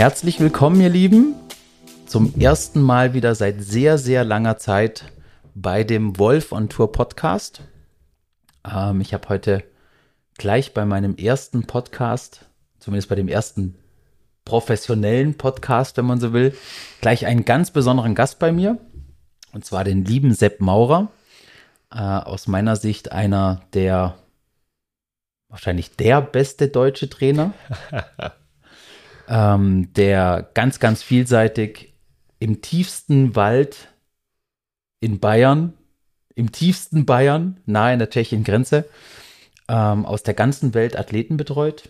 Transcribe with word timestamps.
Herzlich 0.00 0.40
willkommen, 0.40 0.80
ihr 0.80 0.88
Lieben, 0.88 1.34
zum 2.06 2.34
ersten 2.40 2.80
Mal 2.80 3.12
wieder 3.12 3.34
seit 3.34 3.62
sehr, 3.62 3.98
sehr 3.98 4.24
langer 4.24 4.56
Zeit 4.56 5.12
bei 5.54 5.84
dem 5.84 6.18
Wolf 6.18 6.52
on 6.52 6.70
Tour 6.70 6.90
Podcast. 6.90 7.60
Ähm, 8.64 9.02
ich 9.02 9.12
habe 9.12 9.28
heute 9.28 9.62
gleich 10.38 10.72
bei 10.72 10.86
meinem 10.86 11.16
ersten 11.16 11.66
Podcast, 11.66 12.46
zumindest 12.78 13.10
bei 13.10 13.14
dem 13.14 13.28
ersten 13.28 13.76
professionellen 14.46 15.36
Podcast, 15.36 15.98
wenn 15.98 16.06
man 16.06 16.18
so 16.18 16.32
will, 16.32 16.56
gleich 17.02 17.26
einen 17.26 17.44
ganz 17.44 17.70
besonderen 17.70 18.14
Gast 18.14 18.38
bei 18.38 18.52
mir. 18.52 18.78
Und 19.52 19.66
zwar 19.66 19.84
den 19.84 20.06
lieben 20.06 20.32
Sepp 20.32 20.62
Maurer. 20.62 21.12
Äh, 21.92 21.98
aus 21.98 22.48
meiner 22.48 22.76
Sicht 22.76 23.12
einer 23.12 23.60
der, 23.74 24.16
wahrscheinlich 25.50 25.94
der 25.94 26.22
beste 26.22 26.68
deutsche 26.68 27.10
Trainer. 27.10 27.52
ähm, 29.30 29.92
der 29.94 30.50
ganz, 30.54 30.80
ganz 30.80 31.02
vielseitig 31.02 31.94
im 32.40 32.60
tiefsten 32.60 33.36
Wald 33.36 33.88
in 35.00 35.20
Bayern, 35.20 35.72
im 36.34 36.52
tiefsten 36.52 37.06
Bayern, 37.06 37.58
nahe 37.64 37.92
in 37.92 38.00
der 38.00 38.10
tschechischen 38.10 38.44
Grenze, 38.44 38.86
ähm, 39.68 40.04
aus 40.04 40.24
der 40.24 40.34
ganzen 40.34 40.74
Welt 40.74 40.98
Athleten 40.98 41.36
betreut, 41.36 41.88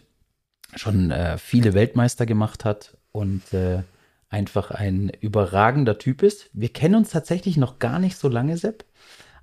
schon 0.76 1.10
äh, 1.10 1.38
viele 1.38 1.72
Weltmeister 1.74 2.26
gemacht 2.26 2.64
hat 2.64 2.96
und 3.10 3.54
äh, 3.54 3.82
einfach 4.28 4.70
ein 4.70 5.10
überragender 5.20 5.98
Typ 5.98 6.22
ist. 6.22 6.50
Wir 6.52 6.68
kennen 6.68 6.95
uns 6.95 7.10
tatsächlich 7.10 7.56
noch 7.56 7.78
gar 7.78 7.98
nicht 7.98 8.16
so 8.16 8.28
lange, 8.28 8.56
Sepp, 8.59 8.84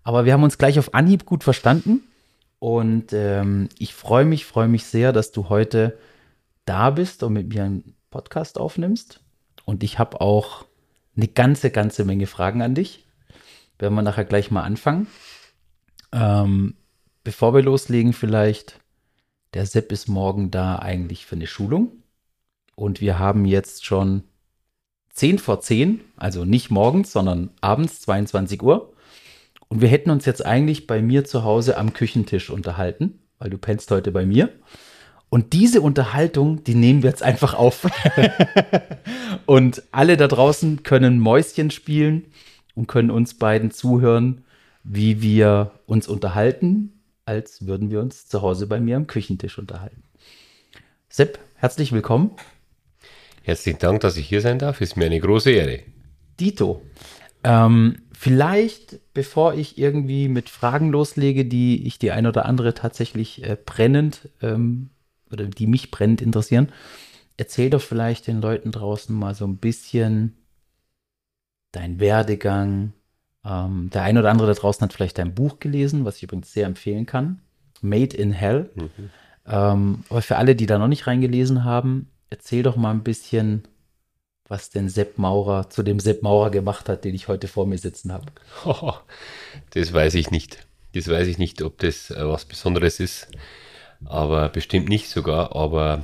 aber 0.03 0.23
wir 0.23 0.33
haben 0.33 0.43
uns 0.43 0.57
gleich 0.57 0.77
auf 0.77 0.93
Anhieb 0.93 1.25
gut 1.25 1.43
verstanden. 1.43 2.03
Und 2.59 3.13
ähm, 3.13 3.69
ich 3.77 3.93
freue 3.93 4.25
mich, 4.25 4.45
freue 4.45 4.67
mich 4.67 4.85
sehr, 4.85 5.13
dass 5.13 5.31
du 5.31 5.49
heute 5.49 5.97
da 6.67 6.91
bist 6.91 7.23
und 7.23 7.33
mit 7.33 7.49
mir 7.49 7.63
einen 7.63 7.95
Podcast 8.11 8.59
aufnimmst. 8.59 9.21
Und 9.65 9.83
ich 9.83 9.99
habe 9.99 10.21
auch 10.21 10.65
eine 11.15 11.27
ganze, 11.27 11.71
ganze 11.71 12.05
Menge 12.05 12.27
Fragen 12.27 12.61
an 12.61 12.75
dich. 12.75 13.05
Werden 13.79 13.95
wir 13.95 14.01
nachher 14.01 14.25
gleich 14.25 14.51
mal 14.51 14.63
anfangen. 14.63 15.07
Ähm, 16.11 16.75
bevor 17.23 17.53
wir 17.53 17.61
loslegen, 17.61 18.13
vielleicht, 18.13 18.79
der 19.53 19.65
Sepp 19.65 19.91
ist 19.91 20.07
morgen 20.07 20.51
da 20.51 20.77
eigentlich 20.77 21.25
für 21.25 21.35
eine 21.35 21.47
Schulung. 21.47 21.91
Und 22.75 23.01
wir 23.01 23.17
haben 23.19 23.45
jetzt 23.45 23.85
schon 23.85 24.23
10 25.11 25.39
vor 25.39 25.61
10, 25.61 26.01
also 26.15 26.45
nicht 26.45 26.69
morgens, 26.69 27.11
sondern 27.11 27.49
abends 27.59 28.01
22 28.01 28.61
Uhr. 28.61 28.93
Und 29.67 29.81
wir 29.81 29.89
hätten 29.89 30.11
uns 30.11 30.25
jetzt 30.25 30.45
eigentlich 30.45 30.87
bei 30.87 31.01
mir 31.01 31.25
zu 31.25 31.43
Hause 31.43 31.77
am 31.77 31.93
Küchentisch 31.93 32.49
unterhalten, 32.49 33.19
weil 33.39 33.49
du 33.49 33.57
pennst 33.57 33.89
heute 33.91 34.11
bei 34.11 34.25
mir. 34.25 34.49
Und 35.29 35.53
diese 35.53 35.81
Unterhaltung, 35.81 36.63
die 36.63 36.75
nehmen 36.75 37.03
wir 37.03 37.09
jetzt 37.09 37.23
einfach 37.23 37.53
auf. 37.53 37.87
und 39.45 39.83
alle 39.91 40.15
da 40.15 40.27
draußen 40.27 40.83
können 40.83 41.19
Mäuschen 41.19 41.69
spielen 41.69 42.25
und 42.75 42.87
können 42.87 43.11
uns 43.11 43.33
beiden 43.33 43.71
zuhören, 43.71 44.45
wie 44.83 45.21
wir 45.21 45.71
uns 45.85 46.07
unterhalten, 46.07 47.01
als 47.25 47.67
würden 47.67 47.91
wir 47.91 47.99
uns 47.99 48.27
zu 48.27 48.41
Hause 48.41 48.67
bei 48.67 48.79
mir 48.79 48.95
am 48.95 49.07
Küchentisch 49.07 49.57
unterhalten. 49.57 50.03
Sepp, 51.09 51.39
herzlich 51.55 51.91
willkommen. 51.91 52.31
Herzlichen 53.43 53.79
Dank, 53.79 53.99
dass 54.01 54.15
ich 54.15 54.27
hier 54.27 54.41
sein 54.41 54.59
darf. 54.59 54.79
Ist 54.79 54.95
mir 54.95 55.05
eine 55.05 55.19
große 55.19 55.51
Ehre. 55.51 55.79
Dito, 56.39 56.81
ähm, 57.43 57.97
vielleicht, 58.13 58.99
bevor 59.13 59.53
ich 59.55 59.77
irgendwie 59.77 60.29
mit 60.29 60.49
Fragen 60.49 60.89
loslege, 60.89 61.45
die 61.45 61.85
ich 61.85 61.99
die 61.99 62.11
ein 62.11 62.27
oder 62.27 62.45
andere 62.45 62.73
tatsächlich 62.73 63.43
äh, 63.43 63.57
brennend 63.65 64.29
ähm, 64.41 64.89
oder 65.31 65.45
die 65.45 65.67
mich 65.67 65.91
brennend 65.91 66.21
interessieren, 66.21 66.69
erzähl 67.37 67.69
doch 67.69 67.81
vielleicht 67.81 68.27
den 68.27 68.41
Leuten 68.41 68.71
draußen 68.71 69.15
mal 69.15 69.35
so 69.35 69.45
ein 69.45 69.57
bisschen 69.57 70.37
dein 71.71 71.99
Werdegang. 71.99 72.93
Ähm, 73.45 73.89
der 73.93 74.03
ein 74.03 74.17
oder 74.17 74.31
andere 74.31 74.47
da 74.47 74.53
draußen 74.53 74.81
hat 74.81 74.93
vielleicht 74.93 75.17
dein 75.17 75.35
Buch 75.35 75.59
gelesen, 75.59 76.05
was 76.05 76.17
ich 76.17 76.23
übrigens 76.23 76.51
sehr 76.51 76.65
empfehlen 76.65 77.05
kann. 77.05 77.41
Made 77.81 78.15
in 78.15 78.31
Hell. 78.31 78.69
Mhm. 78.75 79.09
Ähm, 79.45 80.03
aber 80.09 80.21
für 80.21 80.37
alle, 80.37 80.55
die 80.55 80.65
da 80.65 80.77
noch 80.77 80.87
nicht 80.87 81.07
reingelesen 81.07 81.63
haben, 81.63 82.09
erzähl 82.29 82.63
doch 82.63 82.75
mal 82.75 82.91
ein 82.91 83.03
bisschen, 83.03 83.63
was 84.47 84.69
denn 84.69 84.89
Sepp 84.89 85.17
Maurer 85.17 85.69
zu 85.69 85.83
dem 85.83 85.99
Sepp 85.99 86.23
Maurer 86.23 86.49
gemacht 86.49 86.89
hat, 86.89 87.05
den 87.05 87.15
ich 87.15 87.27
heute 87.27 87.47
vor 87.47 87.65
mir 87.65 87.77
sitzen 87.77 88.11
habe. 88.11 88.25
Oh, 88.65 88.93
das 89.71 89.93
weiß 89.93 90.15
ich 90.15 90.31
nicht. 90.31 90.65
Das 90.93 91.07
weiß 91.07 91.27
ich 91.27 91.37
nicht, 91.37 91.61
ob 91.61 91.77
das 91.79 92.09
äh, 92.11 92.27
was 92.27 92.45
Besonderes 92.45 92.99
ist. 92.99 93.27
Aber 94.05 94.49
bestimmt 94.49 94.89
nicht 94.89 95.09
sogar. 95.09 95.55
Aber 95.55 96.03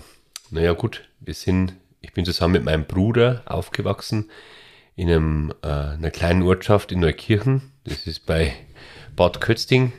naja, 0.49 0.73
gut, 0.73 1.03
wir 1.19 1.33
sind, 1.33 1.73
ich 2.01 2.13
bin 2.13 2.25
zusammen 2.25 2.53
mit 2.53 2.63
meinem 2.63 2.85
Bruder 2.85 3.43
aufgewachsen 3.45 4.29
in 4.95 5.09
einem, 5.09 5.53
äh, 5.63 5.67
einer 5.67 6.11
kleinen 6.11 6.43
Ortschaft 6.43 6.91
in 6.91 6.99
Neukirchen. 6.99 7.73
Das 7.83 8.05
ist 8.07 8.25
bei 8.25 8.53
Bad 9.15 9.41
Kötzting. 9.41 9.93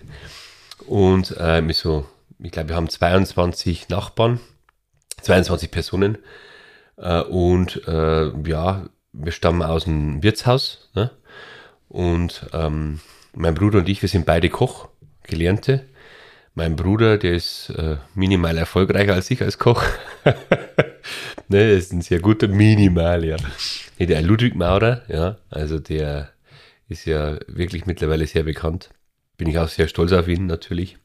Und 0.86 1.36
äh, 1.38 1.62
so, 1.72 2.06
ich 2.38 2.52
glaube, 2.52 2.70
wir 2.70 2.76
haben 2.76 2.88
22 2.88 3.88
Nachbarn 3.88 4.40
22 5.24 5.70
Personen. 5.70 6.18
Äh, 6.96 7.22
und 7.22 7.86
äh, 7.88 8.30
ja, 8.48 8.86
wir 9.12 9.32
stammen 9.32 9.62
aus 9.62 9.86
einem 9.86 10.22
Wirtshaus. 10.22 10.90
Ne? 10.94 11.10
Und 11.88 12.46
ähm, 12.52 13.00
mein 13.34 13.54
Bruder 13.54 13.78
und 13.78 13.88
ich, 13.88 14.02
wir 14.02 14.08
sind 14.08 14.26
beide 14.26 14.48
Koch, 14.48 14.88
Gelernte. 15.24 15.86
Mein 16.56 16.76
Bruder, 16.76 17.18
der 17.18 17.32
ist 17.32 17.70
äh, 17.70 17.96
minimal 18.14 18.56
erfolgreicher 18.56 19.14
als 19.14 19.28
ich 19.28 19.42
als 19.42 19.58
Koch. 19.58 19.82
ne, 21.48 21.72
ist 21.72 21.92
ein 21.92 22.00
sehr 22.00 22.20
guter 22.20 22.46
Minimal, 22.46 23.24
ja. 23.24 23.36
Der 23.98 24.22
Ludwig 24.22 24.54
Maurer, 24.54 25.02
ja, 25.08 25.38
also 25.50 25.80
der 25.80 26.30
ist 26.88 27.06
ja 27.06 27.38
wirklich 27.48 27.86
mittlerweile 27.86 28.26
sehr 28.28 28.44
bekannt. 28.44 28.90
Bin 29.36 29.48
ich 29.48 29.58
auch 29.58 29.66
sehr 29.66 29.88
stolz 29.88 30.12
auf 30.12 30.28
ihn 30.28 30.46
natürlich. 30.46 30.96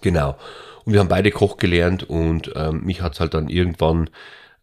Genau. 0.00 0.36
Und 0.84 0.92
wir 0.92 0.98
haben 0.98 1.08
beide 1.08 1.30
Koch 1.30 1.56
gelernt 1.56 2.02
und 2.02 2.50
ähm, 2.56 2.82
mich 2.84 3.00
hat 3.00 3.14
es 3.14 3.20
halt 3.20 3.34
dann 3.34 3.48
irgendwann 3.48 4.10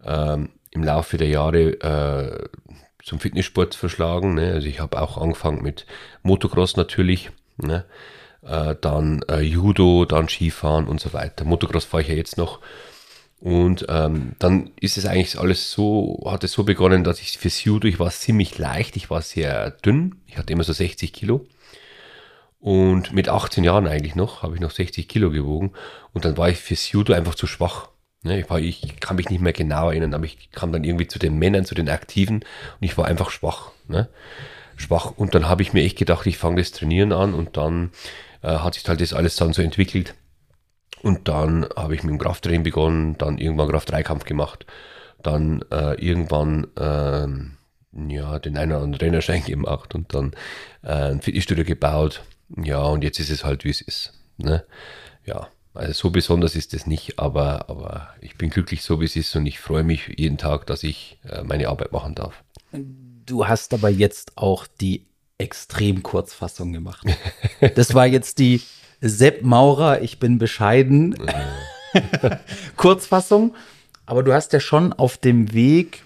ähm, 0.03 0.49
im 0.71 0.83
Laufe 0.83 1.15
der 1.17 1.29
Jahre 1.29 1.79
äh, 1.79 2.49
zum 3.01 3.21
Fitnesssport 3.21 3.75
verschlagen. 3.75 4.33
Ne? 4.33 4.51
Also 4.51 4.67
ich 4.67 4.81
habe 4.81 5.01
auch 5.01 5.17
angefangen 5.17 5.63
mit 5.63 5.85
Motocross 6.21 6.75
natürlich, 6.75 7.31
ne? 7.57 7.85
Äh, 8.43 8.75
dann 8.79 9.23
äh, 9.29 9.41
Judo, 9.41 10.05
dann 10.05 10.29
Skifahren 10.29 10.87
und 10.87 10.99
so 10.99 11.13
weiter. 11.13 11.45
Motocross 11.45 11.85
fahre 11.85 12.03
ich 12.03 12.09
ja 12.09 12.15
jetzt 12.15 12.37
noch. 12.37 12.59
Und 13.39 13.87
ähm, 13.89 14.33
dann 14.37 14.69
ist 14.79 14.97
es 14.97 15.07
eigentlich 15.07 15.39
alles 15.39 15.71
so, 15.71 16.23
hat 16.27 16.43
es 16.43 16.51
so 16.51 16.63
begonnen, 16.63 17.03
dass 17.03 17.19
ich 17.21 17.39
fürs 17.39 17.63
Judo, 17.63 17.87
ich 17.87 17.99
war 17.99 18.11
ziemlich 18.11 18.59
leicht, 18.59 18.95
ich 18.95 19.09
war 19.09 19.23
sehr 19.23 19.71
dünn, 19.71 20.21
ich 20.27 20.37
hatte 20.37 20.53
immer 20.53 20.63
so 20.63 20.73
60 20.73 21.11
Kilo. 21.11 21.47
Und 22.59 23.13
mit 23.13 23.27
18 23.27 23.63
Jahren 23.63 23.87
eigentlich 23.87 24.13
noch, 24.13 24.43
habe 24.43 24.53
ich 24.53 24.61
noch 24.61 24.69
60 24.69 25.07
Kilo 25.07 25.31
gewogen. 25.31 25.73
Und 26.13 26.25
dann 26.25 26.37
war 26.37 26.49
ich 26.49 26.59
fürs 26.59 26.91
Judo 26.91 27.13
einfach 27.13 27.33
zu 27.33 27.47
schwach. 27.47 27.89
Ne, 28.23 28.39
ich, 28.39 28.49
war, 28.51 28.59
ich 28.59 28.99
kann 28.99 29.15
mich 29.15 29.31
nicht 29.31 29.41
mehr 29.41 29.53
genau 29.53 29.89
erinnern, 29.89 30.13
aber 30.13 30.25
ich 30.25 30.51
kam 30.51 30.71
dann 30.71 30.83
irgendwie 30.83 31.07
zu 31.07 31.17
den 31.17 31.39
Männern, 31.39 31.65
zu 31.65 31.73
den 31.73 31.89
Aktiven 31.89 32.35
und 32.35 32.81
ich 32.81 32.95
war 32.95 33.05
einfach 33.05 33.31
schwach. 33.31 33.71
Ne? 33.87 34.09
Schwach. 34.75 35.13
Und 35.17 35.33
dann 35.33 35.49
habe 35.49 35.63
ich 35.63 35.73
mir 35.73 35.83
echt 35.83 35.97
gedacht, 35.97 36.27
ich 36.27 36.37
fange 36.37 36.61
das 36.61 36.71
Trainieren 36.71 37.13
an 37.13 37.33
und 37.33 37.57
dann 37.57 37.89
äh, 38.41 38.57
hat 38.57 38.75
sich 38.75 38.87
halt 38.87 39.01
das 39.01 39.13
alles 39.13 39.35
dann 39.35 39.53
so 39.53 39.61
entwickelt. 39.61 40.15
Und 41.01 41.27
dann 41.27 41.67
habe 41.75 41.95
ich 41.95 42.03
mit 42.03 42.11
dem 42.11 42.19
Krafttraining 42.19 42.63
begonnen, 42.63 43.17
dann 43.17 43.37
irgendwann 43.37 43.69
Kraft-3-Kampf 43.69 44.25
gemacht, 44.25 44.65
dann 45.23 45.63
äh, 45.71 45.95
irgendwann 45.95 46.67
äh, 46.77 47.27
ja, 48.13 48.39
den 48.39 48.57
einen 48.57 48.71
oder 48.71 48.81
anderen 48.83 48.99
Trainerschein 48.99 49.43
gemacht 49.45 49.95
und 49.95 50.13
dann 50.13 50.33
äh, 50.83 51.11
ein 51.11 51.21
Fitnessstudio 51.21 51.65
gebaut 51.65 52.21
ja, 52.57 52.83
und 52.83 53.03
jetzt 53.03 53.19
ist 53.19 53.29
es 53.29 53.43
halt, 53.43 53.63
wie 53.63 53.69
es 53.69 53.81
ist. 53.81 54.13
Ne? 54.37 54.65
Ja, 55.25 55.47
also 55.73 55.93
so 55.93 56.09
besonders 56.09 56.55
ist 56.55 56.73
es 56.73 56.85
nicht, 56.85 57.19
aber, 57.19 57.69
aber 57.69 58.09
ich 58.19 58.37
bin 58.37 58.49
glücklich 58.49 58.81
so, 58.81 58.99
wie 58.99 59.05
es 59.05 59.15
ist 59.15 59.35
und 59.35 59.45
ich 59.45 59.59
freue 59.59 59.83
mich 59.83 60.11
jeden 60.17 60.37
Tag, 60.37 60.65
dass 60.65 60.83
ich 60.83 61.19
äh, 61.23 61.43
meine 61.43 61.69
Arbeit 61.69 61.91
machen 61.91 62.15
darf. 62.15 62.43
Du 63.25 63.47
hast 63.47 63.73
aber 63.73 63.89
jetzt 63.89 64.37
auch 64.37 64.67
die 64.67 65.07
extrem 65.41 66.03
Kurzfassung 66.03 66.71
gemacht. 66.73 67.05
Das 67.75 67.93
war 67.93 68.07
jetzt 68.07 68.39
die 68.39 68.61
Sepp 69.01 69.43
Maurer, 69.43 70.01
ich 70.01 70.19
bin 70.19 70.37
bescheiden. 70.37 71.15
Kurzfassung. 72.77 73.55
Aber 74.05 74.23
du 74.23 74.33
hast 74.33 74.53
ja 74.53 74.59
schon 74.59 74.93
auf 74.93 75.17
dem 75.17 75.53
Weg 75.53 76.03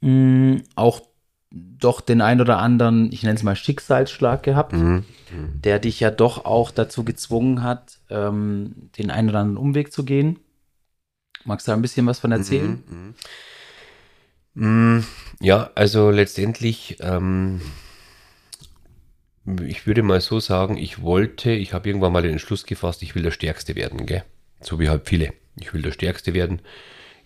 mh, 0.00 0.08
hm, 0.08 0.62
auch 0.74 1.00
doch 1.50 2.00
den 2.00 2.20
ein 2.20 2.40
oder 2.40 2.58
anderen, 2.58 3.10
ich 3.12 3.22
nenne 3.22 3.36
es 3.36 3.42
mal 3.42 3.56
Schicksalsschlag 3.56 4.42
gehabt, 4.42 4.74
mhm. 4.74 5.04
Mhm. 5.32 5.62
der 5.62 5.78
dich 5.78 6.00
ja 6.00 6.10
doch 6.10 6.44
auch 6.44 6.70
dazu 6.70 7.04
gezwungen 7.04 7.62
hat, 7.62 8.00
ähm, 8.10 8.90
den 8.98 9.10
einen 9.10 9.30
oder 9.30 9.40
anderen 9.40 9.56
Umweg 9.56 9.92
zu 9.92 10.04
gehen. 10.04 10.40
Magst 11.44 11.66
du 11.66 11.70
da 11.70 11.76
ein 11.76 11.82
bisschen 11.82 12.06
was 12.06 12.18
von 12.18 12.32
erzählen? 12.32 12.82
Mhm. 12.86 12.96
mhm. 12.96 13.14
Mm, 14.98 15.04
ja, 15.40 15.70
also 15.76 16.10
letztendlich, 16.10 16.96
ähm, 17.00 17.60
ich 19.66 19.86
würde 19.86 20.02
mal 20.02 20.20
so 20.20 20.40
sagen, 20.40 20.76
ich 20.76 21.02
wollte, 21.02 21.50
ich 21.50 21.72
habe 21.72 21.88
irgendwann 21.88 22.12
mal 22.12 22.22
den 22.22 22.32
Entschluss 22.32 22.64
gefasst, 22.64 23.02
ich 23.02 23.14
will 23.14 23.22
der 23.22 23.30
Stärkste 23.30 23.74
werden, 23.74 24.06
gell? 24.06 24.24
So 24.60 24.80
wie 24.80 24.88
halt 24.88 25.08
viele. 25.08 25.32
Ich 25.60 25.72
will 25.72 25.82
der 25.82 25.92
Stärkste 25.92 26.34
werden 26.34 26.60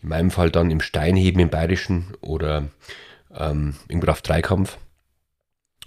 In 0.02 0.08
meinem 0.08 0.30
Fall 0.30 0.50
dann 0.50 0.70
im 0.70 0.80
Steinheben 0.80 1.40
im 1.40 1.50
Bayerischen 1.50 2.14
oder 2.20 2.68
ähm, 3.34 3.74
im 3.88 4.00
Kraft-3-Kampf. 4.00 4.78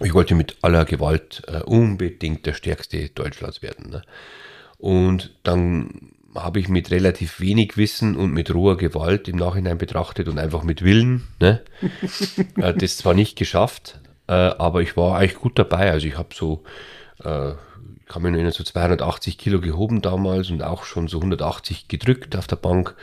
Ich 0.00 0.12
wollte 0.12 0.34
mit 0.34 0.56
aller 0.62 0.84
Gewalt 0.84 1.42
äh, 1.46 1.62
unbedingt 1.62 2.44
der 2.46 2.54
Stärkste 2.54 3.08
Deutschlands 3.08 3.62
werden. 3.62 3.90
Ne? 3.90 4.02
Und 4.78 5.34
dann 5.42 6.12
habe 6.34 6.60
ich 6.60 6.68
mit 6.68 6.90
relativ 6.90 7.40
wenig 7.40 7.76
Wissen 7.76 8.16
und 8.16 8.32
mit 8.32 8.52
roher 8.52 8.76
Gewalt 8.76 9.26
im 9.28 9.36
Nachhinein 9.36 9.78
betrachtet 9.78 10.28
und 10.28 10.38
einfach 10.38 10.64
mit 10.64 10.82
Willen 10.82 11.26
ne? 11.40 11.62
äh, 12.56 12.74
das 12.74 12.98
zwar 12.98 13.14
nicht 13.14 13.36
geschafft, 13.36 14.00
äh, 14.28 14.32
aber 14.32 14.82
ich 14.82 14.96
war 14.96 15.18
eigentlich 15.18 15.36
gut 15.36 15.58
dabei. 15.58 15.90
Also 15.90 16.06
ich 16.06 16.18
habe 16.18 16.34
so, 16.34 16.64
äh, 17.22 17.52
ich 17.52 18.06
kann 18.06 18.22
mich 18.22 18.30
nur 18.30 18.38
erinnern, 18.38 18.52
so 18.52 18.64
280 18.64 19.38
Kilo 19.38 19.60
gehoben 19.60 20.02
damals 20.02 20.50
und 20.50 20.62
auch 20.62 20.84
schon 20.84 21.08
so 21.08 21.18
180 21.18 21.88
gedrückt 21.88 22.36
auf 22.36 22.46
der 22.46 22.56
Bank. 22.56 22.96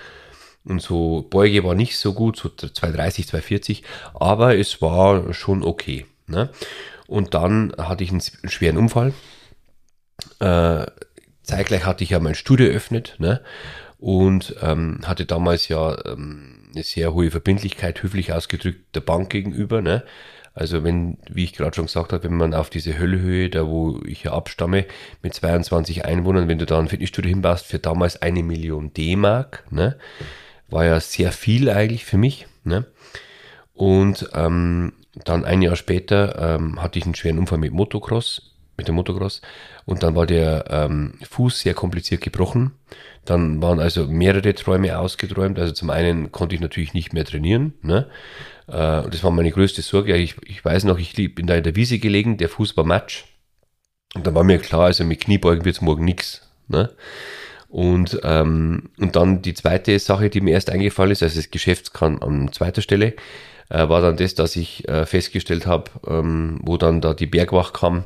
Und 0.65 0.81
so 0.81 1.27
Beuge 1.29 1.63
war 1.63 1.75
nicht 1.75 1.97
so 1.97 2.13
gut, 2.13 2.37
so 2.37 2.49
230, 2.49 3.27
240, 3.27 3.83
aber 4.13 4.57
es 4.57 4.81
war 4.81 5.33
schon 5.33 5.63
okay. 5.63 6.05
Ne? 6.27 6.49
Und 7.07 7.33
dann 7.33 7.73
hatte 7.77 8.03
ich 8.03 8.11
einen 8.11 8.21
schweren 8.21 8.77
Unfall. 8.77 9.13
Äh, 10.39 10.85
zeitgleich 11.43 11.85
hatte 11.85 12.03
ich 12.03 12.11
ja 12.11 12.19
mein 12.19 12.35
Studio 12.35 12.67
eröffnet 12.67 13.15
ne? 13.19 13.41
und 13.99 14.55
ähm, 14.61 15.01
hatte 15.03 15.25
damals 15.25 15.67
ja 15.67 15.97
ähm, 16.05 16.69
eine 16.73 16.83
sehr 16.83 17.13
hohe 17.13 17.29
Verbindlichkeit, 17.29 18.01
höflich 18.01 18.31
ausgedrückt, 18.31 18.95
der 18.95 19.01
Bank 19.01 19.29
gegenüber. 19.29 19.81
Ne? 19.81 20.03
Also 20.53 20.83
wenn, 20.83 21.17
wie 21.29 21.43
ich 21.43 21.53
gerade 21.53 21.75
schon 21.75 21.87
gesagt 21.87 22.13
habe, 22.13 22.25
wenn 22.25 22.37
man 22.37 22.53
auf 22.53 22.69
diese 22.69 22.97
Höllhöhe, 22.97 23.49
da 23.49 23.67
wo 23.67 23.99
ich 24.05 24.23
ja 24.23 24.33
abstamme, 24.33 24.85
mit 25.23 25.33
22 25.33 26.05
Einwohnern, 26.05 26.47
wenn 26.47 26.59
du 26.59 26.65
da 26.65 26.77
ein 26.77 26.87
Fitnessstudio 26.87 27.29
hinbaust 27.29 27.65
für 27.65 27.79
damals 27.79 28.21
eine 28.21 28.43
Million 28.43 28.93
D-Mark, 28.93 29.65
ne? 29.71 29.97
war 30.69 30.85
ja 30.85 30.99
sehr 30.99 31.31
viel 31.31 31.69
eigentlich 31.69 32.05
für 32.05 32.17
mich. 32.17 32.47
Ne? 32.63 32.85
Und 33.73 34.29
ähm, 34.33 34.93
dann 35.15 35.45
ein 35.45 35.61
Jahr 35.61 35.75
später 35.75 36.55
ähm, 36.55 36.81
hatte 36.81 36.99
ich 36.99 37.05
einen 37.05 37.15
schweren 37.15 37.39
Unfall 37.39 37.57
mit 37.57 37.73
Motocross, 37.73 38.53
mit 38.77 38.87
dem 38.87 38.95
Motocross. 38.95 39.41
Und 39.85 40.03
dann 40.03 40.15
war 40.15 40.25
der 40.25 40.65
ähm, 40.69 41.15
Fuß 41.29 41.59
sehr 41.59 41.73
kompliziert 41.73 42.21
gebrochen. 42.21 42.71
Dann 43.25 43.61
waren 43.61 43.79
also 43.79 44.07
mehrere 44.07 44.53
Träume 44.53 44.97
ausgeträumt. 44.97 45.59
Also 45.59 45.73
zum 45.73 45.89
einen 45.89 46.31
konnte 46.31 46.55
ich 46.55 46.61
natürlich 46.61 46.93
nicht 46.93 47.13
mehr 47.13 47.25
trainieren. 47.25 47.73
Ne? 47.81 48.07
Äh, 48.67 49.01
und 49.01 49.13
das 49.13 49.23
war 49.23 49.31
meine 49.31 49.51
größte 49.51 49.81
Sorge. 49.81 50.15
Ich, 50.15 50.35
ich 50.45 50.63
weiß 50.63 50.83
noch, 50.85 50.99
ich 50.99 51.13
bin 51.35 51.47
da 51.47 51.55
in 51.55 51.63
der 51.63 51.75
Wiese 51.75 51.99
gelegen, 51.99 52.37
der 52.37 52.49
Fuß 52.49 52.77
war 52.77 52.83
Matsch. 52.83 53.23
Und 54.15 54.27
dann 54.27 54.35
war 54.35 54.43
mir 54.43 54.59
klar, 54.59 54.85
also 54.85 55.03
mit 55.03 55.21
Kniebeugen 55.21 55.65
wird 55.65 55.75
es 55.75 55.81
morgen 55.81 56.05
nichts. 56.05 56.47
Ne? 56.67 56.91
Und, 57.67 58.19
ähm, 58.23 58.89
und 58.99 59.15
dann 59.15 59.41
die 59.41 59.55
zweite 59.55 59.97
Sache, 59.97 60.29
die 60.29 60.41
mir 60.41 60.51
erst 60.51 60.69
eingefallen 60.69 61.11
ist, 61.11 61.23
also 61.23 61.37
das 61.37 61.49
Geschäft 61.49 61.93
kann 61.93 62.21
an 62.21 62.51
zweiter 62.51 62.83
Stelle, 62.83 63.15
äh, 63.69 63.89
war 63.89 64.01
dann 64.01 64.17
das, 64.17 64.35
dass 64.35 64.55
ich 64.55 64.87
äh, 64.87 65.07
festgestellt 65.07 65.65
habe, 65.65 65.89
ähm, 66.05 66.59
wo 66.61 66.77
dann 66.77 67.01
da 67.01 67.15
die 67.15 67.25
Bergwacht 67.25 67.73
kam, 67.73 68.05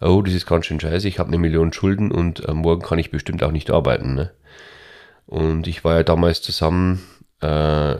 oh, 0.00 0.22
das 0.22 0.34
ist 0.34 0.46
ganz 0.46 0.66
schön 0.66 0.80
scheiße, 0.80 1.06
ich 1.06 1.20
habe 1.20 1.28
eine 1.28 1.38
Million 1.38 1.72
Schulden 1.72 2.10
und 2.10 2.46
äh, 2.48 2.52
morgen 2.52 2.82
kann 2.82 2.98
ich 2.98 3.12
bestimmt 3.12 3.44
auch 3.44 3.52
nicht 3.52 3.70
arbeiten. 3.70 4.14
Ne? 4.14 4.32
Und 5.26 5.68
ich 5.68 5.84
war 5.84 5.94
ja 5.94 6.02
damals 6.02 6.42
zusammen, 6.42 7.02
äh, 7.40 7.96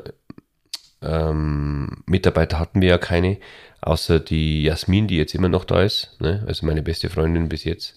ähm, 1.06 2.02
Mitarbeiter 2.06 2.58
hatten 2.58 2.80
wir 2.80 2.88
ja 2.88 2.98
keine, 2.98 3.38
außer 3.80 4.20
die 4.20 4.64
Jasmin, 4.64 5.06
die 5.06 5.16
jetzt 5.16 5.34
immer 5.34 5.48
noch 5.48 5.64
da 5.64 5.82
ist, 5.82 6.16
ne? 6.20 6.44
also 6.46 6.66
meine 6.66 6.82
beste 6.82 7.08
Freundin 7.08 7.48
bis 7.48 7.64
jetzt. 7.64 7.96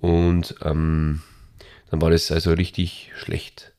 Und 0.00 0.54
ähm, 0.64 1.22
dann 1.90 2.00
war 2.00 2.10
das 2.10 2.30
also 2.30 2.52
richtig 2.52 3.12
schlecht. 3.16 3.72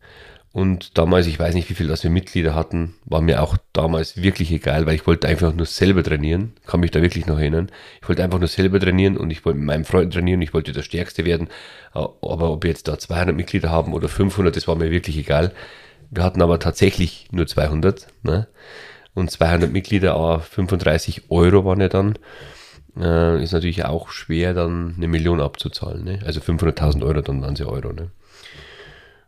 Und 0.57 0.97
damals, 0.97 1.27
ich 1.27 1.39
weiß 1.39 1.53
nicht, 1.53 1.69
wie 1.69 1.75
viel 1.75 1.87
das 1.87 2.03
wir 2.03 2.09
Mitglieder 2.09 2.55
hatten, 2.55 2.95
war 3.05 3.21
mir 3.21 3.43
auch 3.43 3.57
damals 3.73 4.23
wirklich 4.23 4.51
egal, 4.51 4.87
weil 4.87 4.95
ich 4.95 5.05
wollte 5.05 5.27
einfach 5.27 5.53
nur 5.53 5.67
selber 5.67 6.01
trainieren. 6.01 6.53
Kann 6.65 6.79
mich 6.79 6.89
da 6.89 6.99
wirklich 7.01 7.27
noch 7.27 7.37
erinnern. 7.37 7.69
Ich 8.01 8.09
wollte 8.09 8.23
einfach 8.23 8.39
nur 8.39 8.47
selber 8.47 8.79
trainieren 8.79 9.17
und 9.17 9.29
ich 9.29 9.45
wollte 9.45 9.59
mit 9.59 9.67
meinem 9.67 9.85
Freund 9.85 10.11
trainieren. 10.11 10.41
Ich 10.41 10.55
wollte 10.55 10.71
der 10.71 10.81
Stärkste 10.81 11.25
werden. 11.25 11.49
Aber 11.93 12.51
ob 12.51 12.63
wir 12.63 12.71
jetzt 12.71 12.87
da 12.87 12.97
200 12.97 13.35
Mitglieder 13.35 13.69
haben 13.69 13.93
oder 13.93 14.09
500, 14.09 14.55
das 14.55 14.67
war 14.67 14.75
mir 14.75 14.89
wirklich 14.89 15.17
egal. 15.17 15.53
Wir 16.09 16.23
hatten 16.23 16.41
aber 16.41 16.59
tatsächlich 16.59 17.27
nur 17.31 17.47
200. 17.47 18.07
Ne? 18.23 18.47
Und 19.13 19.31
200 19.31 19.71
Mitglieder, 19.71 20.13
aber 20.13 20.39
35 20.39 21.29
Euro 21.29 21.65
waren 21.65 21.81
ja 21.81 21.89
dann. 21.89 22.17
Äh, 22.99 23.43
ist 23.43 23.51
natürlich 23.51 23.85
auch 23.85 24.09
schwer, 24.09 24.53
dann 24.53 24.95
eine 24.97 25.07
Million 25.07 25.41
abzuzahlen. 25.41 26.03
Ne? 26.03 26.19
Also 26.25 26.39
500.000 26.39 27.03
Euro, 27.03 27.21
dann 27.21 27.41
waren 27.41 27.55
sie 27.55 27.67
Euro. 27.67 27.93
Ne? 27.93 28.11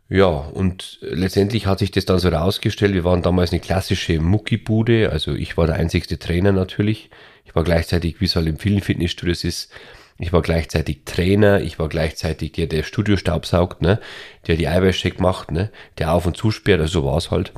Ja, 0.08 0.26
und 0.26 0.98
letztendlich 1.02 1.66
hat 1.66 1.78
sich 1.78 1.92
das 1.92 2.04
dann 2.04 2.18
so 2.18 2.30
herausgestellt, 2.30 2.94
wir 2.94 3.04
waren 3.04 3.22
damals 3.22 3.52
eine 3.52 3.60
klassische 3.60 4.18
Muckibude, 4.18 5.10
also 5.10 5.34
ich 5.34 5.56
war 5.56 5.66
der 5.66 5.76
einzigste 5.76 6.18
Trainer 6.18 6.50
natürlich. 6.50 7.10
Ich 7.44 7.54
war 7.54 7.62
gleichzeitig, 7.62 8.20
wie 8.20 8.24
es 8.24 8.34
halt 8.34 8.48
in 8.48 8.58
vielen 8.58 8.80
Fitnessstudios 8.80 9.44
ist, 9.44 9.72
ich 10.20 10.32
war 10.32 10.42
gleichzeitig 10.42 11.04
Trainer, 11.04 11.60
ich 11.60 11.78
war 11.78 11.88
gleichzeitig 11.88 12.52
der, 12.52 12.66
der 12.66 12.82
Studio 12.82 13.16
staubsaugt, 13.16 13.80
ne, 13.82 14.00
der 14.46 14.56
die 14.56 14.68
Eiweißcheck 14.68 15.18
macht, 15.20 15.50
ne, 15.50 15.70
der 15.98 16.12
auf 16.12 16.26
und 16.26 16.36
zusperrt, 16.36 16.80
also 16.80 17.00
so 17.00 17.06
war 17.06 17.16
es 17.16 17.30
halt. 17.30 17.52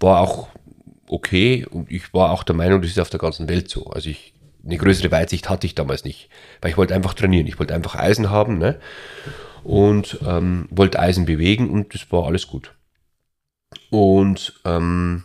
War 0.00 0.20
auch 0.20 0.48
okay 1.06 1.66
und 1.68 1.90
ich 1.90 2.14
war 2.14 2.30
auch 2.30 2.42
der 2.42 2.56
Meinung, 2.56 2.80
das 2.80 2.92
ist 2.92 2.98
auf 2.98 3.10
der 3.10 3.20
ganzen 3.20 3.48
Welt 3.48 3.68
so. 3.68 3.86
Also 3.86 4.08
ich, 4.08 4.32
eine 4.64 4.78
größere 4.78 5.10
Weitsicht 5.10 5.50
hatte 5.50 5.66
ich 5.66 5.74
damals 5.74 6.04
nicht, 6.04 6.30
weil 6.62 6.70
ich 6.70 6.76
wollte 6.78 6.94
einfach 6.94 7.14
trainieren, 7.14 7.46
ich 7.46 7.58
wollte 7.58 7.74
einfach 7.74 7.96
Eisen 7.96 8.30
haben, 8.30 8.58
ne 8.58 8.80
und 9.62 10.18
ähm, 10.26 10.68
wollte 10.70 10.98
Eisen 10.98 11.26
bewegen 11.26 11.68
und 11.68 11.94
das 11.94 12.10
war 12.10 12.26
alles 12.26 12.46
gut. 12.46 12.74
Und 13.90 14.54
ähm, 14.64 15.24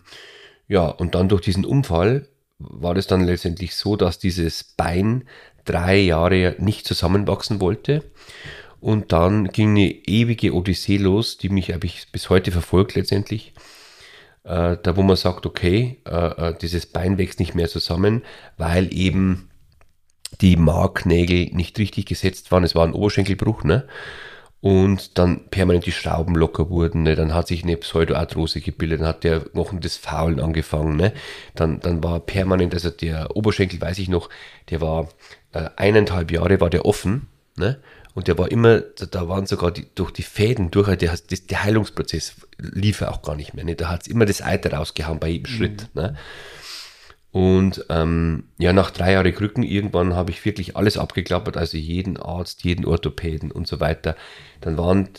ja, 0.68 0.88
und 0.88 1.16
dann 1.16 1.30
durch 1.30 1.42
diesen 1.42 1.64
Unfall 1.66 2.28
war 2.58 2.94
das 2.94 3.08
dann 3.08 3.24
letztendlich 3.24 3.76
so, 3.76 3.96
dass 3.96 4.20
dieses 4.20 4.64
Bein 4.64 5.26
drei 5.66 5.98
Jahre 5.98 6.56
nicht 6.60 6.88
zusammenwachsen 6.88 7.60
wollte. 7.60 8.04
Und 8.80 9.12
dann 9.12 9.48
ging 9.48 9.72
eine 9.72 9.90
ewige 9.90 10.54
Odyssee 10.54 10.98
los, 10.98 11.38
die 11.38 11.50
mich 11.50 11.70
ich 11.70 12.08
bis 12.12 12.30
heute 12.30 12.52
verfolgt 12.52 12.96
letztendlich. 12.96 13.54
Äh, 14.44 14.78
da 14.82 14.96
wo 14.96 15.02
man 15.02 15.16
sagt, 15.16 15.48
okay, 15.48 16.02
äh, 16.06 16.50
äh, 16.50 16.56
dieses 16.62 16.86
Bein 16.86 17.18
wächst 17.18 17.40
nicht 17.40 17.56
mehr 17.56 17.68
zusammen, 17.68 18.22
weil 18.58 18.94
eben 18.94 19.50
die 20.42 20.56
Marknägel 20.56 21.50
nicht 21.54 21.80
richtig 21.80 22.06
gesetzt 22.06 22.52
waren. 22.52 22.64
Es 22.64 22.76
war 22.76 22.86
ein 22.86 22.94
Oberschenkelbruch, 22.94 23.64
ne? 23.64 23.88
Und 24.62 25.18
dann 25.18 25.50
permanent 25.50 25.86
die 25.86 25.92
Schrauben 25.92 26.36
locker 26.36 26.70
wurden, 26.70 27.04
ne? 27.04 27.16
Dann 27.16 27.34
hat 27.34 27.48
sich 27.48 27.64
eine 27.64 27.78
Pseudoarthrose 27.78 28.62
gebildet, 28.62 29.02
dann 29.02 29.08
hat 29.08 29.24
der 29.24 29.40
Knochen 29.40 29.80
des 29.80 29.98
Faulen 29.98 30.40
angefangen, 30.40 30.96
ne? 30.96 31.14
Dann, 31.56 31.80
dann 31.80 32.04
war 32.04 32.20
permanent, 32.20 32.74
also 32.74 32.92
der 32.92 33.36
Oberschenkel, 33.36 33.82
weiß 33.82 33.98
ich 33.98 34.10
noch, 34.10 34.30
der 34.70 34.82
war 34.82 35.10
äh, 35.56 35.70
eineinhalb 35.78 36.32
Jahre 36.32 36.60
war 36.60 36.70
der 36.70 36.86
offen, 36.86 37.28
ne? 37.56 37.80
Und 38.14 38.30
der 38.30 38.38
war 38.38 38.50
immer, 38.50 38.80
da 38.80 39.28
waren 39.28 39.46
sogar 39.46 39.72
die, 39.72 39.88
durch 39.94 40.12
die 40.12 40.24
Fäden 40.24 40.72
durch, 40.72 40.88
der, 40.88 41.18
der, 41.18 41.40
der 41.50 41.64
Heilungsprozess 41.64 42.36
lief 42.58 43.02
auch 43.02 43.22
gar 43.22 43.36
nicht 43.36 43.54
mehr. 43.54 43.66
Ne? 43.66 43.76
Da 43.76 43.90
hat 43.90 44.04
es 44.04 44.08
immer 44.08 44.26
das 44.26 44.42
Eiter 44.42 44.72
rausgehauen 44.72 45.20
bei 45.20 45.28
jedem 45.28 45.52
mhm. 45.52 45.58
Schritt. 45.58 45.96
Ne? 45.96 46.16
Und 47.32 47.86
ähm, 47.90 48.46
ja, 48.58 48.72
nach 48.72 48.92
drei 48.92 49.12
Jahren 49.12 49.36
Krücken 49.36 49.64
irgendwann 49.64 50.14
habe 50.14 50.32
ich 50.32 50.46
wirklich 50.46 50.78
alles 50.78 50.98
abgeklappert, 50.98 51.58
also 51.58 51.76
jeden 51.76 52.16
Arzt, 52.16 52.64
jeden 52.64 52.86
Orthopäden 52.86 53.52
und 53.52 53.68
so 53.68 53.82
weiter. 53.82 54.16
Dann 54.62 54.78
waren, 54.78 55.10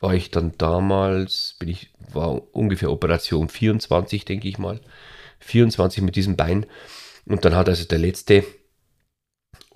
war 0.00 0.14
ich 0.14 0.32
dann 0.32 0.58
damals, 0.58 1.54
bin 1.60 1.68
ich, 1.68 1.92
war 2.12 2.52
ungefähr 2.52 2.90
Operation 2.90 3.48
24, 3.48 4.24
denke 4.24 4.48
ich 4.48 4.58
mal. 4.58 4.80
24 5.38 6.02
mit 6.02 6.16
diesem 6.16 6.34
Bein. 6.34 6.66
Und 7.26 7.44
dann 7.44 7.54
hat 7.54 7.68
also 7.68 7.84
der 7.84 7.98
letzte 7.98 8.44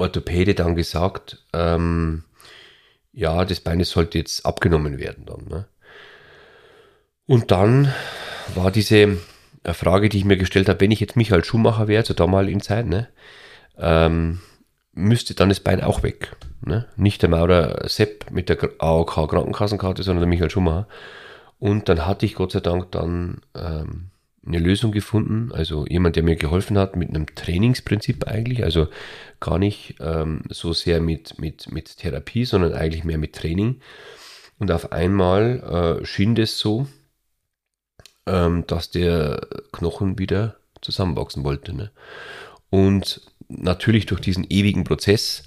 Orthopäde 0.03 0.55
dann 0.55 0.75
gesagt, 0.75 1.45
ähm, 1.53 2.25
ja, 3.13 3.45
das 3.45 3.61
Bein 3.61 3.83
sollte 3.85 4.19
jetzt 4.19 4.45
abgenommen 4.47 4.99
werden 4.99 5.27
dann. 5.27 5.47
Ne? 5.49 5.67
Und 7.27 7.51
dann 7.51 7.93
war 8.55 8.71
diese 8.71 9.19
eine 9.65 9.75
Frage, 9.75 10.09
die 10.09 10.19
ich 10.19 10.25
mir 10.25 10.37
gestellt 10.37 10.69
habe, 10.69 10.81
wenn 10.81 10.91
ich 10.91 11.01
jetzt 11.01 11.17
Michael 11.17 11.45
Schumacher 11.45 11.89
wäre, 11.89 12.05
zur 12.05 12.17
damaligen 12.17 12.61
Zeit, 12.61 12.87
ne, 12.87 13.09
ähm, 13.79 14.41
müsste 14.93 15.35
dann 15.35 15.49
das 15.49 15.61
Bein 15.61 15.83
auch 15.83 16.03
weg. 16.03 16.37
Ne? 16.65 16.87
Nicht 16.97 17.23
der 17.23 17.29
Maurer 17.29 17.89
Sepp 17.89 18.31
mit 18.31 18.49
der 18.49 18.59
AOK 18.79 19.29
Krankenkassenkarte, 19.29 20.03
sondern 20.03 20.23
der 20.23 20.29
Michael 20.29 20.51
Schumacher. 20.51 20.89
Und 21.59 21.89
dann 21.89 22.07
hatte 22.07 22.27
ich 22.27 22.35
Gott 22.35 22.53
sei 22.53 22.61
Dank 22.61 22.91
dann 22.93 23.41
ähm, 23.55 24.11
eine 24.45 24.59
Lösung 24.59 24.91
gefunden, 24.91 25.53
also 25.53 25.87
jemand, 25.87 26.17
der 26.17 26.25
mir 26.25 26.37
geholfen 26.37 26.77
hat 26.77 26.97
mit 26.97 27.11
einem 27.11 27.27
Trainingsprinzip 27.27 28.27
eigentlich, 28.27 28.65
also 28.65 28.89
gar 29.39 29.59
nicht 29.59 29.97
ähm, 30.01 30.43
so 30.51 30.73
sehr 30.73 31.01
mit, 31.01 31.39
mit, 31.39 31.71
mit 31.71 31.99
Therapie, 31.99 32.45
sondern 32.45 32.73
eigentlich 32.73 33.05
mehr 33.05 33.19
mit 33.19 33.35
Training. 33.35 33.81
Und 34.59 34.71
auf 34.73 34.93
einmal 34.93 36.01
äh, 36.03 36.05
schien 36.05 36.35
das 36.35 36.59
so, 36.59 36.87
ähm, 38.27 38.65
dass 38.67 38.91
der 38.91 39.47
Knochen 39.73 40.19
wieder 40.19 40.57
zusammenwachsen 40.81 41.45
wollte. 41.45 41.73
Ne? 41.75 41.91
Und 42.71 43.21
natürlich 43.49 44.07
durch 44.07 44.21
diesen 44.21 44.47
ewigen 44.49 44.85
Prozess 44.85 45.45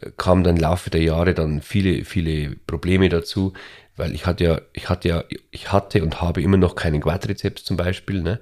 äh, 0.00 0.10
kam 0.16 0.42
dann 0.42 0.56
im 0.56 0.62
Laufe 0.62 0.90
der 0.90 1.02
Jahre 1.02 1.34
dann 1.34 1.62
viele, 1.62 2.04
viele 2.04 2.56
Probleme 2.66 3.08
dazu. 3.08 3.52
Weil 3.96 4.14
ich 4.14 4.26
hatte 4.26 4.44
ja, 4.44 4.60
ich 4.72 4.88
hatte 4.88 5.08
ja, 5.08 5.24
ich 5.50 5.72
hatte 5.72 6.02
und 6.02 6.20
habe 6.20 6.42
immer 6.42 6.56
noch 6.56 6.74
keinen 6.74 7.00
Quadrizeps 7.00 7.64
zum 7.64 7.76
Beispiel, 7.76 8.22
ne? 8.22 8.40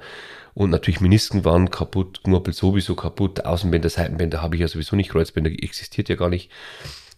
Und 0.55 0.71
natürlich 0.71 1.01
Menisken 1.01 1.45
waren 1.45 1.71
kaputt, 1.71 2.23
Knorpel 2.25 2.53
sowieso 2.53 2.97
kaputt, 2.97 3.45
Außenbänder, 3.45 3.89
Seitenbänder 3.89 4.43
habe 4.43 4.57
ich 4.57 4.63
ja 4.63 4.69
sowieso 4.69 4.97
nicht, 4.97 5.11
Kreuzbänder 5.11 5.51
existiert 5.51 6.09
ja 6.09 6.17
gar 6.17 6.29
nicht. 6.29 6.51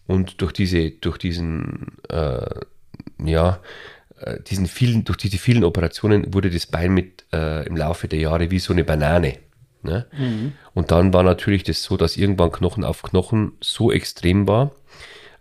Und 0.07 0.41
durch 0.43 0.53
diese, 0.53 0.91
durch 0.91 1.17
diesen, 1.17 1.97
äh, 2.09 2.61
ja, 3.25 3.61
äh, 4.21 4.41
diesen 4.43 4.67
vielen, 4.67 5.05
durch 5.05 5.17
diese 5.19 5.39
vielen 5.39 5.65
Operationen 5.65 6.35
wurde 6.35 6.51
das 6.51 6.67
Bein 6.67 6.93
mit 6.93 7.25
äh, 7.33 7.67
im 7.67 7.77
Laufe 7.77 8.09
der 8.09 8.19
Jahre 8.19 8.51
wie 8.51 8.59
so 8.59 8.73
eine 8.73 8.85
Banane. 8.85 9.39
Ne? 9.83 10.07
Mhm. 10.17 10.53
Und 10.75 10.91
dann 10.91 11.12
war 11.12 11.23
natürlich 11.23 11.65
das 11.65 11.83
so, 11.83 11.97
dass 11.97 12.17
irgendwann 12.17 12.53
Knochen 12.53 12.85
auf 12.85 13.03
Knochen 13.03 13.53
so 13.61 13.91
extrem 13.91 14.47
war, 14.47 14.73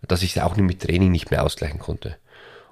dass 0.07 0.23
ich 0.23 0.35
es 0.35 0.41
auch 0.41 0.55
mit 0.55 0.81
Training 0.81 1.11
nicht 1.11 1.29
mehr 1.29 1.43
ausgleichen 1.43 1.79
konnte. 1.79 2.17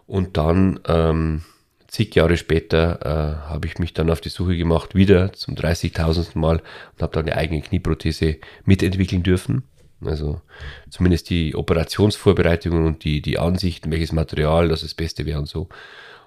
Und 0.10 0.38
dann 0.38 0.80
ähm, 0.88 1.44
zig 1.88 2.16
Jahre 2.16 2.36
später 2.36 3.00
äh, 3.04 3.48
habe 3.48 3.68
ich 3.68 3.78
mich 3.78 3.94
dann 3.94 4.10
auf 4.10 4.22
die 4.22 4.30
Suche 4.30 4.58
gemacht, 4.58 4.96
wieder 4.96 5.34
zum 5.34 5.54
30.000. 5.54 6.36
Mal 6.36 6.64
und 6.94 7.02
habe 7.04 7.14
dann 7.14 7.26
eine 7.26 7.38
eigene 7.38 7.62
Knieprothese 7.62 8.38
mitentwickeln 8.66 9.22
dürfen. 9.22 9.62
Also 10.04 10.42
zumindest 10.90 11.30
die 11.30 11.56
Operationsvorbereitungen 11.56 12.88
und 12.88 13.04
die, 13.04 13.22
die 13.22 13.38
Ansichten, 13.38 13.92
welches 13.92 14.12
Material 14.12 14.68
das 14.68 14.82
das 14.82 14.96
Beste 14.96 15.28
wäre 15.28 15.38
und 15.38 15.48
so. 15.48 15.70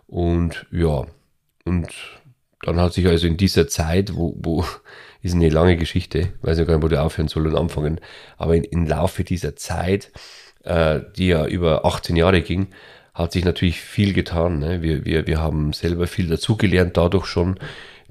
Und 0.06 0.64
ja, 0.70 1.04
und 1.64 1.88
dann 2.60 2.80
hat 2.80 2.92
sich 2.92 3.08
also 3.08 3.26
in 3.26 3.36
dieser 3.36 3.66
Zeit, 3.66 4.14
wo, 4.14 4.36
wo 4.38 4.64
ist 5.22 5.34
eine 5.34 5.48
lange 5.48 5.76
Geschichte, 5.76 6.34
weiß 6.42 6.58
ich 6.58 6.68
gar 6.68 6.76
nicht, 6.76 6.84
wo 6.84 6.88
der 6.88 7.02
aufhören 7.02 7.26
soll 7.26 7.48
und 7.48 7.56
anfangen, 7.56 8.00
aber 8.36 8.54
im 8.54 8.86
Laufe 8.86 9.24
dieser 9.24 9.56
Zeit, 9.56 10.12
äh, 10.62 11.00
die 11.16 11.26
ja 11.26 11.46
über 11.46 11.84
18 11.84 12.14
Jahre 12.14 12.42
ging, 12.42 12.68
hat 13.14 13.32
sich 13.32 13.44
natürlich 13.44 13.80
viel 13.80 14.12
getan. 14.12 14.58
Ne? 14.58 14.82
Wir, 14.82 15.04
wir, 15.04 15.26
wir 15.26 15.40
haben 15.40 15.72
selber 15.72 16.06
viel 16.06 16.28
dazugelernt, 16.28 16.96
dadurch 16.96 17.26
schon. 17.26 17.58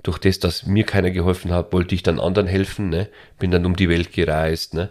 Durch 0.04 0.18
das, 0.18 0.40
dass 0.40 0.66
mir 0.66 0.84
keiner 0.84 1.12
geholfen 1.12 1.52
hat, 1.52 1.74
wollte 1.74 1.94
ich 1.94 2.04
dann 2.04 2.20
anderen 2.20 2.48
helfen. 2.48 2.90
Ne? 2.90 3.08
Bin 3.40 3.52
dann 3.52 3.66
um 3.66 3.76
die 3.76 3.90
Welt 3.90 4.12
gereist. 4.12 4.74
Ne? 4.74 4.90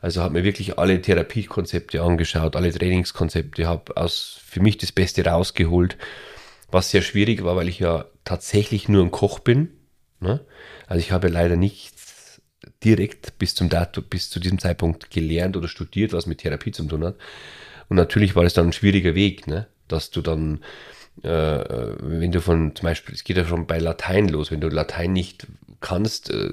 Also 0.00 0.22
habe 0.22 0.34
mir 0.34 0.44
wirklich 0.44 0.78
alle 0.78 1.00
Therapiekonzepte 1.00 2.02
angeschaut, 2.02 2.54
alle 2.54 2.72
Trainingskonzepte, 2.72 3.66
habe 3.66 3.92
für 4.08 4.60
mich 4.60 4.78
das 4.78 4.92
Beste 4.92 5.24
rausgeholt, 5.24 5.96
was 6.70 6.90
sehr 6.90 7.02
schwierig 7.02 7.42
war, 7.44 7.56
weil 7.56 7.68
ich 7.68 7.80
ja 7.80 8.04
tatsächlich 8.24 8.88
nur 8.88 9.04
ein 9.04 9.10
Koch 9.10 9.40
bin. 9.40 9.70
Ne? 10.20 10.40
Also 10.86 11.00
ich 11.00 11.10
habe 11.10 11.28
leider 11.28 11.56
nichts 11.56 12.40
direkt 12.84 13.38
bis 13.38 13.54
zum 13.54 13.68
Datum, 13.68 14.04
bis 14.08 14.30
zu 14.30 14.38
diesem 14.38 14.58
Zeitpunkt 14.58 15.10
gelernt 15.10 15.56
oder 15.56 15.68
studiert, 15.68 16.12
was 16.12 16.26
mit 16.26 16.38
Therapie 16.38 16.70
zu 16.70 16.84
tun 16.84 17.04
hat. 17.04 17.16
Und 17.88 17.96
natürlich 17.96 18.36
war 18.36 18.44
es 18.44 18.54
dann 18.54 18.68
ein 18.68 18.72
schwieriger 18.72 19.14
Weg, 19.14 19.46
ne? 19.46 19.66
dass 19.88 20.10
du 20.10 20.20
dann, 20.20 20.60
äh, 21.22 21.28
wenn 21.28 22.32
du 22.32 22.40
von 22.40 22.74
zum 22.76 22.84
Beispiel, 22.84 23.14
es 23.14 23.24
geht 23.24 23.36
ja 23.36 23.44
schon 23.44 23.66
bei 23.66 23.78
Latein 23.78 24.28
los, 24.28 24.50
wenn 24.50 24.60
du 24.60 24.68
Latein 24.68 25.12
nicht 25.12 25.46
kannst, 25.80 26.30
äh, 26.30 26.50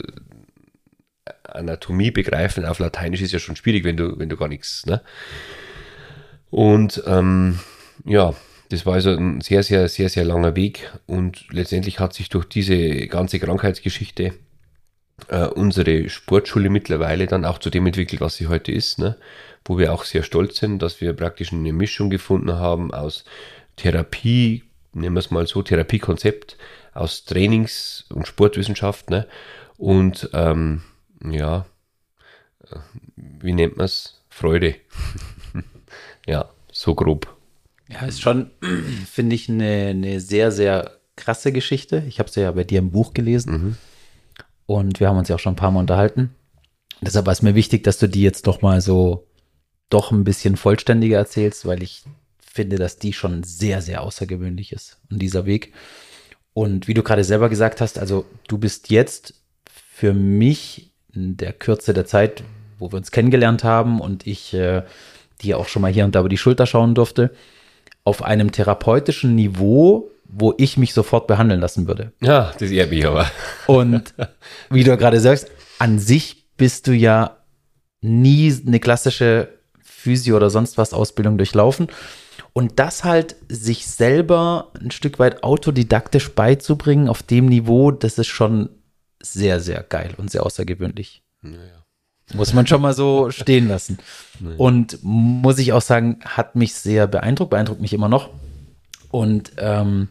Anatomie 1.43 2.11
begreifen 2.11 2.65
auf 2.65 2.79
Lateinisch 2.79 3.21
ist 3.21 3.31
ja 3.31 3.39
schon 3.39 3.55
schwierig, 3.55 3.83
wenn 3.83 3.97
du, 3.97 4.17
wenn 4.19 4.29
du 4.29 4.37
gar 4.37 4.47
nichts, 4.47 4.85
ne? 4.85 5.01
Und 6.51 7.03
ähm, 7.07 7.59
ja, 8.05 8.33
das 8.69 8.85
war 8.85 8.93
also 8.93 9.11
ein 9.11 9.41
sehr, 9.41 9.63
sehr, 9.63 9.89
sehr, 9.89 10.09
sehr 10.09 10.25
langer 10.25 10.55
Weg 10.55 10.91
und 11.05 11.45
letztendlich 11.51 11.99
hat 11.99 12.13
sich 12.13 12.29
durch 12.29 12.45
diese 12.45 13.07
ganze 13.07 13.39
Krankheitsgeschichte 13.39 14.33
äh, 15.27 15.45
unsere 15.47 16.09
Sportschule 16.09 16.69
mittlerweile 16.69 17.25
dann 17.27 17.45
auch 17.45 17.57
zu 17.57 17.69
dem 17.69 17.85
entwickelt, 17.85 18.21
was 18.21 18.35
sie 18.35 18.47
heute 18.47 18.71
ist, 18.71 18.99
ne? 18.99 19.17
Wo 19.65 19.77
wir 19.77 19.93
auch 19.93 20.03
sehr 20.03 20.23
stolz 20.23 20.57
sind, 20.57 20.81
dass 20.81 21.01
wir 21.01 21.13
praktisch 21.13 21.51
eine 21.51 21.73
Mischung 21.73 22.09
gefunden 22.09 22.53
haben 22.53 22.93
aus 22.93 23.25
Therapie, 23.75 24.63
nehmen 24.93 25.15
wir 25.15 25.19
es 25.19 25.31
mal 25.31 25.47
so, 25.47 25.61
Therapiekonzept, 25.61 26.57
aus 26.93 27.25
Trainings- 27.25 28.05
und 28.09 28.27
Sportwissenschaft 28.27 29.09
ne? 29.09 29.27
und 29.77 30.29
ähm, 30.33 30.83
ja, 31.29 31.65
äh, 32.69 32.77
wie 33.15 33.53
nennt 33.53 33.77
man 33.77 33.85
es? 33.85 34.21
Freude. 34.29 34.75
ja, 36.27 36.49
so 36.71 36.93
grob. 36.93 37.35
Ja, 37.89 38.05
ist 38.05 38.21
schon, 38.21 38.51
finde 39.11 39.35
ich, 39.35 39.49
eine, 39.49 39.87
eine 39.87 40.19
sehr, 40.19 40.51
sehr 40.51 40.91
krasse 41.15 41.51
Geschichte. 41.51 42.03
Ich 42.07 42.19
habe 42.19 42.29
sie 42.29 42.41
ja 42.41 42.51
bei 42.51 42.63
dir 42.63 42.79
im 42.79 42.91
Buch 42.91 43.13
gelesen. 43.13 43.51
Mhm. 43.53 43.77
Und 44.65 44.99
wir 44.99 45.07
haben 45.07 45.17
uns 45.17 45.29
ja 45.29 45.35
auch 45.35 45.39
schon 45.39 45.53
ein 45.53 45.57
paar 45.57 45.71
Mal 45.71 45.81
unterhalten. 45.81 46.35
Deshalb 47.01 47.25
war 47.25 47.33
es 47.33 47.41
mir 47.41 47.55
wichtig, 47.55 47.83
dass 47.83 47.99
du 47.99 48.07
die 48.07 48.21
jetzt 48.21 48.47
doch 48.47 48.61
mal 48.61 48.81
so 48.81 49.27
doch 49.89 50.11
ein 50.11 50.23
bisschen 50.23 50.57
vollständiger 50.57 51.17
erzählst, 51.17 51.65
weil 51.65 51.83
ich 51.83 52.03
finde, 52.39 52.77
dass 52.77 52.97
die 52.97 53.13
schon 53.13 53.43
sehr, 53.43 53.81
sehr 53.81 54.01
außergewöhnlich 54.01 54.71
ist 54.71 54.97
und 55.11 55.21
dieser 55.21 55.45
Weg. 55.45 55.73
Und 56.53 56.87
wie 56.87 56.93
du 56.93 57.03
gerade 57.03 57.23
selber 57.23 57.49
gesagt 57.49 57.81
hast, 57.81 57.99
also 57.99 58.25
du 58.47 58.57
bist 58.57 58.89
jetzt 58.89 59.33
für 59.65 60.13
mich 60.13 60.91
in 61.13 61.37
der 61.37 61.53
Kürze 61.53 61.93
der 61.93 62.05
Zeit, 62.05 62.43
wo 62.79 62.91
wir 62.91 62.97
uns 62.97 63.11
kennengelernt 63.11 63.63
haben 63.63 63.99
und 63.99 64.25
ich 64.25 64.53
äh, 64.53 64.83
dir 65.41 65.57
auch 65.57 65.67
schon 65.67 65.81
mal 65.81 65.91
hier 65.91 66.05
und 66.05 66.15
da 66.15 66.21
über 66.21 66.29
die 66.29 66.37
Schulter 66.37 66.65
schauen 66.65 66.95
durfte, 66.95 67.31
auf 68.03 68.23
einem 68.23 68.51
therapeutischen 68.51 69.35
Niveau, 69.35 70.11
wo 70.25 70.53
ich 70.57 70.77
mich 70.77 70.93
sofort 70.93 71.27
behandeln 71.27 71.59
lassen 71.59 71.87
würde. 71.87 72.11
Ja, 72.21 72.53
das 72.57 72.71
ehrt 72.71 72.89
mich 72.89 73.05
aber. 73.05 73.29
Und 73.67 74.13
wie 74.69 74.83
du 74.83 74.95
gerade 74.97 75.19
sagst, 75.19 75.51
an 75.79 75.99
sich 75.99 76.45
bist 76.57 76.87
du 76.87 76.93
ja 76.93 77.37
nie 78.01 78.53
eine 78.65 78.79
klassische 78.79 79.54
Physio- 80.05 80.37
oder 80.37 80.51
sonst 80.51 80.77
was 80.77 80.93
Ausbildung 80.93 81.37
durchlaufen. 81.37 81.87
Und 82.53 82.79
das 82.79 83.03
halt 83.03 83.35
sich 83.49 83.87
selber 83.87 84.71
ein 84.79 84.91
Stück 84.91 85.17
weit 85.17 85.43
autodidaktisch 85.43 86.31
beizubringen 86.33 87.09
auf 87.09 87.23
dem 87.23 87.47
Niveau, 87.47 87.89
das 87.89 88.19
ist 88.19 88.27
schon 88.27 88.69
sehr, 89.19 89.59
sehr 89.59 89.81
geil 89.81 90.13
und 90.17 90.29
sehr 90.29 90.45
außergewöhnlich. 90.45 91.23
Naja. 91.41 91.83
Muss 92.33 92.53
man 92.53 92.67
schon 92.67 92.81
mal 92.81 92.93
so 92.93 93.31
stehen 93.31 93.67
lassen. 93.67 93.97
Naja. 94.39 94.55
Und 94.57 94.99
muss 95.01 95.57
ich 95.57 95.73
auch 95.73 95.81
sagen, 95.81 96.19
hat 96.23 96.55
mich 96.55 96.75
sehr 96.75 97.07
beeindruckt, 97.07 97.49
beeindruckt 97.49 97.81
mich 97.81 97.93
immer 97.93 98.09
noch. 98.09 98.29
Und 99.09 99.53
ähm, 99.57 100.09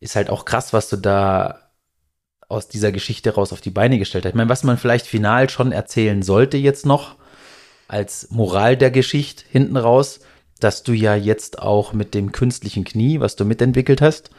ist 0.00 0.16
halt 0.16 0.30
auch 0.30 0.46
krass, 0.46 0.72
was 0.72 0.88
du 0.88 0.96
da 0.96 1.60
aus 2.48 2.68
dieser 2.68 2.92
Geschichte 2.92 3.34
raus 3.34 3.52
auf 3.52 3.60
die 3.60 3.70
Beine 3.70 3.98
gestellt 3.98 4.24
hast. 4.24 4.30
Ich 4.30 4.36
meine, 4.36 4.50
was 4.50 4.64
man 4.64 4.78
vielleicht 4.78 5.06
final 5.06 5.50
schon 5.50 5.72
erzählen 5.72 6.22
sollte 6.22 6.56
jetzt 6.56 6.86
noch, 6.86 7.16
als 7.88 8.30
Moral 8.30 8.76
der 8.76 8.90
Geschichte 8.90 9.44
hinten 9.50 9.76
raus, 9.76 10.20
dass 10.60 10.82
du 10.82 10.92
ja 10.92 11.14
jetzt 11.14 11.58
auch 11.58 11.92
mit 11.92 12.14
dem 12.14 12.32
künstlichen 12.32 12.84
Knie, 12.84 13.20
was 13.20 13.36
du 13.36 13.44
mitentwickelt 13.44 14.00
hast, 14.00 14.30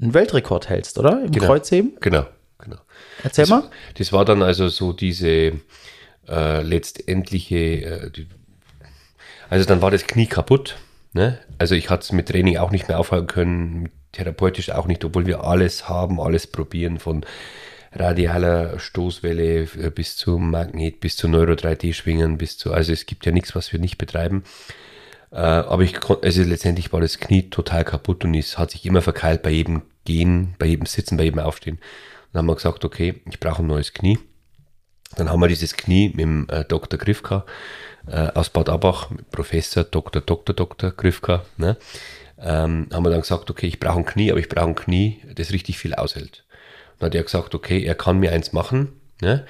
einen 0.00 0.14
Weltrekord 0.14 0.68
hältst, 0.68 0.98
oder? 0.98 1.22
Im 1.24 1.30
genau, 1.30 1.46
Kreuzheben? 1.46 1.96
Genau, 2.00 2.26
genau. 2.58 2.78
Erzähl 3.22 3.42
das, 3.42 3.50
mal. 3.50 3.70
Das 3.96 4.12
war 4.12 4.24
dann 4.24 4.42
also 4.42 4.68
so 4.68 4.92
diese 4.92 5.52
äh, 6.28 6.62
letztendliche, 6.62 7.56
äh, 7.56 8.10
die, 8.10 8.26
also 9.48 9.66
dann 9.66 9.82
war 9.82 9.90
das 9.90 10.06
Knie 10.06 10.26
kaputt. 10.26 10.76
Ne? 11.12 11.38
Also 11.58 11.74
ich 11.74 11.90
hatte 11.90 12.02
es 12.02 12.12
mit 12.12 12.28
Training 12.28 12.56
auch 12.56 12.70
nicht 12.70 12.88
mehr 12.88 12.98
aufhalten 12.98 13.26
können, 13.26 13.90
therapeutisch 14.12 14.70
auch 14.70 14.86
nicht, 14.86 15.04
obwohl 15.04 15.26
wir 15.26 15.44
alles 15.44 15.88
haben, 15.88 16.20
alles 16.20 16.46
probieren 16.46 16.98
von 16.98 17.24
radialer 17.94 18.78
Stoßwelle 18.78 19.62
äh, 19.62 19.90
bis 19.94 20.16
zum 20.16 20.50
Magnet, 20.50 21.00
bis 21.00 21.16
zu 21.16 21.28
Neuro 21.28 21.52
3D-Schwingen, 21.52 22.38
bis 22.38 22.58
zu, 22.58 22.72
also 22.72 22.92
es 22.92 23.06
gibt 23.06 23.26
ja 23.26 23.32
nichts, 23.32 23.54
was 23.54 23.72
wir 23.72 23.80
nicht 23.80 23.98
betreiben. 23.98 24.44
Äh, 25.30 25.36
aber 25.36 25.82
ich 25.82 25.94
konnte, 26.00 26.26
also 26.26 26.42
letztendlich 26.42 26.92
war 26.92 27.00
das 27.00 27.18
Knie 27.18 27.50
total 27.50 27.84
kaputt 27.84 28.24
und 28.24 28.34
es 28.34 28.58
hat 28.58 28.70
sich 28.70 28.86
immer 28.86 29.02
verkeilt 29.02 29.42
bei 29.42 29.50
jedem 29.50 29.82
Gehen, 30.04 30.54
bei 30.58 30.66
jedem 30.66 30.86
Sitzen, 30.86 31.16
bei 31.16 31.24
jedem 31.24 31.40
Aufstehen. 31.40 31.78
Dann 32.32 32.40
haben 32.40 32.46
wir 32.46 32.54
gesagt, 32.56 32.84
okay, 32.84 33.20
ich 33.30 33.40
brauche 33.40 33.62
ein 33.62 33.66
neues 33.66 33.92
Knie. 33.92 34.18
Dann 35.16 35.30
haben 35.30 35.40
wir 35.40 35.48
dieses 35.48 35.76
Knie 35.76 36.08
mit 36.08 36.20
dem 36.20 36.46
äh, 36.48 36.64
Dr. 36.64 36.98
Grifka 36.98 37.44
aus 38.34 38.50
Bad 38.50 38.68
Abach, 38.68 39.12
Professor 39.30 39.84
Dr. 39.84 40.22
Dr. 40.22 40.56
Dr. 40.56 40.90
Grifka, 40.90 41.44
ne? 41.56 41.76
ähm, 42.42 42.88
haben 42.92 43.04
wir 43.04 43.10
dann 43.10 43.20
gesagt, 43.20 43.48
okay, 43.48 43.68
ich 43.68 43.78
brauche 43.78 43.98
ein 43.98 44.04
Knie, 44.04 44.30
aber 44.30 44.40
ich 44.40 44.48
brauche 44.48 44.66
ein 44.66 44.74
Knie, 44.74 45.20
das 45.34 45.52
richtig 45.52 45.78
viel 45.78 45.94
aushält. 45.94 46.44
Dann 47.02 47.10
hat 47.10 47.16
er 47.16 47.24
gesagt, 47.24 47.56
okay, 47.56 47.82
er 47.82 47.96
kann 47.96 48.20
mir 48.20 48.30
eins 48.30 48.52
machen, 48.52 48.92
ne? 49.20 49.44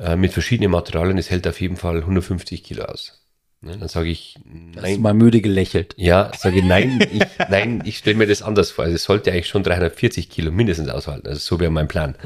äh, 0.00 0.16
mit 0.16 0.32
verschiedenen 0.32 0.72
Materialien, 0.72 1.18
es 1.18 1.30
hält 1.30 1.46
auf 1.46 1.60
jeden 1.60 1.76
Fall 1.76 1.98
150 1.98 2.64
Kilo 2.64 2.84
aus. 2.84 3.24
Ne, 3.60 3.76
dann 3.78 3.88
sage 3.88 4.08
ich, 4.08 4.40
nein. 4.44 4.82
Hast 4.82 4.96
du 4.96 5.00
mal 5.00 5.14
müde 5.14 5.40
gelächelt. 5.40 5.94
Ja, 5.98 6.32
sage 6.36 6.58
ich, 6.58 6.64
nein, 6.64 6.98
ich, 7.12 7.22
nein, 7.48 7.82
ich 7.84 7.98
stelle 7.98 8.16
mir 8.16 8.26
das 8.26 8.42
anders 8.42 8.72
vor. 8.72 8.84
Also 8.84 8.96
es 8.96 9.04
sollte 9.04 9.30
eigentlich 9.30 9.46
schon 9.46 9.62
340 9.62 10.28
Kilo 10.30 10.50
mindestens 10.50 10.88
aushalten. 10.88 11.28
Also 11.28 11.38
so 11.38 11.60
wäre 11.60 11.70
mein 11.70 11.86
Plan. 11.86 12.16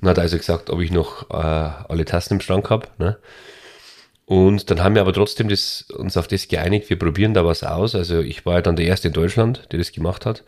Und 0.00 0.08
hat 0.08 0.18
also 0.18 0.36
gesagt, 0.36 0.70
ob 0.70 0.80
ich 0.80 0.90
noch 0.90 1.30
äh, 1.30 1.34
alle 1.34 2.06
Tasten 2.06 2.34
im 2.34 2.40
Schrank 2.40 2.70
habe. 2.70 2.88
Ne? 2.98 3.18
Und 4.24 4.68
dann 4.70 4.82
haben 4.82 4.96
wir 4.96 5.02
aber 5.02 5.12
trotzdem 5.12 5.48
das, 5.48 5.82
uns 5.90 6.16
auf 6.16 6.26
das 6.26 6.48
geeinigt, 6.48 6.90
wir 6.90 6.98
probieren 6.98 7.34
da 7.34 7.44
was 7.44 7.62
aus. 7.62 7.94
Also 7.94 8.20
ich 8.20 8.44
war 8.44 8.54
ja 8.54 8.62
dann 8.62 8.74
der 8.74 8.86
Erste 8.86 9.08
in 9.08 9.14
Deutschland, 9.14 9.68
der 9.70 9.78
das 9.78 9.92
gemacht 9.92 10.26
hat. 10.26 10.42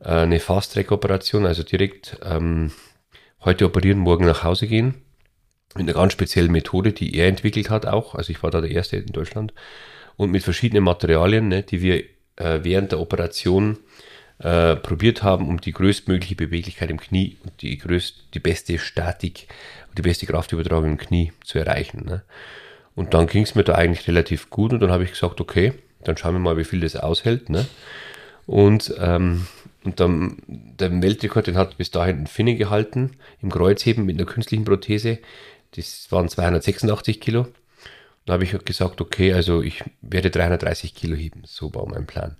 Äh, 0.00 0.08
eine 0.08 0.40
Fast-Track-Operation, 0.40 1.46
also 1.46 1.62
direkt 1.62 2.18
ähm, 2.24 2.72
heute 3.44 3.66
operieren, 3.66 3.98
morgen 3.98 4.26
nach 4.26 4.44
Hause 4.44 4.66
gehen 4.66 4.94
mit 5.74 5.88
einer 5.88 5.98
ganz 5.98 6.12
speziellen 6.12 6.52
Methode, 6.52 6.92
die 6.92 7.16
er 7.16 7.28
entwickelt 7.28 7.70
hat 7.70 7.86
auch. 7.86 8.14
Also 8.14 8.30
ich 8.30 8.42
war 8.42 8.50
da 8.50 8.60
der 8.60 8.70
Erste 8.70 8.96
in 8.96 9.12
Deutschland. 9.12 9.52
Und 10.16 10.30
mit 10.30 10.44
verschiedenen 10.44 10.84
Materialien, 10.84 11.48
ne, 11.48 11.62
die 11.62 11.82
wir 11.82 12.04
äh, 12.36 12.60
während 12.62 12.92
der 12.92 13.00
Operation 13.00 13.78
äh, 14.38 14.76
probiert 14.76 15.22
haben, 15.22 15.48
um 15.48 15.60
die 15.60 15.72
größtmögliche 15.72 16.36
Beweglichkeit 16.36 16.90
im 16.90 17.00
Knie 17.00 17.36
und 17.44 17.60
die, 17.62 17.78
größt, 17.78 18.28
die 18.34 18.38
beste 18.38 18.78
Statik 18.78 19.48
und 19.88 19.98
die 19.98 20.02
beste 20.02 20.26
Kraftübertragung 20.26 20.90
im 20.92 20.98
Knie 20.98 21.32
zu 21.44 21.58
erreichen. 21.58 22.04
Ne? 22.04 22.22
Und 22.94 23.14
dann 23.14 23.26
ging 23.26 23.42
es 23.42 23.56
mir 23.56 23.64
da 23.64 23.74
eigentlich 23.74 24.06
relativ 24.06 24.50
gut 24.50 24.72
und 24.72 24.80
dann 24.80 24.92
habe 24.92 25.04
ich 25.04 25.10
gesagt, 25.10 25.40
okay, 25.40 25.72
dann 26.04 26.16
schauen 26.16 26.34
wir 26.34 26.40
mal, 26.40 26.56
wie 26.56 26.64
viel 26.64 26.80
das 26.80 26.96
aushält. 26.96 27.48
Ne? 27.48 27.66
Und, 28.46 28.94
ähm, 29.00 29.46
und 29.84 30.00
dann 30.00 30.38
der 30.46 31.02
Weltrekord, 31.02 31.46
den 31.46 31.56
hat 31.56 31.76
bis 31.76 31.90
dahin 31.90 32.20
ein 32.20 32.26
Finne 32.26 32.56
gehalten 32.56 33.12
im 33.40 33.50
Kreuzheben 33.50 34.04
mit 34.04 34.16
einer 34.16 34.26
künstlichen 34.26 34.64
Prothese. 34.64 35.18
Das 35.72 36.10
waren 36.10 36.28
286 36.28 37.20
Kilo. 37.20 37.46
Dann 38.24 38.34
habe 38.34 38.44
ich 38.44 38.56
gesagt, 38.64 39.00
okay, 39.00 39.34
also 39.34 39.62
ich 39.62 39.84
werde 40.00 40.30
330 40.30 40.94
Kilo 40.94 41.14
heben. 41.16 41.42
So 41.44 41.74
war 41.74 41.86
mein 41.86 42.06
Plan. 42.06 42.36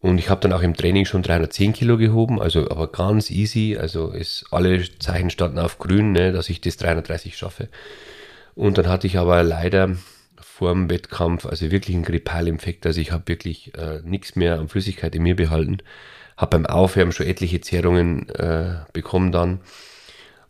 Und 0.00 0.16
ich 0.16 0.30
habe 0.30 0.40
dann 0.40 0.54
auch 0.54 0.62
im 0.62 0.74
Training 0.74 1.04
schon 1.04 1.22
310 1.22 1.74
Kilo 1.74 1.98
gehoben, 1.98 2.40
also 2.40 2.70
aber 2.70 2.90
ganz 2.90 3.30
easy. 3.30 3.76
Also 3.78 4.10
ist, 4.10 4.46
alle 4.50 4.82
Zeichen 4.98 5.28
standen 5.28 5.58
auf 5.58 5.78
grün, 5.78 6.12
ne, 6.12 6.32
dass 6.32 6.48
ich 6.48 6.62
das 6.62 6.78
330 6.78 7.36
schaffe. 7.36 7.68
Und 8.54 8.78
dann 8.78 8.88
hatte 8.88 9.06
ich 9.06 9.18
aber 9.18 9.42
leider 9.42 9.96
vor 10.40 10.72
dem 10.72 10.88
Wettkampf, 10.88 11.44
also 11.44 11.70
wirklich 11.70 11.94
einen 11.94 12.04
Grippalinfekt. 12.04 12.86
Also 12.86 13.00
ich 13.00 13.12
habe 13.12 13.28
wirklich 13.28 13.74
äh, 13.76 14.00
nichts 14.02 14.36
mehr 14.36 14.58
an 14.58 14.68
Flüssigkeit 14.68 15.14
in 15.14 15.22
mir 15.22 15.36
behalten. 15.36 15.78
Habe 16.40 16.56
beim 16.56 16.64
Aufwärmen 16.64 17.12
schon 17.12 17.26
etliche 17.26 17.60
Zehrungen 17.60 18.28
äh, 18.30 18.76
bekommen 18.94 19.30
dann. 19.30 19.60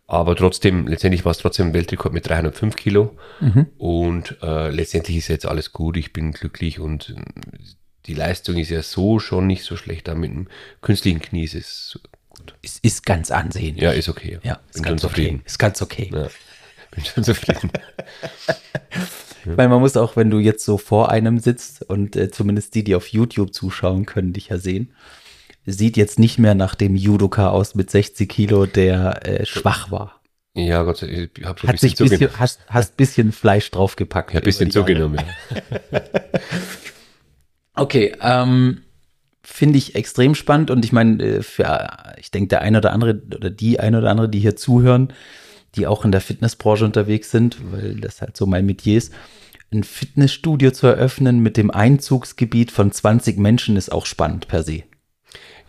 Aber 0.07 0.37
trotzdem, 0.37 0.87
letztendlich 0.87 1.25
war 1.25 1.33
es 1.33 1.39
trotzdem 1.39 1.69
ein 1.69 1.75
Weltrekord 1.75 2.15
mit 2.15 2.29
305 2.29 2.77
Kilo. 2.77 3.17
Mhm. 3.41 3.67
Und 3.77 4.37
äh, 4.41 4.71
letztendlich 4.71 5.17
ist 5.17 5.27
jetzt 5.27 5.47
alles 5.47 5.73
gut. 5.73 5.97
Ich 5.97 6.13
bin 6.13 6.31
glücklich 6.31 6.79
und 6.79 7.11
äh, 7.11 7.23
die 8.07 8.15
Leistung 8.15 8.57
ist 8.57 8.71
ja 8.71 8.83
so 8.83 9.19
schon 9.19 9.49
nicht 9.49 9.65
so 9.65 9.77
schlecht. 9.77 10.07
Da 10.07 10.15
mit 10.15 10.31
dem 10.31 10.47
künstlichen 10.81 11.21
Knie 11.21 11.43
ist 11.43 11.55
es 11.57 11.99
gut. 12.29 12.55
Es 12.63 12.79
ist 12.79 13.05
ganz 13.05 13.33
ansehnlich. 13.33 13.83
Ja, 13.83 13.91
ist 13.91 14.09
okay. 14.09 14.39
Ja, 14.45 14.61
ist 14.73 14.85
ganz 14.85 15.05
okay. 15.05 15.41
Ist 15.45 15.59
ganz 15.59 15.83
okay. 15.83 16.11
Ja, 16.13 16.29
bin 16.93 17.05
schon 17.05 17.25
zufrieden. 17.25 17.71
Weil 19.45 19.69
man 19.69 19.81
muss 19.81 19.97
auch, 19.97 20.15
wenn 20.15 20.31
du 20.31 20.39
jetzt 20.39 20.65
so 20.65 20.79
vor 20.79 21.11
einem 21.11 21.41
sitzt 21.41 21.83
und 21.89 22.15
äh, 22.15 22.31
zumindest 22.31 22.77
die, 22.77 22.85
die 22.85 22.95
auf 22.95 23.09
YouTube 23.09 23.55
zuschauen, 23.55 24.07
können 24.07 24.33
dich 24.33 24.51
ja 24.51 24.59
sehen. 24.59 24.93
Sieht 25.67 25.97
jetzt 25.97 26.19
nicht 26.19 26.39
mehr 26.39 26.55
nach 26.55 26.75
dem 26.75 26.97
Judoka 26.97 27.51
aus 27.51 27.75
mit 27.75 27.91
60 27.91 28.29
Kilo, 28.29 28.67
der 28.67 29.27
äh, 29.27 29.47
schwach 29.47 29.91
war. 29.91 30.21
Ja, 30.55 30.83
Gott 30.83 30.99
sei 30.99 31.07
Dank, 31.07 31.39
ich 31.39 31.45
habe 31.45 31.61
so 31.61 31.69
ein 31.69 31.73
bisschen, 31.73 32.09
bisschen 32.09 32.39
hast, 32.39 32.61
hast 32.67 32.97
bisschen 32.97 33.33
Fleisch 33.33 33.71
draufgepackt. 33.71 34.33
Ja, 34.33 34.41
ein 34.41 34.45
bisschen 34.45 34.71
zugenommen. 34.71 35.21
okay, 37.75 38.15
ähm, 38.21 38.83
finde 39.43 39.79
ich 39.79 39.95
extrem 39.95 40.35
spannend 40.35 40.71
und 40.71 40.85
ich 40.85 40.93
meine, 40.93 41.23
äh, 41.23 41.43
für, 41.43 41.89
ich 42.19 42.31
denke, 42.31 42.49
der 42.49 42.63
eine 42.63 42.79
oder 42.79 42.93
andere 42.93 43.23
oder 43.35 43.51
die 43.51 43.79
eine 43.79 43.99
oder 43.99 44.11
andere, 44.11 44.29
die 44.29 44.41
hier 44.41 44.57
zuhören, 44.57 45.13
die 45.77 45.87
auch 45.87 46.05
in 46.05 46.13
der 46.13 46.21
Fitnessbranche 46.21 46.85
unterwegs 46.85 47.31
sind, 47.31 47.59
weil 47.73 47.97
das 47.97 48.21
halt 48.21 48.37
so 48.37 48.47
mein 48.47 48.67
Metier 48.67 48.99
ist. 48.99 49.13
Ein 49.73 49.85
Fitnessstudio 49.85 50.73
zu 50.73 50.89
eröffnen 50.89 51.41
mit 51.41 51.57
dem 51.57 51.71
Einzugsgebiet 51.71 52.73
von 52.73 52.91
20 52.91 53.39
Menschen 53.39 53.77
ist 53.77 53.93
auch 53.93 54.05
spannend 54.05 54.49
per 54.49 54.65
se. 54.65 54.83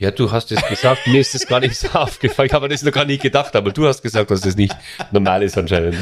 Ja, 0.01 0.09
du 0.09 0.31
hast 0.31 0.51
es 0.51 0.65
gesagt, 0.67 1.05
mir 1.05 1.21
ist 1.21 1.35
das 1.35 1.45
gar 1.45 1.59
nicht 1.59 1.75
so 1.75 1.87
aufgefallen. 1.93 2.47
Ich 2.47 2.53
habe 2.53 2.67
das 2.67 2.81
noch 2.81 2.91
gar 2.91 3.05
nicht 3.05 3.21
gedacht, 3.21 3.55
aber 3.55 3.71
du 3.71 3.85
hast 3.85 4.01
gesagt, 4.01 4.31
dass 4.31 4.41
das 4.41 4.55
nicht 4.55 4.75
normal 5.11 5.43
ist 5.43 5.59
anscheinend. 5.59 5.95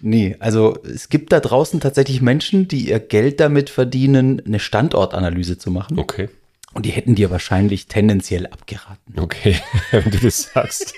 Nee, 0.00 0.34
also 0.40 0.76
es 0.82 1.08
gibt 1.08 1.30
da 1.30 1.38
draußen 1.38 1.78
tatsächlich 1.78 2.20
Menschen, 2.20 2.66
die 2.66 2.88
ihr 2.88 2.98
Geld 2.98 3.38
damit 3.38 3.70
verdienen, 3.70 4.42
eine 4.44 4.58
Standortanalyse 4.58 5.56
zu 5.56 5.70
machen. 5.70 6.00
Okay. 6.00 6.30
Und 6.74 6.84
die 6.84 6.90
hätten 6.90 7.14
dir 7.14 7.30
wahrscheinlich 7.30 7.86
tendenziell 7.86 8.48
abgeraten. 8.48 9.16
Okay, 9.16 9.56
wenn 9.92 10.10
du 10.10 10.18
das 10.18 10.50
sagst. 10.52 10.92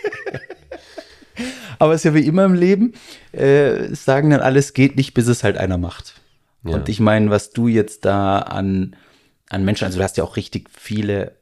Aber 1.78 1.92
es 1.92 2.00
ist 2.00 2.04
ja 2.04 2.14
wie 2.14 2.26
immer 2.26 2.46
im 2.46 2.54
Leben, 2.54 2.94
äh, 3.32 3.94
sagen 3.94 4.30
dann 4.30 4.40
alles 4.40 4.72
geht 4.72 4.96
nicht, 4.96 5.12
bis 5.12 5.26
es 5.26 5.44
halt 5.44 5.58
einer 5.58 5.76
macht. 5.76 6.14
Ja. 6.64 6.76
Und 6.76 6.88
ich 6.88 7.00
meine, 7.00 7.28
was 7.28 7.50
du 7.50 7.68
jetzt 7.68 8.06
da 8.06 8.38
an, 8.38 8.96
an 9.50 9.62
Menschen, 9.66 9.84
also 9.84 9.98
du 9.98 10.04
hast 10.04 10.16
ja 10.16 10.24
auch 10.24 10.36
richtig 10.36 10.70
viele 10.74 11.32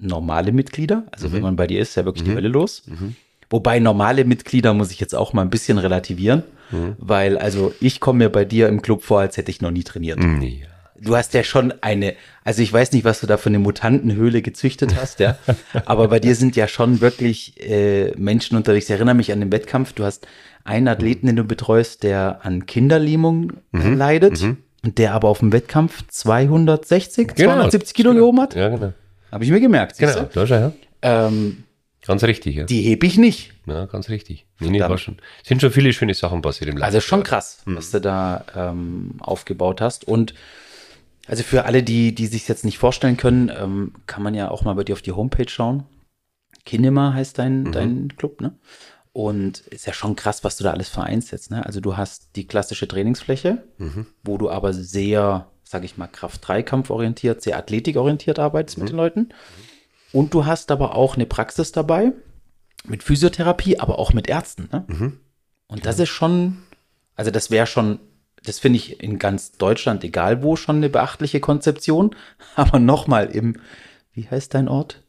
normale 0.00 0.52
Mitglieder. 0.52 1.04
Also 1.12 1.28
mhm. 1.28 1.32
wenn 1.32 1.42
man 1.42 1.56
bei 1.56 1.66
dir 1.66 1.80
ist, 1.80 1.90
ist 1.90 1.94
ja 1.96 2.04
wirklich 2.04 2.24
mhm. 2.24 2.30
die 2.30 2.36
Hölle 2.36 2.48
los. 2.48 2.82
Mhm. 2.86 3.16
Wobei 3.48 3.80
normale 3.80 4.24
Mitglieder 4.24 4.74
muss 4.74 4.90
ich 4.90 5.00
jetzt 5.00 5.14
auch 5.14 5.32
mal 5.32 5.42
ein 5.42 5.50
bisschen 5.50 5.78
relativieren, 5.78 6.44
mhm. 6.70 6.94
weil 6.98 7.36
also 7.36 7.72
ich 7.80 8.00
komme 8.00 8.24
mir 8.24 8.30
bei 8.30 8.44
dir 8.44 8.68
im 8.68 8.80
Club 8.80 9.02
vor, 9.02 9.20
als 9.20 9.36
hätte 9.36 9.50
ich 9.50 9.60
noch 9.60 9.72
nie 9.72 9.82
trainiert. 9.82 10.18
Nee 10.18 10.64
du 11.00 11.16
hast 11.16 11.34
ja 11.34 11.42
schon 11.42 11.72
eine, 11.80 12.14
also 12.44 12.62
ich 12.62 12.72
weiß 12.72 12.92
nicht, 12.92 13.04
was 13.04 13.20
du 13.20 13.26
da 13.26 13.36
für 13.36 13.48
eine 13.48 13.58
Mutantenhöhle 13.58 14.42
gezüchtet 14.42 14.96
hast, 15.00 15.20
ja, 15.20 15.38
aber 15.86 16.08
bei 16.08 16.20
dir 16.20 16.34
sind 16.34 16.56
ja 16.56 16.68
schon 16.68 17.00
wirklich 17.00 17.54
äh, 17.60 18.12
Menschen 18.16 18.56
unterwegs. 18.56 18.86
Ich 18.86 18.90
erinnere 18.90 19.14
mich 19.14 19.32
an 19.32 19.40
den 19.40 19.52
Wettkampf, 19.52 19.92
du 19.92 20.04
hast 20.04 20.26
einen 20.64 20.88
Athleten, 20.88 21.26
den 21.26 21.36
du 21.36 21.44
betreust, 21.44 22.02
der 22.02 22.40
an 22.42 22.66
Kinderlähmung 22.66 23.54
mhm. 23.72 23.96
leidet 23.96 24.42
mhm. 24.42 24.58
und 24.84 24.98
der 24.98 25.14
aber 25.14 25.28
auf 25.28 25.40
dem 25.40 25.52
Wettkampf 25.52 26.04
260, 26.08 27.28
genau. 27.28 27.52
270 27.52 27.94
Kilo 27.94 28.10
genau. 28.10 28.20
gehoben 28.20 28.40
hat. 28.40 28.54
Ja, 28.54 28.68
genau. 28.68 28.92
Habe 29.30 29.44
ich 29.44 29.50
mir 29.50 29.60
gemerkt. 29.60 29.98
Genau, 29.98 30.22
du? 30.22 30.44
ja. 30.44 30.72
Ähm, 31.02 31.64
ganz 32.06 32.24
richtig, 32.24 32.56
ja. 32.56 32.64
Die 32.64 32.82
hebe 32.82 33.06
ich 33.06 33.18
nicht. 33.18 33.52
Ja, 33.66 33.86
ganz 33.86 34.08
richtig. 34.08 34.46
Nee, 34.58 34.70
nee, 34.70 34.80
war 34.80 34.98
schon. 34.98 35.18
Sind 35.44 35.60
schon 35.60 35.70
viele 35.70 35.92
schöne 35.92 36.14
Sachen 36.14 36.42
passiert 36.42 36.70
im 36.70 36.76
Leben. 36.76 36.84
Also 36.84 37.00
schon 37.00 37.22
krass, 37.22 37.62
mhm. 37.64 37.76
was 37.76 37.90
du 37.90 38.00
da 38.00 38.44
ähm, 38.54 39.14
aufgebaut 39.20 39.80
hast. 39.80 40.06
Und 40.06 40.34
also 41.26 41.42
für 41.42 41.64
alle, 41.64 41.82
die, 41.82 42.14
die 42.14 42.26
sich 42.26 42.48
jetzt 42.48 42.64
nicht 42.64 42.78
vorstellen 42.78 43.16
können, 43.16 43.50
ähm, 43.56 43.92
kann 44.06 44.22
man 44.22 44.34
ja 44.34 44.50
auch 44.50 44.64
mal 44.64 44.74
bei 44.74 44.84
dir 44.84 44.94
auf 44.94 45.02
die 45.02 45.12
Homepage 45.12 45.48
schauen. 45.48 45.84
Kinema 46.64 47.14
heißt 47.14 47.38
dein, 47.38 47.62
mhm. 47.62 47.72
dein 47.72 48.16
Club, 48.16 48.40
ne? 48.40 48.54
Und 49.12 49.60
ist 49.68 49.86
ja 49.86 49.92
schon 49.92 50.14
krass, 50.14 50.44
was 50.44 50.56
du 50.56 50.64
da 50.64 50.70
alles 50.70 50.88
vereinst 50.88 51.32
jetzt, 51.32 51.50
ne? 51.50 51.64
Also 51.66 51.80
du 51.80 51.96
hast 51.96 52.36
die 52.36 52.46
klassische 52.46 52.86
Trainingsfläche, 52.86 53.62
mhm. 53.78 54.06
wo 54.22 54.38
du 54.38 54.50
aber 54.50 54.72
sehr, 54.72 55.48
sag 55.70 55.84
ich 55.84 55.96
mal, 55.96 56.08
Kraft-3-Kampf-orientiert, 56.08 57.42
sehr 57.42 57.56
athletikorientiert 57.56 58.40
arbeitest 58.40 58.76
mhm. 58.76 58.82
mit 58.82 58.92
den 58.92 58.96
Leuten. 58.96 59.28
Und 60.12 60.34
du 60.34 60.44
hast 60.44 60.72
aber 60.72 60.96
auch 60.96 61.14
eine 61.14 61.26
Praxis 61.26 61.70
dabei 61.70 62.12
mit 62.84 63.04
Physiotherapie, 63.04 63.78
aber 63.78 64.00
auch 64.00 64.12
mit 64.12 64.28
Ärzten, 64.28 64.68
ne? 64.72 64.84
Mhm. 64.88 65.20
Und 65.68 65.86
das 65.86 66.00
ist 66.00 66.08
schon, 66.08 66.58
also 67.14 67.30
das 67.30 67.52
wäre 67.52 67.68
schon 67.68 68.00
das 68.42 68.58
finde 68.58 68.78
ich 68.78 69.02
in 69.02 69.18
ganz 69.18 69.52
Deutschland, 69.52 70.02
egal 70.02 70.42
wo, 70.42 70.56
schon 70.56 70.76
eine 70.76 70.88
beachtliche 70.88 71.40
Konzeption. 71.40 72.16
Aber 72.56 72.78
nochmal 72.78 73.26
im, 73.26 73.60
wie 74.12 74.28
heißt 74.28 74.54
dein 74.54 74.66
Ort? 74.66 75.02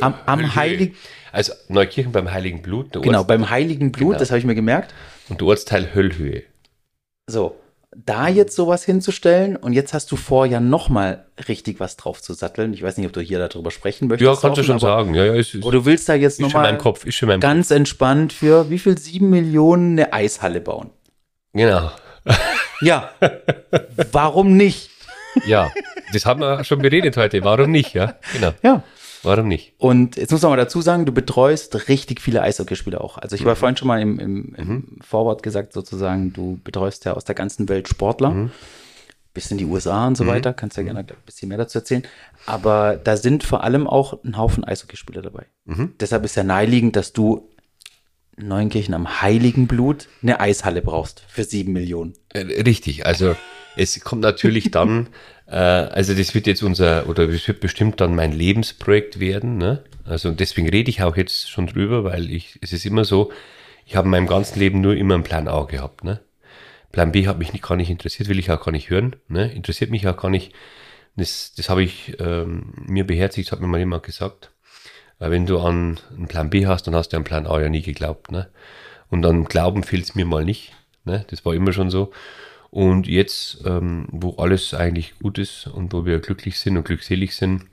Am, 0.00 0.14
am 0.26 0.54
Heiligen. 0.54 0.96
Also 1.32 1.52
Neukirchen 1.68 2.12
beim 2.12 2.32
Heiligen 2.32 2.62
Blut. 2.62 2.92
Genau, 2.92 3.24
beim 3.24 3.50
Heiligen 3.50 3.92
Blut, 3.92 4.10
genau. 4.10 4.18
das 4.18 4.30
habe 4.30 4.38
ich 4.38 4.44
mir 4.44 4.54
gemerkt. 4.54 4.94
Und 5.28 5.40
der 5.40 5.48
Ortsteil 5.48 5.94
Höllhöhe. 5.94 6.44
So, 7.26 7.56
da 7.94 8.28
jetzt 8.28 8.56
sowas 8.56 8.84
hinzustellen 8.84 9.56
und 9.56 9.72
jetzt 9.74 9.92
hast 9.92 10.10
du 10.10 10.16
vor, 10.16 10.46
ja 10.46 10.60
nochmal 10.60 11.26
richtig 11.48 11.78
was 11.78 11.96
drauf 11.96 12.22
zu 12.22 12.32
satteln. 12.32 12.72
Ich 12.72 12.82
weiß 12.82 12.96
nicht, 12.96 13.06
ob 13.06 13.12
du 13.12 13.20
hier 13.20 13.38
darüber 13.38 13.70
sprechen 13.70 14.08
möchtest. 14.08 14.26
Ja, 14.26 14.40
kannst 14.40 14.58
du 14.58 14.62
schon 14.62 14.78
sagen. 14.78 15.14
Ja, 15.14 15.24
ja, 15.24 15.34
ist, 15.34 15.54
ist, 15.54 15.64
oder 15.64 15.78
du 15.78 15.84
willst 15.84 16.08
da 16.08 16.14
jetzt 16.14 16.40
nochmal 16.40 16.72
ganz 16.72 17.68
Kopf. 17.68 17.76
entspannt 17.76 18.32
für 18.32 18.70
wie 18.70 18.78
viel 18.78 18.96
sieben 18.96 19.30
Millionen 19.30 19.98
eine 19.98 20.12
Eishalle 20.12 20.60
bauen. 20.60 20.90
Genau. 21.52 21.90
Ja. 22.80 23.10
Warum 24.10 24.56
nicht? 24.56 24.90
Ja, 25.46 25.70
das 26.12 26.26
haben 26.26 26.40
wir 26.40 26.64
schon 26.64 26.80
beredet 26.80 27.16
heute. 27.16 27.42
Warum 27.44 27.70
nicht? 27.70 27.94
Ja, 27.94 28.14
genau. 28.32 28.52
Ja. 28.62 28.82
Warum 29.22 29.48
nicht? 29.48 29.74
Und 29.78 30.16
jetzt 30.16 30.32
muss 30.32 30.42
man 30.42 30.50
mal 30.50 30.56
dazu 30.56 30.80
sagen, 30.80 31.06
du 31.06 31.12
betreust 31.12 31.88
richtig 31.88 32.20
viele 32.20 32.42
Eishockeyspieler 32.42 33.00
auch. 33.00 33.18
Also 33.18 33.36
ich 33.36 33.44
war 33.44 33.54
mhm. 33.54 33.58
vorhin 33.58 33.76
schon 33.76 33.88
mal 33.88 34.00
im, 34.00 34.18
im, 34.18 34.54
im 34.56 34.68
mhm. 34.68 34.98
Vorwort 35.00 35.42
gesagt, 35.42 35.72
sozusagen, 35.72 36.32
du 36.32 36.58
betreust 36.64 37.04
ja 37.04 37.14
aus 37.14 37.24
der 37.24 37.34
ganzen 37.34 37.68
Welt 37.68 37.88
Sportler. 37.88 38.30
Mhm. 38.30 38.50
Bis 39.34 39.50
in 39.50 39.56
die 39.56 39.64
USA 39.64 40.06
und 40.06 40.16
so 40.16 40.24
mhm. 40.24 40.28
weiter. 40.28 40.52
Kannst 40.52 40.76
ja 40.76 40.82
gerne 40.82 41.00
ein 41.00 41.06
bisschen 41.24 41.48
mehr 41.48 41.56
dazu 41.56 41.78
erzählen. 41.78 42.02
Aber 42.44 42.96
da 42.96 43.16
sind 43.16 43.44
vor 43.44 43.64
allem 43.64 43.86
auch 43.86 44.22
ein 44.24 44.36
Haufen 44.36 44.64
Eishockeyspieler 44.64 45.22
dabei. 45.22 45.46
Mhm. 45.64 45.94
Deshalb 46.00 46.24
ist 46.24 46.34
ja 46.34 46.42
naheliegend, 46.42 46.96
dass 46.96 47.12
du 47.12 47.48
Neunkirchen 48.36 48.94
am 48.94 49.22
Heiligen 49.22 49.66
Blut 49.66 50.08
eine 50.22 50.40
Eishalle 50.40 50.82
brauchst 50.82 51.24
für 51.28 51.44
sieben 51.44 51.72
Millionen. 51.72 52.14
Äh, 52.30 52.62
richtig, 52.62 53.06
also 53.06 53.36
es 53.76 54.00
kommt 54.00 54.22
natürlich 54.22 54.70
dann, 54.70 55.08
also 55.56 56.14
das 56.14 56.34
wird 56.34 56.46
jetzt 56.46 56.62
unser, 56.62 57.08
oder 57.08 57.28
es 57.28 57.46
wird 57.46 57.60
bestimmt 57.60 58.00
dann 58.00 58.14
mein 58.14 58.32
Lebensprojekt 58.32 59.20
werden, 59.20 59.58
ne? 59.58 59.84
Also 60.04 60.30
deswegen 60.30 60.68
rede 60.68 60.90
ich 60.90 61.02
auch 61.02 61.16
jetzt 61.16 61.50
schon 61.50 61.66
drüber, 61.66 62.04
weil 62.04 62.30
ich, 62.30 62.58
es 62.62 62.72
ist 62.72 62.86
immer 62.86 63.04
so, 63.04 63.30
ich 63.84 63.94
habe 63.94 64.06
in 64.06 64.12
meinem 64.12 64.26
ganzen 64.26 64.58
Leben 64.58 64.80
nur 64.80 64.96
immer 64.96 65.14
einen 65.14 65.24
Plan 65.24 65.48
A 65.48 65.64
gehabt, 65.64 66.04
ne? 66.04 66.20
Plan 66.90 67.12
B 67.12 67.26
hat 67.26 67.38
mich 67.38 67.52
nicht, 67.52 67.64
gar 67.64 67.76
nicht 67.76 67.90
interessiert, 67.90 68.28
will 68.28 68.38
ich 68.38 68.50
auch 68.50 68.64
gar 68.64 68.72
nicht 68.72 68.90
hören, 68.90 69.16
ne? 69.28 69.52
Interessiert 69.52 69.90
mich 69.90 70.06
auch 70.08 70.16
gar 70.16 70.30
nicht. 70.30 70.52
Das, 71.16 71.52
das 71.54 71.68
habe 71.68 71.82
ich 71.82 72.16
ähm, 72.20 72.72
mir 72.86 73.06
beherzigt, 73.06 73.52
hat 73.52 73.60
mir 73.60 73.66
mal 73.66 73.78
jemand 73.78 74.02
gesagt. 74.02 74.50
Weil 75.18 75.30
wenn 75.30 75.46
du 75.46 75.58
an 75.60 76.00
einen 76.16 76.28
Plan 76.28 76.50
B 76.50 76.66
hast, 76.66 76.86
dann 76.86 76.94
hast 76.94 77.10
du 77.10 77.16
an 77.16 77.24
Plan 77.24 77.46
A 77.46 77.60
ja 77.60 77.68
nie 77.68 77.82
geglaubt. 77.82 78.32
Ne? 78.32 78.48
Und 79.10 79.24
an 79.26 79.44
Glauben 79.44 79.84
fehlt 79.84 80.04
es 80.04 80.14
mir 80.14 80.24
mal 80.24 80.44
nicht. 80.44 80.72
Ne? 81.04 81.24
Das 81.28 81.44
war 81.44 81.54
immer 81.54 81.72
schon 81.72 81.90
so. 81.90 82.12
Und 82.72 83.06
jetzt, 83.06 83.58
ähm, 83.66 84.06
wo 84.10 84.36
alles 84.36 84.72
eigentlich 84.72 85.18
gut 85.18 85.36
ist 85.36 85.66
und 85.66 85.92
wo 85.92 86.06
wir 86.06 86.20
glücklich 86.20 86.58
sind 86.58 86.78
und 86.78 86.84
glückselig 86.84 87.36
sind, 87.36 87.66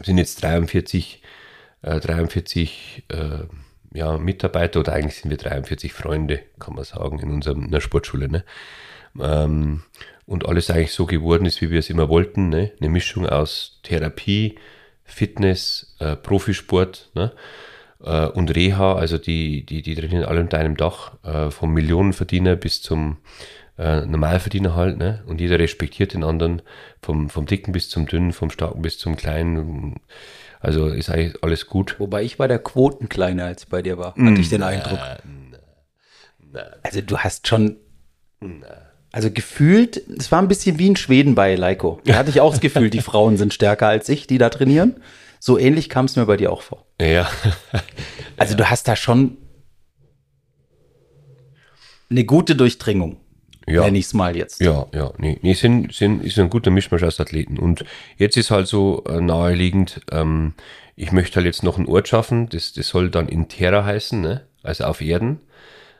sind 0.00 0.16
jetzt 0.16 0.40
43, 0.44 1.22
äh, 1.82 1.98
43 1.98 3.02
äh, 3.08 3.38
ja, 3.92 4.16
Mitarbeiter 4.16 4.78
oder 4.78 4.92
eigentlich 4.92 5.16
sind 5.16 5.32
wir 5.32 5.38
43 5.38 5.92
Freunde, 5.92 6.40
kann 6.60 6.76
man 6.76 6.84
sagen, 6.84 7.18
in 7.18 7.32
unserer 7.32 7.56
in 7.56 7.80
Sportschule. 7.80 8.28
Ne? 8.28 8.44
Ähm, 9.20 9.82
und 10.24 10.46
alles 10.46 10.70
eigentlich 10.70 10.92
so 10.92 11.06
geworden 11.06 11.44
ist, 11.44 11.60
wie 11.60 11.72
wir 11.72 11.80
es 11.80 11.90
immer 11.90 12.08
wollten. 12.08 12.48
Ne? 12.48 12.70
Eine 12.78 12.90
Mischung 12.90 13.26
aus 13.26 13.80
Therapie, 13.82 14.56
Fitness, 15.02 15.96
äh, 15.98 16.14
Profisport 16.14 17.10
ne? 17.16 17.32
äh, 18.04 18.26
und 18.26 18.54
Reha. 18.54 18.94
Also 18.94 19.18
die, 19.18 19.66
die, 19.66 19.82
die 19.82 19.96
trainieren 19.96 20.26
alle 20.26 20.42
unter 20.42 20.58
einem 20.58 20.76
Dach, 20.76 21.14
äh, 21.24 21.50
vom 21.50 21.74
Millionenverdiener 21.74 22.54
bis 22.54 22.82
zum 22.82 23.16
äh, 23.78 24.06
Normalverdiener 24.06 24.74
halt. 24.74 24.98
Ne? 24.98 25.22
Und 25.26 25.40
jeder 25.40 25.58
respektiert 25.58 26.14
den 26.14 26.24
anderen, 26.24 26.62
vom, 27.02 27.28
vom 27.28 27.46
Dicken 27.46 27.72
bis 27.72 27.88
zum 27.88 28.06
Dünnen, 28.06 28.32
vom 28.32 28.50
Starken 28.50 28.82
bis 28.82 28.98
zum 28.98 29.16
Kleinen. 29.16 30.00
Also 30.60 30.88
ist 30.88 31.10
eigentlich 31.10 31.42
alles 31.42 31.66
gut. 31.66 31.96
Wobei 31.98 32.22
ich 32.22 32.38
war 32.38 32.48
der 32.48 32.58
Quotenkleine, 32.58 33.44
als 33.44 33.64
ich 33.64 33.68
bei 33.68 33.82
dir 33.82 33.98
war, 33.98 34.14
hatte 34.14 34.40
ich 34.40 34.48
den 34.48 34.62
Eindruck. 34.62 34.98
Also 36.82 37.00
du 37.02 37.18
hast 37.18 37.46
schon. 37.46 37.76
Also 39.12 39.30
gefühlt, 39.30 39.96
es 40.18 40.30
war 40.30 40.42
ein 40.42 40.48
bisschen 40.48 40.78
wie 40.78 40.88
in 40.88 40.96
Schweden 40.96 41.34
bei 41.34 41.54
Leiko. 41.54 42.00
Da 42.04 42.16
hatte 42.16 42.30
ich 42.30 42.40
auch 42.40 42.50
das 42.50 42.60
Gefühl, 42.60 42.90
die 42.90 43.00
Frauen 43.02 43.36
sind 43.36 43.54
stärker 43.54 43.86
als 43.88 44.08
ich, 44.08 44.26
die 44.26 44.38
da 44.38 44.50
trainieren. 44.50 44.96
So 45.38 45.58
ähnlich 45.58 45.88
kam 45.88 46.06
es 46.06 46.16
mir 46.16 46.26
bei 46.26 46.36
dir 46.36 46.52
auch 46.52 46.62
vor. 46.62 46.86
Ja. 47.00 47.30
Also 48.36 48.54
du 48.56 48.68
hast 48.68 48.88
da 48.88 48.96
schon 48.96 49.38
eine 52.10 52.24
gute 52.24 52.56
Durchdringung. 52.56 53.20
Ja. 53.66 53.82
Nenn 53.82 53.96
ich 53.96 54.06
es 54.06 54.14
mal 54.14 54.36
jetzt. 54.36 54.60
Ja, 54.60 54.86
ja, 54.94 55.12
nee, 55.18 55.38
nee 55.42 55.54
sind, 55.54 55.92
sind, 55.92 56.22
ist 56.22 56.38
ein 56.38 56.50
guter 56.50 56.70
Mischmasch 56.70 57.02
aus 57.02 57.18
Athleten. 57.18 57.58
Und 57.58 57.84
jetzt 58.16 58.36
ist 58.36 58.50
halt 58.50 58.68
so 58.68 59.02
äh, 59.08 59.20
naheliegend, 59.20 60.00
ähm, 60.12 60.54
ich 60.94 61.12
möchte 61.12 61.36
halt 61.36 61.46
jetzt 61.46 61.62
noch 61.64 61.76
einen 61.76 61.88
Ort 61.88 62.08
schaffen, 62.08 62.48
das, 62.48 62.72
das 62.72 62.88
soll 62.88 63.10
dann 63.10 63.28
in 63.28 63.48
Terra 63.48 63.84
heißen, 63.84 64.20
ne? 64.20 64.42
also 64.62 64.84
auf 64.84 65.00
Erden. 65.00 65.40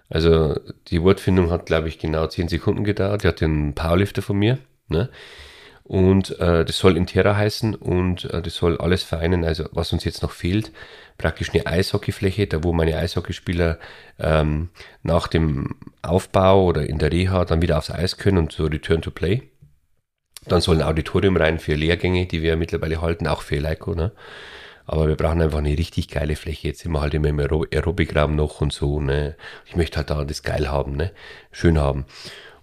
Also 0.09 0.59
die 0.89 1.03
Wortfindung 1.03 1.51
hat, 1.51 1.67
glaube 1.67 1.89
ich, 1.89 1.99
genau 1.99 2.29
zehn 2.29 2.49
Sekunden 2.49 2.85
gedauert. 2.85 3.25
Die 3.25 3.29
hat 3.29 3.43
einen 3.43 3.75
Powerlifter 3.75 4.23
von 4.23 4.39
mir. 4.39 4.59
Ne? 4.89 5.09
Und 5.87 6.37
äh, 6.41 6.65
das 6.65 6.79
soll 6.79 6.97
in 6.97 7.07
Terra 7.07 7.37
heißen 7.37 7.77
und 7.77 8.25
äh, 8.25 8.43
das 8.43 8.57
soll 8.57 8.77
alles 8.79 9.05
vereinen. 9.05 9.45
Also 9.45 9.69
was 9.71 9.93
uns 9.93 10.05
jetzt 10.05 10.21
noch 10.21 10.33
fehlt, 10.33 10.73
praktisch 11.17 11.51
eine 11.55 11.65
Eishockeyfläche, 11.65 12.49
da 12.49 12.65
wo 12.65 12.73
meine 12.73 12.97
Eishockeyspieler 12.97 13.79
ähm, 14.19 14.71
nach 15.05 15.29
dem 15.29 15.77
Aufbau 16.03 16.65
oder 16.65 16.89
in 16.89 16.99
der 16.99 17.13
Reha 17.13 17.45
dann 17.45 17.63
wieder 17.63 17.79
aufs 17.79 17.93
Eis 17.93 18.17
können 18.17 18.39
und 18.39 18.51
so 18.51 18.65
Return 18.65 19.01
to 19.01 19.13
Play. 19.13 19.43
Dann 20.47 20.61
soll 20.61 20.83
ein 20.83 20.89
Auditorium 20.89 21.37
rein 21.37 21.61
für 21.61 21.75
Lehrgänge, 21.75 22.27
die 22.27 22.43
wir 22.43 22.57
mittlerweile 22.57 23.01
halten, 23.01 23.29
auch 23.29 23.43
für 23.43 23.61
Leiko. 23.61 23.95
Ne? 23.95 24.11
Aber 24.87 25.07
wir 25.07 25.17
brauchen 25.17 25.41
einfach 25.41 25.59
eine 25.59 25.79
richtig 25.79 26.09
geile 26.09 26.35
Fläche. 26.35 26.67
Jetzt 26.69 26.81
sind 26.81 26.91
wir 26.91 27.01
halt 27.01 27.15
immer 27.15 27.29
im 27.29 27.39
Aerobikraum 27.39 28.35
noch 28.35 28.61
und 28.61 28.73
so. 28.73 28.99
Ne? 28.99 29.37
Ich 29.67 29.77
möchte 29.77 29.99
halt 29.99 30.11
da 30.11 30.25
das 30.25 30.43
geil 30.43 30.69
haben, 30.69 30.97
ne? 30.97 31.13
schön 31.53 31.79
haben. 31.79 32.07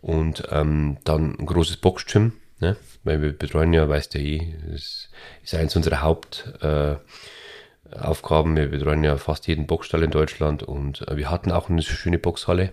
Und 0.02 0.44
ähm, 0.52 0.98
dann 1.06 1.38
ein 1.40 1.46
großes 1.46 1.78
Boxgym, 1.78 2.34
ne? 2.60 2.76
Wir 3.04 3.34
betreuen 3.34 3.74
ja, 3.74 3.88
weißt 3.88 4.14
du 4.14 4.20
eh, 4.20 4.56
das 4.72 5.10
ist 5.44 5.56
eins 5.56 5.76
unserer 5.76 6.02
Hauptaufgaben. 6.02 8.58
Äh, 8.58 8.62
wir 8.62 8.70
betreuen 8.70 9.04
ja 9.04 9.18
fast 9.18 9.48
jeden 9.48 9.68
Boxstall 9.68 10.04
in 10.04 10.12
Deutschland 10.12 10.64
und 10.64 11.08
äh, 11.08 11.18
wir 11.18 11.30
hatten 11.30 11.52
auch 11.52 11.70
eine 11.70 11.82
schöne 11.82 12.20
Boxhalle. 12.20 12.72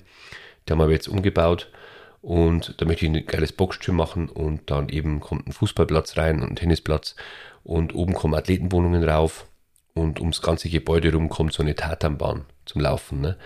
Die 0.68 0.72
haben 0.72 0.78
wir 0.78 0.90
jetzt 0.90 1.08
umgebaut. 1.08 1.70
Und 2.22 2.74
da 2.78 2.84
möchte 2.84 3.06
ich 3.06 3.12
ein 3.12 3.26
geiles 3.26 3.52
Boxgym 3.52 3.96
machen 3.96 4.28
und 4.28 4.70
dann 4.70 4.90
eben 4.90 5.20
kommt 5.20 5.46
ein 5.46 5.52
Fußballplatz 5.52 6.18
rein 6.18 6.42
und 6.42 6.50
ein 6.50 6.56
Tennisplatz 6.56 7.16
und 7.64 7.94
oben 7.94 8.12
kommen 8.12 8.34
Athletenwohnungen 8.34 9.02
rauf 9.02 9.46
und 9.94 10.20
ums 10.20 10.42
ganze 10.42 10.68
Gebäude 10.68 11.12
rum 11.12 11.30
kommt 11.30 11.54
so 11.54 11.62
eine 11.62 11.74
Tatanbahn 11.74 12.44
zum 12.66 12.82
Laufen. 12.82 13.22
Ne? 13.22 13.38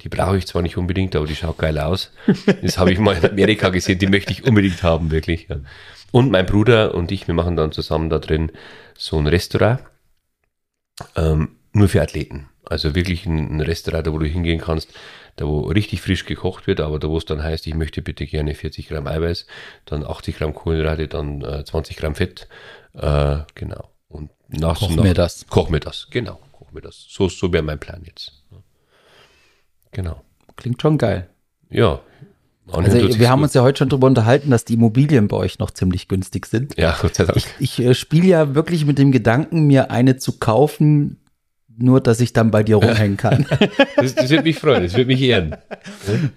Die 0.00 0.08
brauche 0.08 0.38
ich 0.38 0.46
zwar 0.46 0.62
nicht 0.62 0.78
unbedingt, 0.78 1.14
aber 1.14 1.26
die 1.26 1.36
schaut 1.36 1.58
geil 1.58 1.78
aus. 1.78 2.12
Das 2.62 2.78
habe 2.78 2.92
ich 2.92 2.98
mal 2.98 3.16
in 3.16 3.30
Amerika 3.30 3.68
gesehen, 3.68 3.98
die 3.98 4.06
möchte 4.06 4.32
ich 4.32 4.44
unbedingt 4.44 4.82
haben, 4.82 5.10
wirklich. 5.10 5.48
Ja. 5.48 5.56
Und 6.12 6.30
mein 6.30 6.46
Bruder 6.46 6.94
und 6.94 7.10
ich, 7.10 7.26
wir 7.26 7.34
machen 7.34 7.56
dann 7.56 7.72
zusammen 7.72 8.10
da 8.10 8.18
drin 8.18 8.52
so 8.96 9.18
ein 9.18 9.26
Restaurant, 9.26 9.80
ähm, 11.16 11.56
nur 11.72 11.88
für 11.88 12.02
Athleten. 12.02 12.48
Also 12.64 12.94
wirklich 12.94 13.26
ein, 13.26 13.60
Restaurant, 13.60 14.06
da 14.06 14.12
wo 14.12 14.18
du 14.18 14.26
hingehen 14.26 14.60
kannst, 14.60 14.92
da 15.36 15.46
wo 15.46 15.62
richtig 15.62 16.00
frisch 16.00 16.24
gekocht 16.26 16.66
wird, 16.66 16.80
aber 16.80 16.98
da 16.98 17.08
wo 17.08 17.16
es 17.16 17.24
dann 17.24 17.42
heißt, 17.42 17.66
ich 17.66 17.74
möchte 17.74 18.02
bitte 18.02 18.26
gerne 18.26 18.54
40 18.54 18.88
Gramm 18.88 19.06
Eiweiß, 19.06 19.46
dann 19.86 20.04
80 20.04 20.36
Gramm 20.36 20.54
Kohlenhydrate, 20.54 21.08
dann 21.08 21.42
äh, 21.42 21.64
20 21.64 21.96
Gramm 21.96 22.14
Fett, 22.14 22.46
äh, 22.94 23.38
genau. 23.54 23.90
Und 24.08 24.30
nach 24.48 24.78
Koch 24.78 24.94
nach, 24.94 25.02
mir 25.02 25.14
das. 25.14 25.46
Koch 25.48 25.70
mir 25.70 25.80
das, 25.80 26.08
genau. 26.10 26.38
Koch 26.52 26.70
mir 26.72 26.82
das. 26.82 27.06
So, 27.08 27.28
so 27.28 27.52
wäre 27.52 27.62
mein 27.62 27.80
Plan 27.80 28.02
jetzt. 28.04 28.44
Genau. 29.90 30.22
Klingt 30.56 30.80
schon 30.80 30.98
geil. 30.98 31.28
Ja. 31.70 32.00
Also 32.72 33.18
wir 33.18 33.30
haben 33.30 33.40
gut. 33.40 33.44
uns 33.44 33.54
ja 33.54 33.62
heute 33.62 33.78
schon 33.78 33.88
darüber 33.88 34.06
unterhalten, 34.06 34.50
dass 34.50 34.64
die 34.64 34.74
Immobilien 34.74 35.28
bei 35.28 35.36
euch 35.36 35.58
noch 35.58 35.70
ziemlich 35.70 36.08
günstig 36.08 36.46
sind. 36.46 36.76
Ja, 36.78 36.96
Gott 37.00 37.14
sei 37.14 37.24
Dank. 37.24 37.36
Ich, 37.36 37.46
ich 37.58 37.84
äh, 37.84 37.94
spiele 37.94 38.26
ja 38.26 38.54
wirklich 38.54 38.84
mit 38.86 38.98
dem 38.98 39.12
Gedanken, 39.12 39.66
mir 39.66 39.90
eine 39.90 40.16
zu 40.16 40.38
kaufen, 40.38 41.18
nur 41.76 42.00
dass 42.00 42.20
ich 42.20 42.32
dann 42.32 42.50
bei 42.50 42.62
dir 42.62 42.76
rumhängen 42.76 43.16
kann 43.16 43.46
Das, 43.96 44.14
das 44.14 44.30
würde 44.30 44.44
mich 44.44 44.58
freuen, 44.58 44.82
das 44.82 44.92
würde 44.94 45.06
mich 45.06 45.22
ehren. 45.22 45.56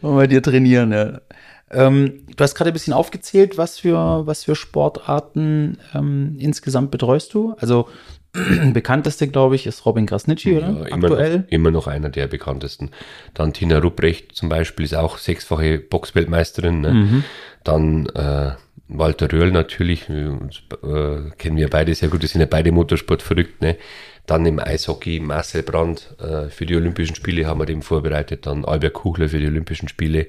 und 0.01 0.15
bei 0.15 0.27
dir 0.27 0.41
trainieren. 0.41 0.91
Ja. 0.91 1.21
Ähm, 1.71 2.25
du 2.35 2.43
hast 2.43 2.55
gerade 2.55 2.71
ein 2.71 2.73
bisschen 2.73 2.93
aufgezählt, 2.93 3.57
was 3.57 3.79
für, 3.79 4.25
was 4.25 4.43
für 4.43 4.55
Sportarten 4.55 5.77
ähm, 5.93 6.37
insgesamt 6.39 6.91
betreust 6.91 7.33
du. 7.33 7.55
Also 7.59 7.89
bekannteste, 8.73 9.27
glaube 9.27 9.55
ich, 9.55 9.67
ist 9.67 9.85
Robin 9.85 10.05
Krasnitschi, 10.05 10.57
oder? 10.57 10.69
Ja, 10.69 10.85
immer, 10.85 11.07
Aktuell. 11.07 11.39
noch, 11.39 11.47
immer 11.49 11.71
noch 11.71 11.87
einer 11.87 12.09
der 12.09 12.27
bekanntesten. 12.27 12.91
Dann 13.33 13.53
Tina 13.53 13.79
Rupprecht 13.79 14.35
zum 14.35 14.49
Beispiel 14.49 14.85
ist 14.85 14.95
auch 14.95 15.17
sechsfache 15.17 15.79
Boxweltmeisterin. 15.79 16.81
Ne? 16.81 16.93
Mhm. 16.93 17.23
Dann 17.63 18.05
äh, 18.07 18.51
Walter 18.87 19.31
Röhrl 19.31 19.51
natürlich, 19.51 20.09
uns, 20.09 20.61
äh, 20.83 21.31
kennen 21.37 21.57
wir 21.57 21.69
beide 21.69 21.95
sehr 21.95 22.09
gut, 22.09 22.21
wir 22.21 22.29
sind 22.29 22.41
ja 22.41 22.47
beide 22.47 22.71
Motorsport 22.71 23.21
verrückt. 23.21 23.61
Ne? 23.61 23.77
Dann 24.25 24.45
im 24.45 24.59
Eishockey 24.59 25.19
Marcel 25.19 25.63
Brandt 25.63 26.15
äh, 26.19 26.49
für 26.49 26.65
die 26.65 26.75
Olympischen 26.75 27.15
Spiele 27.15 27.45
haben 27.45 27.59
wir 27.59 27.65
den 27.65 27.81
vorbereitet. 27.81 28.45
Dann 28.45 28.65
Albert 28.65 28.93
Kuchler 28.93 29.29
für 29.29 29.39
die 29.39 29.47
Olympischen 29.47 29.87
Spiele. 29.87 30.27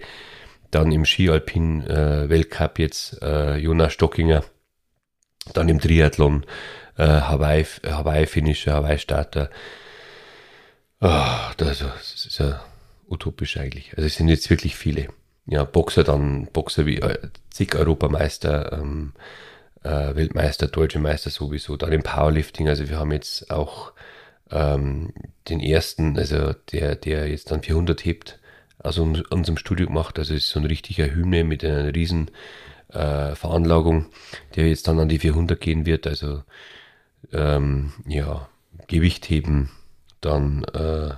Dann 0.71 0.93
im 0.93 1.05
Skialpin 1.05 1.83
äh, 1.87 2.29
Weltcup 2.29 2.79
jetzt 2.79 3.23
äh, 3.23 3.57
Jonas 3.57 3.93
Stockinger. 3.93 4.45
Dann 5.55 5.69
im 5.69 5.81
Triathlon 5.81 6.45
äh, 6.97 7.05
Hawaii, 7.07 7.65
Hawaii-Finisher, 7.85 8.75
Hawaii-Starter. 8.75 9.51
Ah, 11.01 11.53
das, 11.57 11.79
das 11.81 12.27
ist 12.27 12.39
ja 12.39 12.63
utopisch 13.09 13.57
eigentlich. 13.59 13.93
Also 13.97 14.07
es 14.07 14.17
sind 14.17 14.29
jetzt 14.29 14.49
wirklich 14.51 14.77
viele. 14.77 15.09
Ja, 15.47 15.65
Boxer 15.65 16.05
dann, 16.05 16.47
Boxer 16.53 16.87
wie 16.87 16.97
äh, 16.99 17.19
zig 17.51 17.75
Europameister, 17.77 18.73
ähm, 18.73 19.13
äh, 19.85 20.15
Weltmeister, 20.17 20.67
Deutsche 20.69 20.99
Meister 20.99 21.31
sowieso. 21.31 21.77
Dann 21.77 21.93
im 21.93 22.03
Powerlifting, 22.03 22.69
also 22.69 22.89
wir 22.89 22.99
haben 22.99 23.13
jetzt 23.13 23.51
auch 23.51 23.93
ähm, 24.51 25.13
den 25.49 25.61
ersten, 25.61 26.19
also 26.19 26.53
der, 26.73 26.97
der 26.97 27.29
jetzt 27.29 27.51
dann 27.51 27.63
400 27.63 28.05
hebt, 28.05 28.39
aus 28.79 28.99
un- 28.99 29.25
unserem 29.31 29.57
Studio 29.59 29.87
gemacht. 29.87 30.19
Also 30.19 30.35
es 30.35 30.45
ist 30.45 30.51
so 30.51 30.61
ein 30.61 30.67
richtiger 30.67 31.07
Hymne 31.15 31.45
mit 31.45 31.65
einer 31.65 31.95
riesen 31.95 32.31
äh, 32.93 33.35
Veranlagung, 33.35 34.07
der 34.57 34.69
jetzt 34.69 34.89
dann 34.89 34.99
an 34.99 35.09
die 35.09 35.19
400 35.19 35.61
gehen 35.61 35.87
wird. 35.87 36.07
Also 36.07 36.43
ähm, 37.33 37.93
ja, 38.07 38.49
Gewichtheben, 38.87 39.71
dann 40.21 40.65
äh, 40.65 41.15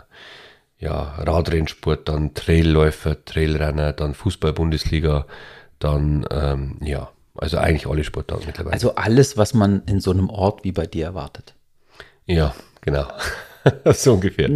ja, 0.78 1.00
Radrennsport, 1.18 2.08
dann 2.08 2.34
Trailläufer, 2.34 3.24
Trailrenner, 3.24 3.92
dann 3.92 4.14
Fußball-Bundesliga, 4.14 5.26
dann 5.78 6.26
ähm, 6.30 6.78
ja, 6.82 7.10
also 7.34 7.58
eigentlich 7.58 7.86
alle 7.86 8.04
Sportarten 8.04 8.46
mittlerweile. 8.46 8.74
Also 8.74 8.94
alles, 8.94 9.36
was 9.36 9.54
man 9.54 9.82
in 9.86 10.00
so 10.00 10.10
einem 10.10 10.30
Ort 10.30 10.64
wie 10.64 10.72
bei 10.72 10.86
dir 10.86 11.04
erwartet. 11.04 11.54
ja, 12.26 12.54
genau. 12.80 13.08
so 13.92 14.14
ungefähr. 14.14 14.50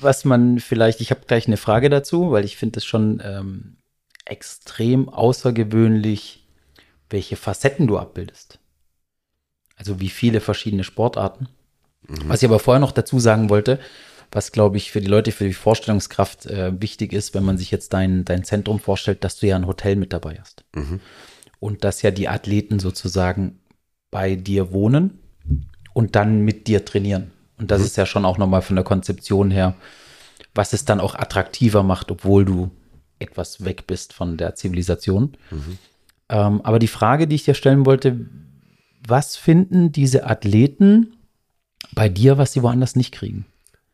Was 0.00 0.24
man 0.24 0.60
vielleicht, 0.60 1.00
ich 1.00 1.10
habe 1.10 1.22
gleich 1.26 1.46
eine 1.46 1.56
Frage 1.56 1.88
dazu, 1.88 2.30
weil 2.30 2.44
ich 2.44 2.56
finde 2.56 2.78
es 2.78 2.84
schon 2.84 3.22
ähm, 3.24 3.76
extrem 4.24 5.08
außergewöhnlich, 5.08 6.46
welche 7.08 7.36
Facetten 7.36 7.86
du 7.86 7.98
abbildest. 7.98 8.58
Also 9.76 10.00
wie 10.00 10.08
viele 10.08 10.40
verschiedene 10.40 10.84
Sportarten. 10.84 11.48
Was 12.08 12.42
ich 12.42 12.48
aber 12.48 12.58
vorher 12.58 12.80
noch 12.80 12.92
dazu 12.92 13.18
sagen 13.18 13.50
wollte, 13.50 13.78
was 14.30 14.52
glaube 14.52 14.76
ich 14.76 14.90
für 14.90 15.00
die 15.00 15.06
Leute, 15.06 15.32
für 15.32 15.46
die 15.46 15.54
Vorstellungskraft 15.54 16.46
äh, 16.46 16.80
wichtig 16.80 17.12
ist, 17.12 17.34
wenn 17.34 17.44
man 17.44 17.58
sich 17.58 17.70
jetzt 17.70 17.92
dein, 17.92 18.24
dein 18.24 18.44
Zentrum 18.44 18.78
vorstellt, 18.78 19.24
dass 19.24 19.38
du 19.38 19.46
ja 19.46 19.56
ein 19.56 19.66
Hotel 19.66 19.96
mit 19.96 20.12
dabei 20.12 20.38
hast. 20.40 20.64
Und 21.58 21.84
dass 21.84 22.02
ja 22.02 22.10
die 22.10 22.28
Athleten 22.28 22.78
sozusagen 22.78 23.58
bei 24.10 24.36
dir 24.36 24.72
wohnen 24.72 25.18
und 25.94 26.16
dann 26.16 26.42
mit 26.42 26.66
dir 26.66 26.84
trainieren. 26.84 27.32
Und 27.58 27.70
das 27.70 27.82
ist 27.82 27.96
ja 27.96 28.06
schon 28.06 28.24
auch 28.24 28.38
nochmal 28.38 28.62
von 28.62 28.76
der 28.76 28.84
Konzeption 28.84 29.50
her, 29.50 29.74
was 30.54 30.72
es 30.72 30.84
dann 30.84 31.00
auch 31.00 31.14
attraktiver 31.14 31.82
macht, 31.82 32.10
obwohl 32.10 32.44
du 32.44 32.70
etwas 33.18 33.64
weg 33.64 33.86
bist 33.86 34.12
von 34.12 34.36
der 34.36 34.54
Zivilisation. 34.54 35.36
Mhm. 35.50 35.78
Ähm, 36.28 36.60
aber 36.62 36.78
die 36.78 36.88
Frage, 36.88 37.26
die 37.26 37.36
ich 37.36 37.44
dir 37.44 37.54
stellen 37.54 37.86
wollte, 37.86 38.26
was 39.08 39.36
finden 39.36 39.92
diese 39.92 40.26
Athleten 40.26 41.16
bei 41.92 42.08
dir, 42.08 42.38
was 42.38 42.52
sie 42.52 42.62
woanders 42.62 42.96
nicht 42.96 43.12
kriegen? 43.12 43.46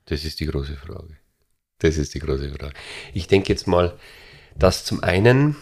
Das 0.07 0.25
ist 0.25 0.41
die 0.41 0.47
große 0.47 0.77
Frage. 0.77 1.17
Das 1.79 1.99
ist 1.99 2.15
die 2.15 2.19
große 2.19 2.51
Frage. 2.51 2.75
Ich 3.13 3.27
denke 3.27 3.49
jetzt 3.49 3.67
mal, 3.67 3.95
dass 4.59 4.85
zum 4.85 5.03
einen, 5.03 5.57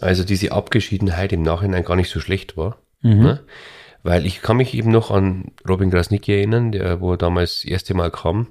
also 0.00 0.24
diese 0.24 0.52
Abgeschiedenheit 0.52 1.32
im 1.32 1.42
Nachhinein 1.42 1.84
gar 1.84 1.96
nicht 1.96 2.10
so 2.10 2.20
schlecht 2.20 2.56
war. 2.56 2.78
Mhm. 3.00 3.22
Ne? 3.22 3.40
Weil 4.02 4.26
ich 4.26 4.42
kann 4.42 4.56
mich 4.56 4.74
eben 4.74 4.90
noch 4.90 5.10
an 5.10 5.52
Robin 5.68 5.90
Grasnicki 5.90 6.32
erinnern, 6.32 6.72
der, 6.72 7.00
wo 7.00 7.12
er 7.12 7.18
damals 7.18 7.62
das 7.62 7.64
erste 7.64 7.94
Mal 7.94 8.10
kam. 8.10 8.48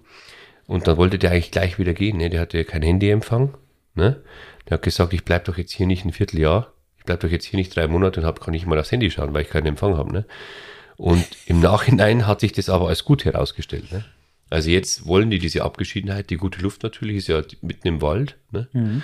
Und 0.68 0.88
dann 0.88 0.98
wollte 0.98 1.20
der 1.20 1.32
eigentlich 1.32 1.52
gleich 1.52 1.78
wieder 1.78 1.94
gehen. 1.94 2.18
Ne? 2.18 2.30
Der 2.30 2.42
hatte 2.42 2.64
kein 2.64 2.82
Handyempfang. 2.82 3.58
Ne? 3.94 4.24
Der 4.68 4.76
hat 4.76 4.84
gesagt, 4.84 5.14
ich 5.14 5.26
bleib 5.26 5.46
doch 5.46 5.58
jetzt 5.58 5.74
hier 5.74 5.88
nicht 5.88 6.06
ein 6.06 6.14
Vierteljahr. 6.14 6.74
Ich 7.02 7.06
bleib 7.06 7.20
doch 7.22 7.30
jetzt 7.30 7.46
hier 7.46 7.58
nicht 7.58 7.76
drei 7.76 7.88
Monate 7.88 8.20
und 8.20 8.28
hab, 8.28 8.40
kann 8.42 8.52
nicht 8.52 8.68
mal 8.68 8.78
aufs 8.78 8.92
Handy 8.92 9.10
schauen, 9.10 9.34
weil 9.34 9.42
ich 9.42 9.50
keinen 9.50 9.66
Empfang 9.66 9.98
habe. 9.98 10.14
Ne? 10.14 10.26
Und 10.98 11.26
im 11.48 11.60
Nachhinein 11.60 12.28
hat 12.28 12.42
sich 12.42 12.52
das 12.52 12.70
aber 12.70 12.90
als 12.90 13.06
gut 13.06 13.26
herausgestellt. 13.26 13.92
Ne? 13.92 14.06
Also 14.52 14.70
jetzt 14.70 15.08
wollen 15.08 15.32
die 15.32 15.40
diese 15.40 15.64
Abgeschiedenheit, 15.64 16.30
die 16.30 16.38
gute 16.38 16.62
Luft 16.62 16.84
natürlich, 16.84 17.18
ist 17.18 17.28
ja 17.28 17.42
mitten 17.64 17.88
im 17.88 18.04
Wald. 18.04 18.38
Ne? 18.52 18.68
Mhm. 18.74 19.02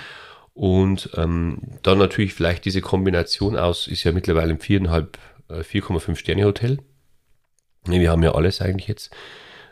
Und 0.54 1.10
ähm, 1.16 1.58
dann 1.82 1.98
natürlich 1.98 2.34
vielleicht 2.34 2.64
diese 2.66 2.82
Kombination 2.82 3.56
aus, 3.56 3.88
ist 3.88 4.04
ja 4.04 4.12
mittlerweile 4.12 4.52
ein 4.52 4.60
4,5 4.60 6.10
äh, 6.10 6.14
Sterne 6.14 6.44
Hotel. 6.44 6.78
Nee, 7.88 7.98
wir 7.98 8.12
haben 8.12 8.22
ja 8.22 8.32
alles 8.32 8.60
eigentlich 8.60 8.86
jetzt. 8.86 9.10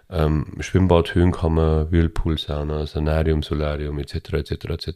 Ähm, 0.09 0.57
Schwimmbad, 0.61 1.15
Höhenkammer, 1.15 1.91
Whirlpool, 1.91 2.39
Sauna, 2.39 2.87
Sanarium, 2.87 3.43
Solarium 3.43 3.99
etc. 3.99 4.35
etc. 4.35 4.53
etc. 4.53 4.89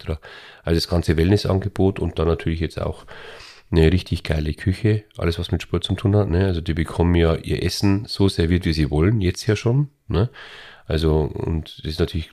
Also 0.63 0.77
das 0.77 0.89
ganze 0.89 1.17
Wellnessangebot 1.17 1.99
und 1.99 2.19
dann 2.19 2.29
natürlich 2.29 2.61
jetzt 2.61 2.81
auch 2.81 3.07
eine 3.71 3.93
richtig 3.93 4.25
geile 4.25 4.53
Küche, 4.55 5.05
alles 5.17 5.39
was 5.39 5.53
mit 5.53 5.63
Sport 5.63 5.85
zu 5.85 5.95
tun 5.95 6.17
hat. 6.17 6.29
Ne? 6.29 6.47
Also 6.47 6.61
die 6.61 6.75
bekommen 6.75 7.15
ja 7.15 7.35
ihr 7.37 7.63
Essen 7.63 8.05
so 8.07 8.29
serviert, 8.29 8.65
wie 8.65 8.73
sie 8.73 8.91
wollen, 8.91 9.21
jetzt 9.21 9.47
ja 9.47 9.57
schon. 9.57 9.89
Ne? 10.09 10.29
Also 10.87 11.21
und 11.21 11.79
das 11.79 11.93
ist 11.93 12.01
natürlich 12.01 12.31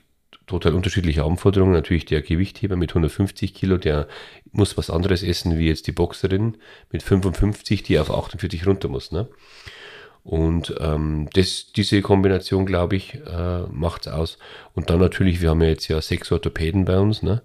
total 0.48 0.74
unterschiedliche 0.74 1.24
Anforderungen. 1.24 1.72
Natürlich 1.72 2.06
der 2.06 2.22
Gewichtheber 2.22 2.74
mit 2.76 2.90
150 2.90 3.54
Kilo, 3.54 3.76
der 3.76 4.08
muss 4.50 4.76
was 4.76 4.90
anderes 4.90 5.22
essen 5.22 5.58
wie 5.58 5.68
jetzt 5.68 5.86
die 5.86 5.92
Boxerin 5.92 6.56
mit 6.90 7.02
55, 7.02 7.82
die 7.84 7.98
auf 7.98 8.10
48 8.10 8.66
runter 8.66 8.88
muss. 8.88 9.12
Ne? 9.12 9.28
Und 10.28 10.74
ähm, 10.78 11.26
das, 11.32 11.72
diese 11.74 12.02
Kombination, 12.02 12.66
glaube 12.66 12.96
ich, 12.96 13.14
äh, 13.14 13.62
macht's 13.70 14.08
aus. 14.08 14.36
Und 14.74 14.90
dann 14.90 15.00
natürlich, 15.00 15.40
wir 15.40 15.48
haben 15.48 15.62
ja 15.62 15.68
jetzt 15.68 15.88
ja 15.88 16.02
sechs 16.02 16.30
Orthopäden 16.30 16.84
bei 16.84 16.98
uns, 16.98 17.22
ne? 17.22 17.40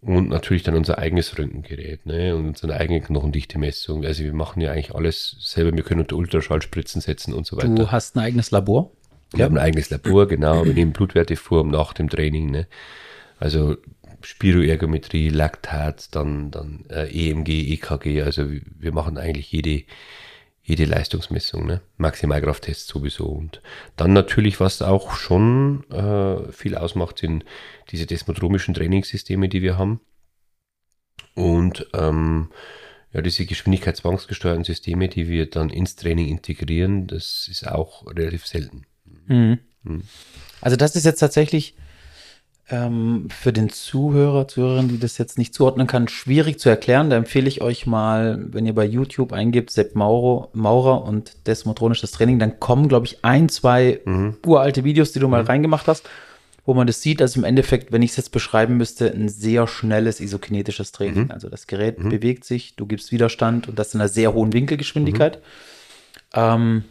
Und 0.00 0.28
natürlich 0.28 0.64
dann 0.64 0.74
unser 0.74 0.98
eigenes 0.98 1.38
Röntgengerät, 1.38 2.04
ne? 2.04 2.34
Und 2.34 2.48
unsere 2.48 2.74
eigene 2.74 3.00
Knochendichte-Messung. 3.02 4.04
Also 4.04 4.24
wir 4.24 4.32
machen 4.32 4.60
ja 4.60 4.72
eigentlich 4.72 4.92
alles 4.92 5.36
selber. 5.38 5.76
Wir 5.76 5.84
können 5.84 6.00
unter 6.00 6.16
Ultraschallspritzen 6.16 7.00
setzen 7.00 7.34
und 7.34 7.46
so 7.46 7.56
weiter. 7.56 7.68
Du 7.68 7.92
hast 7.92 8.16
ein 8.16 8.18
eigenes 8.18 8.50
Labor? 8.50 8.90
Wir 9.30 9.38
ja. 9.38 9.44
haben 9.44 9.56
ein 9.56 9.62
eigenes 9.62 9.90
Labor, 9.90 10.26
genau. 10.26 10.64
Wir 10.64 10.74
nehmen 10.74 10.92
Blutwerte 10.92 11.36
vor 11.36 11.64
nach 11.64 11.92
dem 11.92 12.10
Training. 12.10 12.50
Ne? 12.50 12.66
Also 13.38 13.76
Spiroergometrie, 14.22 15.28
Laktat, 15.28 16.12
dann, 16.16 16.50
dann 16.50 16.84
äh, 16.90 17.06
EMG, 17.06 17.74
EKG. 17.74 18.22
Also 18.22 18.48
wir 18.50 18.92
machen 18.92 19.18
eigentlich 19.18 19.52
jede, 19.52 19.84
jede 20.62 20.84
Leistungsmessung, 20.84 21.66
ne? 21.66 21.80
Maximalkrafttests 21.96 22.86
sowieso. 22.86 23.26
Und 23.26 23.60
dann 23.96 24.12
natürlich, 24.12 24.60
was 24.60 24.80
auch 24.80 25.14
schon 25.14 25.84
äh, 25.90 26.52
viel 26.52 26.76
ausmacht, 26.76 27.18
sind 27.18 27.44
diese 27.90 28.06
desmodromischen 28.06 28.74
Trainingssysteme, 28.74 29.48
die 29.48 29.62
wir 29.62 29.76
haben. 29.76 30.00
Und 31.34 31.86
ähm, 31.94 32.50
ja, 33.12 33.22
diese 33.22 33.44
geschwindigkeitszwangsgesteuerten 33.44 34.64
Systeme, 34.64 35.08
die 35.08 35.28
wir 35.28 35.50
dann 35.50 35.68
ins 35.68 35.96
Training 35.96 36.28
integrieren, 36.28 37.06
das 37.06 37.48
ist 37.50 37.66
auch 37.66 38.06
relativ 38.06 38.46
selten. 38.46 38.86
Mhm. 39.26 39.58
Also 40.60 40.76
das 40.76 40.94
ist 40.94 41.04
jetzt 41.04 41.18
tatsächlich 41.18 41.74
ähm, 42.72 43.28
für 43.28 43.52
den 43.52 43.68
Zuhörer, 43.68 44.48
Zuhörerin, 44.48 44.88
die 44.88 44.98
das 44.98 45.18
jetzt 45.18 45.36
nicht 45.36 45.54
zuordnen 45.54 45.86
kann, 45.86 46.08
schwierig 46.08 46.58
zu 46.58 46.70
erklären. 46.70 47.10
Da 47.10 47.16
empfehle 47.16 47.46
ich 47.46 47.60
euch 47.60 47.86
mal, 47.86 48.42
wenn 48.50 48.64
ihr 48.64 48.74
bei 48.74 48.86
YouTube 48.86 49.32
eingibt, 49.32 49.70
Sepp 49.70 49.94
Mauro, 49.94 50.48
Maurer 50.54 51.04
und 51.04 51.46
Desmotronisches 51.46 52.12
Training, 52.12 52.38
dann 52.38 52.58
kommen, 52.58 52.88
glaube 52.88 53.06
ich, 53.06 53.24
ein, 53.24 53.50
zwei 53.50 54.00
mhm. 54.06 54.38
uralte 54.46 54.84
Videos, 54.84 55.12
die 55.12 55.20
du 55.20 55.28
mal 55.28 55.42
mhm. 55.42 55.48
reingemacht 55.48 55.86
hast, 55.86 56.08
wo 56.64 56.72
man 56.72 56.86
das 56.86 57.02
sieht. 57.02 57.20
Also 57.20 57.38
im 57.40 57.44
Endeffekt, 57.44 57.92
wenn 57.92 58.00
ich 58.00 58.12
es 58.12 58.16
jetzt 58.16 58.32
beschreiben 58.32 58.78
müsste, 58.78 59.12
ein 59.12 59.28
sehr 59.28 59.68
schnelles 59.68 60.18
isokinetisches 60.20 60.92
Training. 60.92 61.24
Mhm. 61.24 61.30
Also 61.30 61.50
das 61.50 61.66
Gerät 61.66 61.98
mhm. 61.98 62.08
bewegt 62.08 62.44
sich, 62.44 62.74
du 62.74 62.86
gibst 62.86 63.12
Widerstand 63.12 63.68
und 63.68 63.78
das 63.78 63.92
in 63.92 64.00
einer 64.00 64.08
sehr 64.08 64.32
hohen 64.32 64.54
Winkelgeschwindigkeit. 64.54 65.36
Mhm. 65.36 66.40
Ähm, 66.40 66.84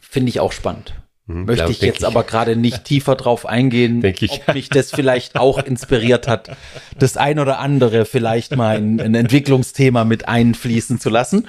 Finde 0.00 0.30
ich 0.30 0.40
auch 0.40 0.52
spannend. 0.52 0.94
Mhm, 1.28 1.44
Möchte 1.44 1.64
glaub, 1.64 1.70
ich 1.70 1.80
jetzt 1.82 2.00
ich. 2.00 2.06
aber 2.06 2.24
gerade 2.24 2.56
nicht 2.56 2.84
tiefer 2.84 3.14
drauf 3.14 3.46
eingehen, 3.46 4.02
ob 4.04 4.54
mich 4.54 4.68
das 4.70 4.90
vielleicht 4.90 5.36
auch 5.36 5.58
inspiriert 5.58 6.26
hat, 6.26 6.56
das 6.98 7.16
ein 7.16 7.38
oder 7.38 7.58
andere 7.60 8.06
vielleicht 8.06 8.56
mal 8.56 8.78
in 8.78 9.00
ein 9.00 9.14
Entwicklungsthema 9.14 10.04
mit 10.04 10.26
einfließen 10.26 10.98
zu 10.98 11.10
lassen. 11.10 11.46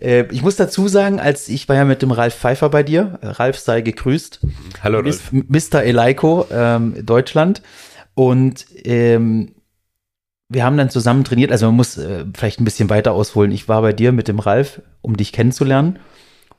Äh, 0.00 0.24
ich 0.32 0.42
muss 0.42 0.56
dazu 0.56 0.88
sagen, 0.88 1.20
als 1.20 1.48
ich 1.48 1.68
war 1.68 1.76
ja 1.76 1.84
mit 1.84 2.00
dem 2.00 2.10
Ralf 2.10 2.34
Pfeiffer 2.34 2.70
bei 2.70 2.82
dir, 2.82 3.18
Ralf 3.22 3.58
sei 3.58 3.82
gegrüßt. 3.82 4.40
Hallo 4.82 5.00
Ralf. 5.00 5.30
Mr. 5.32 5.82
Eleiko, 5.82 6.46
ähm, 6.50 6.94
Deutschland. 7.04 7.62
Und 8.14 8.66
ähm, 8.84 9.54
wir 10.48 10.64
haben 10.64 10.76
dann 10.76 10.88
zusammen 10.88 11.24
trainiert, 11.24 11.52
also 11.52 11.66
man 11.66 11.76
muss 11.76 11.98
äh, 11.98 12.24
vielleicht 12.34 12.60
ein 12.60 12.64
bisschen 12.64 12.88
weiter 12.88 13.12
ausholen. 13.12 13.50
Ich 13.50 13.68
war 13.68 13.82
bei 13.82 13.92
dir 13.92 14.12
mit 14.12 14.28
dem 14.28 14.38
Ralf, 14.38 14.80
um 15.02 15.16
dich 15.16 15.32
kennenzulernen. 15.32 15.98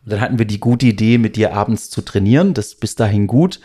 Und 0.05 0.11
dann 0.11 0.21
hatten 0.21 0.37
wir 0.37 0.45
die 0.45 0.59
gute 0.59 0.85
Idee, 0.85 1.17
mit 1.17 1.35
dir 1.35 1.53
abends 1.53 1.89
zu 1.89 2.01
trainieren. 2.01 2.53
Das 2.53 2.67
ist 2.67 2.79
bis 2.79 2.95
dahin 2.95 3.25
gut. 3.27 3.59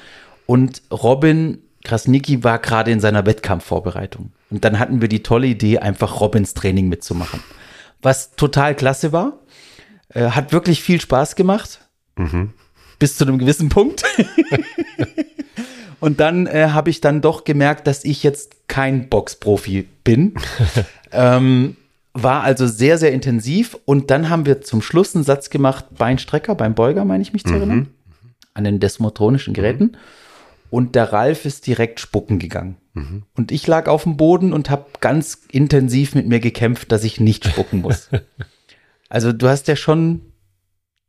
Und 0.46 0.83
Robin 0.90 1.59
Krasnicki 1.85 2.42
war 2.42 2.59
gerade 2.59 2.90
in 2.90 3.00
seiner 3.00 3.26
Wettkampfvorbereitung. 3.26 4.33
Und 4.50 4.64
dann 4.64 4.79
hatten 4.79 5.00
wir 5.00 5.09
die 5.09 5.22
tolle 5.22 5.46
Idee, 5.46 5.79
einfach 5.79 6.20
Robins 6.20 6.55
Training 6.55 6.88
mitzumachen. 6.88 7.40
Was 8.03 8.33
total 8.33 8.74
klasse 8.74 9.12
war. 9.12 9.38
Äh, 10.09 10.31
hat 10.31 10.53
wirklich 10.53 10.83
viel 10.83 11.00
Spaß 11.00 11.37
gemacht. 11.37 11.81
Mhm. 12.16 12.55
Bis 12.98 13.16
zu 13.16 13.24
einem 13.24 13.38
gewissen 13.38 13.68
Punkt. 13.68 14.03
Und 16.00 16.20
dann 16.20 16.46
äh, 16.46 16.68
habe 16.70 16.88
ich 16.88 17.03
dann 17.03 17.20
doch 17.20 17.44
gemerkt, 17.44 17.87
dass 17.87 18.05
ich 18.05 18.22
jetzt 18.22 18.68
kein 18.68 19.11
Boxprofi 19.11 19.87
bin. 20.03 20.35
ähm, 21.12 21.76
war 22.12 22.42
also 22.42 22.66
sehr, 22.66 22.99
sehr 22.99 23.12
intensiv. 23.12 23.79
Und 23.85 24.11
dann 24.11 24.29
haben 24.29 24.46
wir 24.46 24.62
zum 24.62 24.83
Schluss 24.83 25.14
einen 25.14 25.25
Satz 25.25 25.51
gemacht, 25.51 25.87
Beinstrecker 25.96 26.55
beim 26.55 26.75
Beuger, 26.75 27.05
meine 27.05 27.23
ich 27.23 27.33
mich 27.33 27.44
zu 27.44 27.55
erinnern, 27.55 27.79
mhm. 27.79 27.88
an 28.55 28.64
den 28.64 28.81
desmotronischen 28.81 29.55
Geräten. 29.55 29.85
Mhm. 29.85 29.96
Und 30.70 30.94
der 30.94 31.12
Ralf 31.12 31.44
ist 31.44 31.66
direkt 31.66 32.01
spucken 32.01 32.38
gegangen. 32.38 32.77
Mhm. 32.94 33.25
Und 33.37 33.53
ich 33.53 33.66
lag 33.66 33.88
auf 33.88 34.05
dem 34.05 34.16
Boden 34.16 34.53
und 34.53 34.70
habe 34.70 34.87
ganz 35.01 35.42
intensiv 35.51 36.14
mit 36.14 36.27
mir 36.27 36.40
gekämpft, 36.40 36.92
dass 36.92 37.05
ich 37.05 37.20
nicht 37.20 37.44
spucken 37.44 37.81
muss. 37.81 38.09
also 39.09 39.33
du 39.33 39.49
hast 39.49 39.68
ja 39.68 39.77
schon, 39.77 40.23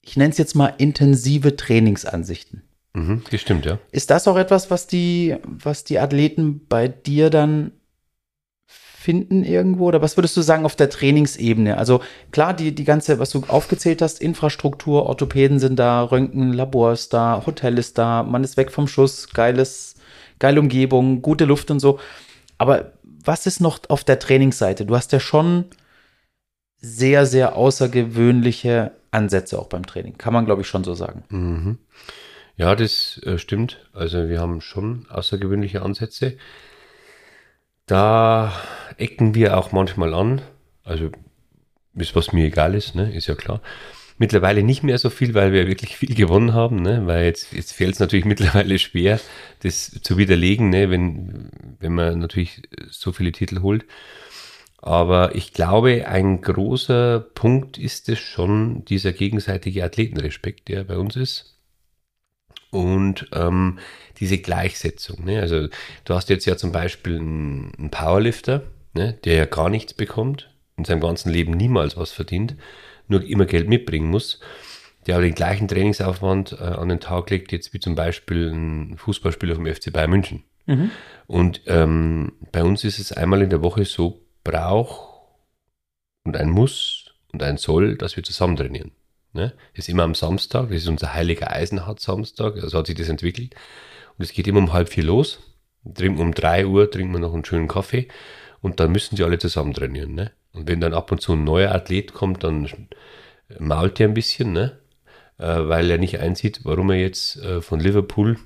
ich 0.01 0.17
nenne 0.17 0.31
es 0.31 0.37
jetzt 0.37 0.55
mal 0.55 0.73
intensive 0.77 1.55
Trainingsansichten. 1.55 2.63
Mhm, 2.93 3.23
das 3.29 3.41
stimmt, 3.41 3.65
ja. 3.65 3.79
Ist 3.91 4.09
das 4.09 4.27
auch 4.27 4.35
etwas, 4.35 4.69
was 4.69 4.87
die, 4.87 5.35
was 5.45 5.83
die 5.83 5.99
Athleten 5.99 6.65
bei 6.67 6.87
dir 6.87 7.29
dann 7.29 7.71
finden 9.01 9.43
irgendwo? 9.43 9.87
Oder 9.87 10.01
was 10.01 10.15
würdest 10.15 10.37
du 10.37 10.41
sagen 10.41 10.63
auf 10.63 10.75
der 10.75 10.89
Trainingsebene? 10.89 11.77
Also 11.77 12.01
klar, 12.31 12.53
die, 12.53 12.73
die 12.73 12.83
ganze, 12.83 13.17
was 13.17 13.31
du 13.31 13.43
aufgezählt 13.47 14.01
hast, 14.01 14.21
Infrastruktur, 14.21 15.07
Orthopäden 15.07 15.59
sind 15.59 15.77
da, 15.77 16.03
Röntgen, 16.03 16.53
Labor 16.53 16.93
ist 16.93 17.11
da, 17.13 17.43
Hotel 17.45 17.77
ist 17.79 17.97
da, 17.97 18.23
man 18.23 18.43
ist 18.43 18.57
weg 18.57 18.71
vom 18.71 18.87
Schuss, 18.87 19.29
geiles, 19.33 19.95
geile 20.37 20.59
Umgebung, 20.59 21.21
gute 21.21 21.45
Luft 21.45 21.71
und 21.71 21.79
so. 21.79 21.99
Aber 22.59 22.93
was 23.03 23.47
ist 23.47 23.59
noch 23.59 23.79
auf 23.89 24.03
der 24.03 24.19
Trainingsseite? 24.19 24.85
Du 24.85 24.95
hast 24.95 25.11
ja 25.11 25.19
schon 25.19 25.65
sehr, 26.77 27.25
sehr 27.25 27.55
außergewöhnliche 27.55 28.91
Ansätze 29.09 29.57
auch 29.57 29.67
beim 29.67 29.85
Training. 29.85 30.17
Kann 30.17 30.33
man, 30.33 30.45
glaube 30.45 30.61
ich, 30.61 30.67
schon 30.67 30.83
so 30.83 30.93
sagen. 30.93 31.23
Mhm. 31.29 31.77
Ja, 32.55 32.75
das 32.75 33.19
äh, 33.23 33.39
stimmt. 33.39 33.79
Also 33.93 34.29
wir 34.29 34.39
haben 34.39 34.61
schon 34.61 35.07
außergewöhnliche 35.09 35.81
Ansätze. 35.81 36.37
Da 37.91 38.53
ecken 38.95 39.35
wir 39.35 39.57
auch 39.57 39.73
manchmal 39.73 40.13
an. 40.13 40.41
Also, 40.85 41.11
ist 41.93 42.15
was 42.15 42.31
mir 42.31 42.45
egal 42.45 42.73
ist, 42.73 42.95
ne? 42.95 43.13
ist 43.13 43.27
ja 43.27 43.35
klar. 43.35 43.61
Mittlerweile 44.17 44.63
nicht 44.63 44.81
mehr 44.81 44.97
so 44.97 45.09
viel, 45.09 45.33
weil 45.33 45.51
wir 45.51 45.67
wirklich 45.67 45.97
viel 45.97 46.15
gewonnen 46.15 46.53
haben, 46.53 46.77
ne? 46.77 47.05
weil 47.05 47.25
jetzt, 47.25 47.51
jetzt 47.51 47.73
fällt 47.73 47.95
es 47.95 47.99
natürlich 47.99 48.23
mittlerweile 48.33 48.79
schwer, 48.79 49.19
das 49.63 49.91
zu 50.03 50.17
widerlegen, 50.17 50.69
ne? 50.69 50.89
wenn, 50.89 51.51
wenn 51.81 51.93
man 51.93 52.19
natürlich 52.19 52.61
so 52.89 53.11
viele 53.11 53.33
Titel 53.33 53.59
holt. 53.61 53.83
Aber 54.77 55.35
ich 55.35 55.51
glaube, 55.51 56.07
ein 56.07 56.39
großer 56.39 57.19
Punkt 57.19 57.77
ist 57.77 58.07
es 58.07 58.19
schon, 58.19 58.85
dieser 58.85 59.11
gegenseitige 59.11 59.83
Athletenrespekt, 59.83 60.69
der 60.69 60.85
bei 60.85 60.95
uns 60.95 61.17
ist. 61.17 61.59
Und 62.69 63.27
ähm, 63.33 63.79
diese 64.21 64.37
Gleichsetzung. 64.37 65.25
Ne? 65.25 65.41
Also 65.41 65.67
du 66.05 66.13
hast 66.13 66.29
jetzt 66.29 66.45
ja 66.45 66.55
zum 66.55 66.71
Beispiel 66.71 67.17
einen, 67.17 67.89
Powerlifter, 67.91 68.63
ne, 68.93 69.13
der 69.25 69.35
ja 69.35 69.45
gar 69.45 69.69
nichts 69.69 69.93
bekommt, 69.93 70.49
in 70.77 70.85
seinem 70.85 71.01
ganzen 71.01 71.29
Leben 71.29 71.51
niemals 71.51 71.97
was 71.97 72.11
verdient, 72.11 72.55
nur 73.07 73.23
immer 73.23 73.45
Geld 73.45 73.67
mitbringen 73.67 74.09
muss, 74.09 74.39
der 75.05 75.15
aber 75.15 75.23
den 75.23 75.35
gleichen 75.35 75.67
Trainingsaufwand 75.67 76.53
äh, 76.53 76.63
an 76.63 76.87
den 76.87 76.99
Tag 76.99 77.29
legt, 77.31 77.51
jetzt 77.51 77.73
wie 77.73 77.79
zum 77.79 77.95
Beispiel 77.95 78.51
ein 78.51 78.97
Fußballspieler 78.97 79.55
vom 79.55 79.65
FC 79.65 79.91
Bayern 79.91 80.11
München. 80.11 80.43
Mhm. 80.67 80.91
Und 81.25 81.61
ähm, 81.65 82.33
bei 82.51 82.63
uns 82.63 82.83
ist 82.83 82.99
es 82.99 83.11
einmal 83.11 83.41
in 83.41 83.49
der 83.49 83.63
Woche 83.63 83.85
so 83.85 84.21
Brauch 84.43 85.27
und 86.23 86.37
ein 86.37 86.49
Muss 86.49 87.15
und 87.33 87.41
ein 87.41 87.57
Soll, 87.57 87.97
dass 87.97 88.15
wir 88.15 88.23
zusammen 88.23 88.55
trainieren. 88.55 88.91
Ne? 89.33 89.53
Das 89.73 89.85
ist 89.85 89.89
immer 89.89 90.03
am 90.03 90.13
Samstag, 90.13 90.69
das 90.69 90.83
ist 90.83 90.87
unser 90.87 91.13
heiliger 91.13 91.51
Eisenhardt-Samstag, 91.51 92.57
so 92.57 92.61
also 92.61 92.77
hat 92.77 92.87
sich 92.87 92.95
das 92.95 93.09
entwickelt. 93.09 93.55
Es 94.21 94.33
geht 94.33 94.47
immer 94.47 94.59
um 94.59 94.73
halb 94.73 94.89
vier 94.89 95.03
los. 95.03 95.39
Um 95.83 96.33
drei 96.33 96.65
Uhr 96.65 96.89
trinken 96.91 97.13
wir 97.13 97.19
noch 97.19 97.33
einen 97.33 97.45
schönen 97.45 97.67
Kaffee 97.67 98.07
und 98.61 98.79
dann 98.79 98.91
müssen 98.91 99.15
sie 99.15 99.23
alle 99.23 99.39
zusammen 99.39 99.73
trainieren. 99.73 100.13
Ne? 100.13 100.31
Und 100.53 100.67
wenn 100.67 100.79
dann 100.79 100.93
ab 100.93 101.11
und 101.11 101.21
zu 101.21 101.33
ein 101.33 101.43
neuer 101.43 101.73
Athlet 101.73 102.13
kommt, 102.13 102.43
dann 102.43 102.69
mault 103.59 103.99
er 103.99 104.07
ein 104.07 104.13
bisschen, 104.13 104.53
ne? 104.53 104.77
Äh, 105.37 105.67
weil 105.67 105.89
er 105.89 105.97
nicht 105.97 106.19
einsieht, 106.19 106.61
warum 106.63 106.91
er 106.91 106.97
jetzt 106.97 107.37
äh, 107.37 107.61
von 107.61 107.79
Liverpool 107.79 108.37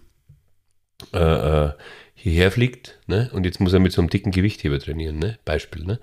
äh, 1.13 1.17
äh, 1.65 1.71
hierher 2.13 2.51
fliegt. 2.51 2.99
Ne? 3.07 3.29
Und 3.33 3.45
jetzt 3.45 3.59
muss 3.59 3.73
er 3.73 3.79
mit 3.79 3.91
so 3.91 4.01
einem 4.01 4.09
dicken 4.09 4.31
Gewichtheber 4.31 4.79
trainieren, 4.79 5.19
ne? 5.19 5.37
Beispiel. 5.43 5.83
Ne? 5.83 5.99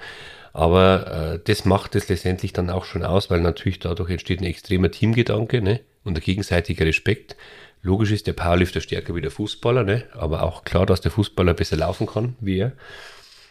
Aber 0.53 1.35
äh, 1.35 1.41
das 1.45 1.65
macht 1.65 1.95
es 1.95 2.09
letztendlich 2.09 2.53
dann 2.53 2.69
auch 2.69 2.85
schon 2.85 3.03
aus, 3.03 3.31
weil 3.31 3.41
natürlich 3.41 3.79
dadurch 3.79 4.11
entsteht 4.11 4.41
ein 4.41 4.45
extremer 4.45 4.91
Teamgedanke 4.91 5.63
ne? 5.63 5.81
und 6.05 6.15
der 6.15 6.23
gegenseitige 6.23 6.85
Respekt. 6.85 7.37
Logisch 7.83 8.13
ist 8.13 8.29
der 8.29 8.33
Powerlifter 8.33 8.81
stärker 8.81 9.15
wie 9.15 9.21
der 9.21 9.33
Fußballer, 9.33 9.83
ne? 9.83 10.05
aber 10.13 10.45
auch 10.45 10.65
klar, 10.65 10.87
dass 10.87 11.01
der 11.01 11.11
Fußballer 11.11 11.53
besser 11.55 11.77
laufen 11.77 12.07
kann 12.07 12.37
wie 12.41 12.59
er. 12.59 12.73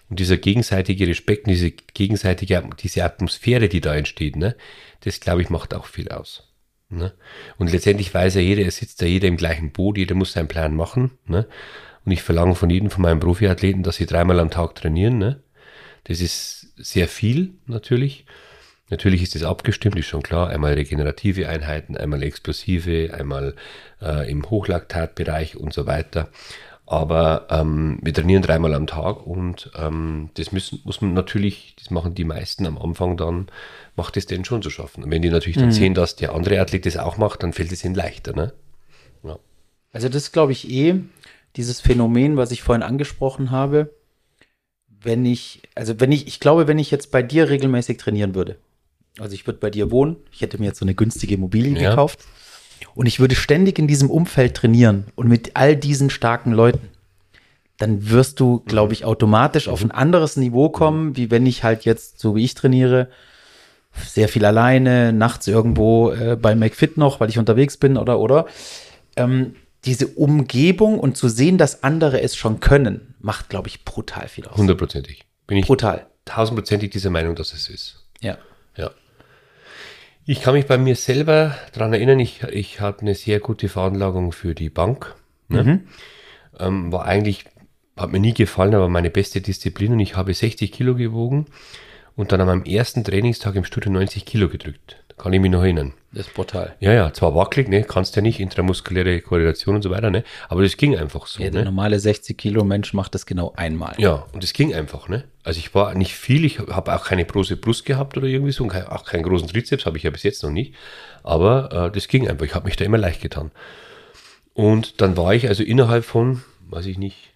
Und 0.09 0.19
dieser 0.19 0.37
gegenseitige 0.37 1.07
Respekt, 1.07 1.47
diese 1.47 1.71
gegenseitige, 1.71 2.69
diese 2.79 3.03
Atmosphäre, 3.03 3.69
die 3.69 3.81
da 3.81 3.95
entsteht, 3.95 4.35
ne? 4.35 4.55
das 5.01 5.19
glaube 5.19 5.41
ich 5.41 5.49
macht 5.49 5.73
auch 5.73 5.85
viel 5.85 6.09
aus. 6.09 6.47
Ne? 6.89 7.13
Und 7.57 7.71
letztendlich 7.71 8.13
weiß 8.13 8.35
ja 8.35 8.41
jeder, 8.41 8.65
es 8.65 8.77
sitzt 8.77 9.01
da 9.01 9.05
jeder 9.05 9.27
im 9.27 9.37
gleichen 9.37 9.71
Boot, 9.71 9.97
jeder 9.97 10.15
muss 10.15 10.33
seinen 10.33 10.47
Plan 10.47 10.75
machen. 10.75 11.11
Ne? 11.25 11.47
Und 12.05 12.11
ich 12.11 12.21
verlange 12.21 12.55
von 12.55 12.69
jedem 12.69 12.89
von 12.89 13.01
meinen 13.01 13.19
Profiathleten, 13.19 13.83
dass 13.83 13.97
sie 13.97 14.05
dreimal 14.05 14.39
am 14.39 14.49
Tag 14.49 14.75
trainieren. 14.75 15.17
Ne? 15.17 15.41
Das 16.05 16.19
ist 16.19 16.73
sehr 16.77 17.07
viel 17.07 17.53
natürlich. 17.67 18.25
Natürlich 18.91 19.23
ist 19.23 19.35
das 19.35 19.43
abgestimmt, 19.43 19.97
ist 19.97 20.07
schon 20.07 20.21
klar. 20.21 20.49
Einmal 20.49 20.73
regenerative 20.73 21.47
Einheiten, 21.47 21.95
einmal 21.95 22.21
explosive, 22.23 23.13
einmal 23.13 23.55
äh, 24.01 24.29
im 24.29 24.47
Hochlaktatbereich 24.49 25.55
und 25.55 25.73
so 25.73 25.87
weiter. 25.87 26.29
Aber 26.85 27.47
ähm, 27.49 27.99
wir 28.01 28.13
trainieren 28.13 28.41
dreimal 28.41 28.73
am 28.73 28.85
Tag 28.85 29.25
und 29.25 29.71
ähm, 29.77 30.29
das 30.33 30.51
müssen, 30.51 30.81
muss 30.83 30.99
man 30.99 31.13
natürlich, 31.13 31.73
das 31.79 31.89
machen 31.89 32.15
die 32.15 32.25
meisten 32.25 32.65
am 32.65 32.77
Anfang 32.77 33.15
dann, 33.15 33.47
macht 33.95 34.17
es 34.17 34.25
denen 34.25 34.43
schon 34.43 34.61
zu 34.61 34.69
schaffen. 34.69 35.05
Und 35.05 35.09
wenn 35.09 35.21
die 35.21 35.29
natürlich 35.29 35.55
dann 35.55 35.67
mhm. 35.67 35.71
sehen, 35.71 35.93
dass 35.93 36.17
der 36.17 36.33
andere 36.35 36.59
Athlet 36.59 36.85
das 36.85 36.97
auch 36.97 37.15
macht, 37.15 37.43
dann 37.43 37.53
fällt 37.53 37.71
es 37.71 37.85
ihnen 37.85 37.95
leichter. 37.95 38.35
Ne? 38.35 38.51
Ja. 39.23 39.39
Also 39.93 40.09
das 40.09 40.33
glaube 40.33 40.51
ich 40.51 40.69
eh, 40.69 40.95
dieses 41.55 41.79
Phänomen, 41.79 42.35
was 42.35 42.51
ich 42.51 42.61
vorhin 42.61 42.83
angesprochen 42.83 43.51
habe, 43.51 43.95
wenn 44.89 45.25
ich, 45.25 45.61
also 45.75 45.97
wenn 46.01 46.11
ich, 46.11 46.27
ich 46.27 46.41
glaube, 46.41 46.67
wenn 46.67 46.77
ich 46.77 46.91
jetzt 46.91 47.09
bei 47.09 47.23
dir 47.23 47.49
regelmäßig 47.49 47.97
trainieren 47.97 48.35
würde, 48.35 48.57
also 49.19 49.33
ich 49.33 49.45
würde 49.45 49.59
bei 49.59 49.69
dir 49.69 49.91
wohnen, 49.91 50.17
ich 50.31 50.41
hätte 50.41 50.57
mir 50.57 50.65
jetzt 50.67 50.79
so 50.79 50.85
eine 50.85 50.95
günstige 50.95 51.35
Immobilie 51.35 51.79
ja. 51.79 51.89
gekauft 51.89 52.19
und 52.95 53.05
ich 53.05 53.19
würde 53.19 53.35
ständig 53.35 53.79
in 53.79 53.87
diesem 53.87 54.09
Umfeld 54.09 54.55
trainieren 54.55 55.05
und 55.15 55.27
mit 55.27 55.55
all 55.55 55.75
diesen 55.75 56.09
starken 56.09 56.51
Leuten, 56.51 56.89
dann 57.77 58.09
wirst 58.09 58.39
du, 58.39 58.59
glaube 58.59 58.93
ich, 58.93 59.05
automatisch 59.05 59.67
auf 59.67 59.83
ein 59.83 59.91
anderes 59.91 60.37
Niveau 60.37 60.69
kommen, 60.69 61.17
wie 61.17 61.31
wenn 61.31 61.45
ich 61.45 61.63
halt 61.63 61.83
jetzt, 61.83 62.19
so 62.19 62.35
wie 62.35 62.43
ich 62.43 62.53
trainiere, 62.53 63.09
sehr 63.93 64.29
viel 64.29 64.45
alleine, 64.45 65.11
nachts 65.13 65.47
irgendwo 65.47 66.11
äh, 66.11 66.37
bei 66.39 66.55
McFit 66.55 66.97
noch, 66.97 67.19
weil 67.19 67.29
ich 67.29 67.39
unterwegs 67.39 67.77
bin 67.77 67.97
oder 67.97 68.19
oder. 68.19 68.45
Ähm, 69.15 69.55
diese 69.83 70.07
Umgebung 70.07 70.99
und 70.99 71.17
zu 71.17 71.27
sehen, 71.27 71.57
dass 71.57 71.83
andere 71.83 72.21
es 72.21 72.35
schon 72.35 72.59
können, 72.59 73.15
macht, 73.19 73.49
glaube 73.49 73.67
ich, 73.67 73.83
brutal 73.83 74.27
viel 74.27 74.45
aus. 74.45 74.57
Hundertprozentig. 74.57 75.25
Bin 75.47 75.57
ich 75.57 75.65
brutal. 75.65 76.05
Tausendprozentig 76.25 76.91
dieser 76.91 77.09
Meinung, 77.09 77.35
dass 77.35 77.51
es 77.53 77.67
ist. 77.67 78.05
Ja. 78.21 78.37
Ja. 78.77 78.91
Ich 80.25 80.41
kann 80.41 80.53
mich 80.53 80.67
bei 80.67 80.77
mir 80.77 80.95
selber 80.95 81.55
daran 81.73 81.93
erinnern, 81.93 82.19
ich, 82.19 82.43
ich 82.43 82.79
hatte 82.79 83.01
eine 83.01 83.15
sehr 83.15 83.39
gute 83.39 83.69
Veranlagung 83.69 84.31
für 84.31 84.53
die 84.53 84.69
Bank. 84.69 85.15
Ne? 85.47 85.63
Mhm. 85.63 85.87
Ähm, 86.59 86.91
war 86.91 87.05
eigentlich, 87.05 87.45
hat 87.97 88.11
mir 88.11 88.19
nie 88.19 88.33
gefallen, 88.33 88.75
aber 88.75 88.87
meine 88.87 89.09
beste 89.09 89.41
Disziplin 89.41 89.93
und 89.93 89.99
ich 89.99 90.15
habe 90.15 90.33
60 90.33 90.71
Kilo 90.71 90.95
gewogen 90.95 91.47
und 92.15 92.31
dann 92.31 92.41
an 92.41 92.47
meinem 92.47 92.63
ersten 92.65 93.03
Trainingstag 93.03 93.55
im 93.55 93.63
Studio 93.63 93.91
90 93.91 94.25
Kilo 94.25 94.47
gedrückt. 94.47 95.00
Da 95.15 95.23
kann 95.23 95.33
ich 95.33 95.41
mich 95.41 95.51
noch 95.51 95.61
erinnern. 95.61 95.93
Das 96.13 96.27
ist 96.27 96.33
brutal. 96.33 96.75
Ja, 96.79 96.91
ja, 96.91 97.13
zwar 97.13 97.35
wackelig, 97.35 97.69
ne, 97.69 97.83
kannst 97.83 98.15
ja 98.15 98.21
nicht, 98.21 98.39
intramuskuläre 98.39 99.21
Koordination 99.21 99.75
und 99.75 99.81
so 99.81 99.89
weiter, 99.89 100.09
ne, 100.09 100.23
aber 100.49 100.63
das 100.63 100.75
ging 100.75 100.97
einfach 100.97 101.25
so. 101.27 101.41
Ja, 101.41 101.49
der 101.49 101.61
ne? 101.61 101.65
normale 101.65 101.99
60 101.99 102.37
Kilo 102.37 102.63
Mensch 102.63 102.93
macht 102.93 103.15
das 103.15 103.25
genau 103.25 103.53
einmal. 103.55 103.93
Ja, 103.97 104.25
und 104.33 104.43
das 104.43 104.53
ging 104.53 104.73
einfach, 104.73 105.07
ne. 105.07 105.23
Also 105.43 105.59
ich 105.59 105.73
war 105.73 105.95
nicht 105.95 106.15
viel, 106.15 106.43
ich 106.45 106.59
habe 106.59 106.93
auch 106.93 107.05
keine 107.05 107.25
große 107.25 107.57
Brust 107.57 107.85
gehabt 107.85 108.17
oder 108.17 108.27
irgendwie 108.27 108.51
so, 108.51 108.63
und 108.63 108.75
auch 108.75 109.05
keinen 109.05 109.23
großen 109.23 109.47
Trizeps, 109.47 109.85
habe 109.85 109.97
ich 109.97 110.03
ja 110.03 110.09
bis 110.11 110.23
jetzt 110.23 110.43
noch 110.43 110.51
nicht, 110.51 110.75
aber 111.23 111.87
äh, 111.87 111.91
das 111.91 112.07
ging 112.07 112.27
einfach, 112.27 112.45
ich 112.45 112.55
habe 112.55 112.65
mich 112.65 112.75
da 112.75 112.85
immer 112.85 112.97
leicht 112.97 113.21
getan. 113.21 113.51
Und 114.53 115.01
dann 115.01 115.15
war 115.15 115.33
ich 115.33 115.47
also 115.47 115.63
innerhalb 115.63 116.03
von, 116.03 116.43
weiß 116.69 116.85
ich 116.87 116.97
nicht, 116.97 117.31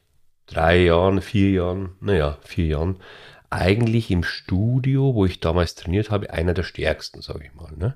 drei 0.47 0.83
Jahren, 0.83 1.21
vier 1.21 1.51
Jahren, 1.51 1.89
naja, 2.01 2.37
vier 2.43 2.65
Jahren, 2.67 2.97
eigentlich 3.49 4.11
im 4.11 4.23
Studio, 4.23 5.13
wo 5.15 5.25
ich 5.25 5.39
damals 5.39 5.75
trainiert 5.75 6.11
habe, 6.11 6.31
einer 6.31 6.53
der 6.53 6.63
stärksten, 6.63 7.21
sage 7.21 7.45
ich 7.45 7.53
mal. 7.53 7.71
Ne? 7.77 7.95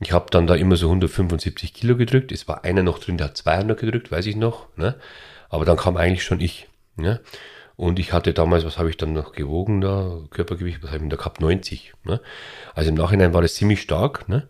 Ich 0.00 0.12
habe 0.12 0.26
dann 0.30 0.46
da 0.46 0.54
immer 0.54 0.76
so 0.76 0.86
175 0.86 1.72
Kilo 1.74 1.96
gedrückt. 1.96 2.32
Es 2.32 2.48
war 2.48 2.64
einer 2.64 2.82
noch 2.82 2.98
drin, 2.98 3.18
der 3.18 3.28
hat 3.28 3.36
200 3.36 3.78
gedrückt, 3.78 4.10
weiß 4.10 4.26
ich 4.26 4.36
noch. 4.36 4.66
Ne? 4.76 4.96
Aber 5.48 5.64
dann 5.64 5.76
kam 5.76 5.96
eigentlich 5.96 6.24
schon 6.24 6.40
ich. 6.40 6.68
Ne? 6.96 7.20
Und 7.76 7.98
ich 7.98 8.12
hatte 8.12 8.32
damals, 8.32 8.64
was 8.64 8.78
habe 8.78 8.90
ich 8.90 8.96
dann 8.96 9.12
noch 9.12 9.32
gewogen 9.32 9.80
da? 9.80 10.20
Körpergewicht, 10.30 10.82
was 10.82 10.90
habe 10.90 11.04
ich 11.04 11.10
da 11.10 11.16
gehabt? 11.16 11.40
90. 11.40 11.92
Ne? 12.04 12.20
Also 12.74 12.90
im 12.90 12.96
Nachhinein 12.96 13.34
war 13.34 13.42
das 13.42 13.54
ziemlich 13.54 13.80
stark. 13.82 14.28
Ne? 14.28 14.48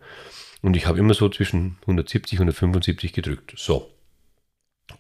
Und 0.63 0.77
ich 0.77 0.87
habe 0.87 0.99
immer 0.99 1.15
so 1.15 1.29
zwischen 1.29 1.79
170 1.83 2.39
und 2.41 2.45
175 2.45 3.13
gedrückt. 3.13 3.55
So. 3.57 3.91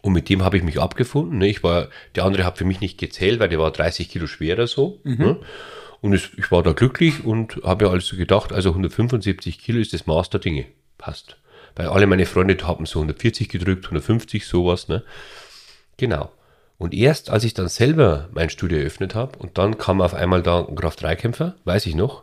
Und 0.06 0.12
mit 0.12 0.28
dem 0.28 0.44
habe 0.44 0.56
ich 0.56 0.62
mich 0.62 0.80
abgefunden. 0.80 1.38
Ne? 1.38 1.48
Ich 1.48 1.64
war, 1.64 1.88
der 2.14 2.24
andere 2.24 2.44
hat 2.44 2.58
für 2.58 2.64
mich 2.64 2.80
nicht 2.80 2.96
gezählt, 2.96 3.40
weil 3.40 3.48
der 3.48 3.58
war 3.58 3.72
30 3.72 4.08
Kilo 4.08 4.28
schwerer 4.28 4.68
so. 4.68 5.00
Mhm. 5.02 5.16
Ne? 5.18 5.36
Und 6.00 6.12
es, 6.12 6.30
ich 6.36 6.52
war 6.52 6.62
da 6.62 6.74
glücklich 6.74 7.24
und 7.24 7.56
habe 7.64 7.86
ja 7.86 7.90
also 7.90 8.16
gedacht, 8.16 8.52
also 8.52 8.68
175 8.68 9.58
Kilo 9.58 9.80
ist 9.80 9.92
das 9.92 10.06
Maß 10.06 10.30
der 10.30 10.38
Dinge. 10.38 10.66
Passt. 10.96 11.38
Weil 11.74 11.88
alle 11.88 12.06
meine 12.06 12.24
Freunde 12.24 12.56
haben 12.64 12.86
so 12.86 13.00
140 13.00 13.48
gedrückt, 13.48 13.86
150, 13.86 14.46
sowas. 14.46 14.86
Ne? 14.86 15.02
Genau. 15.96 16.30
Und 16.78 16.94
erst 16.94 17.28
als 17.28 17.42
ich 17.42 17.54
dann 17.54 17.66
selber 17.66 18.28
mein 18.30 18.48
Studio 18.48 18.78
eröffnet 18.78 19.16
habe 19.16 19.36
und 19.40 19.58
dann 19.58 19.76
kam 19.76 20.00
auf 20.00 20.14
einmal 20.14 20.40
da 20.40 20.64
ein 20.64 20.76
Kraft-3-Kämpfer, 20.76 21.56
weiß 21.64 21.84
ich 21.86 21.96
noch, 21.96 22.22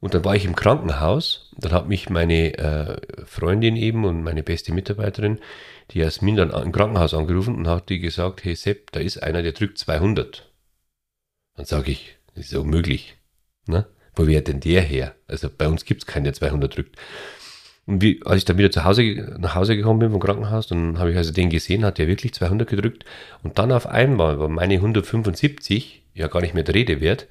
und 0.00 0.14
dann 0.14 0.24
war 0.24 0.36
ich 0.36 0.44
im 0.44 0.54
Krankenhaus, 0.54 1.50
dann 1.56 1.72
hat 1.72 1.88
mich 1.88 2.08
meine 2.08 2.56
äh, 2.56 3.24
Freundin 3.26 3.76
eben 3.76 4.04
und 4.04 4.22
meine 4.22 4.42
beste 4.42 4.72
Mitarbeiterin, 4.72 5.40
die 5.90 5.98
Jasmin, 5.98 6.36
dann 6.36 6.50
im 6.50 6.72
Krankenhaus 6.72 7.14
angerufen 7.14 7.56
und 7.56 7.68
hat 7.68 7.88
die 7.88 7.98
gesagt, 7.98 8.44
hey 8.44 8.54
Sepp, 8.54 8.92
da 8.92 9.00
ist 9.00 9.22
einer, 9.22 9.42
der 9.42 9.52
drückt 9.52 9.78
200. 9.78 10.48
Dann 11.56 11.66
sage 11.66 11.90
ich, 11.90 12.16
das 12.34 12.46
ist 12.46 12.54
unmöglich. 12.54 13.16
Ne? 13.66 13.86
Wo 14.14 14.26
wäre 14.26 14.42
denn 14.42 14.60
der 14.60 14.82
her? 14.82 15.14
Also 15.26 15.48
bei 15.50 15.66
uns 15.66 15.84
gibt 15.84 16.02
es 16.02 16.06
keinen, 16.06 16.24
der 16.24 16.34
200 16.34 16.76
drückt. 16.76 16.96
Und 17.86 18.02
wie, 18.02 18.20
als 18.24 18.38
ich 18.38 18.44
dann 18.44 18.58
wieder 18.58 18.70
zu 18.70 18.84
Hause, 18.84 19.36
nach 19.40 19.54
Hause 19.54 19.74
gekommen 19.74 19.98
bin 19.98 20.10
vom 20.12 20.20
Krankenhaus, 20.20 20.66
dann 20.68 20.98
habe 20.98 21.10
ich 21.10 21.16
also 21.16 21.32
den 21.32 21.48
gesehen, 21.50 21.84
hat 21.84 21.98
der 21.98 22.06
wirklich 22.06 22.34
200 22.34 22.68
gedrückt. 22.68 23.04
Und 23.42 23.58
dann 23.58 23.72
auf 23.72 23.86
einmal 23.86 24.38
war 24.38 24.48
meine 24.48 24.74
175 24.74 26.02
ja 26.14 26.28
gar 26.28 26.42
nicht 26.42 26.54
mehr 26.54 26.64
der 26.64 26.74
Rede 26.74 27.00
wert. 27.00 27.26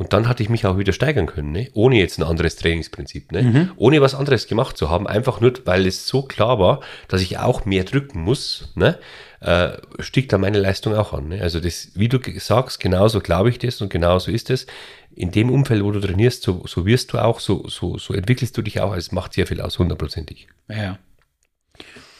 Und 0.00 0.14
dann 0.14 0.28
hatte 0.28 0.42
ich 0.42 0.48
mich 0.48 0.64
auch 0.64 0.78
wieder 0.78 0.94
steigern 0.94 1.26
können, 1.26 1.52
ne? 1.52 1.68
ohne 1.74 1.98
jetzt 1.98 2.16
ein 2.18 2.22
anderes 2.22 2.56
Trainingsprinzip, 2.56 3.32
ne? 3.32 3.42
Mhm. 3.42 3.72
ohne 3.76 4.00
was 4.00 4.14
anderes 4.14 4.46
gemacht 4.46 4.78
zu 4.78 4.88
haben, 4.88 5.06
einfach 5.06 5.42
nur, 5.42 5.52
weil 5.66 5.86
es 5.86 6.06
so 6.06 6.22
klar 6.22 6.58
war, 6.58 6.80
dass 7.08 7.20
ich 7.20 7.36
auch 7.36 7.66
mehr 7.66 7.84
drücken 7.84 8.22
muss, 8.22 8.72
ne? 8.76 8.98
äh, 9.40 9.72
stieg 9.98 10.30
da 10.30 10.38
meine 10.38 10.58
Leistung 10.58 10.94
auch 10.94 11.12
an. 11.12 11.28
Ne? 11.28 11.42
Also 11.42 11.60
das, 11.60 11.90
wie 11.96 12.08
du 12.08 12.18
sagst, 12.38 12.80
genauso 12.80 13.20
glaube 13.20 13.50
ich 13.50 13.58
das 13.58 13.82
und 13.82 13.90
genauso 13.90 14.30
ist 14.30 14.48
es. 14.48 14.66
In 15.14 15.32
dem 15.32 15.50
Umfeld, 15.50 15.84
wo 15.84 15.90
du 15.90 16.00
trainierst, 16.00 16.44
so, 16.44 16.62
so 16.66 16.86
wirst 16.86 17.12
du 17.12 17.18
auch, 17.18 17.38
so, 17.38 17.68
so, 17.68 17.98
so 17.98 18.14
entwickelst 18.14 18.56
du 18.56 18.62
dich 18.62 18.80
auch. 18.80 18.96
Es 18.96 19.12
macht 19.12 19.34
sehr 19.34 19.46
viel 19.46 19.60
aus, 19.60 19.78
hundertprozentig. 19.78 20.48
Ja. 20.70 20.98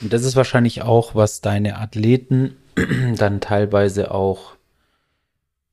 Und 0.03 0.13
das 0.13 0.25
ist 0.25 0.37
wahrscheinlich 0.37 0.83
auch, 0.83 1.15
was 1.15 1.41
deine 1.41 1.79
Athleten 1.79 2.59
dann 3.17 3.41
teilweise 3.41 4.11
auch 4.11 4.57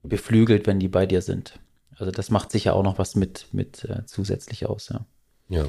beflügelt, 0.04 0.68
wenn 0.68 0.80
die 0.80 0.88
bei 0.88 1.06
dir 1.06 1.22
sind. 1.22 1.60
Also 2.00 2.12
das 2.12 2.30
macht 2.30 2.52
sicher 2.52 2.76
auch 2.76 2.84
noch 2.84 3.00
was 3.00 3.16
mit, 3.16 3.48
mit 3.52 3.84
äh, 3.86 4.06
zusätzlich 4.06 4.66
aus, 4.68 4.90
ja. 4.90 5.06
Ja. 5.50 5.66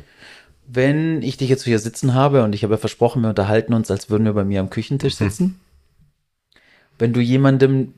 Wenn 0.67 1.23
ich 1.23 1.37
dich 1.39 1.49
jetzt 1.49 1.65
hier 1.65 1.79
sitzen 1.79 2.13
habe 2.15 2.43
und 2.43 2.55
ich 2.55 2.63
habe 2.65 2.77
versprochen, 2.77 3.23
wir 3.23 3.31
unterhalten 3.31 3.73
uns, 3.73 3.91
als 3.91 4.11
würden 4.11 4.25
wir 4.25 4.35
bei 4.35 4.45
mir 4.45 4.61
am 4.61 4.71
Küchentisch 4.71 5.19
mhm. 5.19 5.25
sitzen. 5.25 5.45
Mhm. 5.45 5.61
Wenn 6.99 7.13
du 7.13 7.21
jemandem, 7.21 7.95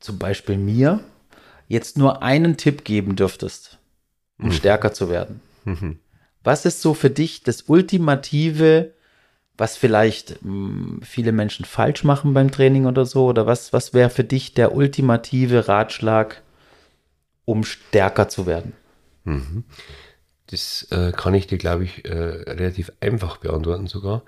zum 0.00 0.18
Beispiel 0.18 0.58
mir, 0.58 1.00
jetzt 1.68 1.96
nur 1.96 2.22
einen 2.22 2.56
Tipp 2.56 2.84
geben 2.84 3.16
dürftest, 3.16 3.78
um 4.38 4.46
Mhm. 4.46 4.52
stärker 4.52 4.92
zu 4.92 5.08
werden, 5.08 5.40
Mhm. 5.64 5.98
was 6.42 6.66
ist 6.66 6.82
so 6.82 6.94
für 6.94 7.10
dich 7.10 7.42
das 7.42 7.62
ultimative, 7.62 8.92
was 9.56 9.76
vielleicht 9.76 10.42
mh, 10.42 11.04
viele 11.04 11.32
Menschen 11.32 11.64
falsch 11.64 12.02
machen 12.02 12.34
beim 12.34 12.50
Training 12.50 12.86
oder 12.86 13.06
so? 13.06 13.26
Oder 13.26 13.46
was, 13.46 13.72
was 13.72 13.94
wäre 13.94 14.10
für 14.10 14.24
dich 14.24 14.54
der 14.54 14.74
ultimative 14.74 15.68
Ratschlag, 15.68 16.42
um 17.50 17.64
stärker 17.64 18.28
zu 18.28 18.46
werden? 18.46 18.72
Mhm. 19.24 19.64
Das 20.46 20.88
äh, 20.90 21.12
kann 21.12 21.34
ich 21.34 21.46
dir, 21.46 21.58
glaube 21.58 21.84
ich, 21.84 22.04
äh, 22.04 22.12
relativ 22.12 22.92
einfach 23.00 23.36
beantworten 23.36 23.86
sogar. 23.86 24.24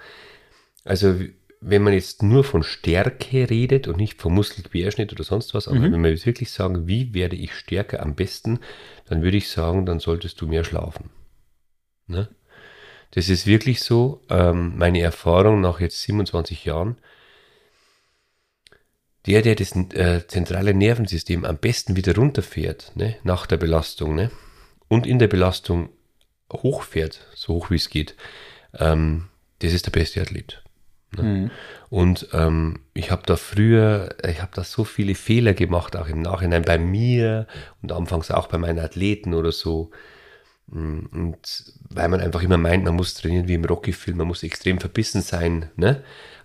Also, 0.85 1.19
wenn 1.61 1.83
man 1.83 1.93
jetzt 1.93 2.23
nur 2.23 2.43
von 2.45 2.63
Stärke 2.63 3.49
redet 3.49 3.87
und 3.87 3.97
nicht 3.97 4.21
vom 4.21 4.35
Muskelquerschnitt 4.35 5.13
oder 5.13 5.25
sonst 5.25 5.55
was, 5.55 5.69
aber 5.69 5.79
Mhm. 5.79 5.93
wenn 5.93 6.03
wir 6.05 6.11
jetzt 6.11 6.27
wirklich 6.27 6.51
sagen, 6.51 6.89
wie 6.89 7.15
werde 7.15 7.37
ich 7.37 7.55
stärker 7.55 8.03
am 8.03 8.15
besten, 8.15 8.59
dann 9.09 9.23
würde 9.23 9.37
ich 9.37 9.49
sagen, 9.49 9.87
dann 9.87 10.01
solltest 10.01 10.41
du 10.41 10.47
mehr 10.47 10.65
schlafen. 10.65 11.11
Ne? 12.07 12.29
Das 13.13 13.29
ist 13.29 13.47
wirklich 13.47 13.81
so. 13.81 14.23
Ähm, 14.29 14.77
meine 14.77 15.01
Erfahrung 15.01 15.61
nach 15.61 15.81
jetzt 15.81 16.03
27 16.03 16.65
Jahren, 16.65 16.97
der, 19.27 19.43
der 19.43 19.55
das 19.55 19.75
äh, 19.77 20.27
zentrale 20.27 20.75
Nervensystem 20.75 21.45
am 21.45 21.59
besten 21.59 21.97
wieder 21.97 22.15
runterfährt, 22.15 22.93
ne, 22.95 23.17
nach 23.23 23.47
der 23.47 23.57
Belastung, 23.57 24.15
ne, 24.15 24.31
und 24.89 25.07
in 25.07 25.19
der 25.19 25.29
Belastung 25.29 25.91
hochfährt, 26.53 27.27
so 27.35 27.55
hoch 27.55 27.71
wie 27.71 27.77
es 27.77 27.89
geht, 27.89 28.17
ähm, 28.79 29.29
das 29.61 29.73
ist 29.73 29.87
der 29.87 29.93
beste 29.93 30.21
Athlet. 30.21 30.63
Mhm. 31.17 31.51
Und 31.91 32.29
ähm, 32.33 32.81
ich 32.95 33.11
habe 33.11 33.23
da 33.27 33.37
früher, 33.37 34.17
ich 34.27 34.41
habe 34.41 34.53
da 34.55 34.65
so 34.65 34.85
viele 34.85 35.15
Fehler 35.15 35.55
gemacht, 35.55 35.97
auch 35.97 36.09
im 36.09 36.23
Nachhinein 36.23 36.63
bei 36.63 36.79
mir 36.79 37.47
und 37.83 37.93
anfangs 37.93 38.31
auch 38.31 38.49
bei 38.49 38.59
meinen 38.59 38.79
Athleten 38.79 39.35
oder 39.35 39.53
so. 39.53 39.91
Mm, 40.69 41.07
Und 41.13 41.65
weil 41.91 42.09
man 42.09 42.21
einfach 42.21 42.43
immer 42.43 42.57
meint, 42.57 42.85
man 42.85 42.95
muss 42.95 43.15
trainieren 43.15 43.49
wie 43.49 43.55
im 43.55 43.65
Rocky-Film, 43.65 44.17
man 44.17 44.27
muss 44.27 44.43
extrem 44.43 44.81
verbissen 44.81 45.21
sein. 45.21 45.71
Ne? 45.77 46.03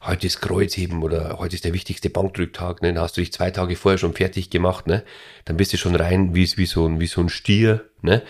Heute 0.07 0.25
ist 0.25 0.39
Kreuzheben 0.39 1.03
oder 1.03 1.37
heute 1.37 1.55
ist 1.55 1.65
der 1.65 1.73
wichtigste 1.73 2.09
Bankdrücktag. 2.09 2.81
Ne? 2.81 2.93
Da 2.93 3.01
hast 3.01 3.17
du 3.17 3.21
dich 3.21 3.33
zwei 3.33 3.51
Tage 3.51 3.75
vorher 3.75 3.97
schon 3.97 4.13
fertig 4.13 4.49
gemacht. 4.49 4.87
Ne? 4.87 5.03
Dann 5.43 5.57
bist 5.57 5.73
du 5.73 5.77
schon 5.77 5.95
rein 5.95 6.33
wie, 6.33 6.49
wie, 6.55 6.65
so, 6.65 6.87
ein, 6.87 7.01
wie 7.01 7.07
so 7.07 7.19
ein 7.19 7.27
Stier 7.27 7.89
ne? 8.01 8.23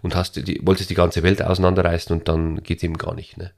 und 0.00 0.14
hast 0.14 0.36
die, 0.46 0.60
wolltest 0.64 0.90
die 0.90 0.94
ganze 0.94 1.24
Welt 1.24 1.42
auseinanderreißen 1.42 2.16
und 2.16 2.28
dann 2.28 2.62
geht 2.62 2.84
eben 2.84 2.96
gar 2.96 3.16
nicht. 3.16 3.36
Ne? 3.36 3.50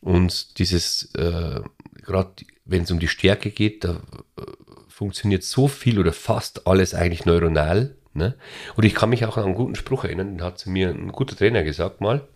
Und 0.00 0.58
dieses, 0.58 1.14
äh, 1.14 1.60
gerade 2.02 2.32
wenn 2.64 2.82
es 2.82 2.90
um 2.90 2.98
die 2.98 3.06
Stärke 3.06 3.52
geht, 3.52 3.84
da 3.84 4.02
äh, 4.36 4.42
funktioniert 4.88 5.44
so 5.44 5.68
viel 5.68 6.00
oder 6.00 6.12
fast 6.12 6.66
alles 6.66 6.94
eigentlich 6.94 7.24
neuronal. 7.24 7.94
Ne? 8.12 8.34
Und 8.74 8.84
ich 8.84 8.96
kann 8.96 9.10
mich 9.10 9.24
auch 9.24 9.36
an 9.36 9.44
einen 9.44 9.54
guten 9.54 9.76
Spruch 9.76 10.02
erinnern, 10.02 10.36
den 10.36 10.42
hat 10.42 10.58
zu 10.58 10.68
mir 10.68 10.88
ein 10.88 11.12
guter 11.12 11.36
Trainer 11.36 11.62
gesagt 11.62 12.00
mal. 12.00 12.26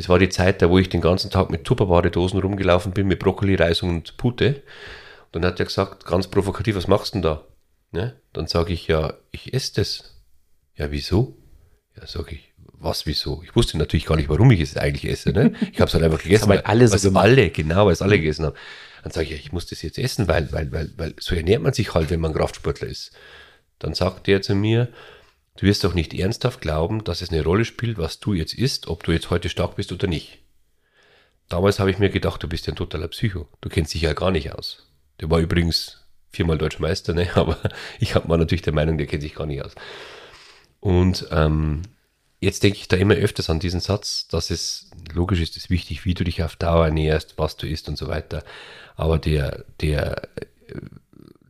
Das 0.00 0.08
war 0.08 0.18
die 0.18 0.30
Zeit, 0.30 0.62
da 0.62 0.70
wo 0.70 0.78
ich 0.78 0.88
den 0.88 1.02
ganzen 1.02 1.30
Tag 1.30 1.50
mit 1.50 1.64
Tupperware-Dosen 1.64 2.40
rumgelaufen 2.40 2.92
bin, 2.92 3.06
mit 3.06 3.18
Brokkoli, 3.18 3.54
Reis 3.54 3.82
und 3.82 4.16
Pute. 4.16 4.62
Und 5.30 5.44
dann 5.44 5.52
hat 5.52 5.60
er 5.60 5.66
gesagt, 5.66 6.06
ganz 6.06 6.26
provokativ, 6.26 6.74
was 6.74 6.88
machst 6.88 7.12
du 7.12 7.18
denn 7.18 7.22
da? 7.22 7.44
Ne? 7.92 8.16
Dann 8.32 8.46
sage 8.46 8.72
ich, 8.72 8.86
ja, 8.86 9.12
ich 9.30 9.52
esse 9.52 9.74
das. 9.74 10.22
Ja, 10.74 10.90
wieso? 10.90 11.36
Ja, 11.98 12.06
sage 12.06 12.36
ich, 12.36 12.54
was, 12.78 13.04
wieso? 13.04 13.42
Ich 13.44 13.54
wusste 13.54 13.76
natürlich 13.76 14.06
gar 14.06 14.16
nicht, 14.16 14.30
warum 14.30 14.50
ich 14.50 14.62
es 14.62 14.78
eigentlich 14.78 15.04
esse. 15.04 15.32
Ne? 15.32 15.52
Ich 15.70 15.80
habe 15.80 15.88
es 15.88 15.92
halt 15.92 16.02
einfach 16.02 16.18
gegessen. 16.22 16.44
haben 16.44 16.52
halt 16.52 16.64
alle 16.64 16.88
so 16.88 17.08
gemacht. 17.08 17.24
alle, 17.24 17.50
genau, 17.50 17.84
weil 17.84 17.92
es 17.92 18.00
alle 18.00 18.18
gegessen 18.18 18.46
haben. 18.46 18.56
Dann 19.02 19.12
sage 19.12 19.26
ich, 19.26 19.32
ja, 19.32 19.36
ich 19.36 19.52
muss 19.52 19.66
das 19.66 19.82
jetzt 19.82 19.98
essen, 19.98 20.28
weil, 20.28 20.50
weil, 20.50 20.72
weil, 20.72 20.90
weil 20.96 21.14
so 21.20 21.34
ernährt 21.34 21.62
man 21.62 21.74
sich 21.74 21.92
halt, 21.92 22.08
wenn 22.08 22.20
man 22.20 22.32
Kraftsportler 22.32 22.88
ist. 22.88 23.12
Dann 23.78 23.92
sagt 23.92 24.28
der 24.28 24.40
zu 24.40 24.54
mir, 24.54 24.88
du 25.56 25.66
wirst 25.66 25.84
doch 25.84 25.94
nicht 25.94 26.14
ernsthaft 26.14 26.60
glauben, 26.60 27.04
dass 27.04 27.22
es 27.22 27.30
eine 27.30 27.44
Rolle 27.44 27.64
spielt, 27.64 27.98
was 27.98 28.20
du 28.20 28.34
jetzt 28.34 28.54
isst, 28.54 28.88
ob 28.88 29.04
du 29.04 29.12
jetzt 29.12 29.30
heute 29.30 29.48
stark 29.48 29.76
bist 29.76 29.92
oder 29.92 30.06
nicht. 30.06 30.38
Damals 31.48 31.80
habe 31.80 31.90
ich 31.90 31.98
mir 31.98 32.10
gedacht, 32.10 32.42
du 32.42 32.48
bist 32.48 32.66
ja 32.66 32.72
ein 32.72 32.76
totaler 32.76 33.08
Psycho. 33.08 33.48
Du 33.60 33.68
kennst 33.68 33.92
dich 33.92 34.02
ja 34.02 34.12
gar 34.12 34.30
nicht 34.30 34.52
aus. 34.52 34.86
Der 35.20 35.30
war 35.30 35.40
übrigens 35.40 36.06
viermal 36.30 36.58
deutscher 36.58 36.80
Meister, 36.80 37.12
ne? 37.12 37.28
aber 37.34 37.58
ich 37.98 38.14
war 38.14 38.36
natürlich 38.36 38.62
der 38.62 38.72
Meinung, 38.72 38.98
der 38.98 39.06
kennt 39.06 39.22
sich 39.22 39.34
gar 39.34 39.46
nicht 39.46 39.64
aus. 39.64 39.74
Und 40.78 41.26
ähm, 41.30 41.82
jetzt 42.40 42.62
denke 42.62 42.78
ich 42.78 42.88
da 42.88 42.96
immer 42.96 43.14
öfters 43.14 43.50
an 43.50 43.60
diesen 43.60 43.80
Satz, 43.80 44.28
dass 44.28 44.50
es 44.50 44.90
logisch 45.12 45.40
ist, 45.40 45.56
es 45.56 45.70
wichtig, 45.70 46.04
wie 46.04 46.14
du 46.14 46.24
dich 46.24 46.42
auf 46.42 46.56
Dauer 46.56 46.86
ernährst, 46.86 47.34
was 47.36 47.56
du 47.56 47.66
isst 47.66 47.88
und 47.88 47.98
so 47.98 48.08
weiter. 48.08 48.44
Aber 48.96 49.18
der, 49.18 49.64
der, 49.80 50.22
äh, 50.36 50.46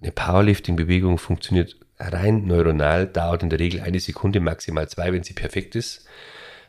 eine 0.00 0.12
Powerlifting-Bewegung 0.12 1.18
funktioniert 1.18 1.76
rein 2.00 2.46
neuronal, 2.46 3.06
dauert 3.06 3.42
in 3.42 3.50
der 3.50 3.58
Regel 3.58 3.80
eine 3.80 4.00
Sekunde, 4.00 4.40
maximal 4.40 4.88
zwei, 4.88 5.12
wenn 5.12 5.22
sie 5.22 5.34
perfekt 5.34 5.74
ist. 5.76 6.06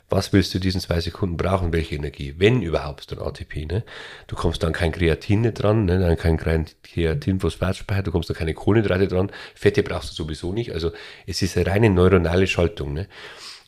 Was 0.09 0.33
willst 0.33 0.53
du 0.53 0.59
diesen 0.59 0.81
zwei 0.81 0.99
Sekunden 0.99 1.37
brauchen? 1.37 1.71
Welche 1.71 1.95
Energie? 1.95 2.35
Wenn 2.37 2.61
überhaupt, 2.61 3.09
dann 3.11 3.19
ATP. 3.19 3.65
Ne? 3.65 3.85
Du 4.27 4.35
kommst 4.35 4.61
dann 4.61 4.73
kein 4.73 4.91
Kreatin 4.91 5.43
dran, 5.53 5.85
ne? 5.85 5.99
dann 5.99 6.17
kein 6.17 6.35
kein 6.35 6.65
Kreatin-Phosphatspeicher, 6.83 8.03
du 8.03 8.11
kommst 8.11 8.29
dann 8.29 8.35
keine 8.35 8.53
Kohlenhydrate 8.53 9.07
dran. 9.07 9.31
Fette 9.55 9.83
brauchst 9.83 10.11
du 10.11 10.23
sowieso 10.23 10.51
nicht. 10.51 10.73
Also 10.73 10.91
es 11.27 11.41
ist 11.41 11.55
eine 11.55 11.65
reine 11.67 11.89
neuronale 11.89 12.45
Schaltung. 12.45 12.91
Ne? 12.91 13.07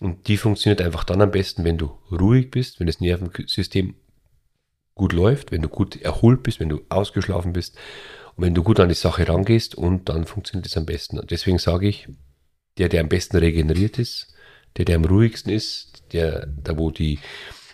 Und 0.02 0.28
die 0.28 0.36
funktioniert 0.36 0.82
einfach 0.82 1.06
dann 1.06 1.22
am 1.22 1.32
besten, 1.32 1.64
wenn 1.64 1.78
du 1.78 1.98
ruhig 2.12 2.52
bist, 2.52 2.82
wenn 2.82 2.88
das 2.88 3.00
Nervensystem 3.00 3.96
gut 4.96 5.14
läuft, 5.14 5.54
wenn 5.54 5.62
du 5.62 5.70
gut 5.70 6.02
erholt 6.02 6.44
bist, 6.44 6.60
wenn 6.60 6.70
du 6.70 6.82
ausgeschlafen 6.90 7.54
bist 7.54 7.78
und 8.36 8.46
wenn 8.46 8.56
du 8.56 8.64
gut 8.64 8.80
an 8.80 8.90
die 8.90 8.96
Sache 8.96 9.28
rangehst 9.28 9.76
und 9.76 10.10
dann 10.10 10.26
funktioniert 10.26 10.66
es 10.66 10.78
am 10.78 10.86
besten. 10.86 11.20
Und 11.20 11.32
deswegen 11.32 11.60
sage 11.60 11.88
ich, 11.88 12.08
der, 12.78 12.90
der 12.90 13.02
am 13.02 13.10
besten 13.10 13.38
regeneriert 13.38 14.00
ist, 14.00 14.34
der, 14.78 14.86
der 14.86 14.96
am 14.96 15.06
ruhigsten 15.06 15.52
ist, 15.52 16.04
der, 16.14 16.48
da 16.48 16.78
wo 16.78 16.92
die, 16.92 17.20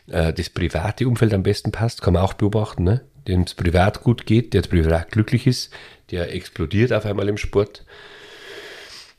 äh, 0.07 0.33
das 0.33 0.49
private 0.49 1.07
Umfeld 1.07 1.33
am 1.33 1.43
besten 1.43 1.71
passt, 1.71 2.01
kann 2.01 2.13
man 2.13 2.23
auch 2.23 2.33
beobachten, 2.33 2.83
ne? 2.83 3.05
dem 3.27 3.41
es 3.41 3.53
privat 3.53 4.03
gut 4.03 4.25
geht, 4.25 4.53
der 4.53 4.61
privat 4.61 5.11
glücklich 5.11 5.47
ist, 5.47 5.71
der 6.11 6.33
explodiert 6.33 6.91
auf 6.91 7.05
einmal 7.05 7.29
im 7.29 7.37
Sport. 7.37 7.85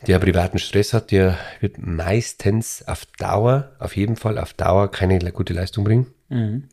Der 0.07 0.19
privaten 0.19 0.59
Stress 0.59 0.95
hat, 0.95 1.11
der 1.11 1.39
wird 1.61 1.77
meistens 1.79 2.83
auf 2.89 3.05
Dauer, 3.19 3.73
auf 3.79 3.97
jeden 3.97 4.17
Fall 4.17 4.39
auf 4.39 4.55
Dauer 4.55 4.91
keine 4.91 5.19
gute 5.33 5.53
Leistung 5.53 5.85
bringen. 5.85 6.07
Mhm. 6.29 6.69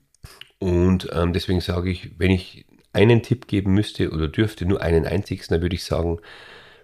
Und 0.59 1.09
ähm, 1.11 1.33
deswegen 1.33 1.61
sage 1.61 1.89
ich, 1.89 2.17
wenn 2.17 2.31
ich 2.31 2.65
einen 2.97 3.21
Tipp 3.21 3.47
geben 3.47 3.73
müsste 3.73 4.09
oder 4.11 4.27
dürfte, 4.27 4.65
nur 4.65 4.81
einen 4.81 5.05
einzigsten, 5.05 5.55
dann 5.55 5.61
würde 5.61 5.75
ich 5.75 5.83
sagen, 5.83 6.19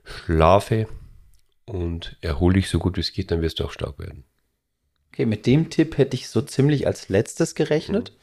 schlafe 0.03 0.87
und 1.65 2.17
erhole 2.21 2.55
dich 2.55 2.69
so 2.69 2.77
gut 2.79 2.97
wie 2.97 3.01
es 3.01 3.13
geht, 3.13 3.31
dann 3.31 3.41
wirst 3.41 3.59
du 3.59 3.65
auch 3.65 3.71
stark 3.71 3.97
werden. 3.99 4.23
Okay, 5.11 5.25
mit 5.25 5.45
dem 5.45 5.69
Tipp 5.69 5.97
hätte 5.97 6.15
ich 6.15 6.27
so 6.27 6.41
ziemlich 6.41 6.87
als 6.87 7.09
letztes 7.09 7.55
gerechnet, 7.55 8.13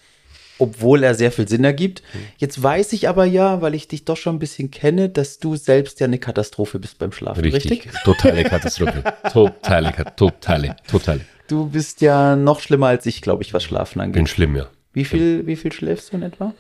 obwohl 0.59 1.03
er 1.05 1.15
sehr 1.15 1.33
viel 1.33 1.49
Sinn 1.49 1.65
ergibt. 1.65 2.03
Jetzt 2.39 2.63
weiß 2.63 2.93
ich 2.93 3.09
aber 3.09 3.25
ja, 3.25 3.63
weil 3.63 3.75
ich 3.75 3.89
dich 3.89 4.05
doch 4.05 4.17
schon 4.17 4.37
ein 4.37 4.41
bisschen 4.41 4.71
kenne, 4.71 5.09
dass 5.09 5.39
du 5.39 5.57
selbst 5.57 6.01
ja 6.01 6.07
eine 6.07 6.19
Katastrophe 6.19 6.79
bist 6.79 6.99
beim 6.99 7.13
Schlafen, 7.13 7.45
richtig? 7.45 7.89
Totale 8.05 8.45
Katastrophe. 8.55 9.05
totale, 9.33 9.93
totale, 10.17 10.77
totale. 10.87 11.21
Du 11.49 11.67
bist 11.69 12.01
ja 12.01 12.37
noch 12.37 12.61
schlimmer 12.61 12.89
als 12.89 13.07
ich, 13.07 13.23
glaube 13.23 13.43
ich, 13.43 13.55
was 13.55 13.65
Schlafen 13.65 13.99
Bin 13.99 14.03
angeht. 14.03 14.29
schlimm, 14.29 14.55
ja. 14.55 14.69
Wie 14.93 15.05
viel, 15.05 15.47
wie 15.47 15.57
viel 15.57 15.73
schläfst 15.73 16.13
du 16.13 16.17
in 16.17 16.23
etwa? 16.23 16.55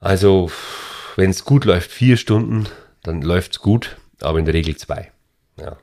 Also, 0.00 0.50
wenn 1.16 1.30
es 1.30 1.44
gut 1.44 1.64
läuft, 1.64 1.90
vier 1.90 2.16
Stunden, 2.16 2.68
dann 3.02 3.22
läuft 3.22 3.52
es 3.52 3.58
gut, 3.60 3.96
aber 4.20 4.38
in 4.38 4.44
der 4.44 4.54
Regel 4.54 4.76
zwei. 4.76 5.10
Ja. 5.60 5.76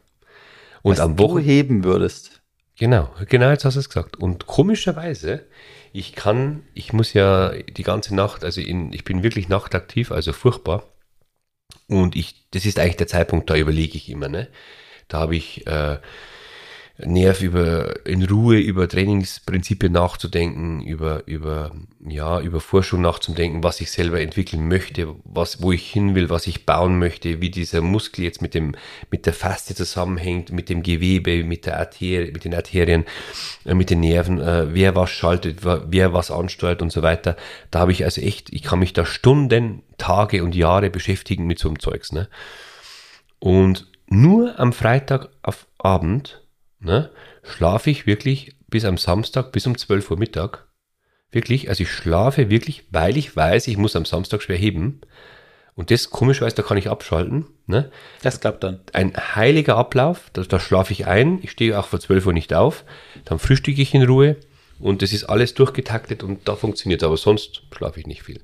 Und 0.81 0.93
Was 0.93 0.99
am 0.99 1.15
du 1.15 1.23
Wochenende. 1.23 1.51
heben 1.51 1.83
würdest. 1.83 2.41
Genau, 2.77 3.09
genau, 3.27 3.49
jetzt 3.49 3.65
hast 3.65 3.75
du 3.75 3.79
es 3.79 3.89
gesagt. 3.89 4.17
Und 4.17 4.47
komischerweise, 4.47 5.45
ich 5.93 6.13
kann, 6.13 6.63
ich 6.73 6.93
muss 6.93 7.13
ja 7.13 7.51
die 7.51 7.83
ganze 7.83 8.13
Nacht, 8.13 8.43
also 8.43 8.61
in, 8.61 8.91
ich 8.93 9.03
bin 9.03 9.23
wirklich 9.23 9.47
nachtaktiv, 9.47 10.11
also 10.11 10.33
furchtbar. 10.33 10.83
Und 11.87 12.15
ich, 12.15 12.47
das 12.51 12.65
ist 12.65 12.79
eigentlich 12.79 12.97
der 12.97 13.07
Zeitpunkt, 13.07 13.49
da 13.49 13.55
überlege 13.55 13.97
ich 13.97 14.09
immer, 14.09 14.27
ne? 14.27 14.47
Da 15.07 15.19
habe 15.19 15.35
ich 15.35 15.65
äh, 15.67 15.99
Nerv 16.97 17.41
über 17.41 18.05
in 18.05 18.23
Ruhe 18.23 18.57
über 18.57 18.87
Trainingsprinzipien 18.87 19.91
nachzudenken, 19.91 20.81
über 20.81 21.23
über 21.25 21.71
ja 22.07 22.39
über 22.39 22.61
Forschung 22.61 23.01
nachzudenken, 23.01 23.63
was 23.63 23.81
ich 23.81 23.91
selber 23.91 24.21
entwickeln 24.21 24.69
möchte, 24.69 25.13
was 25.25 25.61
wo 25.61 25.73
ich 25.73 25.91
hin 25.91 26.15
will, 26.15 26.29
was 26.29 26.47
ich 26.47 26.65
bauen 26.65 26.97
möchte, 26.97 27.41
wie 27.41 27.49
dieser 27.49 27.81
Muskel 27.81 28.23
jetzt 28.23 28.41
mit 28.41 28.53
dem 28.53 28.75
mit 29.11 29.25
der 29.25 29.33
Faszie 29.33 29.75
zusammenhängt, 29.75 30.53
mit 30.53 30.69
dem 30.69 30.83
Gewebe, 30.83 31.43
mit 31.43 31.65
der 31.65 31.79
Arterie, 31.79 32.31
mit 32.31 32.45
den 32.45 32.55
Arterien, 32.55 33.03
äh, 33.65 33.73
mit 33.73 33.89
den 33.89 33.99
Nerven, 33.99 34.39
äh, 34.39 34.73
wer 34.73 34.95
was 34.95 35.09
schaltet, 35.09 35.65
wer, 35.65 36.13
was 36.13 36.31
ansteuert 36.31 36.81
und 36.81 36.93
so 36.93 37.03
weiter. 37.03 37.35
Da 37.71 37.79
habe 37.79 37.91
ich 37.91 38.05
also 38.05 38.21
echt, 38.21 38.53
ich 38.53 38.63
kann 38.63 38.79
mich 38.79 38.93
da 38.93 39.05
Stunden, 39.05 39.81
Tage 39.97 40.45
und 40.45 40.55
Jahre 40.55 40.89
beschäftigen 40.89 41.45
mit 41.45 41.59
so 41.59 41.67
einem 41.67 41.79
Zeugs, 41.79 42.13
ne? 42.13 42.29
Und 43.39 43.87
nur 44.07 44.59
am 44.59 44.71
Freitag 44.71 45.29
auf 45.41 45.67
Abend 45.77 46.44
ne, 46.85 47.09
schlafe 47.43 47.89
ich 47.89 48.05
wirklich 48.05 48.55
bis 48.67 48.85
am 48.85 48.97
Samstag, 48.97 49.51
bis 49.51 49.67
um 49.67 49.77
12 49.77 50.11
Uhr 50.11 50.17
Mittag. 50.17 50.67
Wirklich, 51.31 51.69
also 51.69 51.83
ich 51.83 51.91
schlafe 51.91 52.49
wirklich, 52.49 52.85
weil 52.91 53.17
ich 53.17 53.35
weiß, 53.35 53.67
ich 53.67 53.77
muss 53.77 53.95
am 53.95 54.05
Samstag 54.05 54.41
schwer 54.41 54.57
heben. 54.57 55.01
Und 55.75 55.91
das 55.91 56.09
komischerweise, 56.09 56.55
da 56.55 56.63
kann 56.63 56.77
ich 56.77 56.89
abschalten. 56.89 57.47
Ne? 57.67 57.91
Das 58.21 58.39
klappt 58.39 58.63
dann. 58.63 58.79
Ein 58.93 59.13
heiliger 59.17 59.75
Ablauf, 59.75 60.29
da, 60.31 60.43
da 60.43 60.59
schlafe 60.59 60.93
ich 60.93 61.05
ein, 61.05 61.39
ich 61.41 61.51
stehe 61.51 61.77
auch 61.77 61.87
vor 61.87 61.99
12 61.99 62.27
Uhr 62.27 62.33
nicht 62.33 62.53
auf, 62.53 62.85
dann 63.25 63.39
frühstücke 63.39 63.81
ich 63.81 63.93
in 63.93 64.03
Ruhe 64.03 64.37
und 64.79 65.01
das 65.01 65.11
ist 65.11 65.25
alles 65.25 65.53
durchgetaktet 65.53 66.23
und 66.23 66.47
da 66.47 66.55
funktioniert 66.55 67.03
aber 67.03 67.17
sonst 67.17 67.63
schlafe 67.75 67.99
ich 67.99 68.07
nicht 68.07 68.23
viel. 68.23 68.41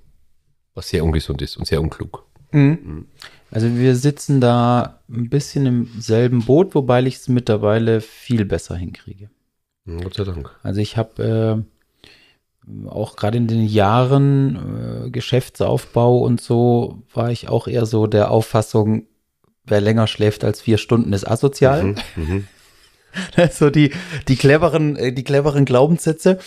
Was 0.73 0.89
sehr 0.89 1.03
ungesund 1.05 1.41
ist 1.41 1.55
und 1.55 1.67
sehr 1.67 1.81
unklug. 1.81 2.25
Also 3.51 3.75
wir 3.75 3.95
sitzen 3.95 4.39
da 4.39 4.99
ein 5.09 5.29
bisschen 5.29 5.65
im 5.65 5.89
selben 5.99 6.45
Boot, 6.45 6.73
wobei 6.73 7.03
ich 7.03 7.15
es 7.17 7.27
mittlerweile 7.27 7.99
viel 7.99 8.45
besser 8.45 8.75
hinkriege. 8.75 9.29
Hm, 9.85 10.01
Gott 10.01 10.13
sei 10.13 10.23
Dank. 10.23 10.55
Also 10.63 10.79
ich 10.79 10.95
habe 10.95 11.65
äh, 12.65 12.87
auch 12.87 13.17
gerade 13.17 13.37
in 13.37 13.47
den 13.47 13.65
Jahren 13.65 15.05
äh, 15.05 15.09
Geschäftsaufbau 15.09 16.19
und 16.19 16.39
so 16.39 17.03
war 17.13 17.29
ich 17.31 17.49
auch 17.49 17.67
eher 17.67 17.85
so 17.85 18.07
der 18.07 18.31
Auffassung, 18.31 19.05
wer 19.65 19.81
länger 19.81 20.07
schläft 20.07 20.43
als 20.45 20.61
vier 20.61 20.77
Stunden 20.77 21.11
ist 21.11 21.29
asozial. 21.29 21.83
Mhm, 21.83 21.95
mhm. 22.15 22.47
so 23.51 23.69
die, 23.69 23.91
die 24.29 24.37
cleveren, 24.37 24.95
äh, 24.95 25.11
die 25.11 25.23
cleveren 25.23 25.65
Glaubenssätze. 25.65 26.39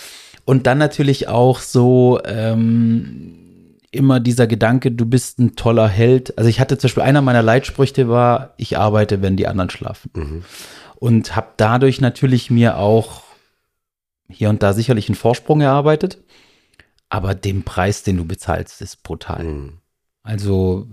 Und 0.47 0.67
dann 0.67 0.79
natürlich 0.79 1.29
auch 1.29 1.59
so 1.61 2.21
ähm, 2.25 3.44
immer 3.95 4.21
dieser 4.21 4.47
Gedanke, 4.47 4.91
du 4.93 5.07
bist 5.07 5.39
ein 5.39 5.57
toller 5.57 5.89
Held. 5.89 6.37
Also 6.39 6.51
ich 6.51 6.61
hatte 6.61 6.79
zum 6.79 6.89
Beispiel 6.89 7.03
einer 7.03 7.23
meiner 7.23 7.43
Leitsprüche 7.43 8.09
war, 8.09 8.55
ich 8.57 8.79
arbeite, 8.79 9.23
wenn 9.23 9.37
die 9.37 9.47
anderen 9.47 9.71
schlafen. 9.71 10.11
Mhm. 10.15 10.45
Und 10.97 11.37
habe 11.37 11.49
dadurch 11.57 12.01
natürlich 12.01 12.51
mir 12.51 12.79
auch 12.79 13.23
hier 14.29 14.51
und 14.51 14.63
da 14.63 14.73
sicherlich 14.73 15.09
einen 15.09 15.17
Vorsprung 15.17 15.61
erarbeitet. 15.61 16.19
Aber 17.09 17.35
den 17.35 17.63
Preis, 17.63 18.03
den 18.03 18.17
du 18.17 18.25
bezahlst, 18.25 18.81
ist 18.83 19.03
brutal. 19.03 19.45
Mhm. 19.45 19.79
Also 20.23 20.89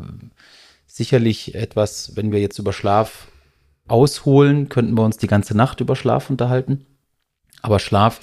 sicherlich 0.85 1.55
etwas, 1.55 2.15
wenn 2.15 2.31
wir 2.31 2.39
jetzt 2.39 2.59
über 2.59 2.73
Schlaf 2.73 3.27
ausholen, 3.87 4.69
könnten 4.69 4.97
wir 4.97 5.03
uns 5.03 5.17
die 5.17 5.27
ganze 5.27 5.55
Nacht 5.55 5.79
über 5.79 5.95
Schlaf 5.95 6.29
unterhalten. 6.29 6.85
Aber 7.61 7.79
Schlaf, 7.79 8.19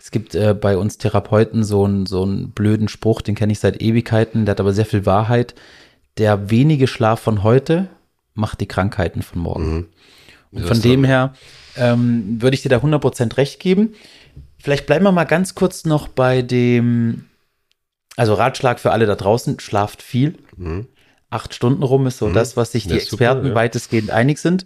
es 0.00 0.10
gibt 0.10 0.34
äh, 0.34 0.54
bei 0.54 0.78
uns 0.78 0.96
Therapeuten 0.96 1.62
so 1.62 1.84
einen 1.84 2.06
so 2.06 2.22
einen 2.22 2.50
blöden 2.52 2.88
Spruch, 2.88 3.20
den 3.20 3.34
kenne 3.34 3.52
ich 3.52 3.60
seit 3.60 3.82
Ewigkeiten, 3.82 4.46
der 4.46 4.52
hat 4.52 4.60
aber 4.60 4.72
sehr 4.72 4.86
viel 4.86 5.04
Wahrheit. 5.04 5.54
Der 6.16 6.50
wenige 6.50 6.86
Schlaf 6.86 7.20
von 7.20 7.42
heute 7.42 7.88
macht 8.34 8.60
die 8.60 8.66
Krankheiten 8.66 9.22
von 9.22 9.42
morgen. 9.42 9.74
Mhm. 9.74 9.86
Und 10.52 10.64
von 10.66 10.80
dem 10.80 11.04
her 11.04 11.34
ähm, 11.76 12.40
würde 12.40 12.54
ich 12.54 12.62
dir 12.62 12.70
da 12.70 12.78
100% 12.78 13.36
recht 13.36 13.60
geben. 13.60 13.94
Vielleicht 14.58 14.86
bleiben 14.86 15.04
wir 15.04 15.12
mal 15.12 15.24
ganz 15.24 15.54
kurz 15.54 15.84
noch 15.84 16.08
bei 16.08 16.42
dem, 16.42 17.26
also 18.16 18.34
Ratschlag 18.34 18.80
für 18.80 18.92
alle 18.92 19.06
da 19.06 19.14
draußen, 19.16 19.60
schlaft 19.60 20.02
viel. 20.02 20.38
Mhm. 20.56 20.86
Acht 21.28 21.54
Stunden 21.54 21.82
rum 21.82 22.06
ist 22.06 22.18
so 22.18 22.28
Mhm. 22.28 22.32
das, 22.32 22.56
was 22.56 22.72
sich 22.72 22.88
die 22.88 22.96
ist 22.96 23.10
super, 23.10 23.24
Experten 23.26 23.48
ja. 23.48 23.54
weitestgehend 23.54 24.10
einig 24.10 24.38
sind. 24.38 24.64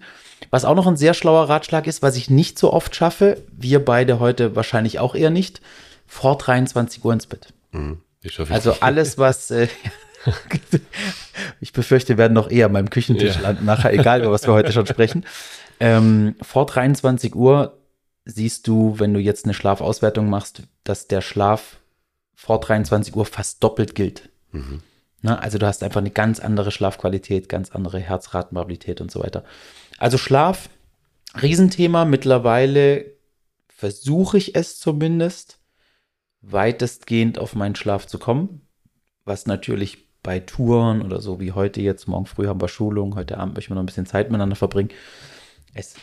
Was 0.50 0.64
auch 0.64 0.74
noch 0.74 0.86
ein 0.86 0.96
sehr 0.96 1.14
schlauer 1.14 1.48
Ratschlag 1.48 1.86
ist, 1.86 2.02
was 2.02 2.16
ich 2.16 2.30
nicht 2.30 2.58
so 2.58 2.72
oft 2.72 2.94
schaffe, 2.94 3.42
wir 3.52 3.84
beide 3.84 4.20
heute 4.20 4.56
wahrscheinlich 4.56 4.98
auch 4.98 5.14
eher 5.14 5.30
nicht, 5.30 5.60
vor 6.06 6.38
23 6.38 7.04
Uhr 7.04 7.12
ins 7.12 7.26
Bett. 7.26 7.52
Mhm. 7.72 8.00
Also 8.48 8.70
nicht. 8.70 8.82
alles, 8.82 9.18
was 9.18 9.50
äh, 9.50 9.68
ich 11.60 11.72
befürchte, 11.72 12.14
wir 12.14 12.18
werden 12.18 12.32
noch 12.32 12.50
eher 12.50 12.66
an 12.66 12.72
meinem 12.72 12.90
Küchentisch 12.90 13.36
Ja. 13.36 13.42
landen, 13.42 13.64
nachher, 13.64 13.92
egal 13.92 14.20
über 14.22 14.32
was 14.32 14.46
wir 14.46 14.54
heute 14.54 14.72
schon 14.72 14.86
sprechen. 14.86 15.24
Ähm, 15.80 16.36
vor 16.40 16.66
23 16.66 17.34
Uhr 17.34 17.76
siehst 18.24 18.66
du, 18.66 18.98
wenn 18.98 19.12
du 19.12 19.20
jetzt 19.20 19.44
eine 19.44 19.54
Schlafauswertung 19.54 20.30
machst, 20.30 20.62
dass 20.84 21.08
der 21.08 21.20
Schlaf 21.20 21.76
vor 22.34 22.60
23 22.60 23.14
Uhr 23.14 23.26
fast 23.26 23.62
doppelt 23.62 23.94
gilt. 23.94 24.28
Mhm. 24.52 24.80
Ne? 25.22 25.40
Also 25.42 25.58
du 25.58 25.66
hast 25.66 25.82
einfach 25.82 26.00
eine 26.00 26.10
ganz 26.10 26.40
andere 26.40 26.70
Schlafqualität, 26.70 27.48
ganz 27.48 27.70
andere 27.70 27.98
Herzratenmobilität 27.98 29.00
und 29.00 29.10
so 29.10 29.22
weiter. 29.22 29.44
Also 29.98 30.18
Schlaf, 30.18 30.68
Riesenthema. 31.40 32.04
Mittlerweile 32.04 33.12
versuche 33.68 34.38
ich 34.38 34.54
es 34.54 34.78
zumindest, 34.78 35.58
weitestgehend 36.40 37.38
auf 37.38 37.54
meinen 37.54 37.74
Schlaf 37.74 38.06
zu 38.06 38.18
kommen. 38.18 38.66
Was 39.24 39.46
natürlich 39.46 40.04
bei 40.22 40.40
Touren 40.40 41.02
oder 41.02 41.20
so 41.20 41.40
wie 41.40 41.52
heute 41.52 41.80
jetzt, 41.80 42.08
morgen 42.08 42.26
früh 42.26 42.46
haben 42.46 42.60
wir 42.60 42.68
Schulung, 42.68 43.14
heute 43.14 43.38
Abend 43.38 43.54
möchten 43.54 43.70
wir 43.70 43.74
noch 43.76 43.82
ein 43.82 43.86
bisschen 43.86 44.06
Zeit 44.06 44.30
miteinander 44.30 44.56
verbringen. 44.56 44.90
Es 45.74 45.94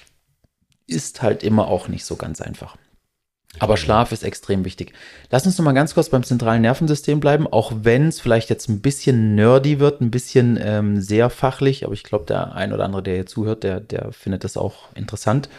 ist 0.87 1.21
halt 1.21 1.43
immer 1.43 1.67
auch 1.67 1.87
nicht 1.87 2.05
so 2.05 2.15
ganz 2.15 2.41
einfach. 2.41 2.77
Aber 3.60 3.76
Schlaf 3.76 4.12
ist 4.12 4.24
extrem 4.24 4.64
wichtig. 4.64 4.93
Lass 5.30 5.45
uns 5.45 5.58
noch 5.58 5.66
mal 5.66 5.74
ganz 5.74 5.93
kurz 5.93 6.10
beim 6.10 6.24
zentralen 6.24 6.62
Nervensystem 6.62 7.20
bleiben, 7.20 7.47
auch 7.47 7.74
wenn 7.82 8.08
es 8.08 8.20
vielleicht 8.20 8.49
jetzt 8.49 8.70
ein 8.70 8.82
bisschen 8.82 9.36
nerdy 9.36 9.80
wird, 9.80 10.02
ein 10.02 10.10
bisschen 10.10 10.58
ähm, 10.62 11.02
sehr 11.02 11.30
fachlich, 11.30 11.84
aber 11.84 11.93
ich 11.93 12.04
glaube, 12.04 12.26
der 12.26 12.56
ein 12.56 12.72
oder 12.72 12.86
andere, 12.86 13.04
der 13.04 13.16
hier 13.16 13.26
zuhört, 13.26 13.64
der, 13.64 13.82
der 13.82 14.14
findet 14.14 14.45
das 14.45 14.56
auch 14.56 14.95
interessant. 14.95 15.49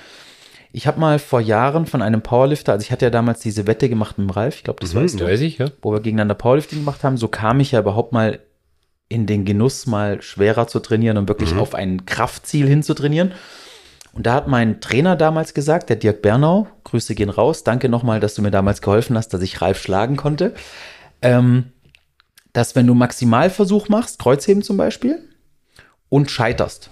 Ich 0.73 0.87
habe 0.87 0.99
mal 0.99 1.19
vor 1.19 1.41
Jahren 1.41 1.85
von 1.85 2.01
einem 2.01 2.23
Powerlifter, 2.23 2.73
also 2.73 2.83
ich 2.83 2.91
hatte 2.91 3.05
ja 3.05 3.11
damals 3.11 3.41
diese 3.41 3.67
Wette 3.67 3.91
gemacht 3.91 4.17
mit 4.17 4.27
dem 4.27 4.31
Ralf, 4.31 4.57
ich 4.57 4.65
glaube, 4.65 4.81
das 4.81 4.95
Mhm, 4.95 5.01
weißt 5.01 5.21
du, 5.21 5.25
weiß 5.27 5.41
ich, 5.43 5.59
ja. 5.59 5.67
wo 5.83 5.93
wir 5.93 6.01
gegeneinander 6.01 6.35
Powerlifting 6.35 6.79
gemacht 6.79 7.05
haben, 7.05 7.19
so 7.19 7.29
kam 7.29 7.61
ich 7.61 7.73
ja 7.73 7.81
überhaupt 7.81 8.13
mal 8.13 8.39
in 9.11 9.27
den 9.27 9.45
Genuss, 9.45 9.87
mal 9.87 10.23
schwerer 10.23 10.67
zu 10.67 10.81
trainieren 10.81 11.19
und 11.19 11.29
wirklich 11.29 11.55
auf 11.55 11.75
ein 11.75 12.07
Kraftziel 12.07 12.67
hin 12.67 12.83
zu 12.83 12.95
trainieren. 12.95 13.33
Und 14.13 14.27
da 14.27 14.35
hat 14.35 14.49
mein 14.49 14.81
Trainer 14.81 15.17
damals 15.17 15.55
gesagt, 15.55 15.89
der 15.89 15.97
Dirk 15.97 16.23
Bernau, 16.23 16.67
Grüße 16.85 17.15
gehen 17.15 17.31
raus, 17.31 17.65
danke 17.65 17.89
nochmal, 17.89 18.21
dass 18.21 18.35
du 18.35 18.43
mir 18.43 18.51
damals 18.51 18.83
geholfen 18.83 19.17
hast, 19.17 19.29
dass 19.29 19.43
ich 19.43 19.63
Ralf 19.63 19.81
schlagen 19.81 20.17
konnte, 20.17 20.55
ähm, 21.23 21.73
dass 22.53 22.77
wenn 22.77 22.87
du 22.87 22.95
Maximalversuch 22.95 23.89
machst, 23.89 24.19
Kreuzheben 24.19 24.63
zum 24.63 24.77
Beispiel, 24.77 25.19
und 26.11 26.31
scheiterst, 26.31 26.91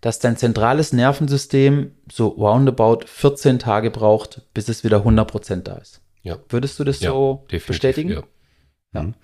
dass 0.00 0.18
dein 0.18 0.36
zentrales 0.36 0.92
Nervensystem 0.92 1.92
so 2.10 2.28
roundabout 2.28 3.06
14 3.06 3.60
Tage 3.60 3.92
braucht, 3.92 4.42
bis 4.54 4.68
es 4.68 4.82
wieder 4.82 5.04
100% 5.04 5.62
da 5.62 5.76
ist. 5.76 6.00
Ja. 6.22 6.38
Würdest 6.48 6.80
du 6.80 6.84
das 6.84 7.00
Ja, 7.00 7.10
so 7.10 7.44
bestätigen? 7.48 8.10
Ja. 8.10 8.22
Ja. 8.92 9.02
Mhm. 9.02 9.14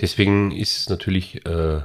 Deswegen 0.00 0.50
ist 0.50 0.76
es 0.76 0.88
natürlich, 0.88 1.46
äh, 1.46 1.80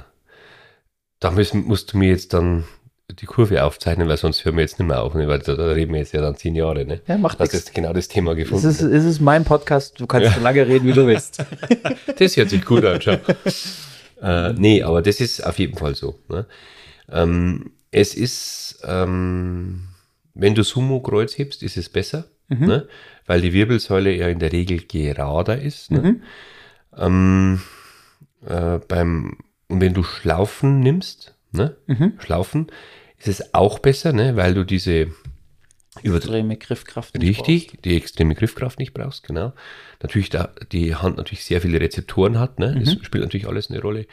da 1.20 1.30
müssen, 1.30 1.64
musst 1.64 1.92
du 1.92 1.98
mir 1.98 2.08
jetzt 2.08 2.32
dann 2.32 2.64
die 3.10 3.26
Kurve 3.26 3.64
aufzeichnen, 3.64 4.06
weil 4.08 4.16
sonst 4.18 4.44
hören 4.44 4.56
wir 4.56 4.62
jetzt 4.62 4.78
nicht 4.78 4.86
mehr 4.86 5.02
auf, 5.02 5.14
ne? 5.14 5.26
weil 5.28 5.38
da, 5.38 5.54
da 5.54 5.70
reden 5.72 5.92
wir 5.92 6.00
jetzt 6.00 6.12
ja 6.12 6.20
dann 6.20 6.36
zehn 6.36 6.54
Jahre. 6.54 6.84
Ne? 6.84 7.00
Ja, 7.06 7.16
macht 7.16 7.40
Das 7.40 7.54
ist 7.54 7.74
genau 7.74 7.92
das 7.92 8.08
Thema 8.08 8.32
Es 8.32 8.38
gefunden. 8.38 8.68
ist, 8.68 8.80
es 8.82 9.04
ist 9.04 9.20
mein 9.20 9.44
Podcast, 9.44 9.98
du 9.98 10.06
kannst 10.06 10.34
so 10.34 10.40
lange 10.40 10.66
reden, 10.66 10.86
wie 10.86 10.92
du 10.92 11.06
willst. 11.06 11.42
Das 12.18 12.36
hört 12.36 12.50
sich 12.50 12.64
gut 12.64 12.84
an, 12.84 13.00
schau. 13.00 13.16
äh, 14.22 14.52
nee, 14.54 14.82
aber 14.82 15.00
das 15.02 15.20
ist 15.20 15.40
auf 15.44 15.58
jeden 15.58 15.76
Fall 15.78 15.94
so. 15.94 16.18
Ne? 16.28 16.46
Ähm, 17.10 17.70
es 17.90 18.14
ist, 18.14 18.80
ähm, 18.84 19.88
wenn 20.34 20.54
du 20.54 20.62
Sumo-Kreuz 20.62 21.38
hebst, 21.38 21.62
ist 21.62 21.76
es 21.76 21.88
besser, 21.88 22.26
ne? 22.48 22.88
weil 23.26 23.40
die 23.40 23.52
Wirbelsäule 23.52 24.14
ja 24.14 24.28
in 24.28 24.38
der 24.38 24.52
Regel 24.52 24.80
gerader 24.86 25.60
ist. 25.60 25.90
Ne? 25.90 26.00
Mhm. 26.00 26.22
Ähm, 26.96 27.60
äh, 28.46 28.78
beim, 28.86 29.38
und 29.68 29.80
wenn 29.80 29.94
du 29.94 30.02
Schlaufen 30.02 30.80
nimmst, 30.80 31.34
ne? 31.52 31.76
Mhm. 31.86 32.14
Schlaufen, 32.18 32.68
ist 33.18 33.28
es 33.28 33.54
auch 33.54 33.78
besser, 33.78 34.12
ne? 34.12 34.36
weil 34.36 34.54
du 34.54 34.64
diese 34.64 35.08
Extreme 36.02 36.56
Griffkraft. 36.56 37.14
nicht 37.18 37.48
Richtig, 37.48 37.82
die 37.82 37.96
extreme 37.96 38.34
Griffkraft 38.34 38.78
nicht 38.78 38.94
brauchst, 38.94 39.24
genau. 39.24 39.52
Natürlich, 40.00 40.30
da 40.30 40.52
die 40.70 40.94
Hand 40.94 41.16
natürlich 41.16 41.44
sehr 41.44 41.60
viele 41.60 41.80
Rezeptoren 41.80 42.38
hat, 42.38 42.58
ne? 42.60 42.78
Das 42.78 42.92
spielt 43.04 43.24
natürlich 43.24 43.48
alles 43.48 43.70
eine 43.70 43.80
Rolle. 43.80 44.06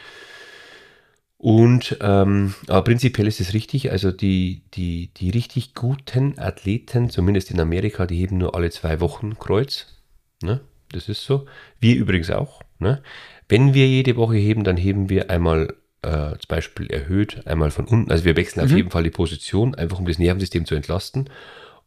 Und 1.37 1.97
ähm, 2.01 2.55
aber 2.67 2.83
prinzipiell 2.83 3.27
ist 3.27 3.39
es 3.39 3.53
richtig, 3.53 3.91
also 3.91 4.11
die, 4.11 4.63
die, 4.73 5.13
die 5.15 5.29
richtig 5.29 5.75
guten 5.75 6.39
Athleten, 6.39 7.09
zumindest 7.09 7.51
in 7.51 7.59
Amerika, 7.59 8.05
die 8.07 8.15
heben 8.15 8.37
nur 8.37 8.55
alle 8.55 8.71
zwei 8.71 8.99
Wochen 8.99 9.37
Kreuz. 9.37 10.01
Ne? 10.41 10.61
Das 10.91 11.09
ist 11.09 11.23
so. 11.23 11.45
Wir 11.79 11.95
übrigens 11.97 12.31
auch. 12.31 12.61
Ne? 12.79 13.03
Wenn 13.47 13.73
wir 13.73 13.87
jede 13.87 14.15
Woche 14.15 14.37
heben, 14.37 14.63
dann 14.63 14.77
heben 14.77 15.09
wir 15.09 15.29
einmal 15.29 15.75
äh, 16.05 16.37
zum 16.37 16.47
Beispiel 16.47 16.87
erhöht, 16.87 17.45
einmal 17.45 17.71
von 17.71 17.85
unten. 17.85 18.11
Also 18.11 18.25
wir 18.25 18.35
wechseln 18.35 18.63
auf 18.63 18.71
jeden 18.71 18.91
Fall 18.91 19.03
die 19.03 19.09
Position, 19.09 19.75
einfach 19.75 19.99
um 19.99 20.05
das 20.05 20.19
Nervensystem 20.19 20.65
zu 20.65 20.75
entlasten. 20.75 21.29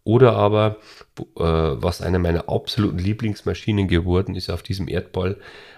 Oder 0.05 0.33
aber, 0.33 0.79
äh, 1.19 1.23
was 1.37 2.01
einer 2.01 2.19
meiner 2.19 2.49
absoluten 2.49 2.99
Lieblingsmaschinen 2.99 3.89
geworden 3.89 4.35
ist 4.35 4.51
auf 4.51 4.63
diesem 4.63 4.89
Erdball, 4.89 5.37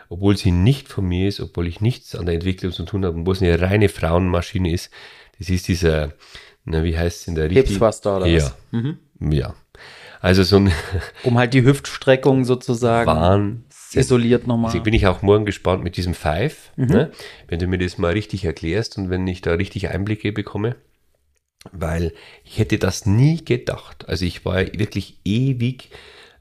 obwohl 0.09 0.37
sie 0.37 0.53
nicht 0.53 0.89
von 0.89 1.07
mir 1.07 1.29
ist, 1.29 1.41
obwohl 1.41 1.67
ich 1.67 1.81
nichts 1.81 2.15
an 2.15 2.27
der 2.27 2.37
Entwicklung 2.37 2.73
zu 2.73 2.85
tun 2.85 3.05
habe, 3.05 3.19
obwohl 3.19 3.35
es 3.35 3.43
eine 3.43 3.61
reine 3.61 3.89
Frauenmaschine 3.89 4.73
ist, 4.73 4.91
das 5.39 5.49
ist 5.49 5.69
dieser, 5.69 6.13
na, 6.65 6.85
wie 6.85 6.97
heißt 6.97 7.23
es 7.23 7.29
in 7.29 7.35
der 7.35 7.45
Hips 7.45 7.57
richtigen? 7.57 7.81
Thruster 7.81 8.17
oder 8.19 8.27
ja, 8.27 8.43
was? 8.43 8.55
Mhm. 8.71 8.99
ja. 9.33 9.55
Also 10.21 10.43
so 10.43 10.57
ein 10.57 10.71
Um 11.25 11.39
halt 11.39 11.55
die 11.55 11.65
Hüftstreckung 11.65 12.45
sozusagen 12.45 13.11
Wahnsinn. 13.11 13.65
Isoliert 13.95 14.47
nochmal. 14.47 14.71
Deswegen 14.71 14.85
bin 14.85 14.95
ich 14.95 15.07
auch 15.07 15.23
morgen 15.23 15.45
gespannt 15.45 15.83
mit 15.83 15.97
diesem 15.97 16.15
Five, 16.15 16.73
ne? 16.77 17.11
wenn 17.49 17.59
du 17.59 17.67
mir 17.67 17.79
das 17.79 17.99
mal 17.99 18.13
richtig 18.13 18.45
erklärst 18.45 18.99
und 18.99 19.11
wenn 19.11 19.27
ich 19.27 19.41
da 19.41 19.53
richtig 19.55 19.89
Einblicke 19.89 20.33
bekomme. 20.33 20.77
Weil 21.73 22.15
ich 22.45 22.59
hätte 22.59 22.79
das 22.79 23.05
nie 23.05 23.45
gedacht. 23.45 24.09
Also 24.09 24.25
ich 24.25 24.45
war 24.47 24.61
wirklich 24.61 25.19
ewig 25.25 25.91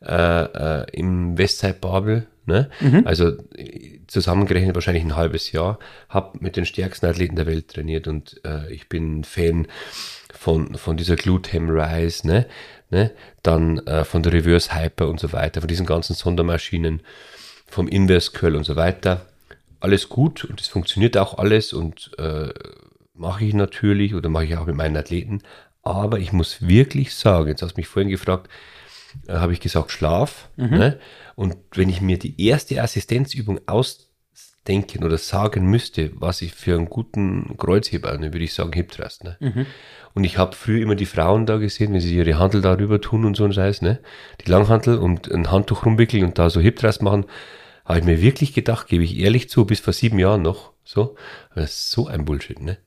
äh, 0.02 0.43
äh, 0.43 0.86
im 0.93 1.38
Westside 1.38 1.78
Babel, 1.82 2.28
Ne? 2.50 2.70
Also 3.06 3.38
äh, 3.56 4.00
zusammengerechnet 4.08 4.74
wahrscheinlich 4.74 5.04
ein 5.04 5.16
halbes 5.16 5.52
Jahr. 5.52 5.78
Habe 6.10 6.39
mit 6.41 6.58
den 6.58 6.66
stärksten 6.66 7.06
Athleten 7.06 7.36
der 7.36 7.45
Welt 7.45 7.70
trainiert 7.70 8.08
und 8.08 8.41
äh, 8.43 8.74
ich 8.74 8.89
bin 8.89 9.24
Fan 9.24 9.68
von, 10.34 10.76
von 10.76 10.97
dieser 10.97 11.16
Glutam 11.16 11.70
Rise, 11.70 12.28
ne? 12.28 12.47
Ne? 12.91 13.12
dann 13.43 13.78
äh, 13.86 14.04
von 14.04 14.24
der 14.24 14.34
Reverse 14.34 14.76
Hyper 14.76 15.10
und 15.10 15.20
so 15.20 15.32
weiter, 15.32 15.62
von 15.62 15.68
diesen 15.68 15.86
ganzen 15.86 16.16
Sondermaschinen, 16.16 17.04
vom 17.70 17.88
Inverse 17.88 18.32
Curl 18.32 18.56
und 18.56 18.64
so 18.64 18.76
weiter. 18.76 19.26
Alles 19.80 20.10
gut 20.10 20.44
und 20.44 20.60
es 20.60 20.68
funktioniert 20.68 21.18
auch 21.18 21.38
alles 21.38 21.74
und 21.74 22.12
äh, 22.18 22.50
mache 23.14 23.46
ich 23.46 23.54
natürlich 23.54 24.16
oder 24.16 24.30
mache 24.30 24.46
ich 24.46 24.58
auch 24.58 24.66
mit 24.66 24.76
meinen 24.76 24.98
Athleten. 24.98 25.42
Aber 25.84 26.20
ich 26.20 26.34
muss 26.34 26.68
wirklich 26.68 27.16
sagen, 27.16 27.48
jetzt 27.48 27.62
hast 27.62 27.74
du 27.76 27.80
mich 27.80 27.88
vorhin 27.88 28.10
gefragt, 28.10 28.50
äh, 29.28 29.34
habe 29.34 29.54
ich 29.54 29.60
gesagt 29.60 29.92
Schlaf. 29.92 30.50
Ne? 30.78 31.00
Und 31.36 31.56
wenn 31.74 31.90
ich 31.90 32.02
mir 32.02 32.20
die 32.20 32.42
erste 32.46 32.82
Assistenzübung 32.82 33.62
ausdenken 33.66 35.04
oder 35.04 35.18
sagen 35.18 35.66
müsste, 35.68 36.12
was 36.16 36.42
ich 36.42 36.54
für 36.54 36.76
einen 36.76 36.90
guten 36.90 37.56
Kreuzheber, 37.58 38.12
dann 38.12 38.22
würde 38.22 38.40
ich 38.40 38.54
sagen 38.54 38.74
Hip 38.74 38.92
Thrust. 38.92 39.24
Ne? 39.24 39.38
Und 40.14 40.24
ich 40.26 40.38
habe 40.38 40.56
früher 40.56 40.82
immer 40.82 40.96
die 40.96 41.06
Frauen 41.06 41.46
da 41.46 41.58
gesehen, 41.58 41.94
wenn 41.94 42.02
sie 42.02 42.16
ihre 42.16 42.38
Handel 42.38 42.62
darüber 42.62 43.00
tun 43.00 43.26
und 43.26 43.38
so 43.38 43.46
ein 43.46 43.54
Scheiß, 43.54 43.82
ne? 43.82 44.00
Die 44.46 44.50
Langhantel 44.50 44.98
und 44.98 45.32
ein 45.32 45.52
Handtuch 45.52 45.86
rumwickeln 45.86 46.24
und 46.26 46.38
da 46.40 46.50
so 46.50 46.60
Hip 46.60 46.78
Thrust 46.78 47.02
machen, 47.02 47.26
habe 47.90 48.00
ich 48.00 48.06
mir 48.06 48.22
wirklich 48.22 48.54
gedacht, 48.54 48.88
gebe 48.88 49.04
ich 49.04 49.18
ehrlich 49.18 49.50
zu, 49.50 49.66
bis 49.66 49.80
vor 49.80 49.94
sieben 49.94 50.20
Jahren 50.20 50.44
noch, 50.44 50.74
so, 50.84 51.16
das 51.56 51.72
ist 51.72 51.92
so 51.92 52.08
ein 52.08 52.24
Bullshit, 52.24 52.62
ne? 52.62 52.78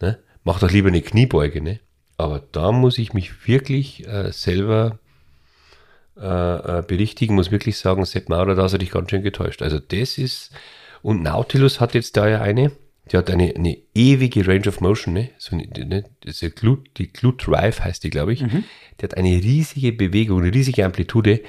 ne? 0.00 0.18
Mach 0.42 0.58
doch 0.58 0.70
lieber 0.70 0.88
eine 0.88 1.02
Kniebeuge, 1.02 1.62
ne? 1.62 1.78
Aber 2.16 2.42
da 2.52 2.72
muss 2.72 2.98
ich 2.98 3.14
mich 3.14 3.46
wirklich 3.46 4.06
äh, 4.06 4.32
selber 4.32 4.98
äh, 6.16 6.78
äh, 6.78 6.82
berichtigen, 6.82 7.36
muss 7.36 7.52
wirklich 7.52 7.76
sagen, 7.78 8.04
Sepp 8.04 8.28
Maurer, 8.28 8.56
da 8.56 8.64
hast 8.64 8.72
du 8.72 8.78
dich 8.78 8.90
ganz 8.90 9.10
schön 9.10 9.22
getäuscht. 9.22 9.62
Also 9.62 9.78
das 9.78 10.18
ist, 10.18 10.50
und 11.02 11.22
Nautilus 11.22 11.80
hat 11.80 11.94
jetzt 11.94 12.16
da 12.16 12.28
ja 12.28 12.40
eine, 12.40 12.72
die 13.10 13.16
hat 13.16 13.30
eine, 13.30 13.54
eine 13.54 13.78
ewige 13.94 14.46
Range 14.46 14.66
of 14.66 14.80
Motion, 14.80 15.14
ne? 15.14 15.30
So 15.38 15.54
eine, 15.54 15.66
ne? 15.66 16.04
Diese 16.24 16.50
Glut, 16.50 16.88
die 16.96 17.12
Glute 17.12 17.46
Drive 17.46 17.80
heißt 17.80 18.02
die, 18.02 18.10
glaube 18.10 18.32
ich. 18.32 18.40
Die 19.00 19.04
hat 19.04 19.16
eine 19.16 19.30
riesige 19.30 19.92
Bewegung, 19.92 20.42
eine 20.42 20.52
riesige 20.52 20.84
Amplitude. 20.84 21.40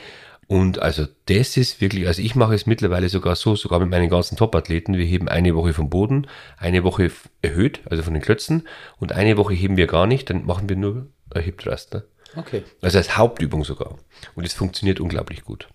Und 0.48 0.80
also 0.80 1.08
das 1.26 1.58
ist 1.58 1.82
wirklich, 1.82 2.06
also 2.08 2.22
ich 2.22 2.36
mache 2.36 2.54
es 2.54 2.68
mittlerweile 2.68 3.10
sogar 3.10 3.36
so, 3.36 3.56
sogar 3.56 3.80
mit 3.80 3.90
meinen 3.90 4.10
ganzen 4.10 4.38
Top-Athleten, 4.38 4.96
wir 4.96 5.06
heben 5.06 5.28
eine 5.28 5.56
Woche 5.56 5.74
vom 5.74 5.90
Boden, 5.90 6.28
eine 6.58 6.84
Woche 6.84 7.12
erhöht, 7.42 7.82
also 7.90 8.04
von 8.04 8.14
den 8.14 8.22
Klötzen, 8.22 8.68
und 8.98 9.12
eine 9.12 9.38
Woche 9.38 9.56
heben 9.56 9.76
wir 9.76 9.88
gar 9.88 10.06
nicht, 10.06 10.30
dann 10.30 10.46
machen 10.46 10.70
wir 10.70 10.76
nur 10.76 11.08
ein 11.32 11.42
Hip 11.42 11.60
Thrust. 11.62 11.94
Ne? 11.94 12.04
Okay, 12.36 12.64
Also 12.82 12.98
als 12.98 13.18
Hauptübung 13.18 13.64
sogar. 13.64 13.98
Und 14.36 14.46
es 14.46 14.54
funktioniert 14.54 15.00
unglaublich 15.00 15.44
gut. 15.44 15.68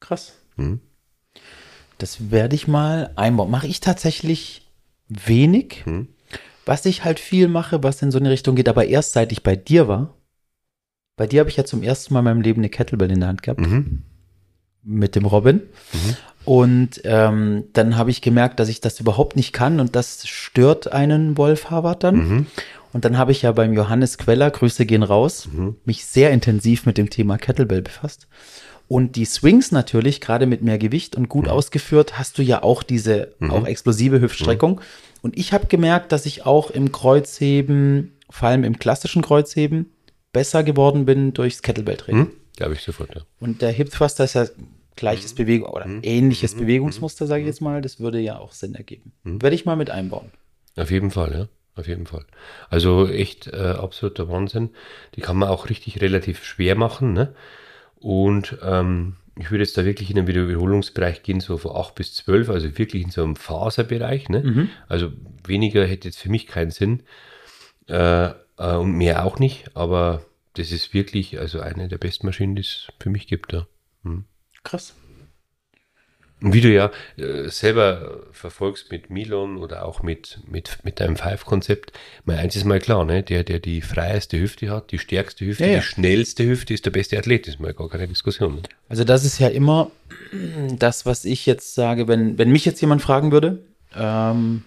krass. 0.00 0.34
Mhm. 0.56 0.80
Das 1.98 2.30
werde 2.30 2.56
ich 2.56 2.66
mal 2.66 3.12
einbauen. 3.16 3.50
Mache 3.50 3.66
ich 3.66 3.80
tatsächlich 3.80 4.66
wenig. 5.08 5.82
Mhm. 5.84 6.08
Was 6.64 6.86
ich 6.86 7.04
halt 7.04 7.20
viel 7.20 7.48
mache, 7.48 7.82
was 7.82 8.02
in 8.02 8.10
so 8.10 8.18
eine 8.18 8.30
Richtung 8.30 8.56
geht, 8.56 8.68
aber 8.68 8.86
erst 8.86 9.12
seit 9.12 9.30
ich 9.32 9.42
bei 9.42 9.56
dir 9.56 9.88
war. 9.88 10.14
Bei 11.16 11.26
dir 11.26 11.40
habe 11.40 11.50
ich 11.50 11.56
ja 11.56 11.64
zum 11.64 11.82
ersten 11.82 12.14
Mal 12.14 12.20
in 12.20 12.24
meinem 12.24 12.40
Leben 12.40 12.60
eine 12.60 12.68
Kettlebell 12.68 13.10
in 13.10 13.20
der 13.20 13.28
Hand 13.28 13.42
gehabt. 13.42 13.60
Mhm. 13.60 14.02
mit 14.84 15.14
dem 15.14 15.26
Robin. 15.26 15.60
Und 16.44 17.02
ähm, 17.04 17.64
dann 17.72 17.96
habe 17.96 18.10
ich 18.10 18.20
gemerkt, 18.20 18.58
dass 18.58 18.68
ich 18.68 18.80
das 18.80 18.98
überhaupt 18.98 19.36
nicht 19.36 19.52
kann 19.52 19.78
und 19.78 19.94
das 19.94 20.26
stört 20.26 20.92
einen 20.92 21.36
Wolf 21.38 21.70
Harvard 21.70 22.02
dann. 22.02 22.14
Mhm. 22.16 22.46
Und 22.92 23.04
dann 23.04 23.16
habe 23.16 23.30
ich 23.30 23.42
ja 23.42 23.52
beim 23.52 23.74
Johannes 23.74 24.18
Queller, 24.18 24.50
Grüße 24.50 24.84
gehen 24.84 25.04
raus, 25.04 25.48
Mhm. 25.52 25.76
mich 25.84 26.04
sehr 26.04 26.32
intensiv 26.32 26.84
mit 26.84 26.98
dem 26.98 27.10
Thema 27.10 27.38
Kettlebell 27.38 27.80
befasst. 27.82 28.26
Und 28.88 29.14
die 29.14 29.24
Swings 29.24 29.70
natürlich, 29.70 30.20
gerade 30.20 30.46
mit 30.46 30.62
mehr 30.62 30.78
Gewicht 30.78 31.14
und 31.14 31.22
Mhm. 31.22 31.28
gut 31.28 31.48
ausgeführt, 31.48 32.18
hast 32.18 32.36
du 32.38 32.42
ja 32.42 32.64
auch 32.64 32.82
diese 32.82 33.34
auch 33.40 33.64
explosive 33.66 34.20
Hüftstreckung. 34.20 34.80
Und 35.22 35.38
ich 35.38 35.52
habe 35.52 35.66
gemerkt, 35.66 36.10
dass 36.10 36.26
ich 36.26 36.44
auch 36.44 36.70
im 36.70 36.90
Kreuzheben, 36.90 38.10
vor 38.28 38.48
allem 38.48 38.64
im 38.64 38.80
klassischen 38.80 39.22
Kreuzheben, 39.22 39.86
besser 40.32 40.62
geworden 40.64 41.04
bin 41.04 41.32
durchs 41.32 41.62
Kettlebell-Training. 41.62 42.22
Mhm. 42.22 42.30
Glaube 42.56 42.74
ich 42.74 42.82
sofort, 42.82 43.14
ja. 43.14 43.22
Und 43.40 43.62
der 43.62 43.70
Hip 43.70 43.90
Thruster 43.90 44.24
ist 44.24 44.34
ja 44.34 44.46
gleiches 44.96 45.34
Bewegung 45.34 45.68
oder 45.70 45.86
ähnliches 46.02 46.54
Bewegungsmuster, 46.54 47.26
sage 47.26 47.42
ich 47.42 47.46
jetzt 47.46 47.60
mal. 47.60 47.80
Das 47.80 47.98
würde 47.98 48.20
ja 48.20 48.38
auch 48.38 48.52
Sinn 48.52 48.74
ergeben. 48.74 49.12
Werde 49.24 49.54
ich 49.54 49.64
mal 49.64 49.76
mit 49.76 49.90
einbauen. 49.90 50.30
Auf 50.76 50.90
jeden 50.90 51.10
Fall, 51.10 51.32
ja. 51.32 51.48
Auf 51.74 51.88
jeden 51.88 52.06
Fall. 52.06 52.26
Also 52.68 53.08
echt 53.08 53.46
äh, 53.46 53.56
absoluter 53.56 54.28
Wahnsinn. 54.28 54.70
Die 55.14 55.22
kann 55.22 55.38
man 55.38 55.48
auch 55.48 55.70
richtig 55.70 56.02
relativ 56.02 56.44
schwer 56.44 56.74
machen. 56.74 57.14
Ne? 57.14 57.34
Und 57.96 58.58
ähm, 58.62 59.16
ich 59.38 59.50
würde 59.50 59.64
jetzt 59.64 59.78
da 59.78 59.84
wirklich 59.86 60.10
in 60.10 60.16
den 60.16 60.26
Wiederholungsbereich 60.26 61.22
gehen, 61.22 61.40
so 61.40 61.56
von 61.56 61.74
8 61.74 61.94
bis 61.94 62.14
12, 62.16 62.50
also 62.50 62.76
wirklich 62.76 63.02
in 63.02 63.10
so 63.10 63.22
einem 63.22 63.36
Faserbereich. 63.36 64.28
Ne? 64.28 64.68
Also 64.86 65.12
weniger 65.46 65.86
hätte 65.86 66.08
jetzt 66.08 66.18
für 66.18 66.28
mich 66.28 66.46
keinen 66.46 66.70
Sinn. 66.70 67.04
Äh, 67.86 68.30
äh, 68.58 68.74
und 68.76 68.92
mehr 68.92 69.24
auch 69.24 69.38
nicht, 69.38 69.70
aber 69.74 70.24
das 70.54 70.70
ist 70.70 70.92
wirklich 70.94 71.38
also 71.38 71.60
eine 71.60 71.88
der 71.88 71.98
besten 71.98 72.26
Maschinen, 72.26 72.54
die 72.54 72.62
es 72.62 72.88
für 73.00 73.10
mich 73.10 73.26
gibt. 73.26 73.52
Ja. 73.52 73.66
Krass. 74.64 74.94
Und 76.42 76.52
wie 76.54 76.60
du 76.60 76.72
ja 76.72 76.90
äh, 77.16 77.48
selber 77.48 78.24
verfolgst 78.32 78.90
mit 78.90 79.10
Milon 79.10 79.58
oder 79.58 79.84
auch 79.84 80.02
mit, 80.02 80.40
mit, 80.48 80.78
mit 80.82 80.98
deinem 80.98 81.16
Five-Konzept, 81.16 81.92
mal 82.24 82.36
eins 82.36 82.56
ist 82.56 82.64
mal 82.64 82.80
klar, 82.80 83.04
ne? 83.04 83.22
der, 83.22 83.44
der 83.44 83.60
die 83.60 83.80
freieste 83.80 84.40
Hüfte 84.40 84.68
hat, 84.70 84.90
die 84.90 84.98
stärkste 84.98 85.46
Hüfte, 85.46 85.64
Ja, 85.64 85.70
ja. 85.70 85.78
die 85.78 85.84
schnellste 85.84 86.44
Hüfte, 86.44 86.74
ist 86.74 86.84
der 86.84 86.90
beste 86.90 87.16
Athlet, 87.16 87.46
das 87.46 87.54
ist 87.54 87.60
mal 87.60 87.72
gar 87.72 87.88
keine 87.88 88.08
Diskussion. 88.08 88.56
Ne? 88.56 88.62
Also 88.88 89.04
das 89.04 89.24
ist 89.24 89.38
ja 89.38 89.48
immer 89.48 89.92
das, 90.78 91.06
was 91.06 91.24
ich 91.24 91.46
jetzt 91.46 91.76
sage, 91.76 92.08
wenn, 92.08 92.38
wenn 92.38 92.50
mich 92.50 92.64
jetzt 92.64 92.80
jemand 92.80 93.02
fragen 93.02 93.30
würde, 93.30 93.64
ähm, 93.94 94.64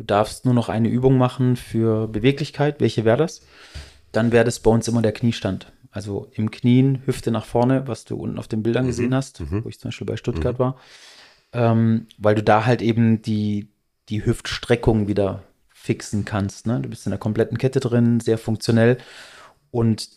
du 0.00 0.06
darfst 0.06 0.46
nur 0.46 0.54
noch 0.54 0.70
eine 0.70 0.88
Übung 0.88 1.18
machen 1.18 1.56
für 1.56 2.08
Beweglichkeit, 2.08 2.80
welche 2.80 3.04
wäre 3.04 3.18
das? 3.18 3.42
Dann 4.12 4.32
wäre 4.32 4.44
das 4.44 4.58
bei 4.58 4.70
uns 4.70 4.88
immer 4.88 5.02
der 5.02 5.12
Kniestand. 5.12 5.70
Also 5.90 6.30
im 6.32 6.50
Knien, 6.50 7.02
Hüfte 7.04 7.30
nach 7.30 7.44
vorne, 7.44 7.86
was 7.86 8.06
du 8.06 8.16
unten 8.16 8.38
auf 8.38 8.48
den 8.48 8.62
Bildern 8.62 8.86
gesehen 8.86 9.14
hast, 9.14 9.42
wo 9.64 9.68
ich 9.68 9.78
zum 9.78 9.90
Beispiel 9.90 10.06
bei 10.06 10.16
Stuttgart 10.16 10.58
war, 10.58 10.76
ähm, 11.52 12.06
weil 12.16 12.34
du 12.34 12.42
da 12.42 12.64
halt 12.64 12.80
eben 12.80 13.20
die, 13.20 13.68
die 14.08 14.24
Hüftstreckung 14.24 15.06
wieder 15.06 15.42
fixen 15.68 16.24
kannst. 16.24 16.66
Ne? 16.66 16.80
Du 16.80 16.88
bist 16.88 17.06
in 17.06 17.10
der 17.10 17.18
kompletten 17.18 17.58
Kette 17.58 17.80
drin, 17.80 18.20
sehr 18.20 18.38
funktionell 18.38 18.96
und 19.70 20.08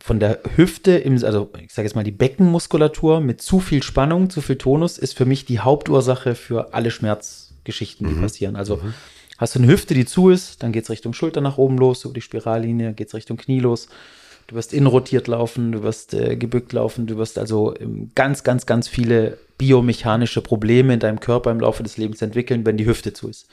von 0.00 0.20
der 0.20 0.40
Hüfte, 0.56 0.98
im, 0.98 1.14
also 1.24 1.50
ich 1.60 1.72
sage 1.72 1.88
jetzt 1.88 1.94
mal 1.94 2.04
die 2.04 2.10
Beckenmuskulatur 2.10 3.20
mit 3.20 3.40
zu 3.40 3.60
viel 3.60 3.82
Spannung, 3.82 4.28
zu 4.28 4.42
viel 4.42 4.58
Tonus 4.58 4.98
ist 4.98 5.16
für 5.16 5.24
mich 5.24 5.46
die 5.46 5.60
Hauptursache 5.60 6.34
für 6.34 6.74
alle 6.74 6.90
Schmerzgeschichten, 7.62 8.08
die 8.08 8.20
passieren. 8.20 8.56
Also 8.56 8.80
hast 9.38 9.54
du 9.54 9.60
eine 9.60 9.68
Hüfte, 9.68 9.94
die 9.94 10.04
zu 10.04 10.30
ist, 10.30 10.62
dann 10.62 10.72
geht 10.72 10.84
es 10.84 10.90
Richtung 10.90 11.14
Schulter 11.14 11.40
nach 11.40 11.58
oben 11.58 11.78
los, 11.78 12.04
über 12.04 12.14
die 12.14 12.20
Spirallinie, 12.20 12.92
geht 12.92 13.08
es 13.08 13.14
Richtung 13.14 13.36
Knie 13.36 13.60
los. 13.60 13.88
Du 14.48 14.56
wirst 14.56 14.72
innenrotiert 14.72 15.28
laufen, 15.28 15.70
du 15.70 15.82
wirst 15.84 16.14
äh, 16.14 16.36
gebückt 16.36 16.72
laufen, 16.72 17.06
du 17.06 17.16
wirst 17.16 17.38
also 17.38 17.78
ähm, 17.78 18.10
ganz, 18.16 18.42
ganz, 18.42 18.66
ganz 18.66 18.88
viele 18.88 19.38
biomechanische 19.56 20.40
Probleme 20.40 20.94
in 20.94 21.00
deinem 21.00 21.20
Körper 21.20 21.52
im 21.52 21.60
Laufe 21.60 21.84
des 21.84 21.96
Lebens 21.96 22.20
entwickeln, 22.22 22.66
wenn 22.66 22.76
die 22.76 22.86
Hüfte 22.86 23.12
zu 23.12 23.28
ist. 23.28 23.46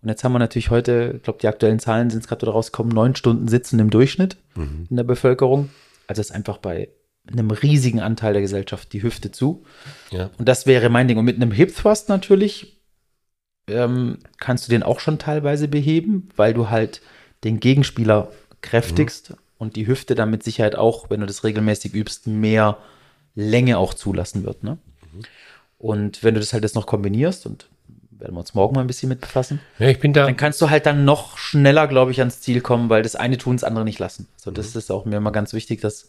Und 0.00 0.08
jetzt 0.08 0.24
haben 0.24 0.32
wir 0.32 0.38
natürlich 0.38 0.70
heute, 0.70 1.14
ich 1.18 1.22
glaube, 1.22 1.40
die 1.42 1.48
aktuellen 1.48 1.78
Zahlen 1.78 2.08
sind 2.08 2.20
es 2.20 2.28
gerade 2.28 2.48
rausgekommen, 2.48 2.90
neun 2.94 3.14
Stunden 3.14 3.48
Sitzen 3.48 3.78
im 3.78 3.90
Durchschnitt 3.90 4.38
in 4.56 4.96
der 4.96 5.04
Bevölkerung. 5.04 5.68
Also 6.06 6.20
ist 6.20 6.32
einfach 6.32 6.56
bei 6.56 6.88
einem 7.30 7.50
riesigen 7.50 8.00
Anteil 8.00 8.32
der 8.32 8.40
Gesellschaft 8.40 8.94
die 8.94 9.02
Hüfte 9.02 9.30
zu. 9.30 9.64
Ja. 10.10 10.30
Und 10.38 10.48
das 10.48 10.64
wäre 10.64 10.88
mein 10.88 11.06
Ding. 11.06 11.18
Und 11.18 11.26
mit 11.26 11.36
einem 11.36 11.52
Hip 11.52 11.76
Thrust 11.76 12.08
natürlich 12.08 12.79
ähm, 13.70 14.18
kannst 14.38 14.66
du 14.66 14.70
den 14.70 14.82
auch 14.82 15.00
schon 15.00 15.18
teilweise 15.18 15.68
beheben, 15.68 16.28
weil 16.36 16.54
du 16.54 16.70
halt 16.70 17.00
den 17.44 17.60
Gegenspieler 17.60 18.28
kräftigst 18.60 19.34
und 19.58 19.76
die 19.76 19.86
Hüfte 19.86 20.14
dann 20.14 20.30
mit 20.30 20.42
Sicherheit 20.42 20.76
auch, 20.76 21.10
wenn 21.10 21.20
du 21.20 21.26
das 21.26 21.44
regelmäßig 21.44 21.94
übst, 21.94 22.26
mehr 22.26 22.78
Länge 23.34 23.78
auch 23.78 23.94
zulassen 23.94 24.44
wird. 24.44 24.62
Ne? 24.62 24.78
Und 25.78 26.22
wenn 26.22 26.34
du 26.34 26.40
das 26.40 26.52
halt 26.52 26.62
jetzt 26.64 26.74
noch 26.74 26.86
kombinierst 26.86 27.46
und 27.46 27.68
werden 28.10 28.34
wir 28.34 28.40
uns 28.40 28.52
morgen 28.54 28.74
mal 28.74 28.82
ein 28.82 28.86
bisschen 28.86 29.08
mit 29.08 29.22
befassen, 29.22 29.60
Ja, 29.78 29.88
ich 29.88 29.98
bin 29.98 30.12
da. 30.12 30.26
dann 30.26 30.36
kannst 30.36 30.60
du 30.60 30.68
halt 30.68 30.84
dann 30.84 31.06
noch 31.06 31.38
schneller, 31.38 31.86
glaube 31.88 32.10
ich, 32.10 32.18
ans 32.18 32.40
Ziel 32.42 32.60
kommen, 32.60 32.90
weil 32.90 33.02
das 33.02 33.16
eine 33.16 33.38
tun, 33.38 33.56
das 33.56 33.64
andere 33.64 33.84
nicht 33.84 33.98
lassen. 33.98 34.28
So, 34.36 34.50
das 34.50 34.76
ist 34.76 34.90
auch 34.90 35.06
mir 35.06 35.16
immer 35.16 35.32
ganz 35.32 35.54
wichtig, 35.54 35.80
dass 35.80 36.08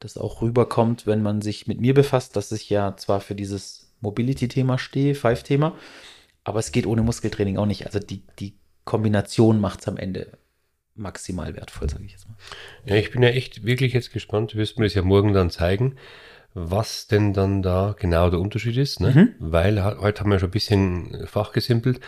das 0.00 0.18
auch 0.18 0.42
rüberkommt, 0.42 1.06
wenn 1.06 1.22
man 1.22 1.42
sich 1.42 1.68
mit 1.68 1.80
mir 1.80 1.94
befasst, 1.94 2.34
dass 2.34 2.50
ich 2.50 2.68
ja 2.70 2.96
zwar 2.96 3.20
für 3.20 3.36
dieses 3.36 3.86
Mobility-Thema 4.00 4.78
stehe, 4.78 5.14
Five-Thema, 5.14 5.74
aber 6.44 6.58
es 6.60 6.72
geht 6.72 6.86
ohne 6.86 7.02
Muskeltraining 7.02 7.56
auch 7.58 7.66
nicht. 7.66 7.86
Also 7.86 7.98
die, 7.98 8.22
die 8.38 8.54
Kombination 8.84 9.60
macht 9.60 9.80
es 9.80 9.88
am 9.88 9.96
Ende 9.96 10.28
maximal 10.94 11.56
wertvoll, 11.56 11.88
sage 11.90 12.04
ich 12.04 12.12
jetzt 12.12 12.28
mal. 12.28 12.36
Ja, 12.84 12.96
ich 12.96 13.10
bin 13.10 13.22
ja 13.22 13.30
echt 13.30 13.64
wirklich 13.64 13.92
jetzt 13.94 14.12
gespannt. 14.12 14.52
Du 14.54 14.58
wirst 14.58 14.78
mir 14.78 14.84
das 14.84 14.94
ja 14.94 15.02
morgen 15.02 15.32
dann 15.32 15.50
zeigen, 15.50 15.96
was 16.52 17.08
denn 17.08 17.32
dann 17.32 17.62
da 17.62 17.96
genau 17.98 18.30
der 18.30 18.38
Unterschied 18.38 18.76
ist, 18.76 19.00
ne? 19.00 19.34
Weil 19.40 19.82
ha- 19.82 19.96
heute 20.00 20.20
haben 20.20 20.30
wir 20.30 20.38
schon 20.38 20.50
ein 20.50 20.52
bisschen 20.52 21.26
fachgesimpelt. 21.26 21.98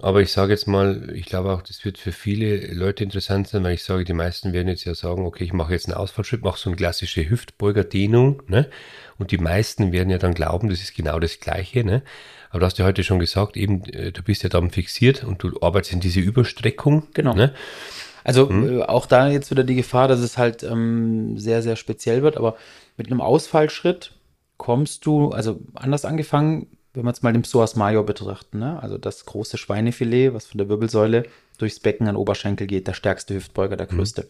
Aber 0.00 0.20
ich 0.20 0.32
sage 0.32 0.52
jetzt 0.52 0.66
mal, 0.66 1.10
ich 1.14 1.26
glaube 1.26 1.52
auch, 1.52 1.62
das 1.62 1.84
wird 1.84 1.98
für 1.98 2.12
viele 2.12 2.72
Leute 2.72 3.04
interessant 3.04 3.48
sein, 3.48 3.64
weil 3.64 3.74
ich 3.74 3.82
sage, 3.82 4.04
die 4.04 4.12
meisten 4.12 4.52
werden 4.52 4.68
jetzt 4.68 4.84
ja 4.84 4.94
sagen, 4.94 5.26
okay, 5.26 5.44
ich 5.44 5.52
mache 5.52 5.72
jetzt 5.72 5.86
einen 5.86 5.96
Ausfallschritt, 5.96 6.42
mache 6.42 6.58
so 6.58 6.70
eine 6.70 6.76
klassische 6.76 7.28
Hüftbeugerdehnung, 7.28 8.42
ne? 8.46 8.68
Und 9.18 9.32
die 9.32 9.38
meisten 9.38 9.90
werden 9.92 10.10
ja 10.10 10.18
dann 10.18 10.34
glauben, 10.34 10.68
das 10.68 10.80
ist 10.80 10.94
genau 10.94 11.18
das 11.18 11.40
Gleiche, 11.40 11.84
ne? 11.84 12.02
Aber 12.50 12.60
du 12.60 12.66
hast 12.66 12.78
ja 12.78 12.84
heute 12.84 13.04
schon 13.04 13.18
gesagt, 13.18 13.56
eben, 13.56 13.84
äh, 13.86 14.12
du 14.12 14.22
bist 14.22 14.42
ja 14.42 14.48
dann 14.48 14.70
fixiert 14.70 15.24
und 15.24 15.42
du 15.42 15.60
arbeitest 15.60 15.92
in 15.92 16.00
diese 16.00 16.20
Überstreckung. 16.20 17.08
Genau. 17.14 17.34
Ne? 17.34 17.52
Also 18.24 18.48
hm. 18.48 18.80
äh, 18.80 18.82
auch 18.82 19.06
da 19.06 19.28
jetzt 19.28 19.50
wieder 19.50 19.64
die 19.64 19.74
Gefahr, 19.74 20.08
dass 20.08 20.20
es 20.20 20.38
halt 20.38 20.62
ähm, 20.62 21.38
sehr, 21.38 21.62
sehr 21.62 21.76
speziell 21.76 22.22
wird, 22.22 22.36
aber 22.36 22.56
mit 22.96 23.08
einem 23.08 23.20
Ausfallschritt 23.20 24.12
kommst 24.56 25.06
du, 25.06 25.30
also 25.30 25.60
anders 25.74 26.04
angefangen, 26.04 26.66
wenn 26.94 27.04
wir 27.04 27.10
jetzt 27.10 27.22
mal 27.22 27.32
den 27.32 27.42
Psoas 27.42 27.76
Major 27.76 28.04
betrachten, 28.04 28.58
ne? 28.58 28.82
also 28.82 28.98
das 28.98 29.24
große 29.26 29.58
Schweinefilet, 29.58 30.32
was 30.32 30.46
von 30.46 30.58
der 30.58 30.68
Wirbelsäule 30.68 31.24
durchs 31.58 31.80
Becken 31.80 32.08
an 32.08 32.16
Oberschenkel 32.16 32.66
geht, 32.66 32.86
der 32.86 32.94
stärkste 32.94 33.34
Hüftbeuger, 33.34 33.76
der 33.76 33.88
mhm. 33.90 33.96
größte, 33.96 34.22
mhm. 34.22 34.26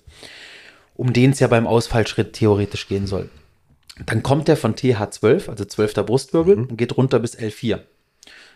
um 0.97 1.13
den 1.13 1.31
es 1.31 1.41
ja 1.41 1.47
beim 1.47 1.67
Ausfallschritt 1.67 2.33
theoretisch 2.33 2.89
gehen 2.89 3.07
soll. 3.07 3.29
Dann 4.07 4.23
kommt 4.23 4.49
der 4.49 4.57
von 4.57 4.75
TH12, 4.75 5.49
also 5.49 5.65
12. 5.65 5.95
Brustwirbel, 5.95 6.57
mhm. 6.57 6.67
und 6.67 6.77
geht 6.77 6.97
runter 6.97 7.19
bis 7.21 7.37
L4. 7.37 7.81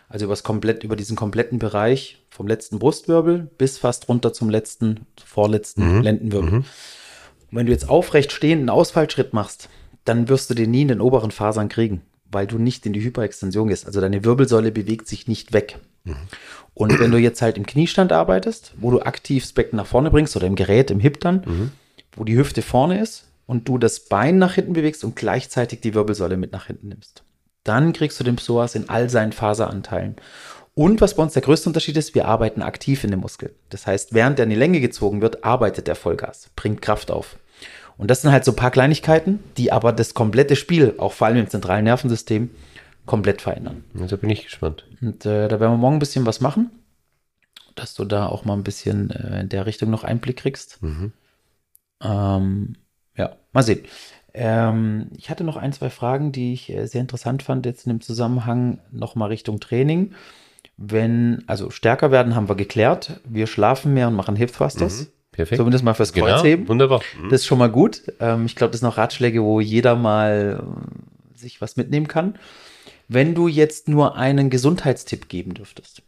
Also 0.09 0.25
übers 0.25 0.43
komplett, 0.43 0.83
über 0.83 0.95
diesen 0.95 1.15
kompletten 1.15 1.59
Bereich 1.59 2.23
vom 2.29 2.47
letzten 2.47 2.79
Brustwirbel 2.79 3.49
bis 3.57 3.77
fast 3.77 4.09
runter 4.09 4.33
zum 4.33 4.49
letzten, 4.49 5.07
vorletzten 5.23 5.97
mhm. 5.97 6.01
Lendenwirbel. 6.01 6.51
Mhm. 6.51 6.57
Und 6.57 7.57
wenn 7.57 7.65
du 7.65 7.71
jetzt 7.71 7.89
aufrecht 7.89 8.31
stehend 8.31 8.61
einen 8.61 8.69
Ausfallschritt 8.69 9.33
machst, 9.33 9.69
dann 10.05 10.27
wirst 10.27 10.49
du 10.49 10.53
den 10.53 10.71
nie 10.71 10.81
in 10.81 10.89
den 10.89 11.01
oberen 11.01 11.31
Fasern 11.31 11.69
kriegen 11.69 12.01
weil 12.33 12.47
du 12.47 12.57
nicht 12.57 12.85
in 12.85 12.93
die 12.93 13.03
Hyperextension 13.03 13.67
gehst. 13.67 13.85
Also 13.85 14.01
deine 14.01 14.23
Wirbelsäule 14.23 14.71
bewegt 14.71 15.07
sich 15.07 15.27
nicht 15.27 15.53
weg. 15.53 15.79
Mhm. 16.03 16.15
Und 16.73 16.99
wenn 16.99 17.11
du 17.11 17.17
jetzt 17.17 17.41
halt 17.41 17.57
im 17.57 17.65
Kniestand 17.65 18.11
arbeitest, 18.11 18.73
wo 18.77 18.91
du 18.91 19.01
aktiv 19.01 19.43
das 19.43 19.53
Becken 19.53 19.77
nach 19.77 19.85
vorne 19.85 20.11
bringst 20.11 20.35
oder 20.35 20.47
im 20.47 20.55
Gerät, 20.55 20.91
im 20.91 20.99
Hip 20.99 21.19
dann, 21.19 21.43
mhm. 21.45 21.71
wo 22.15 22.23
die 22.23 22.35
Hüfte 22.35 22.61
vorne 22.61 22.99
ist 22.99 23.27
und 23.45 23.67
du 23.67 23.77
das 23.77 24.01
Bein 24.01 24.37
nach 24.37 24.55
hinten 24.55 24.73
bewegst 24.73 25.03
und 25.03 25.15
gleichzeitig 25.15 25.81
die 25.81 25.93
Wirbelsäule 25.93 26.37
mit 26.37 26.51
nach 26.51 26.67
hinten 26.67 26.89
nimmst, 26.89 27.23
dann 27.63 27.93
kriegst 27.93 28.19
du 28.19 28.23
den 28.23 28.35
Psoas 28.35 28.75
in 28.75 28.89
all 28.89 29.09
seinen 29.09 29.31
Faseranteilen. 29.31 30.15
Und 30.75 31.01
was 31.01 31.15
bei 31.15 31.23
uns 31.23 31.33
der 31.33 31.43
größte 31.43 31.69
Unterschied 31.69 31.97
ist, 31.97 32.15
wir 32.15 32.27
arbeiten 32.27 32.63
aktiv 32.63 33.03
in 33.03 33.11
dem 33.11 33.19
Muskel. 33.19 33.53
Das 33.69 33.85
heißt, 33.85 34.13
während 34.13 34.39
der 34.39 34.45
in 34.45 34.49
die 34.49 34.55
Länge 34.55 34.81
gezogen 34.81 35.21
wird, 35.21 35.43
arbeitet 35.43 35.87
der 35.87 35.95
Vollgas, 35.95 36.49
bringt 36.55 36.81
Kraft 36.81 37.11
auf. 37.11 37.37
Und 37.97 38.09
das 38.09 38.21
sind 38.21 38.31
halt 38.31 38.45
so 38.45 38.51
ein 38.51 38.55
paar 38.55 38.71
Kleinigkeiten, 38.71 39.39
die 39.57 39.71
aber 39.71 39.91
das 39.91 40.13
komplette 40.13 40.55
Spiel, 40.55 40.95
auch 40.97 41.13
vor 41.13 41.27
allem 41.27 41.37
im 41.37 41.49
zentralen 41.49 41.83
Nervensystem, 41.83 42.49
komplett 43.05 43.41
verändern. 43.41 43.83
Ja, 43.93 44.07
da 44.07 44.15
bin 44.15 44.29
ich 44.29 44.43
gespannt. 44.43 44.85
Und 45.01 45.25
äh, 45.25 45.47
da 45.47 45.59
werden 45.59 45.73
wir 45.73 45.77
morgen 45.77 45.97
ein 45.97 45.99
bisschen 45.99 46.25
was 46.25 46.41
machen, 46.41 46.71
dass 47.75 47.93
du 47.93 48.05
da 48.05 48.27
auch 48.27 48.45
mal 48.45 48.53
ein 48.53 48.63
bisschen 48.63 49.11
äh, 49.11 49.41
in 49.41 49.49
der 49.49 49.65
Richtung 49.65 49.89
noch 49.89 50.03
Einblick 50.03 50.37
kriegst. 50.37 50.81
Mhm. 50.81 51.11
Ähm, 52.01 52.75
ja, 53.15 53.35
mal 53.51 53.63
sehen. 53.63 53.81
Ähm, 54.33 55.09
ich 55.15 55.29
hatte 55.29 55.43
noch 55.43 55.57
ein, 55.57 55.73
zwei 55.73 55.89
Fragen, 55.89 56.31
die 56.31 56.53
ich 56.53 56.69
äh, 56.71 56.87
sehr 56.87 57.01
interessant 57.01 57.43
fand, 57.43 57.65
jetzt 57.65 57.85
in 57.85 57.91
dem 57.91 58.01
Zusammenhang 58.01 58.79
nochmal 58.91 59.29
Richtung 59.29 59.59
Training. 59.59 60.13
Wenn, 60.75 61.43
also 61.45 61.69
stärker 61.69 62.09
werden, 62.09 62.35
haben 62.35 62.49
wir 62.49 62.55
geklärt. 62.55 63.21
Wir 63.25 63.45
schlafen 63.45 63.93
mehr 63.93 64.07
und 64.07 64.15
machen 64.15 64.35
Hip 64.35 64.51
Thrusters. 64.51 65.01
Mhm. 65.01 65.07
Perfekt. 65.33 65.57
Zumindest 65.57 65.83
mal 65.83 65.95
fürs 65.95 66.13
Kreuzheben. 66.13 66.63
Genau, 66.63 66.69
wunderbar. 66.69 67.01
Mhm. 67.19 67.29
Das 67.29 67.41
ist 67.41 67.47
schon 67.47 67.57
mal 67.57 67.69
gut. 67.69 68.03
Ähm, 68.19 68.45
ich 68.45 68.55
glaube, 68.55 68.71
das 68.71 68.79
sind 68.79 68.87
noch 68.87 68.97
Ratschläge, 68.97 69.43
wo 69.43 69.59
jeder 69.59 69.95
mal 69.95 70.63
äh, 70.63 71.37
sich 71.37 71.59
was 71.59 71.75
mitnehmen 71.75 72.07
kann. 72.07 72.37
Wenn 73.07 73.35
du 73.35 73.47
jetzt 73.47 73.89
nur 73.89 74.15
einen 74.15 74.49
Gesundheitstipp 74.49 75.27
geben 75.27 75.55
dürftest. 75.55 76.03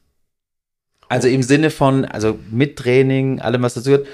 Also 1.10 1.28
im 1.28 1.44
Sinne 1.44 1.72
von, 1.72 2.06
also 2.06 2.40
mit 2.52 2.78
Training, 2.78 3.42
allem, 3.42 3.64
was 3.64 3.74
dazu 3.74 3.90
gehört. 3.90 4.08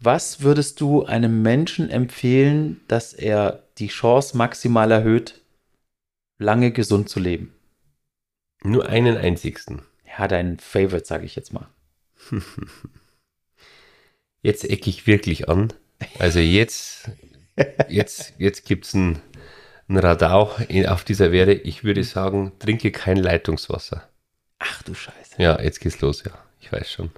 Was 0.00 0.42
würdest 0.42 0.80
du 0.80 1.04
einem 1.04 1.42
Menschen 1.42 1.90
empfehlen, 1.90 2.80
dass 2.88 3.12
er 3.12 3.64
die 3.78 3.88
Chance 3.88 4.36
maximal 4.36 4.90
erhöht, 4.90 5.42
lange 6.38 6.70
gesund 6.70 7.08
zu 7.08 7.18
leben? 7.18 7.54
Nur 8.62 8.88
einen 8.88 9.16
einzigsten. 9.16 9.82
Ja, 10.16 10.28
dein 10.28 10.58
Favorite, 10.58 11.06
sage 11.06 11.24
ich 11.24 11.34
jetzt 11.34 11.52
mal. 11.52 11.68
Jetzt 14.44 14.68
ecke 14.68 14.90
ich 14.90 15.06
wirklich 15.06 15.48
an. 15.48 15.72
Also 16.18 16.38
jetzt, 16.38 17.10
jetzt, 17.88 18.34
jetzt 18.36 18.66
gibt 18.66 18.84
es 18.84 18.92
ein, 18.92 19.22
ein 19.88 19.96
Radau 19.96 20.54
auf 20.86 21.04
dieser 21.04 21.32
Werde. 21.32 21.54
Ich 21.54 21.82
würde 21.82 22.04
sagen, 22.04 22.52
trinke 22.58 22.92
kein 22.92 23.16
Leitungswasser. 23.16 24.06
Ach 24.58 24.82
du 24.82 24.92
Scheiße. 24.92 25.36
Ja, 25.38 25.58
jetzt 25.62 25.80
geht's 25.80 26.02
los, 26.02 26.24
ja. 26.24 26.32
Ich 26.60 26.70
weiß 26.70 26.92
schon. 26.92 27.10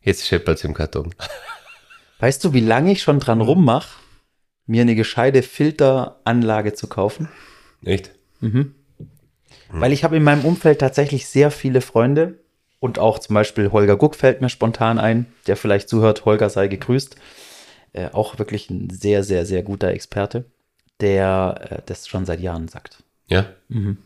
Jetzt 0.00 0.26
scheppert 0.26 0.56
es 0.56 0.64
im 0.64 0.72
Karton. 0.72 1.14
Weißt 2.20 2.42
du, 2.42 2.54
wie 2.54 2.60
lange 2.60 2.92
ich 2.92 3.02
schon 3.02 3.20
dran 3.20 3.42
rummache, 3.42 3.98
mir 4.64 4.80
eine 4.80 4.94
gescheite 4.94 5.42
Filteranlage 5.42 6.72
zu 6.72 6.86
kaufen? 6.86 7.28
Echt? 7.84 8.12
Mhm. 8.40 8.74
Hm. 8.96 9.06
Weil 9.68 9.92
ich 9.92 10.04
habe 10.04 10.16
in 10.16 10.22
meinem 10.22 10.46
Umfeld 10.46 10.78
tatsächlich 10.78 11.26
sehr 11.26 11.50
viele 11.50 11.82
Freunde, 11.82 12.38
und 12.80 12.98
auch 12.98 13.18
zum 13.18 13.34
Beispiel 13.34 13.70
Holger 13.70 13.96
Guck 13.96 14.16
fällt 14.16 14.40
mir 14.40 14.48
spontan 14.48 14.98
ein, 14.98 15.26
der 15.46 15.56
vielleicht 15.56 15.88
zuhört. 15.88 16.24
Holger 16.24 16.50
sei 16.50 16.66
gegrüßt. 16.66 17.16
Äh, 17.92 18.08
auch 18.12 18.38
wirklich 18.38 18.70
ein 18.70 18.88
sehr, 18.90 19.22
sehr, 19.22 19.46
sehr 19.46 19.62
guter 19.62 19.88
Experte, 19.88 20.46
der 21.00 21.60
äh, 21.70 21.82
das 21.86 22.08
schon 22.08 22.24
seit 22.24 22.40
Jahren 22.40 22.68
sagt. 22.68 23.02
Ja. 23.28 23.46
Mhm. 23.68 23.98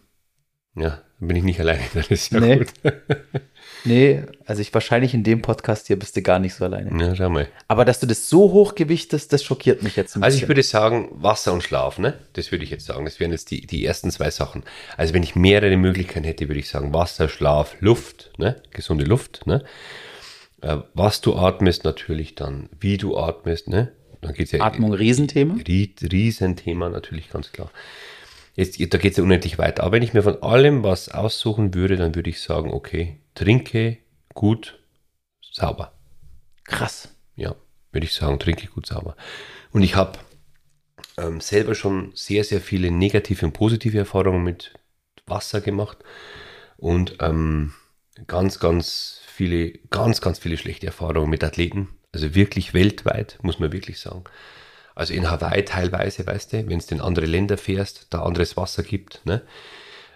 Ja, 0.75 1.01
bin 1.27 1.37
ich 1.37 1.43
nicht 1.43 1.61
alleine. 1.61 1.83
Das 1.95 2.09
ist 2.09 2.33
ja 2.33 2.41
nee. 2.41 2.57
gut. 2.59 2.68
nee, 3.85 4.22
also 4.47 4.62
ich 4.62 4.72
wahrscheinlich 4.72 5.14
in 5.14 5.25
dem 5.25 5.43
Podcast 5.43 5.87
hier 5.87 5.99
bist 5.99 6.16
du 6.16 6.22
gar 6.22 6.39
nicht 6.39 6.55
so 6.55 6.64
alleine. 6.64 6.91
Ja, 7.01 7.14
schau 7.14 7.31
mal. 7.31 7.49
Aber 7.68 7.85
dass 7.85 8.01
du 8.01 8.07
das 8.07 8.29
so 8.29 8.53
hoch 8.53 8.75
gewichtest, 8.75 9.33
das 9.33 9.43
schockiert 9.43 9.83
mich 9.83 9.97
jetzt 9.97 10.16
ein 10.16 10.20
bisschen. 10.20 10.25
Also 10.25 10.39
ich 10.39 10.49
würde 10.49 10.62
sagen, 10.62 11.09
Wasser 11.12 11.53
und 11.53 11.62
Schlaf, 11.62 11.99
ne? 11.99 12.14
Das 12.35 12.53
würde 12.53 12.64
ich 12.64 12.70
jetzt 12.70 12.87
sagen. 12.87 13.05
Das 13.05 13.20
wären 13.20 13.31
jetzt 13.31 13.51
die, 13.51 13.66
die 13.66 13.85
ersten 13.85 14.11
zwei 14.11 14.31
Sachen. 14.31 14.64
Also 14.97 15.14
wenn 15.14 15.22
ich 15.22 15.37
mehrere 15.37 15.77
Möglichkeiten 15.77 16.25
hätte, 16.25 16.49
würde 16.49 16.61
ich 16.61 16.68
sagen, 16.68 16.93
Wasser, 16.93 17.29
Schlaf, 17.29 17.77
Luft, 17.81 18.33
ne? 18.39 18.57
Gesunde 18.70 19.05
Luft, 19.05 19.47
ne? 19.47 19.64
Äh, 20.61 20.79
was 20.95 21.20
du 21.20 21.37
atmest 21.37 21.85
natürlich 21.85 22.35
dann, 22.35 22.68
wie 22.81 22.97
du 22.97 23.16
atmest, 23.16 23.68
ne? 23.68 23.93
Dann 24.25 24.33
geht's 24.33 24.53
ja 24.53 24.62
Atmung, 24.62 24.95
Riesenthema. 24.95 25.57
Riesenthema, 25.66 26.89
natürlich, 26.89 27.29
ganz 27.29 27.53
klar. 27.53 27.70
Jetzt, 28.55 28.78
da 28.80 28.98
geht 28.98 29.12
es 29.12 29.16
ja 29.18 29.24
unendlich 29.24 29.59
weiter. 29.59 29.82
Aber 29.82 29.92
wenn 29.92 30.02
ich 30.02 30.14
mir 30.14 30.22
von 30.22 30.42
allem 30.42 30.84
was 30.84 31.09
aussuchen 31.09 31.74
würde, 31.74 31.96
dann 31.96 32.14
würde 32.14 32.30
ich 32.30 32.40
sagen, 32.40 32.72
okay, 32.72 33.20
trinke 33.34 33.98
gut, 34.32 34.78
sauber. 35.42 35.92
Krass. 36.64 37.14
Ja, 37.36 37.57
würde 37.92 38.07
ich 38.07 38.14
sagen, 38.14 38.38
trinke 38.38 38.68
gut, 38.68 38.86
sauber. 38.86 39.16
Und 39.72 39.82
ich 39.82 39.96
habe 39.96 40.18
ähm, 41.16 41.40
selber 41.40 41.74
schon 41.74 42.12
sehr, 42.14 42.44
sehr 42.44 42.61
viele 42.61 42.90
negative 42.90 43.46
und 43.46 43.52
positive 43.52 43.98
Erfahrungen 43.98 44.44
mit 44.44 44.74
Wasser 45.26 45.61
gemacht 45.61 45.98
und 46.76 47.16
ähm, 47.20 47.72
ganz, 48.26 48.61
ganz 48.61 49.20
viele, 49.26 49.72
ganz, 49.90 50.20
ganz 50.20 50.38
viele 50.38 50.57
schlechte 50.57 50.86
Erfahrungen 50.86 51.30
mit 51.30 51.42
Athleten. 51.42 51.88
Also 52.12 52.34
wirklich 52.34 52.74
weltweit, 52.74 53.38
muss 53.42 53.59
man 53.59 53.72
wirklich 53.72 53.98
sagen. 53.98 54.24
Also 54.95 55.12
in 55.12 55.30
Hawaii 55.30 55.64
teilweise, 55.64 56.26
weißt 56.26 56.53
du, 56.53 56.68
wenn 56.68 56.78
du 56.78 56.95
in 56.95 57.01
andere 57.01 57.26
Länder 57.26 57.59
fährst, 57.59 58.07
da 58.11 58.22
anderes 58.22 58.57
Wasser 58.57 58.82
gibt, 58.82 59.22
ne? 59.24 59.42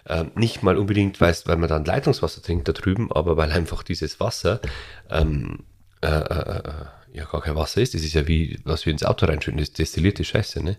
Ähm, 0.07 0.31
nicht 0.35 0.63
mal 0.63 0.77
unbedingt, 0.77 1.19
weißt, 1.19 1.47
weil 1.47 1.57
man 1.57 1.69
dann 1.69 1.85
Leitungswasser 1.85 2.41
trinkt 2.41 2.67
da 2.67 2.71
drüben, 2.71 3.11
aber 3.11 3.37
weil 3.37 3.51
einfach 3.51 3.83
dieses 3.83 4.19
Wasser 4.19 4.61
ähm, 5.09 5.65
äh, 6.01 6.07
äh, 6.07 6.57
äh, 6.59 6.85
ja 7.11 7.25
gar 7.25 7.41
kein 7.41 7.55
Wasser 7.55 7.81
ist. 7.81 7.93
Das 7.93 8.03
ist 8.03 8.13
ja 8.13 8.27
wie, 8.27 8.59
was 8.63 8.85
wir 8.85 8.93
ins 8.93 9.03
Auto 9.03 9.25
reinschütten, 9.25 9.59
das 9.59 9.73
destillierte 9.73 10.23
Scheiße, 10.23 10.63
ne? 10.63 10.77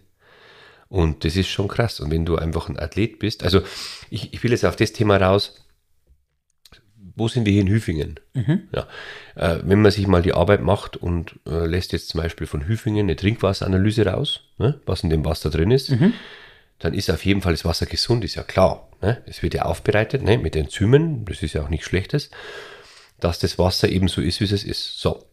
Und 0.89 1.25
das 1.25 1.37
ist 1.37 1.49
schon 1.49 1.69
krass. 1.69 2.01
Und 2.01 2.11
wenn 2.11 2.25
du 2.25 2.37
einfach 2.37 2.69
ein 2.69 2.79
Athlet 2.79 3.21
bist, 3.21 3.45
also 3.45 3.63
ich, 4.11 4.35
ich 4.35 4.43
will 4.43 4.51
jetzt 4.51 4.65
auf 4.65 4.75
das 4.75 4.93
Thema 4.93 5.19
raus, 5.19 5.65
wo 7.21 7.29
sind 7.29 7.47
wir 7.47 7.53
hier 7.53 7.63
in 7.63 7.69
Hüfingen? 7.69 8.19
Mhm. 8.35 8.63
Ja, 8.75 8.89
äh, 9.37 9.61
wenn 9.63 9.83
man 9.83 9.93
sich 9.93 10.07
mal 10.07 10.23
die 10.23 10.33
Arbeit 10.33 10.63
macht 10.63 10.97
und 10.97 11.39
äh, 11.47 11.67
lässt 11.67 11.93
jetzt 11.93 12.09
zum 12.09 12.21
Beispiel 12.21 12.47
von 12.47 12.67
Hüfingen 12.67 13.07
eine 13.07 13.15
Trinkwasseranalyse 13.15 14.07
raus, 14.07 14.41
ne, 14.59 14.81
was 14.87 15.05
in 15.05 15.11
dem 15.11 15.25
Wasser 15.25 15.51
drin 15.51 15.71
ist, 15.71 15.91
mhm. 15.91 16.15
dann 16.79 16.95
ist 16.95 17.11
auf 17.11 17.25
jeden 17.25 17.43
Fall 17.43 17.53
das 17.53 17.65
Wasser 17.65 17.87
gesund, 17.87 18.25
ist 18.25 18.35
ja 18.35 18.43
klar. 18.43 18.89
Ne? 19.03 19.23
Es 19.27 19.43
wird 19.43 19.55
ja 19.55 19.63
aufbereitet 19.63 20.23
ne, 20.23 20.39
mit 20.39 20.57
Enzymen, 20.57 21.25
das 21.27 21.43
ist 21.43 21.53
ja 21.53 21.63
auch 21.63 21.69
nichts 21.69 21.87
Schlechtes, 21.87 22.31
dass 23.21 23.39
das 23.39 23.59
Wasser 23.59 23.89
eben 23.89 24.09
so 24.09 24.21
ist, 24.21 24.41
wie 24.41 24.45
es 24.45 24.65
ist. 24.65 24.99
So, 24.99 25.25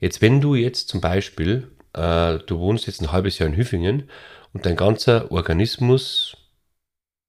jetzt 0.00 0.22
wenn 0.22 0.40
du 0.40 0.54
jetzt 0.54 0.88
zum 0.88 1.00
Beispiel, 1.00 1.68
äh, 1.92 2.38
du 2.38 2.58
wohnst 2.58 2.86
jetzt 2.86 3.02
ein 3.02 3.12
halbes 3.12 3.38
Jahr 3.38 3.48
in 3.48 3.56
Hüfingen 3.56 4.08
und 4.52 4.64
dein 4.64 4.76
ganzer 4.76 5.30
Organismus 5.32 6.36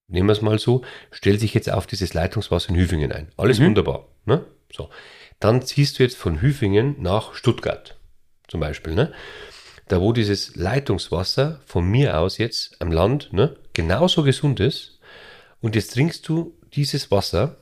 nehmen 0.07 0.27
wir 0.27 0.33
es 0.33 0.41
mal 0.41 0.59
so, 0.59 0.83
stellt 1.11 1.39
sich 1.39 1.53
jetzt 1.53 1.71
auf 1.71 1.87
dieses 1.87 2.13
Leitungswasser 2.13 2.69
in 2.69 2.75
Hüfingen 2.75 3.11
ein. 3.11 3.29
Alles 3.37 3.59
mhm. 3.59 3.67
wunderbar. 3.67 4.07
Ne? 4.25 4.45
So. 4.71 4.89
Dann 5.39 5.61
ziehst 5.61 5.99
du 5.99 6.03
jetzt 6.03 6.17
von 6.17 6.41
Hüfingen 6.41 6.95
nach 7.01 7.33
Stuttgart 7.33 7.97
zum 8.47 8.59
Beispiel. 8.59 8.93
Ne? 8.93 9.11
Da 9.87 9.99
wo 9.99 10.13
dieses 10.13 10.55
Leitungswasser 10.55 11.61
von 11.65 11.85
mir 11.85 12.19
aus 12.19 12.37
jetzt 12.37 12.81
am 12.81 12.91
Land 12.91 13.33
ne, 13.33 13.55
genauso 13.73 14.23
gesund 14.23 14.59
ist 14.59 14.99
und 15.59 15.75
jetzt 15.75 15.93
trinkst 15.93 16.27
du 16.27 16.57
dieses 16.73 17.11
Wasser 17.11 17.57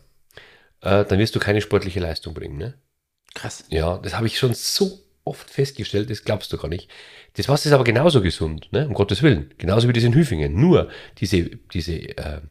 äh, 0.81 1.05
dann 1.05 1.19
wirst 1.19 1.35
du 1.35 1.39
keine 1.39 1.61
sportliche 1.61 1.99
Leistung 1.99 2.33
bringen. 2.33 2.57
Ne? 2.57 2.73
Krass. 3.33 3.63
Ja, 3.69 3.97
das 3.97 4.15
habe 4.15 4.27
ich 4.27 4.37
schon 4.37 4.53
so 4.53 4.99
oft 5.24 5.49
festgestellt, 5.49 6.09
das 6.09 6.24
glaubst 6.24 6.51
du 6.51 6.57
gar 6.57 6.67
nicht. 6.67 6.89
Das 7.38 7.47
Wasser 7.47 7.67
ist 7.67 7.74
aber 7.74 7.84
genauso 7.84 8.22
gesund, 8.22 8.69
ne? 8.72 8.88
um 8.88 8.93
Gottes 8.93 9.22
Willen. 9.24 9.53
Genauso 9.57 9.88
wie 9.88 9.93
das 9.93 10.03
in 10.03 10.15
Hüfingen. 10.15 10.59
Nur 10.59 10.89
diese, 11.19 11.43
diese 11.74 11.93
äh, 11.93 12.41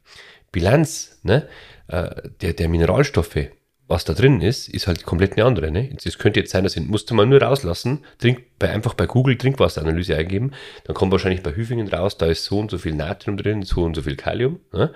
Bilanz 0.52 1.18
ne? 1.22 1.48
äh, 1.88 2.10
der, 2.40 2.52
der 2.54 2.68
Mineralstoffe, 2.68 3.48
was 3.90 4.04
da 4.04 4.14
drin 4.14 4.40
ist, 4.40 4.68
ist 4.68 4.86
halt 4.86 5.04
komplett 5.04 5.32
eine 5.32 5.44
andere. 5.44 5.72
Ne? 5.72 5.90
Das 6.04 6.16
könnte 6.16 6.38
jetzt 6.38 6.52
sein, 6.52 6.62
das 6.62 6.76
musst 6.76 7.10
du 7.10 7.14
mal 7.14 7.26
nur 7.26 7.42
rauslassen, 7.42 8.04
trink, 8.18 8.44
bei, 8.60 8.70
einfach 8.70 8.94
bei 8.94 9.06
Google 9.06 9.36
Trinkwasseranalyse 9.36 10.16
eingeben, 10.16 10.52
dann 10.84 10.94
kommt 10.94 11.10
wahrscheinlich 11.10 11.42
bei 11.42 11.56
Hüfingen 11.56 11.88
raus, 11.88 12.16
da 12.16 12.26
ist 12.26 12.44
so 12.44 12.60
und 12.60 12.70
so 12.70 12.78
viel 12.78 12.94
Natrium 12.94 13.36
drin, 13.36 13.64
so 13.64 13.82
und 13.82 13.96
so 13.96 14.02
viel 14.02 14.14
Kalium. 14.14 14.60
Ne? 14.72 14.92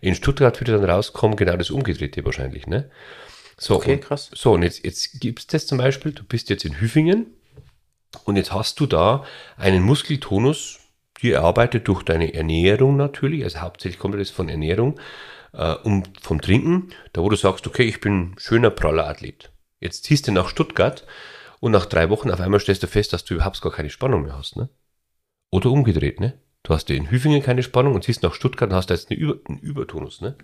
In 0.00 0.14
Stuttgart 0.14 0.60
würde 0.60 0.78
dann 0.78 0.88
rauskommen, 0.88 1.36
genau 1.36 1.56
das 1.56 1.70
Umgedrehte 1.70 2.24
wahrscheinlich. 2.24 2.68
Ne? 2.68 2.88
So, 3.58 3.76
Okay, 3.76 3.94
und, 3.94 4.00
krass. 4.02 4.30
So, 4.34 4.52
und 4.52 4.62
jetzt, 4.62 4.84
jetzt 4.84 5.20
gibt 5.20 5.40
es 5.40 5.46
das 5.46 5.66
zum 5.66 5.78
Beispiel, 5.78 6.12
du 6.12 6.24
bist 6.24 6.50
jetzt 6.50 6.64
in 6.64 6.78
Hüfingen 6.78 7.26
und 8.24 8.36
jetzt 8.36 8.52
hast 8.52 8.80
du 8.80 8.86
da 8.86 9.24
einen 9.56 9.82
Muskeltonus, 9.82 10.78
die 11.22 11.32
erarbeitet 11.32 11.88
durch 11.88 12.02
deine 12.02 12.34
Ernährung 12.34 12.96
natürlich, 12.96 13.44
also 13.44 13.60
hauptsächlich 13.60 13.98
kommt 13.98 14.14
das 14.14 14.30
von 14.30 14.48
Ernährung 14.48 15.00
äh, 15.52 15.74
und 15.74 16.20
vom 16.20 16.40
Trinken, 16.40 16.90
da 17.12 17.22
wo 17.22 17.28
du 17.28 17.36
sagst, 17.36 17.66
okay, 17.66 17.84
ich 17.84 18.00
bin 18.00 18.32
ein 18.32 18.34
schöner, 18.38 18.70
praller 18.70 19.08
Athlet. 19.08 19.50
Jetzt 19.80 20.04
ziehst 20.04 20.28
du 20.28 20.32
nach 20.32 20.48
Stuttgart 20.48 21.06
und 21.60 21.72
nach 21.72 21.86
drei 21.86 22.10
Wochen 22.10 22.30
auf 22.30 22.40
einmal 22.40 22.60
stellst 22.60 22.82
du 22.82 22.86
fest, 22.86 23.12
dass 23.12 23.24
du 23.24 23.34
überhaupt 23.34 23.60
gar 23.62 23.72
keine 23.72 23.90
Spannung 23.90 24.22
mehr 24.22 24.36
hast. 24.36 24.56
Ne? 24.56 24.68
Oder 25.50 25.70
umgedreht, 25.70 26.20
ne? 26.20 26.38
Du 26.62 26.74
hast 26.74 26.90
in 26.90 27.10
Hüfingen 27.10 27.42
keine 27.42 27.62
Spannung 27.62 27.94
und 27.94 28.02
ziehst 28.02 28.22
nach 28.22 28.34
Stuttgart 28.34 28.70
und 28.70 28.76
hast 28.76 28.90
da 28.90 28.94
jetzt 28.94 29.10
eine 29.10 29.18
Über, 29.18 29.38
einen 29.48 29.60
Übertonus. 29.60 30.20
Ne? 30.20 30.36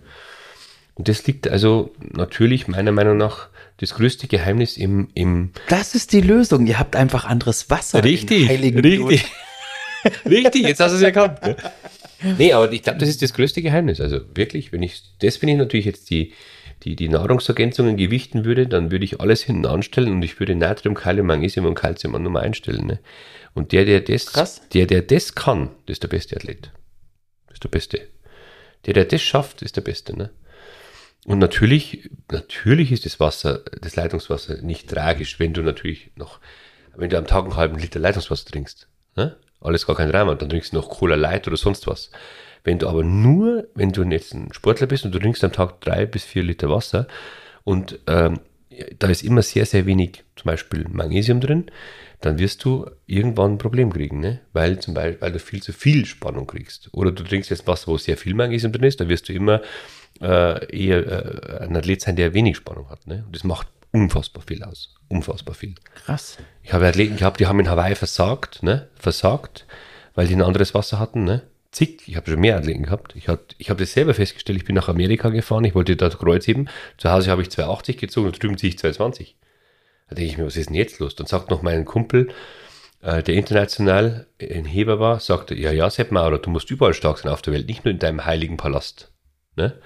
Und 0.95 1.07
das 1.07 1.25
liegt 1.25 1.47
also 1.47 1.93
natürlich 2.11 2.67
meiner 2.67 2.91
Meinung 2.91 3.17
nach 3.17 3.49
das 3.77 3.95
größte 3.95 4.27
Geheimnis 4.27 4.77
im, 4.77 5.09
im 5.15 5.51
Das 5.67 5.95
ist 5.95 6.13
die 6.13 6.21
Lösung. 6.21 6.67
Ihr 6.67 6.79
habt 6.79 6.95
einfach 6.95 7.25
anderes 7.25 7.69
Wasser. 7.69 8.03
Richtig, 8.03 8.47
heiligen 8.47 8.79
richtig. 8.79 9.25
richtig, 10.25 10.63
jetzt 10.63 10.79
hast 10.79 10.91
du 10.91 10.97
es 10.97 11.01
erkannt. 11.01 11.41
Ne? 11.41 11.55
Nee, 12.37 12.53
aber 12.53 12.71
ich 12.71 12.83
glaube, 12.83 12.99
das 12.99 13.09
ist 13.09 13.21
das 13.21 13.33
größte 13.33 13.61
Geheimnis. 13.61 13.99
Also 13.99 14.21
wirklich, 14.35 14.71
wenn 14.71 14.83
ich, 14.83 15.01
das 15.19 15.41
wenn 15.41 15.49
ich 15.49 15.57
natürlich 15.57 15.85
jetzt 15.85 16.09
die, 16.09 16.33
die, 16.83 16.95
die 16.95 17.09
Nahrungsergänzungen 17.09 17.97
gewichten 17.97 18.45
würde, 18.45 18.67
dann 18.67 18.91
würde 18.91 19.05
ich 19.05 19.19
alles 19.19 19.43
hinten 19.43 19.65
anstellen 19.65 20.13
und 20.13 20.21
ich 20.23 20.39
würde 20.39 20.55
Natrium, 20.55 20.93
Kalium, 20.93 21.27
Magnesium 21.27 21.65
und 21.65 21.75
Calcium 21.75 22.15
an 22.15 22.23
Nummer 22.23 22.41
einstellen. 22.41 22.85
Ne? 22.85 22.99
Und 23.53 23.71
der, 23.71 23.85
der 23.85 24.01
das, 24.01 24.27
Krass. 24.27 24.61
der, 24.73 24.85
der 24.85 25.01
das 25.01 25.35
kann, 25.35 25.69
das 25.85 25.95
ist 25.95 26.03
der 26.03 26.09
beste 26.09 26.35
Athlet. 26.35 26.71
Das 27.47 27.55
ist 27.55 27.63
der 27.63 27.69
Beste. 27.69 28.01
Der, 28.85 28.93
der 28.93 29.05
das 29.05 29.21
schafft, 29.21 29.61
ist 29.61 29.75
der 29.75 29.81
Beste. 29.81 30.17
Ne? 30.17 30.29
Und 31.25 31.39
natürlich, 31.39 32.09
natürlich 32.31 32.91
ist 32.91 33.05
das 33.05 33.19
Wasser, 33.19 33.61
das 33.81 33.95
Leitungswasser 33.95 34.61
nicht 34.61 34.89
tragisch, 34.89 35.39
wenn 35.39 35.53
du 35.53 35.61
natürlich 35.61 36.11
noch, 36.15 36.39
wenn 36.95 37.09
du 37.09 37.17
am 37.17 37.27
Tag 37.27 37.43
einen 37.45 37.55
halben 37.55 37.77
Liter 37.77 37.99
Leitungswasser 37.99 38.49
trinkst. 38.49 38.87
Ne? 39.15 39.37
Alles 39.61 39.87
gar 39.87 39.95
kein 39.95 40.11
Drama. 40.11 40.35
Dann 40.35 40.49
trinkst 40.49 40.73
du 40.73 40.77
noch 40.77 40.89
Cola 40.89 41.15
Light 41.15 41.47
oder 41.47 41.57
sonst 41.57 41.87
was. 41.87 42.11
Wenn 42.63 42.79
du 42.79 42.87
aber 42.87 43.03
nur, 43.03 43.67
wenn 43.75 43.91
du 43.91 44.03
jetzt 44.03 44.33
ein 44.33 44.51
Sportler 44.53 44.87
bist 44.87 45.05
und 45.05 45.13
du 45.13 45.19
trinkst 45.19 45.43
am 45.43 45.53
Tag 45.53 45.81
drei 45.81 46.05
bis 46.05 46.23
vier 46.23 46.43
Liter 46.43 46.69
Wasser 46.69 47.07
und 47.63 47.99
ähm, 48.07 48.39
da 48.99 49.07
ist 49.07 49.23
immer 49.23 49.41
sehr, 49.41 49.65
sehr 49.65 49.85
wenig 49.85 50.23
zum 50.35 50.45
Beispiel 50.45 50.85
Magnesium 50.89 51.39
drin, 51.39 51.65
dann 52.21 52.39
wirst 52.39 52.63
du 52.63 52.89
irgendwann 53.05 53.53
ein 53.53 53.57
Problem 53.57 53.91
kriegen, 53.91 54.19
ne? 54.19 54.39
weil 54.53 54.79
zum 54.79 54.93
Beispiel, 54.93 55.21
weil 55.21 55.31
du 55.33 55.39
viel 55.39 55.61
zu 55.61 55.73
viel 55.73 56.05
Spannung 56.05 56.47
kriegst. 56.47 56.89
Oder 56.93 57.11
du 57.11 57.23
trinkst 57.23 57.49
jetzt 57.49 57.67
Wasser, 57.67 57.87
wo 57.87 57.97
sehr 57.97 58.17
viel 58.17 58.33
Magnesium 58.33 58.71
drin 58.71 58.85
ist, 58.85 58.99
dann 58.99 59.09
wirst 59.09 59.27
du 59.29 59.33
immer 59.33 59.61
äh, 60.21 60.75
eher 60.75 61.61
äh, 61.61 61.63
ein 61.63 61.75
Athlet 61.75 62.01
sein, 62.01 62.15
der 62.15 62.33
wenig 62.33 62.57
Spannung 62.57 62.89
hat. 62.89 63.07
Ne? 63.07 63.23
Und 63.25 63.35
das 63.35 63.43
macht 63.43 63.67
unfassbar 63.91 64.43
viel 64.45 64.63
aus. 64.63 64.95
Unfassbar 65.07 65.55
viel. 65.55 65.75
Krass. 66.05 66.37
Ich 66.63 66.73
habe 66.73 66.87
Athleten 66.87 67.17
gehabt, 67.17 67.39
die 67.39 67.47
haben 67.47 67.59
in 67.59 67.69
Hawaii 67.69 67.95
versagt, 67.95 68.63
ne? 68.63 68.89
Versagt, 68.95 69.65
weil 70.15 70.27
die 70.27 70.35
ein 70.35 70.41
anderes 70.41 70.73
Wasser 70.73 70.99
hatten, 70.99 71.23
ne? 71.23 71.43
Zig, 71.71 72.07
ich 72.07 72.15
habe 72.15 72.29
schon 72.29 72.39
mehr 72.39 72.57
Athleten 72.57 72.83
gehabt. 72.83 73.15
Ich, 73.15 73.27
hat, 73.27 73.55
ich 73.57 73.69
habe 73.69 73.79
das 73.79 73.93
selber 73.93 74.13
festgestellt, 74.13 74.57
ich 74.57 74.65
bin 74.65 74.75
nach 74.75 74.89
Amerika 74.89 75.29
gefahren, 75.29 75.63
ich 75.65 75.75
wollte 75.75 75.95
dort 75.95 76.19
Kreuz 76.19 76.47
heben. 76.47 76.67
Zu 76.97 77.11
Hause 77.11 77.31
habe 77.31 77.41
ich 77.41 77.49
280 77.49 77.97
gezogen 77.97 78.27
und 78.27 78.41
drüben 78.41 78.57
ziehe 78.57 78.69
ich 78.69 78.79
220. 78.79 79.35
Da 80.09 80.15
denke 80.15 80.31
ich 80.31 80.37
mir, 80.37 80.45
was 80.45 80.57
ist 80.57 80.69
denn 80.69 80.75
jetzt 80.75 80.99
los? 80.99 81.15
Dann 81.15 81.27
sagt 81.27 81.49
noch 81.49 81.61
mein 81.61 81.85
Kumpel, 81.85 82.29
äh, 83.01 83.23
der 83.23 83.35
international 83.35 84.27
ein 84.39 84.65
Heber 84.65 84.99
war, 84.99 85.19
sagte, 85.19 85.55
ja, 85.55 85.71
ja, 85.71 85.89
Sepp 85.89 86.11
Maurer, 86.11 86.39
du 86.39 86.49
musst 86.49 86.71
überall 86.71 86.93
stark 86.93 87.19
sein 87.19 87.31
auf 87.31 87.41
der 87.41 87.53
Welt, 87.53 87.67
nicht 87.67 87.85
nur 87.85 87.91
in 87.91 87.99
deinem 87.99 88.25
heiligen 88.25 88.57
Palast. 88.57 89.11
Ne? 89.55 89.79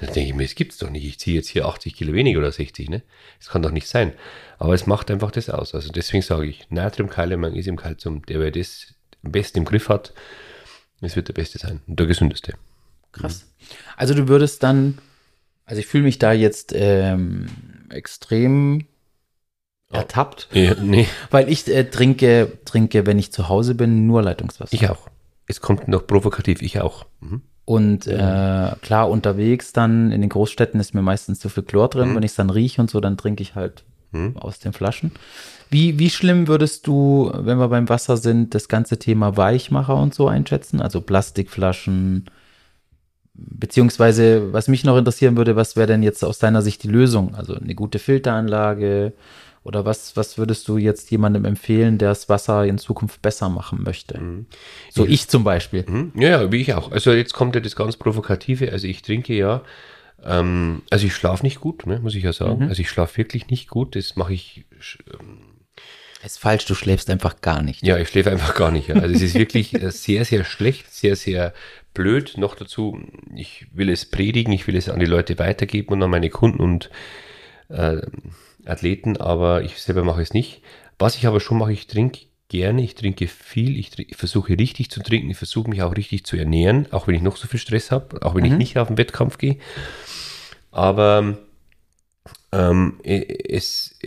Dann 0.00 0.12
denke 0.12 0.28
ich 0.30 0.34
mir, 0.34 0.42
das 0.42 0.54
gibt's 0.54 0.78
doch 0.78 0.90
nicht. 0.90 1.04
Ich 1.04 1.18
ziehe 1.18 1.36
jetzt 1.36 1.48
hier 1.48 1.66
80 1.66 1.94
Kilo 1.94 2.12
weniger 2.12 2.40
oder 2.40 2.50
60, 2.50 2.90
ne? 2.90 3.02
Das 3.38 3.48
kann 3.48 3.62
doch 3.62 3.70
nicht 3.70 3.86
sein. 3.86 4.12
Aber 4.58 4.74
es 4.74 4.86
macht 4.86 5.10
einfach 5.10 5.30
das 5.30 5.50
aus. 5.50 5.74
Also 5.74 5.92
deswegen 5.92 6.22
sage 6.22 6.46
ich, 6.46 6.68
Natrium, 6.70 7.08
Kalium, 7.08 7.40
Magnesium, 7.40 7.76
Calcium, 7.76 8.24
der 8.26 8.40
wer 8.40 8.50
das 8.50 8.94
am 9.22 9.32
besten 9.32 9.58
im 9.58 9.64
Griff 9.64 9.88
hat, 9.88 10.12
das 11.00 11.16
wird 11.16 11.28
der 11.28 11.34
Beste 11.34 11.58
sein 11.58 11.80
und 11.86 11.98
der 11.98 12.06
gesündeste. 12.06 12.54
Krass. 13.12 13.52
Also 13.96 14.14
du 14.14 14.28
würdest 14.28 14.62
dann, 14.62 14.98
also 15.64 15.80
ich 15.80 15.86
fühle 15.86 16.04
mich 16.04 16.18
da 16.18 16.32
jetzt 16.32 16.72
ähm, 16.74 17.46
extrem 17.90 18.86
ertappt, 19.90 20.48
Ja, 20.52 20.74
nee, 20.74 21.06
weil 21.30 21.48
ich 21.48 21.68
äh, 21.68 21.84
trinke, 21.84 22.58
trinke, 22.64 23.06
wenn 23.06 23.18
ich 23.18 23.32
zu 23.32 23.48
Hause 23.48 23.74
bin, 23.74 24.06
nur 24.06 24.22
Leitungswasser. 24.22 24.74
ich 24.74 24.88
auch. 24.88 25.08
Es 25.46 25.60
kommt 25.60 25.88
noch 25.88 26.06
provokativ, 26.06 26.62
ich 26.62 26.80
auch. 26.80 27.06
Mhm. 27.20 27.42
Und 27.64 28.06
äh, 28.06 28.70
klar, 28.82 29.08
unterwegs 29.08 29.72
dann 29.72 30.12
in 30.12 30.20
den 30.20 30.30
Großstädten 30.30 30.78
ist 30.80 30.94
mir 30.94 31.02
meistens 31.02 31.40
zu 31.40 31.48
viel 31.48 31.62
Chlor 31.62 31.88
drin. 31.88 32.10
Mhm. 32.10 32.16
Wenn 32.16 32.22
ich 32.22 32.32
es 32.32 32.36
dann 32.36 32.50
rieche 32.50 32.80
und 32.80 32.90
so, 32.90 33.00
dann 33.00 33.16
trinke 33.16 33.42
ich 33.42 33.54
halt 33.54 33.84
Mhm. 34.14 34.36
aus 34.36 34.58
den 34.60 34.72
Flaschen. 34.72 35.12
Wie, 35.70 35.98
wie 35.98 36.10
schlimm 36.10 36.46
würdest 36.46 36.86
du, 36.86 37.32
wenn 37.34 37.58
wir 37.58 37.68
beim 37.68 37.88
Wasser 37.88 38.16
sind, 38.16 38.54
das 38.54 38.68
ganze 38.68 38.98
Thema 38.98 39.36
Weichmacher 39.36 39.96
und 39.96 40.14
so 40.14 40.28
einschätzen? 40.28 40.80
Also 40.80 41.00
Plastikflaschen, 41.00 42.26
beziehungsweise, 43.34 44.52
was 44.52 44.68
mich 44.68 44.84
noch 44.84 44.96
interessieren 44.96 45.36
würde, 45.36 45.56
was 45.56 45.74
wäre 45.74 45.88
denn 45.88 46.02
jetzt 46.02 46.24
aus 46.24 46.38
deiner 46.38 46.62
Sicht 46.62 46.84
die 46.84 46.88
Lösung? 46.88 47.34
Also 47.34 47.54
eine 47.54 47.74
gute 47.74 47.98
Filteranlage 47.98 49.12
oder 49.64 49.84
was, 49.84 50.16
was 50.16 50.38
würdest 50.38 50.68
du 50.68 50.76
jetzt 50.78 51.10
jemandem 51.10 51.44
empfehlen, 51.44 51.98
der 51.98 52.10
das 52.10 52.28
Wasser 52.28 52.64
in 52.66 52.78
Zukunft 52.78 53.20
besser 53.22 53.48
machen 53.48 53.82
möchte? 53.82 54.44
So 54.92 55.06
ich 55.06 55.26
zum 55.28 55.42
Beispiel. 55.42 55.84
Mhm. 55.88 56.12
Ja, 56.14 56.28
ja, 56.42 56.52
wie 56.52 56.60
ich 56.60 56.74
auch. 56.74 56.92
Also 56.92 57.12
jetzt 57.12 57.32
kommt 57.34 57.54
ja 57.54 57.60
das 57.60 57.74
ganz 57.74 57.96
Provokative. 57.96 58.70
Also 58.70 58.86
ich 58.86 59.02
trinke 59.02 59.34
ja, 59.34 59.62
ähm, 60.22 60.82
also 60.90 61.06
ich 61.06 61.14
schlafe 61.14 61.42
nicht 61.44 61.60
gut, 61.60 61.86
ne, 61.86 61.98
muss 61.98 62.14
ich 62.14 62.22
ja 62.22 62.32
sagen. 62.32 62.68
Also 62.68 62.80
ich 62.82 62.88
schlafe 62.90 63.16
wirklich 63.18 63.48
nicht 63.48 63.68
gut. 63.68 63.96
Das 63.96 64.16
mache 64.16 64.34
ich, 64.34 64.64
sch- 64.80 65.00
Ist 66.24 66.38
falsch, 66.38 66.66
du 66.66 66.74
schläfst 66.74 67.08
einfach 67.10 67.40
gar 67.40 67.62
nicht. 67.62 67.82
ja, 67.82 67.96
ich 67.98 68.08
schläfe 68.08 68.30
einfach 68.30 68.54
gar 68.54 68.70
nicht. 68.70 68.88
Ja. 68.88 68.96
Also 68.96 69.14
es 69.14 69.22
ist 69.22 69.34
wirklich 69.34 69.74
äh, 69.74 69.90
sehr, 69.90 70.24
sehr 70.26 70.44
schlecht, 70.44 70.92
sehr, 70.94 71.16
sehr 71.16 71.54
blöd. 71.94 72.34
Noch 72.36 72.54
dazu, 72.54 72.98
ich 73.34 73.66
will 73.72 73.88
es 73.88 74.04
predigen, 74.04 74.52
ich 74.52 74.66
will 74.66 74.76
es 74.76 74.88
an 74.90 75.00
die 75.00 75.06
Leute 75.06 75.38
weitergeben 75.38 75.94
und 75.94 76.02
an 76.02 76.10
meine 76.10 76.28
Kunden 76.30 76.60
und 76.60 76.90
äh, 77.70 78.02
Athleten, 78.66 79.16
aber 79.16 79.62
ich 79.62 79.80
selber 79.80 80.04
mache 80.04 80.22
es 80.22 80.34
nicht. 80.34 80.62
Was 80.98 81.16
ich 81.16 81.26
aber 81.26 81.40
schon 81.40 81.58
mache, 81.58 81.72
ich 81.72 81.86
trinke 81.86 82.20
gerne, 82.48 82.82
ich 82.82 82.94
trinke 82.94 83.26
viel, 83.26 83.76
ich, 83.78 83.88
tr- 83.88 84.06
ich 84.08 84.16
versuche 84.16 84.58
richtig 84.58 84.90
zu 84.90 85.02
trinken, 85.02 85.30
ich 85.30 85.36
versuche 85.36 85.68
mich 85.68 85.82
auch 85.82 85.96
richtig 85.96 86.24
zu 86.24 86.36
ernähren, 86.36 86.86
auch 86.92 87.06
wenn 87.06 87.14
ich 87.14 87.22
noch 87.22 87.36
so 87.36 87.48
viel 87.48 87.60
Stress 87.60 87.90
habe, 87.90 88.24
auch 88.24 88.34
wenn 88.34 88.44
ich 88.44 88.52
nicht 88.52 88.78
auf 88.78 88.88
den 88.88 88.98
Wettkampf 88.98 89.38
gehe. 89.38 89.58
Aber 90.70 91.38
ähm, 92.52 93.00
es, 93.02 93.98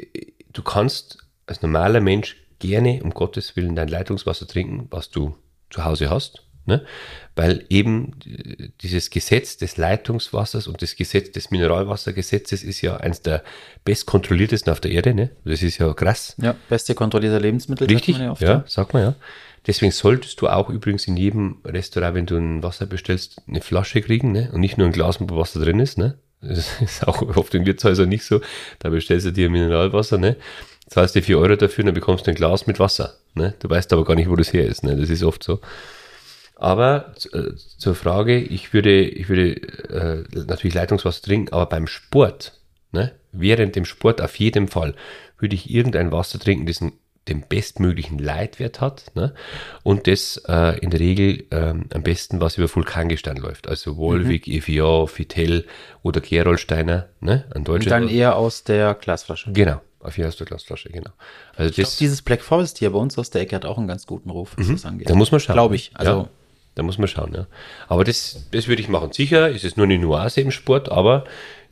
du 0.53 0.63
kannst 0.63 1.17
als 1.45 1.61
normaler 1.61 2.01
Mensch 2.01 2.37
gerne, 2.59 3.01
um 3.03 3.11
Gottes 3.11 3.55
Willen, 3.55 3.75
dein 3.75 3.87
Leitungswasser 3.87 4.47
trinken, 4.47 4.87
was 4.89 5.09
du 5.09 5.35
zu 5.69 5.83
Hause 5.83 6.09
hast. 6.09 6.43
Ne? 6.67 6.85
Weil 7.35 7.65
eben 7.69 8.13
äh, 8.25 8.69
dieses 8.81 9.09
Gesetz 9.09 9.57
des 9.57 9.77
Leitungswassers 9.77 10.67
und 10.67 10.81
das 10.81 10.95
Gesetz 10.95 11.31
des 11.31 11.49
Mineralwassergesetzes 11.49 12.63
ist 12.63 12.81
ja 12.81 12.97
eins 12.97 13.21
der 13.21 13.43
bestkontrolliertesten 13.85 14.71
auf 14.71 14.81
der 14.81 14.91
Erde. 14.91 15.13
Ne? 15.13 15.31
Das 15.45 15.63
ist 15.63 15.77
ja 15.77 15.93
krass. 15.93 16.35
Ja, 16.41 16.55
beste 16.69 16.93
kontrollierte 16.93 17.39
Lebensmittel. 17.39 17.87
sagt 17.87 17.95
Richtig, 17.95 18.17
man 18.17 18.25
ja, 18.25 18.31
oft, 18.31 18.41
ja, 18.41 18.63
sagt 18.67 18.93
man 18.93 19.03
ja. 19.03 19.15
Deswegen 19.65 19.91
solltest 19.91 20.39
du 20.41 20.47
auch 20.47 20.69
übrigens 20.69 21.07
in 21.07 21.17
jedem 21.17 21.57
Restaurant, 21.65 22.15
wenn 22.15 22.25
du 22.25 22.37
ein 22.37 22.63
Wasser 22.63 22.85
bestellst, 22.85 23.41
eine 23.47 23.61
Flasche 23.61 24.01
kriegen 24.01 24.31
ne? 24.31 24.49
und 24.53 24.59
nicht 24.61 24.77
nur 24.77 24.87
ein 24.87 24.93
Glas, 24.93 25.19
wo 25.19 25.35
Wasser 25.35 25.59
drin 25.59 25.79
ist. 25.79 25.97
Ne? 25.97 26.17
Das 26.41 26.81
ist 26.81 27.07
auch 27.07 27.21
oft 27.35 27.53
in 27.55 27.65
Wirtshäusern 27.65 28.09
nicht 28.09 28.23
so. 28.23 28.41
Da 28.79 28.89
bestellst 28.89 29.25
du 29.25 29.31
dir 29.31 29.49
Mineralwasser, 29.49 30.17
ne? 30.17 30.35
zahlst 30.87 31.15
dir 31.15 31.23
4 31.23 31.37
Euro 31.37 31.55
dafür 31.55 31.83
und 31.83 31.87
dann 31.87 31.95
bekommst 31.95 32.27
du 32.27 32.31
ein 32.31 32.35
Glas 32.35 32.67
mit 32.67 32.79
Wasser. 32.79 33.17
Ne? 33.35 33.53
Du 33.59 33.69
weißt 33.69 33.91
aber 33.93 34.05
gar 34.05 34.15
nicht, 34.15 34.29
wo 34.29 34.35
das 34.35 34.53
her 34.53 34.65
ist. 34.65 34.83
Ne? 34.83 34.95
Das 34.95 35.09
ist 35.09 35.23
oft 35.23 35.43
so. 35.43 35.59
Aber 36.59 37.13
äh, 37.33 37.55
zur 37.55 37.95
Frage, 37.95 38.39
ich 38.39 38.73
würde, 38.73 39.01
ich 39.01 39.29
würde 39.29 39.55
äh, 39.89 40.23
natürlich 40.47 40.73
Leitungswasser 40.73 41.21
trinken, 41.21 41.53
aber 41.53 41.67
beim 41.67 41.87
Sport, 41.87 42.59
ne, 42.91 43.13
während 43.31 43.75
dem 43.75 43.85
Sport 43.85 44.21
auf 44.21 44.35
jeden 44.37 44.67
Fall, 44.67 44.95
würde 45.37 45.55
ich 45.55 45.69
irgendein 45.69 46.11
Wasser 46.11 46.39
trinken, 46.39 46.65
das 46.65 46.81
einen 46.81 46.93
den 47.27 47.41
bestmöglichen 47.47 48.19
Leitwert 48.19 48.81
hat 48.81 49.11
ne? 49.15 49.33
und 49.83 50.07
das 50.07 50.41
äh, 50.47 50.79
in 50.79 50.89
der 50.89 50.99
Regel 50.99 51.45
ähm, 51.51 51.85
am 51.93 52.03
besten, 52.03 52.39
was 52.39 52.57
über 52.57 52.73
Vulkangestein 52.73 53.37
läuft. 53.37 53.67
Also 53.67 53.97
Wolwig, 53.97 54.47
mhm. 54.47 54.53
Evian, 54.53 55.07
Vitell 55.07 55.65
oder 56.03 56.21
Gerolsteiner, 56.21 57.09
ne? 57.19 57.45
ein 57.53 57.63
deutscher. 57.63 57.95
Und 57.95 58.03
dann 58.03 58.09
eher 58.09 58.35
aus 58.35 58.63
der 58.63 58.93
Glasflasche. 58.93 59.51
Genau, 59.51 59.81
auf 59.99 60.17
jeden 60.17 60.29
aus 60.29 60.37
der 60.37 60.47
Glasflasche, 60.47 60.89
genau. 60.89 61.11
Also 61.55 61.69
das, 61.69 61.75
glaub, 61.75 61.97
dieses 61.99 62.21
Black 62.21 62.41
Forest 62.41 62.77
hier 62.77 62.91
bei 62.91 62.99
uns 62.99 63.17
aus 63.17 63.29
der 63.29 63.41
Ecke 63.41 63.55
hat 63.55 63.65
auch 63.65 63.77
einen 63.77 63.87
ganz 63.87 64.07
guten 64.07 64.29
Ruf, 64.29 64.53
was 64.57 64.67
mhm. 64.67 64.73
das 64.73 64.85
angeht. 64.85 65.09
Da 65.09 65.15
muss 65.15 65.31
man 65.31 65.39
schauen. 65.39 65.53
Glaube 65.53 65.75
ich. 65.75 65.91
Also 65.95 66.11
ja, 66.11 66.29
da 66.77 66.83
muss 66.83 66.99
man 66.99 67.07
schauen, 67.07 67.33
ja. 67.33 67.47
Aber 67.87 68.03
das, 68.03 68.47
das 68.51 68.67
würde 68.67 68.81
ich 68.81 68.87
machen. 68.87 69.11
Sicher 69.11 69.49
ist 69.49 69.63
es 69.63 69.77
nur 69.77 69.85
eine 69.85 69.97
Nuance 69.97 70.39
im 70.41 70.51
Sport, 70.51 70.89
aber 70.89 71.23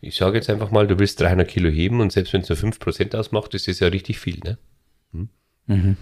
ich 0.01 0.15
sage 0.15 0.37
jetzt 0.37 0.49
einfach 0.49 0.71
mal, 0.71 0.87
du 0.87 0.97
willst 0.97 1.19
300 1.21 1.47
Kilo 1.47 1.69
heben 1.69 2.01
und 2.01 2.11
selbst 2.11 2.33
wenn 2.33 2.41
es 2.41 2.49
nur 2.49 2.57
5% 2.57 3.15
ausmacht, 3.15 3.53
ist 3.53 3.67
das 3.67 3.79
ja 3.79 3.87
richtig 3.87 4.19
viel, 4.19 4.39
ne? 4.43 4.57
Hm? 5.11 5.29
Mhm. 5.67 5.97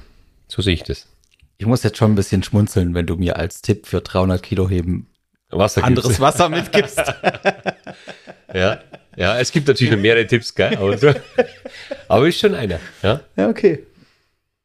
So 0.48 0.62
sehe 0.62 0.74
ich 0.74 0.84
das. 0.84 1.10
Ich 1.58 1.66
muss 1.66 1.84
jetzt 1.84 1.98
schon 1.98 2.14
ein 2.14 2.16
bisschen 2.16 2.44
schmunzeln, 2.44 2.94
wenn 2.94 3.06
du 3.06 3.16
mir 3.18 3.36
als 3.36 3.62
Tipp 3.62 3.88
für 3.88 4.02
300 4.02 4.42
Kilo 4.42 4.70
heben 4.70 5.08
Wasser 5.50 5.84
anderes 5.84 6.20
Wasser 6.20 6.50
mitgibst. 6.50 6.98
ja, 8.54 8.80
ja, 9.16 9.40
es 9.40 9.52
gibt 9.52 9.68
natürlich 9.68 9.92
noch 9.94 10.00
mehrere 10.00 10.26
Tipps, 10.26 10.56
gell? 10.56 10.76
Aber, 10.78 10.98
so. 10.98 11.14
aber 12.08 12.28
ist 12.28 12.40
schon 12.40 12.56
einer. 12.56 12.80
Ja, 13.02 13.22
ja 13.36 13.50
okay. 13.50 13.86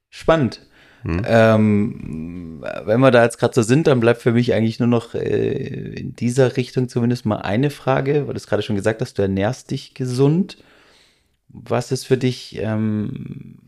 Spannend. 0.09 0.61
Hm. 1.03 1.23
Ähm, 1.27 2.65
wenn 2.85 3.01
wir 3.01 3.11
da 3.11 3.25
jetzt 3.25 3.39
gerade 3.39 3.55
so 3.55 3.63
sind, 3.63 3.87
dann 3.87 4.01
bleibt 4.01 4.21
für 4.21 4.33
mich 4.33 4.53
eigentlich 4.53 4.79
nur 4.79 4.89
noch 4.89 5.15
äh, 5.15 5.95
in 5.95 6.17
dieser 6.17 6.57
Richtung 6.57 6.89
zumindest 6.89 7.25
mal 7.25 7.37
eine 7.37 7.71
Frage, 7.71 8.27
weil 8.27 8.35
du 8.35 8.39
es 8.39 8.47
gerade 8.47 8.63
schon 8.63 8.77
gesagt 8.77 9.01
hast, 9.01 9.19
du 9.19 9.23
ernährst 9.23 9.71
dich 9.71 9.95
gesund. 9.95 10.59
Was 11.49 11.93
ist 11.93 12.05
für 12.05 12.17
dich 12.17 12.59
ähm, 12.61 13.59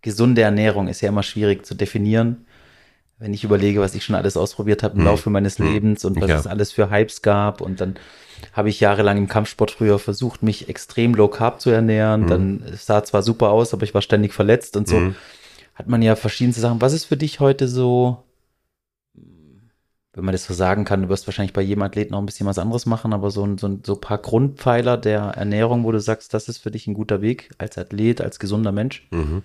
gesunde 0.00 0.42
Ernährung? 0.42 0.88
Ist 0.88 1.00
ja 1.00 1.08
immer 1.08 1.22
schwierig 1.22 1.66
zu 1.66 1.74
definieren. 1.74 2.46
Wenn 3.18 3.34
ich 3.34 3.44
überlege, 3.44 3.80
was 3.80 3.94
ich 3.94 4.04
schon 4.04 4.16
alles 4.16 4.36
ausprobiert 4.36 4.82
habe 4.82 4.94
im 4.94 5.00
hm. 5.00 5.06
Laufe 5.06 5.30
meines 5.30 5.58
hm. 5.58 5.72
Lebens 5.72 6.04
und 6.04 6.20
was 6.20 6.30
ja. 6.30 6.38
es 6.38 6.46
alles 6.46 6.72
für 6.72 6.90
Hypes 6.90 7.22
gab 7.22 7.60
und 7.60 7.80
dann 7.80 7.96
habe 8.52 8.68
ich 8.68 8.80
jahrelang 8.80 9.18
im 9.18 9.28
Kampfsport 9.28 9.70
früher 9.70 10.00
versucht, 10.00 10.42
mich 10.42 10.68
extrem 10.68 11.14
low 11.14 11.28
carb 11.28 11.60
zu 11.60 11.70
ernähren. 11.70 12.22
Hm. 12.22 12.28
Dann 12.28 12.64
sah 12.76 13.04
zwar 13.04 13.22
super 13.22 13.50
aus, 13.50 13.72
aber 13.74 13.84
ich 13.84 13.94
war 13.94 14.02
ständig 14.02 14.32
verletzt 14.32 14.76
und 14.76 14.88
so. 14.88 15.12
Hat 15.74 15.88
man 15.88 16.02
ja 16.02 16.16
verschiedenste 16.16 16.60
Sachen. 16.60 16.80
Was 16.80 16.92
ist 16.92 17.06
für 17.06 17.16
dich 17.16 17.40
heute 17.40 17.66
so, 17.66 18.24
wenn 20.12 20.24
man 20.24 20.32
das 20.32 20.44
so 20.44 20.54
sagen 20.54 20.84
kann, 20.84 21.02
du 21.02 21.08
wirst 21.08 21.26
wahrscheinlich 21.26 21.54
bei 21.54 21.62
jedem 21.62 21.82
Athleten 21.82 22.12
noch 22.12 22.18
ein 22.18 22.26
bisschen 22.26 22.46
was 22.46 22.58
anderes 22.58 22.84
machen, 22.86 23.12
aber 23.12 23.30
so, 23.30 23.46
so, 23.56 23.78
so 23.82 23.94
ein 23.94 24.00
paar 24.00 24.18
Grundpfeiler 24.18 24.98
der 24.98 25.20
Ernährung, 25.20 25.84
wo 25.84 25.92
du 25.92 26.00
sagst, 26.00 26.34
das 26.34 26.48
ist 26.48 26.58
für 26.58 26.70
dich 26.70 26.86
ein 26.86 26.94
guter 26.94 27.22
Weg 27.22 27.50
als 27.58 27.78
Athlet, 27.78 28.20
als 28.20 28.38
gesunder 28.38 28.72
Mensch? 28.72 29.06
Mhm. 29.10 29.42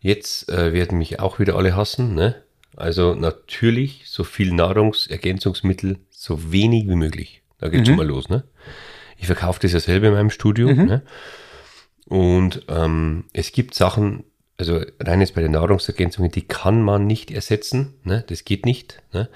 Jetzt 0.00 0.48
äh, 0.48 0.72
werden 0.72 0.98
mich 0.98 1.18
auch 1.18 1.40
wieder 1.40 1.56
alle 1.56 1.74
hassen, 1.74 2.14
ne? 2.14 2.36
Also 2.76 3.14
natürlich 3.14 4.04
so 4.06 4.22
viel 4.22 4.52
Nahrungsergänzungsmittel, 4.52 5.98
so 6.10 6.52
wenig 6.52 6.88
wie 6.88 6.94
möglich. 6.94 7.42
Da 7.58 7.68
geht 7.68 7.80
mhm. 7.80 7.86
schon 7.86 7.96
mal 7.96 8.06
los, 8.06 8.28
ne? 8.28 8.44
Ich 9.16 9.26
verkaufe 9.26 9.58
das 9.60 9.72
ja 9.72 9.80
selber 9.80 10.06
in 10.06 10.12
meinem 10.12 10.30
Studio, 10.30 10.68
mhm. 10.68 10.84
ne? 10.84 11.02
Und 12.06 12.64
ähm, 12.68 13.24
es 13.32 13.50
gibt 13.50 13.74
Sachen, 13.74 14.24
also 14.58 14.80
rein 15.00 15.20
jetzt 15.20 15.34
bei 15.34 15.42
den 15.42 15.52
Nahrungsergänzungen, 15.52 16.30
die 16.30 16.46
kann 16.46 16.82
man 16.82 17.06
nicht 17.06 17.30
ersetzen. 17.30 17.94
Ne? 18.02 18.24
Das 18.26 18.44
geht 18.44 18.66
nicht. 18.66 19.00
Ne? 19.12 19.28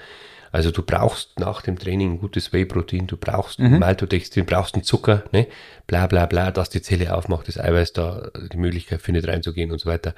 Also 0.51 0.69
du 0.69 0.83
brauchst 0.83 1.39
nach 1.39 1.61
dem 1.61 1.79
Training 1.79 2.11
ein 2.11 2.19
gutes 2.19 2.51
Whey-Protein, 2.53 3.07
du 3.07 3.17
brauchst 3.17 3.59
mhm. 3.59 3.79
Maltodextrin, 3.79 4.45
brauchst 4.45 4.75
einen 4.75 4.83
Zucker, 4.83 5.23
ne? 5.31 5.47
bla 5.87 6.07
bla 6.07 6.25
bla, 6.25 6.51
dass 6.51 6.69
die 6.69 6.81
Zelle 6.81 7.15
aufmacht, 7.15 7.47
das 7.47 7.57
Eiweiß 7.57 7.93
da 7.93 8.29
die 8.51 8.57
Möglichkeit 8.57 9.01
findet 9.01 9.27
reinzugehen 9.27 9.71
und 9.71 9.79
so 9.79 9.89
weiter. 9.89 10.13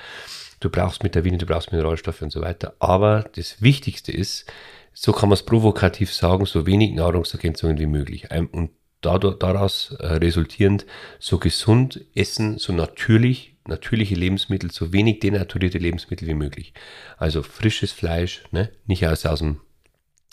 Du 0.60 0.70
brauchst 0.70 1.04
Vitamine, 1.04 1.38
du 1.38 1.46
brauchst 1.46 1.72
Mineralstoffe 1.72 2.22
und 2.22 2.32
so 2.32 2.42
weiter. 2.42 2.74
Aber 2.80 3.30
das 3.36 3.62
Wichtigste 3.62 4.12
ist, 4.12 4.46
so 4.94 5.12
kann 5.12 5.30
man 5.30 5.36
es 5.36 5.44
provokativ 5.44 6.14
sagen, 6.14 6.46
so 6.46 6.66
wenig 6.66 6.94
Nahrungsergänzungen 6.94 7.78
wie 7.78 7.86
möglich. 7.86 8.30
Und 8.32 8.72
daraus 9.06 9.96
äh, 10.00 10.06
resultierend 10.06 10.86
so 11.20 11.38
gesund 11.38 12.02
essen, 12.16 12.58
so 12.58 12.74
natürlich 12.74 13.56
natürliche 13.68 14.16
Lebensmittel, 14.16 14.72
so 14.72 14.94
wenig 14.94 15.20
denaturierte 15.20 15.78
Lebensmittel 15.78 16.28
wie 16.28 16.34
möglich. 16.34 16.74
Also 17.18 17.42
frisches 17.42 17.92
Fleisch, 17.92 18.44
ne? 18.52 18.70
nicht 18.86 19.08
aus, 19.08 19.26
aus 19.26 19.40
dem, 19.40 19.62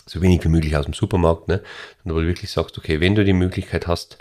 so 0.05 0.21
wenig 0.21 0.43
wie 0.43 0.49
möglich 0.49 0.75
aus 0.75 0.85
dem 0.85 0.93
Supermarkt, 0.93 1.47
ne? 1.47 1.63
sondern 2.03 2.17
wo 2.17 2.21
du 2.21 2.27
wirklich 2.27 2.51
sagst, 2.51 2.77
okay, 2.77 2.99
wenn 2.99 3.15
du 3.15 3.23
die 3.23 3.33
Möglichkeit 3.33 3.87
hast, 3.87 4.17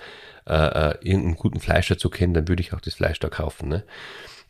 äh, 0.47 0.55
äh, 0.55 0.95
irgendeinen 1.03 1.37
guten 1.37 1.61
Fleischer 1.61 1.99
zu 1.99 2.11
kennen, 2.11 2.35
dann 2.35 2.49
würde 2.49 2.63
ich 2.63 2.73
auch 2.73 2.81
das 2.81 2.95
Fleisch 2.95 3.21
da 3.21 3.29
kaufen. 3.29 3.69
Ne? 3.69 3.85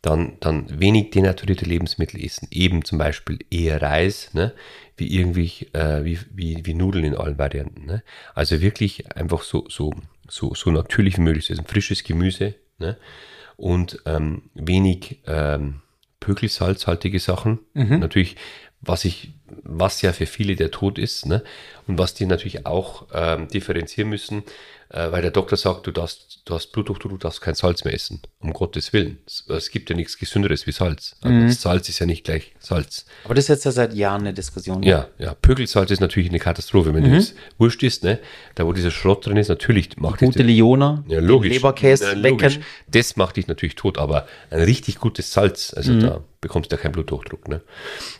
Dann, 0.02 0.36
dann 0.40 0.80
wenig 0.80 1.10
denaturierte 1.10 1.64
Lebensmittel 1.64 2.22
essen, 2.24 2.48
eben 2.50 2.84
zum 2.84 2.98
Beispiel 2.98 3.38
eher 3.50 3.80
Reis, 3.80 4.34
ne? 4.34 4.52
wie 4.96 5.16
irgendwie, 5.16 5.68
äh, 5.72 6.04
wie, 6.04 6.18
wie, 6.32 6.66
wie 6.66 6.74
Nudeln 6.74 7.04
in 7.04 7.16
allen 7.16 7.38
Varianten. 7.38 7.86
Ne? 7.86 8.02
Also 8.34 8.60
wirklich 8.60 9.16
einfach 9.16 9.42
so, 9.42 9.64
so, 9.68 9.92
so, 10.28 10.54
so 10.54 10.70
natürlich 10.72 11.18
wie 11.18 11.22
möglich. 11.22 11.50
Also 11.50 11.62
frisches 11.62 12.02
Gemüse, 12.02 12.56
ne? 12.78 12.96
und 13.56 14.02
ähm, 14.06 14.42
wenig 14.54 15.20
ähm, 15.26 15.82
Pökelsalzhaltige 16.20 17.18
Sachen. 17.18 17.60
Mhm. 17.74 18.00
Natürlich, 18.00 18.36
was 18.80 19.04
ich, 19.04 19.32
was 19.62 20.02
ja 20.02 20.12
für 20.12 20.26
viele 20.26 20.56
der 20.56 20.70
Tod 20.70 20.98
ist, 20.98 21.26
ne? 21.26 21.42
Und 21.86 21.98
was 21.98 22.14
die 22.14 22.26
natürlich 22.26 22.66
auch 22.66 23.06
ähm, 23.12 23.48
differenzieren 23.48 24.08
müssen, 24.08 24.42
äh, 24.88 25.10
weil 25.12 25.22
der 25.22 25.30
Doktor 25.30 25.56
sagt, 25.56 25.86
du 25.86 25.90
darfst, 25.90 26.31
du 26.44 26.54
hast 26.54 26.72
Bluthochdruck, 26.72 27.12
du 27.12 27.18
darfst 27.18 27.40
kein 27.40 27.54
Salz 27.54 27.84
mehr 27.84 27.94
essen. 27.94 28.20
Um 28.40 28.52
Gottes 28.52 28.92
Willen. 28.92 29.18
Es, 29.26 29.44
es 29.48 29.70
gibt 29.70 29.90
ja 29.90 29.96
nichts 29.96 30.18
Gesünderes 30.18 30.66
wie 30.66 30.72
Salz. 30.72 31.16
Mhm. 31.22 31.50
Salz 31.50 31.88
ist 31.88 32.00
ja 32.00 32.06
nicht 32.06 32.24
gleich 32.24 32.54
Salz. 32.58 33.06
Aber 33.24 33.34
das 33.34 33.44
ist 33.44 33.48
jetzt 33.48 33.64
ja 33.64 33.70
seit 33.70 33.94
Jahren 33.94 34.22
eine 34.22 34.34
Diskussion. 34.34 34.82
Ja, 34.82 35.08
ja. 35.18 35.34
Pökelsalz 35.34 35.90
ist 35.90 36.00
natürlich 36.00 36.30
eine 36.30 36.40
Katastrophe. 36.40 36.94
Wenn 36.94 37.08
mhm. 37.08 37.14
das 37.14 37.34
wurscht 37.58 37.82
ist, 37.82 38.02
ne, 38.02 38.18
da 38.56 38.66
wo 38.66 38.72
dieser 38.72 38.90
Schrott 38.90 39.24
drin 39.26 39.36
ist, 39.36 39.48
natürlich 39.48 39.96
macht 39.98 40.18
Gute 40.18 40.38
das, 40.38 40.46
Liona, 40.46 41.04
ja, 41.06 41.20
logisch. 41.20 41.52
Leberkäse 41.54 42.06
ja, 42.06 42.12
logisch. 42.14 42.58
Das 42.88 43.16
macht 43.16 43.36
dich 43.36 43.46
natürlich 43.46 43.76
tot, 43.76 43.98
aber 43.98 44.26
ein 44.50 44.62
richtig 44.62 44.98
gutes 44.98 45.32
Salz, 45.32 45.72
also 45.74 45.92
mhm. 45.92 46.00
da 46.00 46.24
bekommst 46.40 46.72
du 46.72 46.76
ja 46.76 46.82
keinen 46.82 46.92
Bluthochdruck. 46.92 47.46
Ne? 47.48 47.62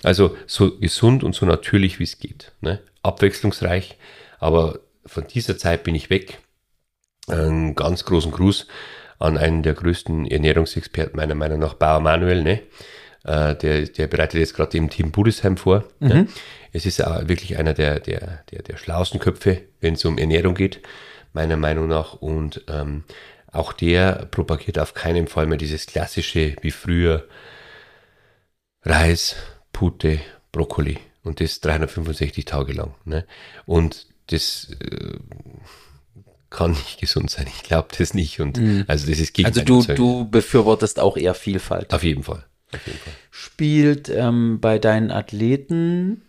Also 0.05 0.37
so 0.47 0.79
gesund 0.79 1.25
und 1.25 1.35
so 1.35 1.45
natürlich, 1.45 1.99
wie 1.99 2.05
es 2.05 2.18
geht. 2.18 2.53
Ne? 2.61 2.81
Abwechslungsreich, 3.03 3.97
aber 4.39 4.79
von 5.05 5.27
dieser 5.27 5.59
Zeit 5.59 5.83
bin 5.83 5.97
ich 5.97 6.09
weg 6.09 6.39
einen 7.29 7.75
ganz 7.75 8.05
großen 8.05 8.33
Gruß 8.33 8.66
an 9.18 9.39
einen 9.39 9.62
der 9.62 9.75
größten 9.75 10.27
Ernährungsexperten 10.27 11.16
meiner 11.16 11.35
Meinung 11.35 11.61
nach, 11.61 11.75
Bauer 11.75 12.01
Manuel, 12.01 12.43
ne? 12.43 12.62
Äh, 13.25 13.55
der, 13.55 13.87
der 13.87 14.09
bereitet 14.09 14.41
jetzt 14.41 14.55
gerade 14.55 14.77
im 14.77 14.91
Team 14.91 15.12
Budesheim 15.12 15.57
vor. 15.57 15.85
Mhm. 16.01 16.09
Ne? 16.09 16.27
Es 16.73 16.87
ist 16.87 17.05
auch 17.05 17.29
wirklich 17.29 17.57
einer 17.57 17.73
der, 17.73 18.01
der, 18.01 18.43
der, 18.51 18.62
der 18.62 18.77
schlauesten 18.77 19.20
Köpfe, 19.20 19.62
wenn 19.81 19.95
es 19.95 20.05
um 20.05 20.18
Ernährung 20.18 20.55
geht, 20.55 20.81
meiner 21.33 21.57
Meinung 21.57 21.87
nach. 21.87 22.14
Und 22.14 22.64
ähm, 22.68 23.05
auch 23.53 23.73
der 23.73 24.27
propagiert 24.31 24.79
auf 24.79 24.95
keinen 24.95 25.29
Fall 25.29 25.47
mehr 25.47 25.59
dieses 25.59 25.87
klassische 25.87 26.57
wie 26.62 26.73
früher 26.73 27.29
Reis, 28.83 29.37
Pute, 29.73 30.18
Brokkoli 30.51 30.99
und 31.23 31.41
das 31.41 31.61
365 31.61 32.45
Tage 32.45 32.73
lang. 32.73 32.95
Ne? 33.05 33.25
Und 33.66 34.07
das 34.29 34.68
äh, 34.81 35.18
kann 36.53 36.72
nicht 36.72 37.00
gesund 37.00 37.30
sein. 37.30 37.46
Ich 37.48 37.62
glaube 37.62 37.88
das 37.96 38.14
nicht. 38.14 38.40
Und 38.40 38.59
mhm. 38.59 38.84
also 38.86 39.09
das 39.09 39.18
ist 39.18 39.34
gegen 39.34 39.46
Also 39.46 39.62
du, 39.62 39.82
du 39.82 40.28
befürwortest 40.28 41.00
auch 41.00 41.16
eher 41.16 41.34
Vielfalt. 41.34 41.92
Auf 41.92 42.05
jeden 42.05 42.22
Fall. 42.22 42.44
Auf 42.72 42.86
jeden 42.86 42.98
Fall. 42.98 43.12
Spielt 43.30 44.09
ähm, 44.09 44.61
bei 44.61 44.78
deinen 44.78 45.11
Athleten 45.11 46.22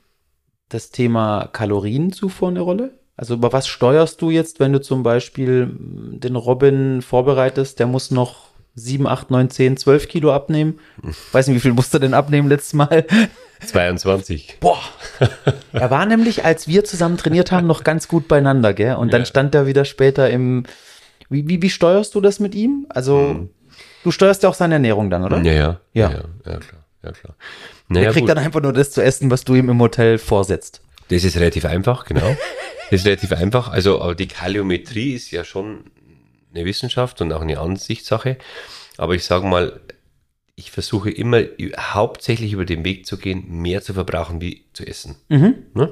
das 0.70 0.90
Thema 0.90 1.48
Kalorienzufuhr 1.52 2.50
eine 2.50 2.62
Rolle? 2.62 3.00
Also 3.16 3.36
über 3.36 3.54
was 3.54 3.68
steuerst 3.68 4.22
du 4.22 4.32
jetzt, 4.32 4.60
wenn 4.60 4.74
du 4.74 4.82
zum 4.82 5.04
Beispiel 5.04 5.72
den 5.80 6.36
Robin 6.36 7.02
vorbereitest, 7.02 7.80
der 7.80 7.86
muss 7.86 8.10
noch 8.10 8.53
7, 8.76 9.08
8, 9.08 9.30
9, 9.30 9.50
10, 9.50 9.78
12 9.78 10.08
Kilo 10.08 10.34
abnehmen. 10.34 10.80
Weiß 11.32 11.48
nicht, 11.48 11.56
wie 11.56 11.60
viel 11.60 11.74
musste 11.74 11.98
er 11.98 12.02
denn 12.02 12.14
abnehmen 12.14 12.50
letztes 12.50 12.74
Mal? 12.74 13.06
22. 13.66 14.58
Boah. 14.60 14.80
Er 15.72 15.90
war 15.90 16.06
nämlich, 16.06 16.44
als 16.44 16.68
wir 16.68 16.84
zusammen 16.84 17.18
trainiert 17.18 17.52
haben, 17.52 17.68
noch 17.68 17.84
ganz 17.84 18.08
gut 18.08 18.28
beieinander, 18.28 18.74
gell? 18.74 18.96
Und 18.96 19.14
dann 19.14 19.22
ja. 19.22 19.26
stand 19.26 19.56
er 19.56 19.68
wieder 19.68 19.86
später 19.86 20.30
im. 20.30 20.64
Wie, 21.30 21.48
wie, 21.48 21.62
wie 21.62 21.70
steuerst 21.70 22.14
du 22.16 22.22
das 22.22 22.40
mit 22.40 22.56
ihm? 22.56 22.86
Also, 22.90 23.18
mhm. 23.18 23.50
du 24.04 24.12
steuerst 24.12 24.44
ja 24.44 24.50
auch 24.50 24.54
seine 24.54 24.76
Ernährung 24.76 25.10
dann, 25.10 25.24
oder? 25.24 25.42
Ja, 25.42 25.54
ja. 25.54 25.80
Ja, 25.94 26.12
ja, 26.12 26.24
ja 26.46 26.58
klar. 26.60 26.84
Ja, 27.04 27.12
klar. 27.12 27.36
Naja, 27.88 28.08
er 28.08 28.12
kriegt 28.12 28.28
gut. 28.28 28.30
dann 28.30 28.44
einfach 28.44 28.62
nur 28.62 28.74
das 28.74 28.92
zu 28.92 29.02
essen, 29.04 29.30
was 29.32 29.44
du 29.44 29.56
ihm 29.56 29.70
im 29.70 29.80
Hotel 29.80 30.18
vorsetzt. 30.18 30.82
Das 31.10 31.24
ist 31.24 31.38
relativ 31.38 31.66
einfach, 31.66 32.06
genau. 32.06 32.36
Das 32.90 33.02
ist 33.02 33.06
relativ 33.06 33.32
einfach. 33.34 33.70
Also, 33.70 34.02
aber 34.02 34.16
die 34.16 34.28
Kaliometrie 34.28 35.14
ist 35.14 35.32
ja 35.32 35.44
schon 35.44 35.86
eine 36.54 36.66
Wissenschaft 36.66 37.22
und 37.22 37.32
auch 37.34 37.42
eine 37.42 37.60
Ansichtssache. 37.60 38.38
Aber 38.98 39.16
ich 39.16 39.26
sage 39.26 39.46
mal, 39.46 39.80
ich 40.56 40.70
versuche 40.70 41.10
immer 41.10 41.42
hauptsächlich 41.78 42.54
über 42.54 42.66
den 42.66 42.86
Weg 42.86 43.08
zu 43.08 43.18
gehen, 43.18 43.46
mehr 43.50 43.82
zu 43.82 43.94
verbrauchen 43.94 44.40
wie 44.40 44.66
zu 44.74 44.86
essen. 44.86 45.16
Mhm. 45.30 45.56
Ne? 45.74 45.92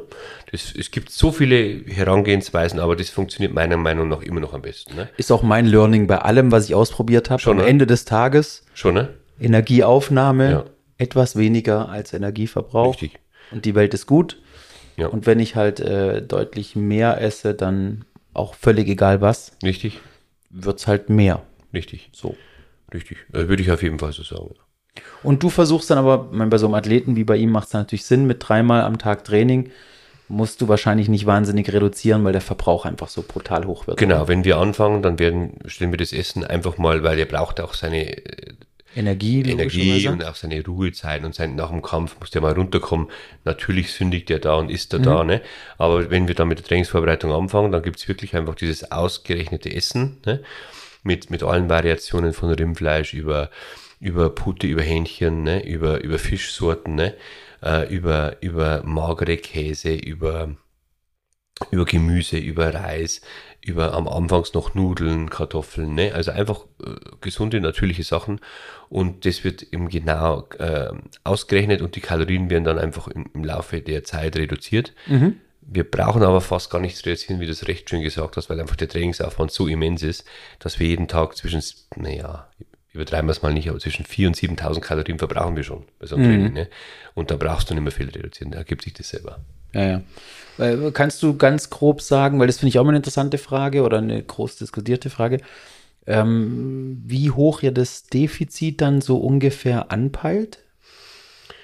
Das, 0.52 0.74
es 0.78 0.92
gibt 0.92 1.10
so 1.10 1.32
viele 1.32 1.84
Herangehensweisen, 1.88 2.80
aber 2.80 2.96
das 2.96 3.10
funktioniert 3.10 3.54
meiner 3.54 3.78
Meinung 3.78 4.08
nach 4.08 4.22
immer 4.22 4.40
noch 4.40 4.54
am 4.54 4.62
besten. 4.62 4.96
Ne? 4.96 5.10
Ist 5.18 5.32
auch 5.32 5.42
mein 5.42 5.66
Learning 5.66 6.06
bei 6.06 6.20
allem, 6.20 6.52
was 6.52 6.66
ich 6.66 6.76
ausprobiert 6.76 7.32
habe. 7.32 7.42
Am 7.50 7.58
ne? 7.58 7.66
Ende 7.66 7.88
des 7.88 8.06
Tages. 8.06 8.64
Schon, 8.76 8.94
ne? 8.94 9.10
Energieaufnahme, 9.40 10.52
ja. 10.52 10.66
etwas 11.00 11.36
weniger 11.36 11.90
als 11.90 12.14
Energieverbrauch. 12.14 12.94
Richtig. 12.94 13.20
Und 13.50 13.66
die 13.66 13.74
Welt 13.74 13.96
ist 13.96 14.06
gut. 14.06 14.40
Ja. 14.96 15.08
Und 15.08 15.26
wenn 15.26 15.40
ich 15.40 15.56
halt 15.56 15.80
äh, 15.80 16.22
deutlich 16.22 16.76
mehr 16.76 17.20
esse, 17.20 17.56
dann 17.56 18.06
auch 18.34 18.54
völlig 18.54 18.88
egal 18.88 19.22
was, 19.22 19.54
Richtig, 19.64 20.00
wird 20.52 20.80
es 20.80 20.88
halt 20.88 21.10
mehr. 21.10 21.42
richtig, 21.74 22.10
So. 22.14 22.36
richtig. 22.94 23.18
Das 23.30 23.48
würde 23.48 23.62
ich 23.62 23.72
auf 23.72 23.84
jeden 23.84 24.00
Fall 24.00 24.12
so 24.12 24.24
sagen. 24.24 24.56
Und 25.24 25.42
du 25.44 25.50
versuchst 25.50 25.90
dann 25.90 25.98
aber, 25.98 26.18
bei 26.18 26.58
so 26.58 26.66
einem 26.66 26.76
Athleten 26.76 27.16
wie 27.16 27.24
bei 27.24 27.38
ihm 27.38 27.52
macht 27.52 27.68
es 27.68 27.74
natürlich 27.74 28.06
Sinn, 28.06 28.28
mit 28.28 28.38
dreimal 28.48 28.82
am 28.82 28.98
Tag 28.98 29.24
Training 29.24 29.72
musst 30.32 30.62
du 30.62 30.68
wahrscheinlich 30.68 31.10
nicht 31.10 31.26
wahnsinnig 31.26 31.72
reduzieren, 31.72 32.24
weil 32.24 32.32
der 32.32 32.42
Verbrauch 32.42 32.86
einfach 32.86 33.10
so 33.10 33.22
brutal 33.22 33.66
hoch 33.66 33.86
wird. 33.88 33.98
Genau, 33.98 34.28
wenn 34.28 34.46
wir 34.46 34.58
anfangen, 34.58 35.02
dann 35.02 35.20
werden, 35.20 35.60
stellen 35.66 35.92
wir 35.92 35.98
das 35.98 36.14
Essen 36.14 36.46
einfach 36.46 36.78
mal, 36.78 37.04
weil 37.04 37.20
er 37.20 37.26
braucht 37.26 37.60
auch 37.60 37.74
seine 37.74 38.16
äh, 38.16 38.54
Energie, 38.96 39.42
Energie 39.42 40.08
und 40.08 40.24
auch 40.24 40.36
seine 40.36 40.64
Ruhezeit 40.66 41.24
und 41.24 41.34
sein, 41.34 41.56
nach 41.56 41.70
dem 41.70 41.82
Kampf 41.82 42.18
muss 42.20 42.30
der 42.32 42.42
mal 42.42 42.54
runterkommen. 42.54 43.08
Natürlich 43.46 43.94
sündigt 43.94 44.30
er 44.30 44.40
da 44.40 44.56
und 44.56 44.70
ist 44.70 44.94
er 44.94 45.00
da, 45.00 45.24
ne? 45.24 45.42
Aber 45.78 46.10
wenn 46.10 46.28
wir 46.28 46.36
dann 46.36 46.50
mit 46.50 46.60
der 46.60 46.66
Trainingsvorbereitung 46.66 47.32
anfangen, 47.32 47.72
dann 47.72 47.84
gibt's 47.84 48.08
wirklich 48.08 48.36
einfach 48.36 48.56
dieses 48.56 48.92
ausgerechnete 48.92 49.74
Essen, 49.74 50.18
ne? 50.26 50.44
Mit, 51.04 51.30
mit 51.30 51.42
allen 51.42 51.70
Variationen 51.70 52.34
von 52.34 52.52
Rindfleisch 52.52 53.14
über, 53.14 53.50
über 54.00 54.30
Pute, 54.30 54.68
über 54.68 54.82
Hähnchen, 54.82 55.44
ne? 55.44 55.66
Über, 55.66 56.02
über 56.02 56.20
Fischsorten, 56.20 56.96
ne? 56.96 57.16
Äh, 57.64 57.94
über, 57.94 58.38
über 58.42 58.84
magere 58.84 59.38
Käse, 59.38 59.94
über, 59.94 60.56
über 61.72 61.86
Gemüse, 61.86 62.38
über 62.38 62.74
Reis, 62.74 63.22
über 63.64 63.94
am 63.94 64.08
Anfangs 64.08 64.54
noch 64.54 64.74
Nudeln, 64.74 65.30
Kartoffeln, 65.30 65.94
ne? 65.94 66.14
Also 66.14 66.32
einfach 66.32 66.66
äh, 66.84 66.96
gesunde, 67.22 67.62
natürliche 67.62 68.04
Sachen. 68.04 68.40
Und 68.90 69.26
das 69.26 69.44
wird 69.44 69.62
eben 69.72 69.88
genau 69.88 70.48
äh, 70.58 70.92
ausgerechnet 71.24 71.82
und 71.82 71.96
die 71.96 72.02
Kalorien 72.02 72.50
werden 72.50 72.64
dann 72.64 72.80
einfach 72.80 73.08
im, 73.08 73.30
im 73.34 73.44
Laufe 73.44 73.82
der 73.82 74.04
Zeit 74.04 74.36
reduziert. 74.36 74.94
Wir 75.62 75.90
brauchen 75.90 76.24
aber 76.24 76.42
fast 76.42 76.72
gar 76.72 76.82
nichts 76.82 77.06
reduzieren, 77.06 77.40
wie 77.40 77.46
du 77.46 77.52
es 77.52 77.68
recht 77.68 77.90
schön 77.90 78.02
gesagt 78.02 78.36
hast, 78.36 78.50
weil 78.50 78.60
einfach 78.60 78.76
der 78.76 78.90
Trainingsaufwand 78.90 79.52
so 79.52 79.68
immens 79.68 80.02
ist, 80.02 80.26
dass 80.60 80.80
wir 80.80 80.88
jeden 80.88 81.08
Tag 81.08 81.38
zwischen, 81.38 81.64
naja, 81.96 82.50
übertreiben 82.94 83.28
wir 83.28 83.32
es 83.32 83.42
mal 83.42 83.54
nicht, 83.54 83.70
aber 83.70 83.80
zwischen 83.80 84.06
4.000 84.06 84.28
und 84.28 84.60
7.000 84.60 84.80
Kalorien 84.82 85.20
verbrauchen 85.20 85.56
wir 85.56 85.64
schon 85.64 85.86
bei 86.00 86.08
so 86.08 86.16
einem 86.16 86.26
Training. 86.26 86.54
Ne? 86.54 86.70
Und 87.14 87.32
da 87.32 87.38
brauchst 87.38 87.70
du 87.70 87.76
nicht 87.76 87.84
mehr 87.84 87.92
viel 87.92 88.10
reduzieren, 88.10 88.52
da 88.52 88.58
ergibt 88.58 88.84
sich 88.84 88.94
das 88.94 89.10
selber. 89.10 89.40
Ja, 89.74 89.86
ja. 89.86 90.02
Äh, 90.58 90.92
Kannst 90.92 91.24
du 91.24 91.36
ganz 91.38 91.70
grob 91.70 92.02
sagen, 92.02 92.40
weil 92.40 92.48
das 92.48 92.58
finde 92.58 92.70
ich 92.70 92.80
auch 92.80 92.84
mal 92.84 92.90
eine 92.90 92.98
interessante 92.98 93.38
Frage 93.38 93.84
oder 93.84 93.98
eine 94.00 94.22
groß 94.22 94.58
diskutierte 94.58 95.10
Frage, 95.10 95.40
ähm, 96.08 97.02
wie 97.06 97.32
hoch 97.32 97.62
ihr 97.62 97.72
das 97.72 98.04
Defizit 98.04 98.82
dann 98.82 99.02
so 99.02 99.18
ungefähr 99.18 99.92
anpeilt? 99.92 100.60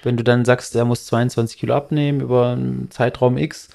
Wenn 0.04 0.16
du 0.16 0.24
dann 0.24 0.46
sagst, 0.46 0.76
er 0.76 0.86
muss 0.86 1.06
22 1.08 1.58
Kilo 1.58 1.74
abnehmen 1.76 2.22
über 2.22 2.50
einen 2.50 2.90
Zeitraum 2.92 3.38
X, 3.38 3.70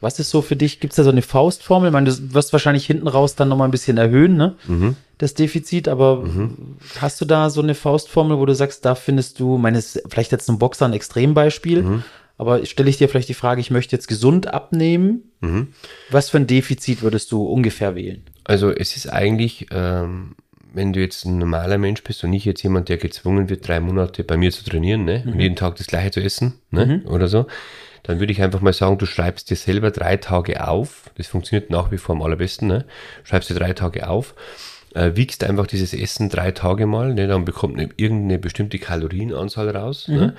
was 0.00 0.18
ist 0.20 0.30
so 0.30 0.42
für 0.42 0.56
dich? 0.56 0.78
Gibt 0.80 0.92
es 0.92 0.96
da 0.96 1.04
so 1.04 1.10
eine 1.10 1.22
Faustformel? 1.22 1.88
Ich 1.88 1.92
meine, 1.92 2.10
du 2.10 2.34
wirst 2.34 2.52
wahrscheinlich 2.52 2.86
hinten 2.86 3.08
raus 3.08 3.34
dann 3.34 3.48
nochmal 3.48 3.66
ein 3.66 3.72
bisschen 3.72 3.96
erhöhen, 3.98 4.36
ne? 4.36 4.54
Das 5.18 5.32
Defizit, 5.34 5.88
aber 5.88 6.24
hast 7.00 7.20
du 7.20 7.24
da 7.24 7.48
so 7.50 7.62
eine 7.62 7.74
Faustformel, 7.74 8.38
wo 8.38 8.44
du 8.46 8.54
sagst, 8.54 8.84
da 8.84 8.94
findest 8.94 9.40
du, 9.40 9.56
meines, 9.56 10.00
vielleicht 10.08 10.32
jetzt 10.32 10.48
ein 10.50 10.58
Boxer 10.58 10.84
ein 10.84 10.92
Extrembeispiel, 10.92 12.02
aber 12.38 12.64
stelle 12.66 12.90
ich 12.90 12.98
dir 12.98 13.08
vielleicht 13.08 13.28
die 13.28 13.34
Frage, 13.34 13.60
ich 13.60 13.70
möchte 13.70 13.96
jetzt 13.96 14.08
gesund 14.08 14.46
abnehmen. 14.52 15.32
Was 16.10 16.30
für 16.30 16.38
ein 16.38 16.46
Defizit 16.46 17.02
würdest 17.02 17.32
du 17.32 17.44
ungefähr 17.44 17.94
wählen? 17.94 18.22
Also 18.44 18.70
es 18.70 18.96
ist 18.96 19.08
eigentlich, 19.08 19.66
ähm, 19.70 20.36
wenn 20.72 20.92
du 20.92 21.00
jetzt 21.00 21.24
ein 21.24 21.38
normaler 21.38 21.78
Mensch 21.78 22.02
bist 22.02 22.22
und 22.22 22.30
nicht 22.30 22.44
jetzt 22.44 22.62
jemand, 22.62 22.88
der 22.88 22.98
gezwungen 22.98 23.48
wird, 23.48 23.66
drei 23.66 23.80
Monate 23.80 24.22
bei 24.24 24.36
mir 24.36 24.50
zu 24.50 24.64
trainieren, 24.64 25.04
ne? 25.04 25.24
Und 25.26 25.40
jeden 25.40 25.56
Tag 25.56 25.76
das 25.76 25.86
gleiche 25.86 26.10
zu 26.10 26.20
essen, 26.20 26.60
ne? 26.70 27.02
Oder 27.06 27.28
so, 27.28 27.46
dann 28.02 28.20
würde 28.20 28.32
ich 28.32 28.42
einfach 28.42 28.60
mal 28.60 28.72
sagen, 28.72 28.98
du 28.98 29.06
schreibst 29.06 29.50
dir 29.50 29.56
selber 29.56 29.90
drei 29.90 30.16
Tage 30.16 30.68
auf. 30.68 31.10
Das 31.16 31.26
funktioniert 31.26 31.70
nach 31.70 31.90
wie 31.90 31.98
vor 31.98 32.14
am 32.14 32.22
allerbesten, 32.22 32.68
ne? 32.68 32.84
Schreibst 33.24 33.50
dir 33.50 33.54
drei 33.54 33.72
Tage 33.72 34.08
auf, 34.08 34.34
äh, 34.96 35.14
wiegst 35.14 35.44
einfach 35.44 35.66
dieses 35.66 35.92
Essen 35.92 36.28
drei 36.30 36.52
Tage 36.52 36.86
mal, 36.86 37.12
ne? 37.14 37.28
Dann 37.28 37.44
bekommt 37.44 37.78
eine, 37.78 37.90
irgendeine 37.96 38.38
bestimmte 38.38 38.78
Kalorienanzahl 38.78 39.68
raus. 39.68 40.08
Ne? 40.08 40.34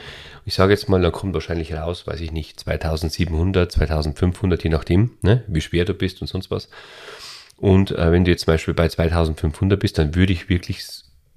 Ich 0.45 0.55
sage 0.55 0.73
jetzt 0.73 0.89
mal, 0.89 1.01
dann 1.01 1.11
kommt 1.11 1.33
wahrscheinlich 1.33 1.73
raus, 1.73 2.07
weiß 2.07 2.19
ich 2.21 2.31
nicht, 2.31 2.59
2700, 2.59 3.71
2500, 3.71 4.63
je 4.63 4.69
nachdem, 4.69 5.11
ne? 5.21 5.43
wie 5.47 5.61
schwer 5.61 5.85
du 5.85 5.93
bist 5.93 6.21
und 6.21 6.27
sonst 6.27 6.49
was. 6.49 6.69
Und 7.57 7.91
äh, 7.91 8.11
wenn 8.11 8.25
du 8.25 8.31
jetzt 8.31 8.45
zum 8.45 8.53
Beispiel 8.53 8.73
bei 8.73 8.87
2500 8.87 9.79
bist, 9.79 9.97
dann 9.97 10.15
würde 10.15 10.33
ich 10.33 10.49
wirklich 10.49 10.85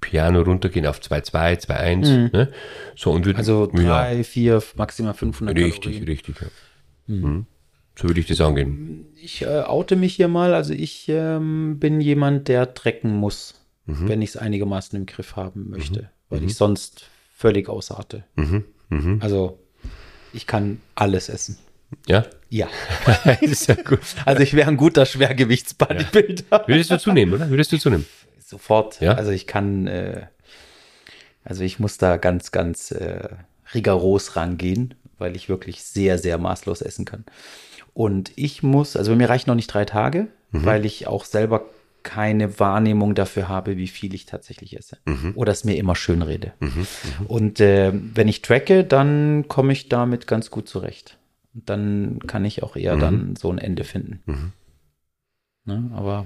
Piano 0.01 0.41
runtergehen 0.41 0.87
auf 0.87 0.99
2,2, 0.99 1.67
2,1. 1.67 2.31
Ne? 2.33 2.51
So, 2.95 3.11
und 3.11 3.25
würde, 3.25 3.37
Also 3.37 3.71
ja, 3.75 3.81
drei, 3.83 4.23
vier, 4.23 4.61
maximal 4.75 5.13
500 5.13 5.55
richtig, 5.55 5.81
Kalorien. 5.81 6.03
richtig. 6.05 6.35
Ja. 6.41 6.47
Mhm. 7.15 7.45
So 7.97 8.07
würde 8.07 8.19
ich 8.19 8.27
das 8.27 8.39
angehen. 8.41 9.05
Ich 9.21 9.41
äh, 9.43 9.61
oute 9.61 9.95
mich 9.95 10.15
hier 10.15 10.27
mal. 10.27 10.53
Also 10.53 10.73
ich 10.73 11.07
ähm, 11.09 11.77
bin 11.79 12.01
jemand, 12.01 12.47
der 12.47 12.73
trecken 12.73 13.15
muss, 13.15 13.55
Mhm. 13.87 14.07
wenn 14.09 14.21
ich 14.21 14.29
es 14.29 14.37
einigermaßen 14.37 14.97
im 14.97 15.05
Griff 15.07 15.35
haben 15.35 15.69
möchte, 15.69 16.09
weil 16.29 16.43
ich 16.43 16.55
sonst 16.55 17.05
völlig 17.35 17.67
ausarte. 17.67 18.23
Mhm. 18.35 18.63
Mhm. 18.89 19.17
Also 19.21 19.59
ich 20.33 20.45
kann 20.47 20.79
alles 20.95 21.29
essen. 21.29 21.57
Ja, 22.07 22.25
Ja. 22.49 22.69
ist 23.41 23.67
ja 23.67 23.75
gut. 23.75 23.99
Also 24.23 24.43
ich 24.43 24.53
wäre 24.53 24.69
ein 24.69 24.77
guter 24.77 25.05
Schwergewichtsbodybuilder. 25.05 26.63
Würdest 26.67 26.91
du 26.91 26.99
zunehmen, 26.99 27.33
oder? 27.33 27.49
Würdest 27.49 27.71
du 27.71 27.77
zunehmen? 27.79 28.05
Sofort. 28.39 29.01
Ja? 29.01 29.13
Also 29.15 29.31
ich 29.31 29.47
kann, 29.47 29.87
äh, 29.87 30.27
also 31.43 31.63
ich 31.63 31.79
muss 31.79 31.97
da 31.97 32.17
ganz, 32.17 32.51
ganz 32.51 32.91
äh, 32.91 33.29
rigoros 33.73 34.35
rangehen, 34.35 34.93
weil 35.17 35.35
ich 35.35 35.49
wirklich 35.49 35.83
sehr, 35.83 36.17
sehr 36.17 36.37
maßlos 36.37 36.81
essen 36.81 37.05
kann. 37.05 37.25
Und 37.93 38.31
ich 38.35 38.63
muss, 38.63 38.95
also 38.95 39.11
bei 39.11 39.17
mir 39.17 39.29
reichen 39.29 39.49
noch 39.49 39.55
nicht 39.55 39.67
drei 39.73 39.85
Tage, 39.85 40.27
weil 40.51 40.85
ich 40.85 41.07
auch 41.07 41.25
selber 41.25 41.65
keine 42.03 42.59
Wahrnehmung 42.59 43.13
dafür 43.15 43.47
habe, 43.47 43.77
wie 43.77 43.87
viel 43.87 44.13
ich 44.15 44.25
tatsächlich 44.25 44.75
esse. 44.77 44.97
Oder 45.35 45.51
es 45.51 45.63
mir 45.65 45.75
immer 45.77 45.95
schön 45.95 46.21
rede. 46.23 46.53
Und 47.27 47.59
äh, 47.59 47.91
wenn 47.93 48.27
ich 48.27 48.41
tracke, 48.41 48.83
dann 48.83 49.47
komme 49.47 49.71
ich 49.73 49.87
damit 49.89 50.25
ganz 50.27 50.49
gut 50.51 50.67
zurecht. 50.67 51.17
Und 51.53 51.69
dann 51.69 52.19
kann 52.27 52.43
ich 52.45 52.63
auch 52.63 52.75
eher 52.75 52.95
dann 52.97 53.35
so 53.35 53.51
ein 53.51 53.57
Ende 53.59 53.83
finden. 53.83 54.53
Ne, 55.65 55.91
aber, 55.93 56.25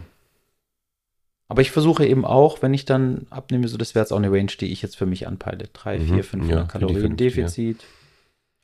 aber 1.47 1.61
ich 1.61 1.71
versuche 1.71 2.05
eben 2.05 2.25
auch, 2.25 2.61
wenn 2.61 2.73
ich 2.73 2.85
dann 2.85 3.27
abnehme, 3.29 3.67
so 3.67 3.77
das 3.77 3.93
wäre 3.95 4.03
jetzt 4.03 4.11
auch 4.13 4.17
eine 4.17 4.31
Range, 4.31 4.51
die 4.59 4.71
ich 4.71 4.81
jetzt 4.81 4.95
für 4.95 5.05
mich 5.05 5.27
anpeile. 5.27 5.67
Drei, 5.73 5.99
Mhm. 5.99 6.05
vier, 6.07 6.23
500 6.23 6.49
Ja, 6.49 6.55
finde 6.55 6.65
ich 6.65 6.71
Kalorien 6.71 7.17
Defizit. 7.17 7.83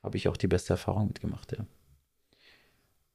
Habe 0.04 0.18
ich 0.18 0.28
auch 0.30 0.38
die 0.38 0.48
beste 0.48 0.74
Erfahrung 0.74 1.08
mitgemacht, 1.08 1.52
ja. 1.52 1.66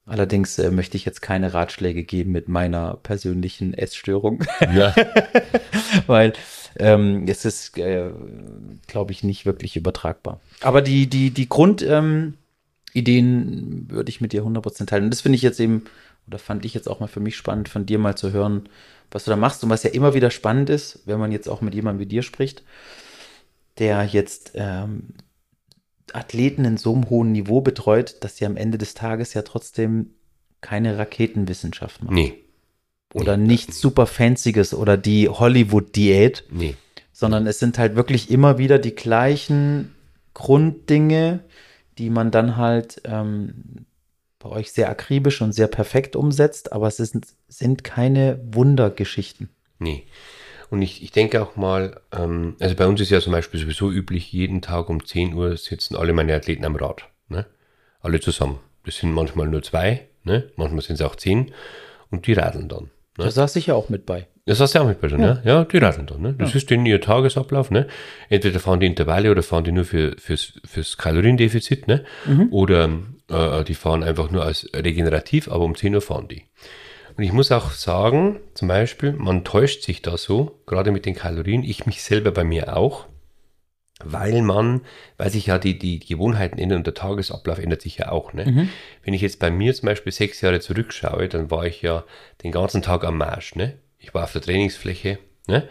Allerdings 0.07 0.57
äh, 0.61 0.70
möchte 0.70 0.96
ich 0.96 1.04
jetzt 1.04 1.20
keine 1.20 1.52
Ratschläge 1.52 2.04
geben 2.04 2.30
mit 2.30 2.48
meiner 2.48 2.94
persönlichen 3.02 3.74
Essstörung, 3.74 4.44
Ja. 4.72 4.94
weil 6.07 6.32
ähm, 6.78 7.24
es 7.26 7.44
ist, 7.44 7.76
äh, 7.76 8.11
glaube 8.86 9.11
ich, 9.11 9.24
nicht 9.24 9.46
wirklich 9.46 9.76
übertragbar. 9.76 10.40
Aber 10.61 10.80
die, 10.80 11.09
die, 11.09 11.30
die 11.30 11.48
Grundideen 11.48 12.36
ähm, 12.94 13.86
würde 13.88 14.09
ich 14.09 14.20
mit 14.20 14.32
dir 14.32 14.44
100% 14.44 14.86
teilen. 14.86 15.04
Und 15.04 15.11
das 15.11 15.22
finde 15.22 15.36
ich 15.36 15.42
jetzt 15.42 15.59
eben, 15.59 15.84
oder 16.28 16.38
fand 16.38 16.64
ich 16.64 16.74
jetzt 16.74 16.88
auch 16.88 17.00
mal 17.00 17.09
für 17.09 17.20
mich 17.20 17.36
spannend, 17.36 17.68
von 17.68 17.84
dir 17.84 17.98
mal 17.98 18.16
zu 18.16 18.30
hören, 18.32 18.68
was 19.11 19.24
du 19.24 19.30
da 19.30 19.36
machst. 19.36 19.64
Und 19.64 19.70
was 19.70 19.82
ja 19.82 19.90
immer 19.90 20.14
wieder 20.14 20.30
spannend 20.30 20.70
ist, 20.70 21.00
wenn 21.07 21.18
man 21.18 21.32
jetzt 21.32 21.48
auch 21.48 21.62
mit 21.62 21.74
jemandem 21.74 22.00
wie 22.00 22.07
dir 22.09 22.22
spricht, 22.22 22.62
der 23.78 24.05
jetzt 24.05 24.52
ähm, 24.55 25.14
Athleten 26.16 26.64
in 26.64 26.76
so 26.76 26.94
einem 26.94 27.10
hohen 27.10 27.32
Niveau 27.32 27.60
betreut, 27.60 28.16
dass 28.20 28.36
sie 28.36 28.47
am 28.47 28.56
Ende 28.56 28.78
des 28.78 28.94
Tages 28.94 29.34
ja 29.34 29.43
trotzdem 29.43 30.10
keine 30.60 30.98
Raketenwissenschaft 30.98 32.02
machen. 32.02 32.14
Nee, 32.14 32.44
Oder 33.14 33.36
nichts 33.36 33.80
super 33.80 34.06
Fancyes 34.06 34.74
oder 34.74 34.97
die 34.97 35.28
Hollywood-Diät, 35.28 36.44
nee. 36.51 36.74
sondern 37.12 37.47
es 37.47 37.59
sind 37.59 37.78
halt 37.78 37.94
wirklich 37.94 38.30
immer 38.30 38.59
wieder 38.59 38.78
die 38.78 38.94
gleichen 38.94 39.94
Grunddinge, 40.34 41.40
die 41.98 42.10
man 42.10 42.30
dann 42.30 42.56
halt 42.56 43.01
ähm, 43.05 43.86
bei 44.38 44.51
euch 44.51 44.72
sehr 44.72 44.90
akribisch 44.90 45.40
und 45.40 45.52
sehr 45.52 45.68
perfekt 45.68 46.16
umsetzt, 46.16 46.72
aber 46.72 46.88
es 46.88 47.01
ist, 47.01 47.16
sind 47.48 47.84
keine 47.84 48.40
Wundergeschichten. 48.52 49.48
Nee. 49.78 50.05
Und 50.70 50.82
ich, 50.82 51.02
ich 51.02 51.12
denke 51.12 51.43
auch 51.43 51.56
mal, 51.56 52.01
ähm, 52.12 52.56
also 52.60 52.74
bei 52.74 52.86
uns 52.86 53.01
ist 53.01 53.10
ja 53.10 53.20
zum 53.20 53.32
Beispiel 53.32 53.60
sowieso 53.60 53.90
üblich, 53.90 54.32
jeden 54.32 54.62
Tag 54.62 54.88
um 54.88 55.05
10 55.05 55.34
Uhr 55.34 55.56
sitzen 55.56 55.97
alle 55.97 56.12
meine 56.12 56.34
Athleten 56.34 56.64
am 56.64 56.76
Rad. 56.76 57.05
Ne? 57.28 57.47
Alle 58.01 58.20
zusammen. 58.20 58.59
Das 58.84 58.97
sind 58.97 59.12
manchmal 59.12 59.48
nur 59.48 59.62
zwei, 59.62 60.06
ne? 60.24 60.51
manchmal 60.56 60.82
sind 60.82 60.94
es 60.94 61.02
auch 61.02 61.16
zehn 61.16 61.52
und 62.10 62.26
die 62.26 62.34
radeln 62.34 62.68
dann. 62.68 62.84
Ne? 63.18 63.24
Da 63.24 63.30
saß 63.30 63.56
ich 63.56 63.66
ja 63.66 63.74
auch 63.74 63.88
mit 63.88 64.06
bei. 64.06 64.26
Das 64.44 64.60
hast 64.60 64.76
du 64.76 64.80
auch 64.80 64.86
mit 64.86 65.01
bei 65.01 65.09
schon, 65.09 65.20
ja. 65.20 65.40
ja? 65.44 65.64
die 65.64 65.78
radeln 65.78 66.06
dann. 66.06 66.22
Ne? 66.22 66.34
Das 66.38 66.55
ist 66.55 66.70
denen 66.70 66.86
ihr 66.86 67.01
Tagesablauf. 67.01 67.72
Ne? 67.72 67.88
Entweder 68.28 68.60
fahren 68.60 68.78
die 68.78 68.86
Intervalle 68.86 69.32
oder 69.32 69.43
fahren 69.43 69.64
die 69.64 69.72
nur 69.72 69.84
für, 69.84 70.14
fürs, 70.18 70.52
fürs 70.64 70.97
Kaloriendefizit. 70.97 71.88
Ne? 71.88 72.05
Oder 72.52 72.90
äh, 73.28 73.64
die 73.64 73.74
fahren 73.74 74.05
einfach 74.05 74.30
nur 74.30 74.44
als 74.44 74.68
regenerativ, 74.72 75.48
aber 75.48 75.64
um 75.64 75.74
10 75.74 75.97
Uhr 75.97 76.01
fahren 76.01 76.28
die. 76.28 76.44
Und 77.16 77.24
ich 77.24 77.32
muss 77.32 77.51
auch 77.51 77.70
sagen, 77.70 78.40
zum 78.55 78.68
Beispiel, 78.68 79.12
man 79.12 79.44
täuscht 79.44 79.82
sich 79.82 80.02
da 80.02 80.18
so, 80.18 80.60
gerade 80.66 80.90
mit 80.90 81.06
den 81.06 81.14
Kalorien, 81.14 81.62
ich 81.62 81.86
mich 81.86 82.02
selber 82.02 82.30
bei 82.30 82.44
mir 82.44 82.76
auch. 82.76 83.06
weil 84.05 84.43
man, 84.43 84.82
weil 85.16 85.30
sich 85.30 85.47
ja 85.47 85.59
die, 85.59 85.78
die 85.78 86.01
Gewohnheiten 86.01 86.59
ändern 86.59 86.78
und 86.78 86.86
der 86.86 86.93
Tagesablauf 86.93 87.59
ändert 87.59 87.80
sich 87.80 87.97
ja 87.97 88.12
auch. 88.12 88.34
Ne? 88.34 88.44
Mhm. 88.44 88.68
Wenn 89.02 89.14
ich 89.14 89.22
jetzt 89.22 89.38
bei 89.38 89.51
mir 89.51 89.72
zum 89.72 89.86
Beispiel 89.86 90.12
sechs 90.12 90.43
Jahre 90.43 90.60
zurückschaue, 90.60 91.28
dann 91.28 91.51
war 91.51 91.64
ich 91.64 91.80
ja 91.80 92.05
den 92.43 92.52
ganzen 92.52 92.82
Tag 92.82 93.05
am 93.05 93.16
Marsch. 93.16 93.55
Ne? 93.55 93.78
Ich 93.98 94.12
war 94.12 94.24
auf 94.24 94.32
der 94.32 94.43
Trainingsfläche, 94.43 95.18
ne? 95.47 95.66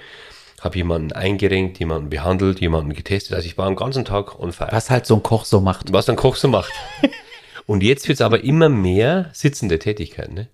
habe 0.60 0.76
jemanden 0.76 1.12
eingerenkt, 1.12 1.78
jemanden 1.78 2.10
behandelt, 2.10 2.60
jemanden 2.60 2.94
getestet. 2.94 3.36
Also 3.36 3.46
ich 3.46 3.60
war 3.60 3.70
den 3.70 3.76
ganzen 3.76 4.06
Tag 4.06 4.40
on 4.40 4.52
fire. 4.52 4.72
Was 4.72 4.90
halt 4.90 5.06
so 5.06 5.16
ein 5.16 5.22
Koch 5.22 5.46
so 5.46 5.62
macht. 5.62 5.94
Was 5.94 6.10
ein 6.10 6.16
Koch 6.16 6.36
so 6.36 6.48
macht. 6.48 6.74
und 7.68 7.84
jetzt 7.84 8.08
wird 8.08 8.16
es 8.16 8.22
aber 8.22 8.44
immer 8.44 8.70
mehr 8.70 9.30
sitzende 9.34 9.78
Tätigkeit. 9.78 10.32
Ne? 10.32 10.48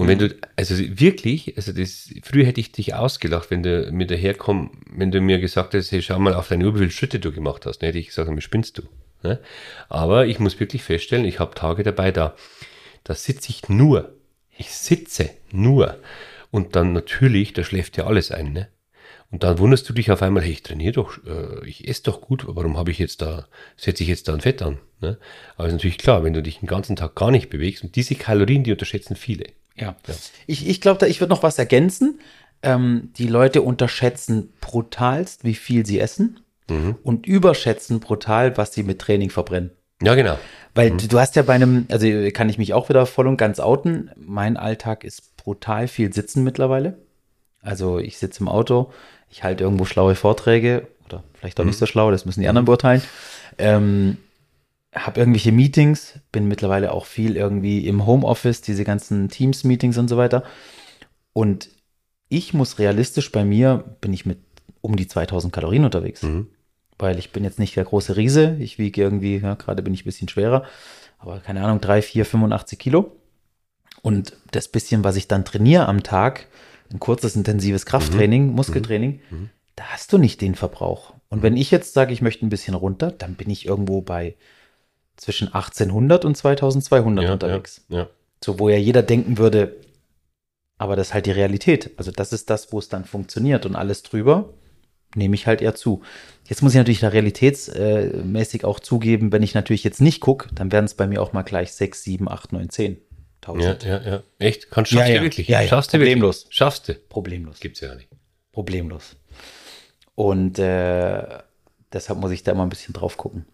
Und 0.00 0.08
wenn 0.08 0.18
du, 0.18 0.34
also 0.56 0.78
wirklich, 0.78 1.58
also 1.58 1.72
das, 1.72 2.08
früher 2.22 2.46
hätte 2.46 2.58
ich 2.58 2.72
dich 2.72 2.94
ausgelacht, 2.94 3.50
wenn 3.50 3.62
du 3.62 3.92
mir 3.92 4.06
daherkommst, 4.06 4.74
wenn 4.90 5.10
du 5.10 5.20
mir 5.20 5.38
gesagt 5.38 5.74
hast, 5.74 5.92
hey, 5.92 6.00
schau 6.00 6.18
mal 6.18 6.32
auf 6.32 6.48
deine 6.48 6.64
Uhr, 6.64 6.74
wie 6.74 6.78
viele 6.78 6.90
Schritte 6.90 7.20
du 7.20 7.32
gemacht 7.32 7.66
hast. 7.66 7.80
Dann 7.80 7.88
hätte 7.88 7.98
ich 7.98 8.06
gesagt, 8.06 8.34
wie 8.34 8.40
spinnst 8.40 8.78
du? 8.78 8.82
Ne? 9.22 9.38
Aber 9.90 10.26
ich 10.26 10.38
muss 10.38 10.58
wirklich 10.58 10.82
feststellen, 10.82 11.26
ich 11.26 11.38
habe 11.38 11.54
Tage 11.54 11.82
dabei, 11.82 12.12
da, 12.12 12.34
da 13.04 13.14
sitze 13.14 13.50
ich 13.50 13.68
nur. 13.68 14.14
Ich 14.56 14.70
sitze 14.70 15.28
nur. 15.50 15.98
Und 16.50 16.76
dann 16.76 16.94
natürlich, 16.94 17.52
da 17.52 17.62
schläft 17.62 17.98
ja 17.98 18.06
alles 18.06 18.30
ein, 18.30 18.54
ne? 18.54 18.68
Und 19.30 19.44
dann 19.44 19.58
wunderst 19.58 19.86
du 19.86 19.92
dich 19.92 20.10
auf 20.10 20.22
einmal, 20.22 20.42
hey, 20.42 20.52
ich 20.52 20.62
trainiere 20.62 20.92
doch, 20.92 21.18
äh, 21.24 21.64
ich 21.68 21.86
esse 21.86 22.04
doch 22.04 22.22
gut, 22.22 22.44
warum 22.48 22.78
habe 22.78 22.90
ich 22.90 22.98
jetzt 22.98 23.20
da, 23.20 23.46
setze 23.76 24.02
ich 24.02 24.08
jetzt 24.08 24.28
da 24.28 24.34
ein 24.34 24.40
Fett 24.40 24.62
an? 24.62 24.78
Ne? 25.00 25.18
Aber 25.56 25.68
ist 25.68 25.74
natürlich 25.74 25.98
klar, 25.98 26.24
wenn 26.24 26.32
du 26.32 26.42
dich 26.42 26.58
den 26.60 26.66
ganzen 26.66 26.96
Tag 26.96 27.14
gar 27.14 27.30
nicht 27.30 27.50
bewegst 27.50 27.84
und 27.84 27.94
diese 27.94 28.16
Kalorien, 28.16 28.64
die 28.64 28.72
unterschätzen 28.72 29.14
viele. 29.14 29.44
Ja. 29.76 29.96
Ich, 30.46 30.68
ich 30.68 30.80
glaube, 30.80 31.08
ich 31.08 31.20
würde 31.20 31.32
noch 31.32 31.42
was 31.42 31.58
ergänzen. 31.58 32.20
Ähm, 32.62 33.10
die 33.16 33.26
Leute 33.26 33.62
unterschätzen 33.62 34.52
brutalst, 34.60 35.44
wie 35.44 35.54
viel 35.54 35.86
sie 35.86 35.98
essen 35.98 36.40
und 37.02 37.26
überschätzen 37.26 37.98
brutal, 38.00 38.56
was 38.56 38.72
sie 38.72 38.82
mit 38.82 39.00
Training 39.00 39.30
verbrennen. 39.30 39.70
Ja, 40.02 40.14
genau. 40.14 40.38
Weil 40.74 40.92
du 40.92 41.18
hast 41.18 41.36
ja 41.36 41.42
bei 41.42 41.54
einem, 41.54 41.86
also 41.90 42.06
kann 42.32 42.48
ich 42.48 42.58
mich 42.58 42.74
auch 42.74 42.88
wieder 42.88 43.06
voll 43.06 43.26
und 43.26 43.36
ganz 43.36 43.58
outen. 43.60 44.10
Mein 44.16 44.56
Alltag 44.56 45.04
ist 45.04 45.36
brutal 45.36 45.88
viel 45.88 46.12
Sitzen 46.12 46.44
mittlerweile. 46.44 46.98
Also 47.60 47.98
ich 47.98 48.18
sitze 48.18 48.40
im 48.40 48.48
Auto, 48.48 48.92
ich 49.28 49.42
halte 49.42 49.64
irgendwo 49.64 49.84
schlaue 49.84 50.14
Vorträge 50.14 50.86
oder 51.06 51.24
vielleicht 51.34 51.60
auch 51.60 51.64
nicht 51.64 51.78
so 51.78 51.86
schlau, 51.86 52.10
das 52.10 52.24
müssen 52.24 52.40
die 52.40 52.48
anderen 52.48 52.64
beurteilen. 52.64 53.02
Ähm, 53.58 54.16
habe 54.94 55.20
irgendwelche 55.20 55.52
Meetings, 55.52 56.18
bin 56.32 56.48
mittlerweile 56.48 56.92
auch 56.92 57.06
viel 57.06 57.36
irgendwie 57.36 57.86
im 57.86 58.06
Homeoffice, 58.06 58.60
diese 58.60 58.84
ganzen 58.84 59.28
Teams-Meetings 59.28 59.98
und 59.98 60.08
so 60.08 60.16
weiter. 60.16 60.42
Und 61.32 61.68
ich 62.28 62.54
muss 62.54 62.78
realistisch 62.78 63.30
bei 63.30 63.44
mir, 63.44 63.96
bin 64.00 64.12
ich 64.12 64.26
mit 64.26 64.38
um 64.80 64.96
die 64.96 65.06
2000 65.06 65.52
Kalorien 65.52 65.84
unterwegs. 65.84 66.22
Weil 66.98 67.18
ich 67.18 67.32
bin 67.32 67.44
jetzt 67.44 67.58
nicht 67.58 67.76
der 67.76 67.84
große 67.84 68.16
Riese. 68.16 68.56
Ich 68.58 68.78
wiege 68.78 69.00
irgendwie, 69.00 69.38
ja, 69.38 69.54
gerade 69.54 69.82
bin 69.82 69.94
ich 69.94 70.02
ein 70.02 70.04
bisschen 70.04 70.28
schwerer, 70.28 70.64
aber 71.18 71.40
keine 71.40 71.64
Ahnung, 71.64 71.80
3, 71.80 72.02
4, 72.02 72.24
85 72.26 72.78
Kilo. 72.78 73.16
Und 74.02 74.36
das 74.50 74.68
bisschen, 74.68 75.04
was 75.04 75.16
ich 75.16 75.28
dann 75.28 75.44
trainiere 75.44 75.86
am 75.86 76.02
Tag, 76.02 76.46
ein 76.92 76.98
kurzes, 76.98 77.36
intensives 77.36 77.86
Krafttraining, 77.86 78.48
Muskeltraining, 78.48 79.20
da 79.76 79.84
hast 79.84 80.12
du 80.12 80.18
nicht 80.18 80.40
den 80.40 80.54
Verbrauch. 80.54 81.14
Und 81.28 81.42
wenn 81.42 81.56
ich 81.56 81.70
jetzt 81.70 81.94
sage, 81.94 82.12
ich 82.12 82.22
möchte 82.22 82.44
ein 82.44 82.50
bisschen 82.50 82.74
runter, 82.74 83.12
dann 83.12 83.34
bin 83.34 83.50
ich 83.50 83.66
irgendwo 83.66 84.00
bei 84.00 84.34
zwischen 85.20 85.48
1800 85.48 86.24
und 86.24 86.36
2200 86.36 87.24
Ja, 87.24 87.32
unterwegs. 87.34 87.84
Ja, 87.88 87.98
ja. 87.98 88.08
So, 88.42 88.58
wo 88.58 88.68
ja 88.68 88.76
jeder 88.76 89.02
denken 89.02 89.36
würde, 89.38 89.76
aber 90.78 90.96
das 90.96 91.08
ist 91.08 91.14
halt 91.14 91.26
die 91.26 91.30
Realität. 91.32 91.90
Also 91.98 92.10
das 92.10 92.32
ist 92.32 92.48
das, 92.48 92.72
wo 92.72 92.78
es 92.78 92.88
dann 92.88 93.04
funktioniert 93.04 93.66
und 93.66 93.76
alles 93.76 94.02
drüber 94.02 94.54
nehme 95.14 95.34
ich 95.34 95.46
halt 95.46 95.60
eher 95.60 95.74
zu. 95.74 96.02
Jetzt 96.48 96.62
muss 96.62 96.72
ich 96.72 96.78
natürlich 96.78 97.00
da 97.00 97.08
realitätsmäßig 97.08 98.64
auch 98.64 98.80
zugeben, 98.80 99.32
wenn 99.32 99.42
ich 99.42 99.54
natürlich 99.54 99.84
jetzt 99.84 100.00
nicht 100.00 100.20
gucke, 100.20 100.48
dann 100.54 100.72
werden 100.72 100.84
es 100.86 100.94
bei 100.94 101.06
mir 101.06 101.20
auch 101.20 101.32
mal 101.32 101.42
gleich 101.42 101.72
6, 101.72 102.02
7, 102.04 102.28
8, 102.28 102.52
9, 102.52 102.70
10. 102.70 102.92
Ja, 102.92 102.98
1000. 103.42 103.84
ja, 103.84 104.00
ja. 104.02 104.22
Echt? 104.38 104.70
Kannst, 104.70 104.92
schaffst 104.92 105.08
Ja, 105.08 105.12
du 105.14 105.18
ja. 105.18 105.22
wirklich? 105.22 105.48
Ja, 105.48 105.60
ja. 105.60 105.68
Schaffst 105.68 105.92
du 105.92 105.98
Problemlos. 105.98 106.42
wirklich? 106.44 106.56
Schaffst 106.56 106.88
du? 106.88 106.94
Problemlos. 106.94 107.58
Gibt's 107.60 107.80
ja 107.80 107.94
nicht. 107.94 108.08
Problemlos. 108.52 109.16
Und 110.14 110.58
äh, 110.58 111.24
deshalb 111.92 112.20
muss 112.20 112.30
ich 112.30 112.42
da 112.42 112.52
immer 112.52 112.62
ein 112.64 112.68
bisschen 112.68 112.94
drauf 112.94 113.16
gucken. 113.16 113.46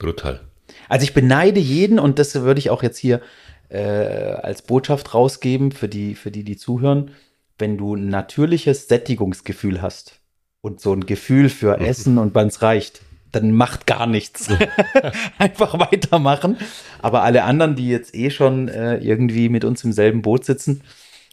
Brutal. 0.00 0.40
Also 0.88 1.04
ich 1.04 1.14
beneide 1.14 1.60
jeden 1.60 2.00
und 2.00 2.18
das 2.18 2.34
würde 2.34 2.58
ich 2.58 2.70
auch 2.70 2.82
jetzt 2.82 2.98
hier 2.98 3.20
äh, 3.68 3.78
als 3.78 4.62
Botschaft 4.62 5.14
rausgeben 5.14 5.70
für 5.70 5.88
die, 5.88 6.16
für 6.16 6.32
die, 6.32 6.42
die 6.42 6.56
zuhören. 6.56 7.12
Wenn 7.58 7.78
du 7.78 7.94
ein 7.94 8.08
natürliches 8.08 8.88
Sättigungsgefühl 8.88 9.82
hast 9.82 10.20
und 10.62 10.80
so 10.80 10.92
ein 10.92 11.06
Gefühl 11.06 11.48
für 11.48 11.78
Essen 11.78 12.18
und 12.18 12.34
wann's 12.34 12.62
reicht, 12.62 13.02
dann 13.30 13.52
macht 13.52 13.86
gar 13.86 14.06
nichts. 14.06 14.48
Einfach 15.38 15.78
weitermachen. 15.78 16.56
Aber 17.00 17.22
alle 17.22 17.44
anderen, 17.44 17.76
die 17.76 17.88
jetzt 17.88 18.14
eh 18.14 18.30
schon 18.30 18.68
äh, 18.68 18.96
irgendwie 18.96 19.48
mit 19.48 19.64
uns 19.64 19.84
im 19.84 19.92
selben 19.92 20.22
Boot 20.22 20.44
sitzen, 20.44 20.82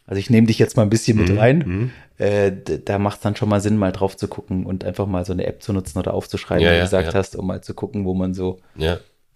also 0.08 0.18
ich 0.18 0.28
nehme 0.30 0.46
dich 0.48 0.58
jetzt 0.58 0.76
mal 0.76 0.82
ein 0.82 0.90
bisschen 0.90 1.16
mit 1.18 1.36
rein, 1.38 1.58
Mhm. 1.64 1.90
äh, 2.18 2.50
da 2.84 2.98
macht 2.98 3.18
es 3.18 3.22
dann 3.22 3.36
schon 3.36 3.48
mal 3.48 3.60
Sinn, 3.60 3.76
mal 3.76 3.92
drauf 3.92 4.16
zu 4.16 4.26
gucken 4.26 4.66
und 4.66 4.82
einfach 4.84 5.06
mal 5.06 5.24
so 5.24 5.32
eine 5.32 5.46
App 5.46 5.62
zu 5.62 5.72
nutzen 5.72 5.98
oder 5.98 6.12
aufzuschreiben, 6.14 6.64
Ja, 6.64 6.70
wie 6.70 6.74
du 6.74 6.78
ja, 6.78 6.84
gesagt 6.84 7.08
ja. 7.08 7.14
hast, 7.14 7.36
um 7.36 7.46
mal 7.46 7.62
zu 7.62 7.74
gucken, 7.74 8.04
wo 8.04 8.14
man 8.14 8.34
so 8.34 8.58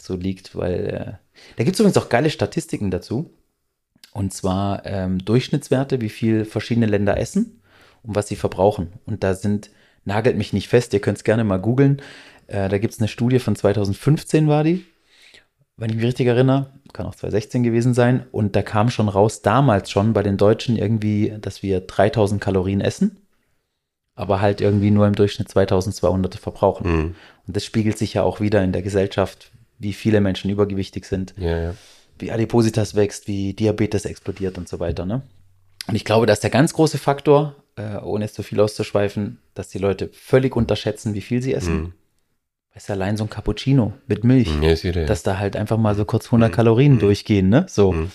so 0.01 0.17
liegt, 0.17 0.57
weil 0.57 0.87
äh, 0.89 1.13
da 1.57 1.63
gibt 1.65 1.75
es 1.77 1.81
übrigens 1.81 1.97
auch 1.99 2.09
geile 2.09 2.29
Statistiken 2.31 2.91
dazu. 2.91 3.31
Und 4.13 4.35
zwar 4.35 4.85
ähm, 4.85 5.25
Durchschnittswerte, 5.25 6.01
wie 6.01 6.09
viel 6.11 6.45
verschiedene 6.45 6.87
Länder 6.87 7.17
essen 7.19 7.63
und 8.03 8.17
was 8.17 8.27
sie 8.29 8.37
verbrauchen. 8.37 8.89
Und 9.07 9.23
da 9.23 9.35
sind, 9.35 9.71
nagelt 10.05 10.37
mich 10.37 10.53
nicht 10.53 10.69
fest, 10.69 10.93
ihr 10.93 11.01
könnt 11.01 11.19
es 11.19 11.25
gerne 11.25 11.45
mal 11.45 11.59
googeln. 11.59 12.03
Äh, 12.49 12.69
da 12.69 12.79
gibt 12.79 12.93
es 12.95 12.99
eine 13.01 13.09
Studie 13.09 13.39
von 13.39 13.55
2015 13.57 14.49
war 14.49 14.65
die, 14.65 14.85
wenn 15.77 15.91
ich 15.91 15.97
mich 15.97 16.05
richtig 16.05 16.27
erinnere, 16.27 16.71
kann 16.93 17.07
auch 17.07 17.15
2016 17.15 17.63
gewesen 17.63 17.95
sein. 17.95 18.27
Und 18.31 18.55
da 18.57 18.63
kam 18.63 18.91
schon 18.91 19.09
raus, 19.09 19.43
damals 19.43 19.91
schon 19.91 20.13
bei 20.13 20.23
den 20.23 20.37
Deutschen 20.37 20.77
irgendwie, 20.77 21.35
dass 21.41 21.63
wir 21.63 21.81
3000 21.81 22.41
Kalorien 22.41 22.81
essen, 22.81 23.19
aber 24.15 24.41
halt 24.41 24.61
irgendwie 24.61 24.91
nur 24.91 25.07
im 25.07 25.15
Durchschnitt 25.15 25.49
2200 25.49 26.35
verbrauchen. 26.37 26.91
Mhm. 26.91 27.15
Und 27.47 27.57
das 27.57 27.65
spiegelt 27.65 27.99
sich 27.99 28.15
ja 28.15 28.23
auch 28.23 28.41
wieder 28.41 28.63
in 28.63 28.73
der 28.73 28.83
Gesellschaft, 28.83 29.51
wie 29.79 29.93
viele 29.93 30.21
Menschen 30.21 30.51
übergewichtig 30.51 31.07
sind, 31.07 31.35
Ja, 31.37 31.59
ja. 31.59 31.75
wie 32.19 32.31
Adipositas 32.31 32.95
wächst, 32.95 33.27
wie 33.27 33.55
Diabetes 33.55 34.05
explodiert 34.05 34.59
und 34.59 34.69
so 34.69 34.79
weiter. 34.79 35.07
Ne? 35.07 35.23
Und 35.89 35.97
ich 35.97 36.05
glaube, 36.05 36.27
dass 36.27 36.41
der 36.41 36.51
ganz 36.51 36.73
große 36.75 36.99
Faktor, 36.99 37.57
äh, 37.77 37.97
ohne 37.97 38.27
es 38.27 38.35
zu 38.35 38.43
viel 38.43 38.61
auszuschweifen, 38.61 39.41
dass 39.55 39.71
die 39.71 39.79
Leute 39.79 40.11
völlig 40.13 40.55
unterschätzen, 40.55 41.15
wie 41.15 41.21
viel 41.23 41.43
sie 41.43 41.55
essen. 41.55 41.75
Mhm. 41.75 41.93
Weißt 42.75 42.89
du, 42.89 42.95
allein 42.95 43.17
so 43.17 43.25
ein 43.25 43.31
Cappuccino 43.31 43.93
mit 44.07 44.25
Milch, 44.25 44.49
Ja, 44.63 45.05
dass 45.05 45.23
da 45.23 45.39
halt 45.39 45.57
einfach 45.57 45.77
mal 45.77 45.95
so 45.95 46.05
kurz 46.05 46.27
100 46.27 46.51
Kalorien 46.53 46.99
durchgehen, 46.99 47.49
ne? 47.49 47.67
So. 47.69 47.93
Mhm. 47.93 48.11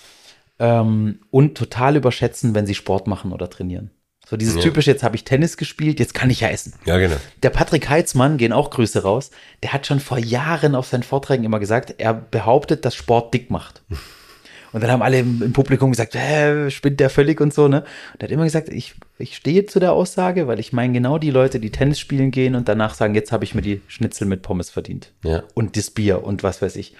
Ähm, 0.59 1.19
und 1.29 1.55
total 1.55 1.95
überschätzen, 1.95 2.55
wenn 2.55 2.65
sie 2.65 2.73
Sport 2.73 3.05
machen 3.05 3.31
oder 3.31 3.49
trainieren. 3.49 3.91
So 4.27 4.35
dieses 4.35 4.55
Ja. 4.55 4.61
typische, 4.61 4.89
jetzt 4.91 5.03
habe 5.03 5.15
ich 5.15 5.23
Tennis 5.23 5.55
gespielt, 5.57 5.99
jetzt 5.99 6.13
kann 6.15 6.29
ich 6.31 6.41
ja 6.41 6.49
essen. 6.49 6.73
ja, 6.85 6.97
genau. 6.97 7.15
Der 7.43 7.49
Patrick 7.51 7.87
Heitzmann, 7.87 8.37
gehen 8.37 8.51
auch 8.51 8.71
Grüße 8.71 9.03
raus, 9.03 9.29
der 9.63 9.71
hat 9.73 9.85
schon 9.85 9.99
vor 9.99 10.17
Jahren 10.17 10.73
auf 10.75 10.87
seinen 10.87 11.03
Vorträgen 11.03 11.43
immer 11.43 11.59
gesagt, 11.59 11.93
er 11.99 12.13
behauptet, 12.15 12.83
dass 12.83 12.95
Sport 12.95 13.33
dick 13.33 13.51
macht. 13.51 13.83
Und 14.73 14.81
dann 14.81 14.91
haben 14.91 15.01
alle 15.01 15.19
im, 15.19 15.41
im 15.41 15.53
Publikum 15.53 15.91
gesagt, 15.91 16.15
hä, 16.15 16.69
spinnt 16.69 16.99
der 16.99 17.09
völlig 17.09 17.39
und 17.39 17.53
so, 17.53 17.67
ne? 17.67 17.81
Und 18.13 18.21
er 18.21 18.27
hat 18.27 18.31
immer 18.31 18.43
gesagt, 18.43 18.69
ich, 18.69 18.95
ich 19.17 19.35
stehe 19.35 19.65
zu 19.65 19.79
der 19.79 19.93
Aussage, 19.93 20.47
weil 20.47 20.59
ich 20.59 20.73
meine 20.73 20.93
genau 20.93 21.17
die 21.17 21.31
Leute, 21.31 21.59
die 21.59 21.71
Tennis 21.71 21.99
spielen 21.99 22.31
gehen 22.31 22.55
und 22.55 22.67
danach 22.67 22.93
sagen, 22.93 23.15
jetzt 23.15 23.31
habe 23.31 23.43
ich 23.43 23.55
mir 23.55 23.61
die 23.61 23.81
Schnitzel 23.87 24.27
mit 24.27 24.41
Pommes 24.41 24.69
verdient. 24.69 25.13
Ja. 25.23 25.43
Und 25.53 25.77
das 25.77 25.91
Bier 25.91 26.23
und 26.23 26.43
was 26.43 26.61
weiß 26.61 26.75
ich. 26.75 26.95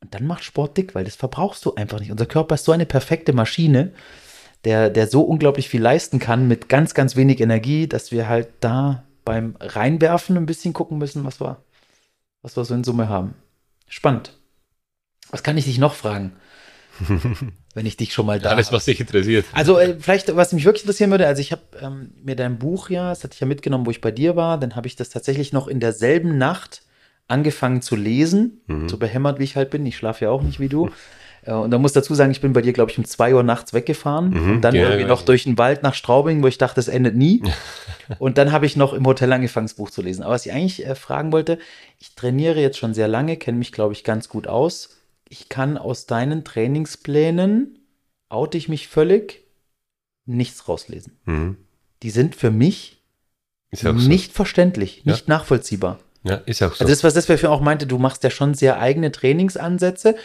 Und 0.00 0.14
dann 0.14 0.26
macht 0.26 0.44
Sport 0.44 0.76
dick, 0.76 0.94
weil 0.94 1.04
das 1.04 1.16
verbrauchst 1.16 1.64
du 1.64 1.74
einfach 1.74 2.00
nicht. 2.00 2.10
Unser 2.10 2.26
Körper 2.26 2.54
ist 2.54 2.64
so 2.64 2.72
eine 2.72 2.86
perfekte 2.86 3.32
Maschine, 3.32 3.92
der, 4.64 4.90
der 4.90 5.06
so 5.06 5.22
unglaublich 5.22 5.68
viel 5.68 5.82
leisten 5.82 6.18
kann 6.18 6.48
mit 6.48 6.68
ganz, 6.68 6.94
ganz 6.94 7.16
wenig 7.16 7.40
Energie, 7.40 7.86
dass 7.86 8.12
wir 8.12 8.28
halt 8.28 8.48
da 8.60 9.04
beim 9.24 9.56
Reinwerfen 9.60 10.36
ein 10.36 10.46
bisschen 10.46 10.72
gucken 10.72 10.98
müssen, 10.98 11.24
was 11.24 11.40
wir, 11.40 11.62
was 12.42 12.56
wir 12.56 12.64
so 12.64 12.74
in 12.74 12.84
Summe 12.84 13.08
haben. 13.08 13.34
Spannend. 13.88 14.38
Was 15.30 15.42
kann 15.42 15.56
ich 15.56 15.66
dich 15.66 15.78
noch 15.78 15.94
fragen? 15.94 16.32
wenn 17.74 17.86
ich 17.86 17.96
dich 17.96 18.12
schon 18.12 18.26
mal 18.26 18.38
da 18.38 18.50
Alles, 18.50 18.72
was 18.72 18.84
dich 18.84 19.00
interessiert. 19.00 19.46
Also 19.52 19.78
äh, 19.78 19.96
vielleicht, 19.98 20.34
was 20.36 20.52
mich 20.52 20.64
wirklich 20.64 20.84
interessieren 20.84 21.10
würde, 21.10 21.26
also 21.26 21.40
ich 21.40 21.52
habe 21.52 21.62
ähm, 21.80 22.12
mir 22.22 22.36
dein 22.36 22.58
Buch 22.58 22.90
ja, 22.90 23.10
das 23.10 23.24
hatte 23.24 23.34
ich 23.34 23.40
ja 23.40 23.46
mitgenommen, 23.46 23.86
wo 23.86 23.90
ich 23.90 24.00
bei 24.00 24.10
dir 24.10 24.36
war, 24.36 24.58
dann 24.58 24.76
habe 24.76 24.86
ich 24.86 24.96
das 24.96 25.08
tatsächlich 25.08 25.52
noch 25.52 25.68
in 25.68 25.80
derselben 25.80 26.38
Nacht 26.38 26.82
angefangen 27.28 27.80
zu 27.80 27.94
lesen, 27.94 28.60
so 28.88 28.96
behämmert 28.96 29.38
wie 29.38 29.44
ich 29.44 29.54
halt 29.54 29.70
bin, 29.70 29.86
ich 29.86 29.96
schlafe 29.96 30.24
ja 30.24 30.30
auch 30.30 30.42
nicht 30.42 30.58
wie 30.58 30.68
du. 30.68 30.90
Äh, 31.42 31.52
Und 31.52 31.70
da 31.70 31.78
muss 31.78 31.92
dazu 31.92 32.14
sagen, 32.14 32.30
ich 32.30 32.40
bin 32.40 32.52
bei 32.52 32.60
dir, 32.60 32.72
glaube 32.72 32.90
ich, 32.90 32.98
um 32.98 33.04
zwei 33.04 33.34
Uhr 33.34 33.42
nachts 33.42 33.72
weggefahren 33.72 34.32
und 34.38 34.60
dann 34.62 34.74
ja, 34.74 34.82
irgendwie 34.82 35.02
ja. 35.02 35.08
noch 35.08 35.22
durch 35.22 35.44
den 35.44 35.58
Wald 35.58 35.82
nach 35.82 35.94
Straubing, 35.94 36.42
wo 36.42 36.46
ich 36.46 36.58
dachte, 36.58 36.80
es 36.80 36.88
endet 36.88 37.16
nie. 37.16 37.42
und 38.18 38.38
dann 38.38 38.52
habe 38.52 38.66
ich 38.66 38.76
noch 38.76 38.92
im 38.92 39.06
Hotel 39.06 39.32
angefangen, 39.32 39.66
das 39.66 39.74
Buch 39.74 39.90
zu 39.90 40.02
lesen. 40.02 40.22
Aber 40.22 40.34
was 40.34 40.46
ich 40.46 40.52
eigentlich 40.52 40.86
äh, 40.86 40.94
fragen 40.94 41.32
wollte, 41.32 41.58
ich 41.98 42.14
trainiere 42.14 42.60
jetzt 42.60 42.78
schon 42.78 42.94
sehr 42.94 43.08
lange, 43.08 43.36
kenne 43.36 43.58
mich, 43.58 43.72
glaube 43.72 43.92
ich, 43.92 44.04
ganz 44.04 44.28
gut 44.28 44.46
aus. 44.46 44.99
Ich 45.32 45.48
kann 45.48 45.78
aus 45.78 46.06
deinen 46.06 46.44
Trainingsplänen, 46.44 47.78
oute 48.28 48.58
ich 48.58 48.68
mich 48.68 48.88
völlig, 48.88 49.44
nichts 50.26 50.68
rauslesen. 50.68 51.18
Mhm. 51.24 51.56
Die 52.02 52.10
sind 52.10 52.34
für 52.34 52.50
mich 52.50 53.02
Ist 53.70 53.86
auch 53.86 53.96
so. 53.96 54.08
nicht 54.08 54.32
verständlich, 54.32 55.04
nicht 55.04 55.28
nachvollziehbar. 55.28 56.00
Ja, 56.24 56.34
ist 56.34 56.62
auch 56.62 56.74
so. 56.74 56.84
Also 56.84 56.92
das, 56.92 57.04
was 57.04 57.14
das 57.14 57.28
wir 57.28 57.50
auch 57.50 57.60
meinte, 57.60 57.86
du 57.86 57.96
machst 57.98 58.24
ja 58.24 58.30
schon 58.30 58.54
sehr 58.54 58.80
eigene 58.80 59.12
Trainingsansätze. 59.12 60.16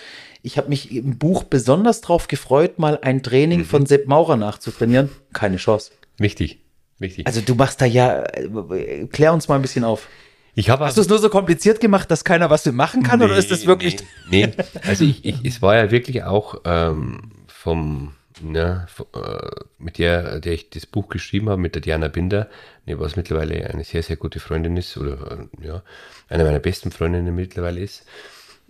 Ich 0.41 0.57
habe 0.57 0.69
mich 0.69 0.91
im 0.91 1.17
Buch 1.19 1.43
besonders 1.43 2.01
drauf 2.01 2.27
gefreut, 2.27 2.79
mal 2.79 2.97
ein 3.01 3.21
Training 3.21 3.59
Mhm. 3.59 3.65
von 3.65 3.85
Sepp 3.85 4.07
Maurer 4.07 4.37
nachzutrainieren. 4.37 5.09
Keine 5.33 5.57
Chance. 5.57 5.91
Richtig, 6.19 6.59
richtig. 6.99 7.27
Also 7.27 7.41
du 7.41 7.53
machst 7.53 7.79
da 7.79 7.85
ja, 7.85 8.23
äh, 8.23 9.05
klär 9.11 9.33
uns 9.33 9.47
mal 9.47 9.55
ein 9.55 9.61
bisschen 9.61 9.83
auf. 9.83 10.07
Ich 10.55 10.69
habe 10.69 10.85
Hast 10.85 10.97
du 10.97 11.01
es 11.01 11.09
nur 11.09 11.19
so 11.19 11.29
kompliziert 11.29 11.79
gemacht, 11.79 12.09
dass 12.09 12.23
keiner 12.23 12.49
was 12.49 12.65
machen 12.71 13.03
kann, 13.03 13.21
oder 13.21 13.35
ist 13.37 13.51
das 13.51 13.65
wirklich? 13.65 13.97
Nee, 14.29 14.47
nee. 14.47 14.53
also 14.87 15.03
ich, 15.03 15.23
ich, 15.25 15.43
es 15.43 15.61
war 15.61 15.75
ja 15.75 15.91
wirklich 15.91 16.23
auch 16.23 16.61
ähm, 16.65 17.31
vom, 17.47 18.13
ja, 18.53 18.85
v- 18.87 19.07
äh, 19.13 19.49
mit 19.77 19.97
der, 19.97 20.39
der 20.39 20.53
ich 20.53 20.69
das 20.69 20.85
Buch 20.85 21.09
geschrieben 21.09 21.49
habe, 21.49 21.61
mit 21.61 21.75
der 21.75 21.81
Diana 21.81 22.07
Binder, 22.07 22.49
ne, 22.85 22.99
was 22.99 23.15
mittlerweile 23.15 23.69
eine 23.69 23.83
sehr, 23.83 24.01
sehr 24.01 24.15
gute 24.15 24.39
Freundin 24.39 24.77
ist, 24.77 24.97
oder 24.97 25.47
äh, 25.61 25.65
ja, 25.67 25.83
eine 26.29 26.43
meiner 26.43 26.59
besten 26.59 26.91
Freundinnen 26.91 27.35
mittlerweile 27.35 27.81
ist. 27.81 28.05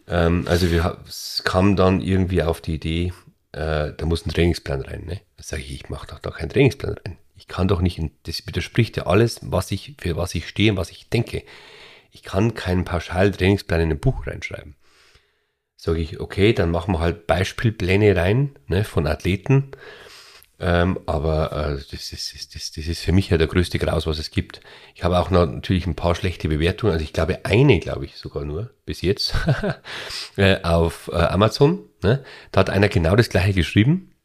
Ähm, 0.07 0.45
also 0.47 0.71
wir, 0.71 0.97
kam 1.43 1.75
dann 1.75 2.01
irgendwie 2.01 2.43
auf 2.43 2.61
die 2.61 2.75
Idee, 2.75 3.13
äh, 3.51 3.93
da 3.95 4.05
muss 4.05 4.25
ein 4.25 4.31
Trainingsplan 4.31 4.81
rein. 4.81 5.03
Ne? 5.05 5.21
Da 5.37 5.43
sage 5.43 5.63
ich, 5.63 5.73
ich 5.73 5.89
mache 5.89 6.07
doch 6.07 6.19
da 6.19 6.31
keinen 6.31 6.49
Trainingsplan 6.49 6.95
rein. 7.05 7.17
Ich 7.37 7.47
kann 7.47 7.67
doch 7.67 7.81
nicht, 7.81 7.97
in, 7.97 8.11
das 8.23 8.45
widerspricht 8.47 8.97
ja 8.97 9.07
alles, 9.07 9.39
was 9.41 9.71
ich, 9.71 9.95
für 9.99 10.15
was 10.15 10.35
ich 10.35 10.47
stehe 10.47 10.71
und 10.71 10.77
was 10.77 10.91
ich 10.91 11.09
denke. 11.09 11.43
Ich 12.15 12.23
kann 12.23 12.53
keinen 12.53 12.85
Pauschal-Trainingsplan 12.85 13.81
in 13.81 13.91
ein 13.91 13.99
Buch 13.99 14.25
reinschreiben. 14.25 14.77
Sage 15.75 15.99
ich, 15.99 16.21
okay, 16.21 16.53
dann 16.53 16.71
machen 16.71 16.93
wir 16.93 17.01
halt 17.01 17.27
Beispielpläne 17.27 18.15
rein 18.15 18.57
ne, 18.67 18.85
von 18.85 19.05
Athleten. 19.05 19.71
Ähm, 20.57 20.97
aber 21.07 21.51
äh, 21.51 21.75
das, 21.91 22.13
ist, 22.13 22.33
das, 22.33 22.47
das, 22.47 22.71
das 22.71 22.87
ist 22.87 23.01
für 23.01 23.11
mich 23.11 23.31
ja 23.31 23.37
der 23.37 23.47
größte 23.47 23.79
Graus, 23.79 24.07
was 24.07 24.17
es 24.17 24.31
gibt. 24.31 24.61
Ich 24.93 25.03
habe 25.03 25.19
auch 25.19 25.29
natürlich 25.29 25.87
ein 25.87 25.95
paar 25.95 26.15
schlechte 26.15 26.47
Bewertungen. 26.47 26.93
Also 26.93 27.03
ich 27.03 27.11
glaube, 27.11 27.43
eine, 27.43 27.81
glaube 27.81 28.05
ich 28.05 28.15
sogar 28.15 28.45
nur, 28.45 28.71
bis 28.85 29.01
jetzt, 29.01 29.35
äh, 30.37 30.63
auf 30.63 31.09
äh, 31.11 31.17
Amazon. 31.17 31.83
Ne? 32.01 32.23
Da 32.53 32.61
hat 32.61 32.69
einer 32.69 32.87
genau 32.87 33.17
das 33.17 33.27
gleiche 33.27 33.51
geschrieben. 33.51 34.15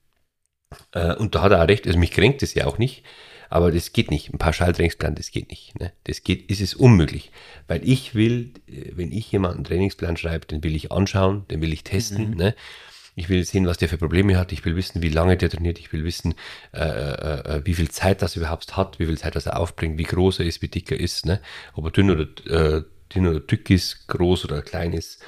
Äh, 0.93 1.17
und 1.17 1.35
da 1.35 1.43
hat 1.43 1.51
er 1.51 1.61
auch 1.61 1.69
recht. 1.69 1.89
Also 1.89 1.99
mich 1.99 2.13
kränkt 2.13 2.45
es 2.45 2.55
ja 2.55 2.67
auch 2.67 2.79
nicht. 2.79 3.03
Aber 3.51 3.73
das 3.73 3.93
geht 3.93 4.11
nicht. 4.11 4.33
Ein 4.33 4.39
Pauschaltrainingsplan, 4.39 5.17
das 5.17 5.33
geht 5.33 5.51
nicht. 5.51 5.79
Ne? 5.79 5.93
Das 6.05 6.23
geht, 6.23 6.49
ist 6.51 6.61
es 6.61 6.73
unmöglich. 6.75 7.33
Weil 7.67 7.87
ich 7.87 8.15
will, 8.15 8.53
äh, 8.69 8.93
wenn 8.95 9.13
ich 9.13 9.31
jemanden 9.31 9.59
einen 9.59 9.65
Trainingsplan 9.65 10.17
schreibe, 10.17 10.47
den 10.47 10.63
will 10.63 10.75
ich 10.75 10.93
anschauen, 10.93 11.47
den 11.49 11.61
will 11.61 11.73
ich 11.73 11.83
testen. 11.85 12.31
Ne? 12.37 12.55
Ich 13.17 13.29
will 13.29 13.45
sehen, 13.45 13.67
was 13.67 13.77
der 13.77 13.89
für 13.89 13.99
Probleme 13.99 14.39
hat. 14.39 14.53
Ich 14.53 14.65
will 14.65 14.77
wissen, 14.77 15.03
wie 15.03 15.09
lange 15.09 15.37
der 15.37 15.51
trainiert. 15.51 15.81
Ich 15.81 15.93
will 15.93 16.05
wissen, 16.05 16.37
äh, 16.73 16.79
äh, 16.79 17.57
äh, 17.57 17.67
wie 17.67 17.75
viel 17.75 17.91
Zeit 17.91 18.23
das 18.23 18.37
überhaupt 18.37 18.77
hat, 18.77 19.01
wie 19.01 19.07
viel 19.07 19.19
Zeit 19.19 19.35
das 19.35 19.47
er 19.47 19.59
aufbringt, 19.59 19.99
wie 19.99 20.05
groß 20.05 20.39
er 20.39 20.47
ist, 20.47 20.63
wie 20.63 20.69
dick 20.69 20.93
er 20.93 21.01
ist, 21.01 21.27
ne? 21.27 21.41
ob 21.75 21.85
er 21.87 21.91
dünn 21.91 22.11
oder, 22.11 22.23
äh, 22.47 22.85
dünn 23.13 23.27
oder 23.27 23.41
dick 23.41 23.69
ist, 23.69 24.07
groß 24.07 24.45
oder 24.45 24.63
klein 24.63 24.93
ist, 24.93 25.21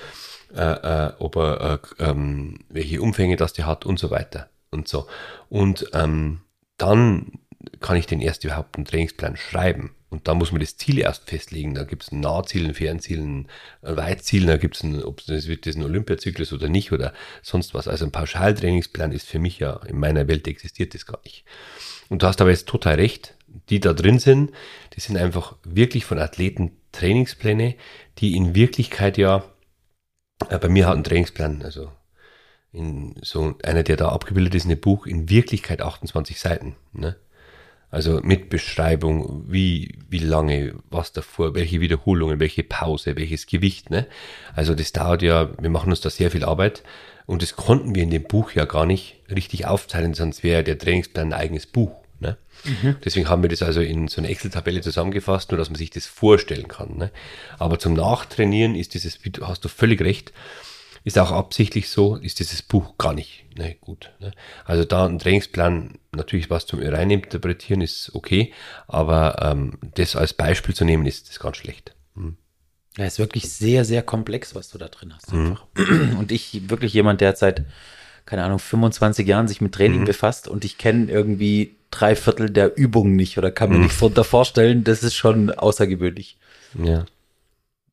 äh, 0.54 0.60
äh, 0.62 1.12
ob 1.18 1.36
er, 1.36 1.80
äh, 1.98 2.04
ähm, 2.04 2.60
welche 2.68 3.02
Umfänge 3.02 3.34
das 3.34 3.52
der 3.52 3.66
hat 3.66 3.84
und 3.84 3.98
so 3.98 4.12
weiter 4.12 4.48
und 4.70 4.86
so. 4.86 5.08
Und 5.48 5.90
ähm, 5.92 6.42
dann 6.78 7.41
kann 7.80 7.96
ich 7.96 8.06
den 8.06 8.20
erst 8.20 8.44
überhaupt 8.44 8.76
einen 8.76 8.84
Trainingsplan 8.84 9.36
schreiben. 9.36 9.94
Und 10.10 10.28
da 10.28 10.34
muss 10.34 10.52
man 10.52 10.60
das 10.60 10.76
Ziel 10.76 10.98
erst 10.98 11.28
festlegen. 11.28 11.74
Da 11.74 11.84
gibt 11.84 12.02
es 12.02 12.12
ein 12.12 12.20
Nahziel, 12.20 12.66
ein 12.66 12.74
Fernziel, 12.74 13.20
ein 13.20 13.48
Weitziel. 13.80 14.44
Da 14.44 14.58
gibt 14.58 14.76
es 14.76 14.82
ein, 14.82 15.02
ob 15.02 15.24
das 15.24 15.46
wird 15.48 15.64
das 15.66 15.74
ein 15.74 15.82
Olympiazyklus 15.82 16.52
oder 16.52 16.68
nicht 16.68 16.92
oder 16.92 17.14
sonst 17.40 17.72
was. 17.72 17.88
Also 17.88 18.04
ein 18.04 18.12
Pauschaltrainingsplan 18.12 19.12
ist 19.12 19.26
für 19.26 19.38
mich 19.38 19.58
ja, 19.58 19.80
in 19.86 19.98
meiner 19.98 20.28
Welt 20.28 20.46
existiert 20.48 20.94
das 20.94 21.06
gar 21.06 21.20
nicht. 21.24 21.44
Und 22.10 22.22
du 22.22 22.26
hast 22.26 22.42
aber 22.42 22.50
jetzt 22.50 22.68
total 22.68 22.96
recht. 22.96 23.34
Die 23.68 23.80
da 23.80 23.92
drin 23.92 24.18
sind, 24.18 24.50
die 24.94 25.00
sind 25.00 25.16
einfach 25.16 25.56
wirklich 25.62 26.06
von 26.06 26.18
Athleten 26.18 26.72
Trainingspläne, 26.92 27.74
die 28.18 28.36
in 28.36 28.54
Wirklichkeit 28.54 29.18
ja, 29.18 29.44
äh, 30.48 30.58
bei 30.58 30.68
mir 30.68 30.86
hat 30.86 30.96
ein 30.96 31.04
Trainingsplan, 31.04 31.62
also 31.62 31.90
in 32.72 33.14
so 33.20 33.54
einer, 33.62 33.82
der 33.82 33.96
da 33.96 34.08
abgebildet 34.08 34.54
ist 34.54 34.64
in 34.64 34.70
dem 34.70 34.80
Buch, 34.80 35.06
in 35.06 35.28
Wirklichkeit 35.28 35.82
28 35.82 36.40
Seiten. 36.40 36.76
Ne? 36.92 37.16
Also 37.92 38.20
mit 38.22 38.48
Beschreibung, 38.48 39.44
wie, 39.48 39.96
wie 40.08 40.18
lange, 40.18 40.74
was 40.90 41.12
davor, 41.12 41.54
welche 41.54 41.80
Wiederholungen, 41.82 42.40
welche 42.40 42.62
Pause, 42.62 43.16
welches 43.16 43.46
Gewicht. 43.46 43.90
Ne? 43.90 44.06
Also 44.54 44.74
das 44.74 44.92
dauert 44.92 45.20
ja, 45.22 45.50
wir 45.60 45.68
machen 45.70 45.90
uns 45.90 46.00
da 46.00 46.08
sehr 46.08 46.30
viel 46.30 46.42
Arbeit 46.42 46.82
und 47.26 47.42
das 47.42 47.54
konnten 47.54 47.94
wir 47.94 48.02
in 48.02 48.10
dem 48.10 48.22
Buch 48.24 48.52
ja 48.52 48.64
gar 48.64 48.86
nicht 48.86 49.16
richtig 49.30 49.66
aufteilen, 49.66 50.14
sonst 50.14 50.42
wäre 50.42 50.64
der 50.64 50.78
Trainingsplan 50.78 51.28
ein 51.34 51.38
eigenes 51.38 51.66
Buch. 51.66 51.92
Ne? 52.18 52.38
Deswegen 53.04 53.28
haben 53.28 53.42
wir 53.42 53.50
das 53.50 53.62
also 53.62 53.80
in 53.82 54.08
so 54.08 54.20
eine 54.22 54.28
Excel-Tabelle 54.30 54.80
zusammengefasst, 54.80 55.50
nur 55.50 55.58
dass 55.58 55.68
man 55.68 55.76
sich 55.76 55.90
das 55.90 56.06
vorstellen 56.06 56.68
kann. 56.68 56.96
Ne? 56.96 57.10
Aber 57.58 57.78
zum 57.78 57.92
Nachtrainieren 57.92 58.74
ist 58.74 58.94
dieses, 58.94 59.22
wie 59.24 59.30
du- 59.30 59.46
hast 59.46 59.64
du 59.64 59.68
völlig 59.68 60.00
recht, 60.00 60.32
ist 61.04 61.18
auch 61.18 61.32
absichtlich 61.32 61.88
so, 61.88 62.16
ist 62.16 62.38
dieses 62.38 62.62
Buch 62.62 62.96
gar 62.98 63.12
nicht 63.14 63.44
ne, 63.56 63.74
gut. 63.80 64.12
Ne? 64.20 64.32
Also 64.64 64.84
da 64.84 65.06
ein 65.06 65.18
Trainingsplan, 65.18 65.98
natürlich 66.12 66.48
was 66.50 66.66
zum 66.66 66.80
Reininterpretieren 66.80 67.80
ist 67.80 68.14
okay, 68.14 68.52
aber 68.86 69.36
ähm, 69.42 69.78
das 69.94 70.14
als 70.16 70.32
Beispiel 70.32 70.74
zu 70.74 70.84
nehmen, 70.84 71.06
ist 71.06 71.28
das 71.28 71.38
ganz 71.40 71.56
schlecht. 71.56 71.94
Ja, 72.98 73.06
ist 73.06 73.18
wirklich 73.18 73.50
sehr, 73.50 73.86
sehr 73.86 74.02
komplex, 74.02 74.54
was 74.54 74.68
du 74.68 74.76
da 74.76 74.88
drin 74.88 75.14
hast. 75.14 75.32
Mhm. 75.32 75.46
Einfach. 75.52 75.66
Und 76.18 76.30
ich 76.30 76.68
wirklich 76.68 76.92
jemand, 76.92 77.22
der 77.22 77.34
seit, 77.36 77.64
keine 78.26 78.44
Ahnung, 78.44 78.58
25 78.58 79.26
Jahren 79.26 79.48
sich 79.48 79.62
mit 79.62 79.72
Mhm. 79.72 79.76
Training 79.76 80.04
befasst 80.04 80.46
und 80.46 80.64
ich 80.66 80.76
kenne 80.76 81.10
irgendwie 81.10 81.76
drei 81.90 82.14
Viertel 82.14 82.50
der 82.50 82.76
Übungen 82.76 83.16
nicht 83.16 83.38
oder 83.38 83.50
kann 83.50 83.70
mir 83.70 83.76
Mhm. 83.76 83.84
nichts 83.84 83.98
darunter 83.98 84.24
vorstellen. 84.24 84.84
Das 84.84 85.02
ist 85.02 85.14
schon 85.14 85.50
außergewöhnlich. 85.50 86.36
Ja. 86.82 87.06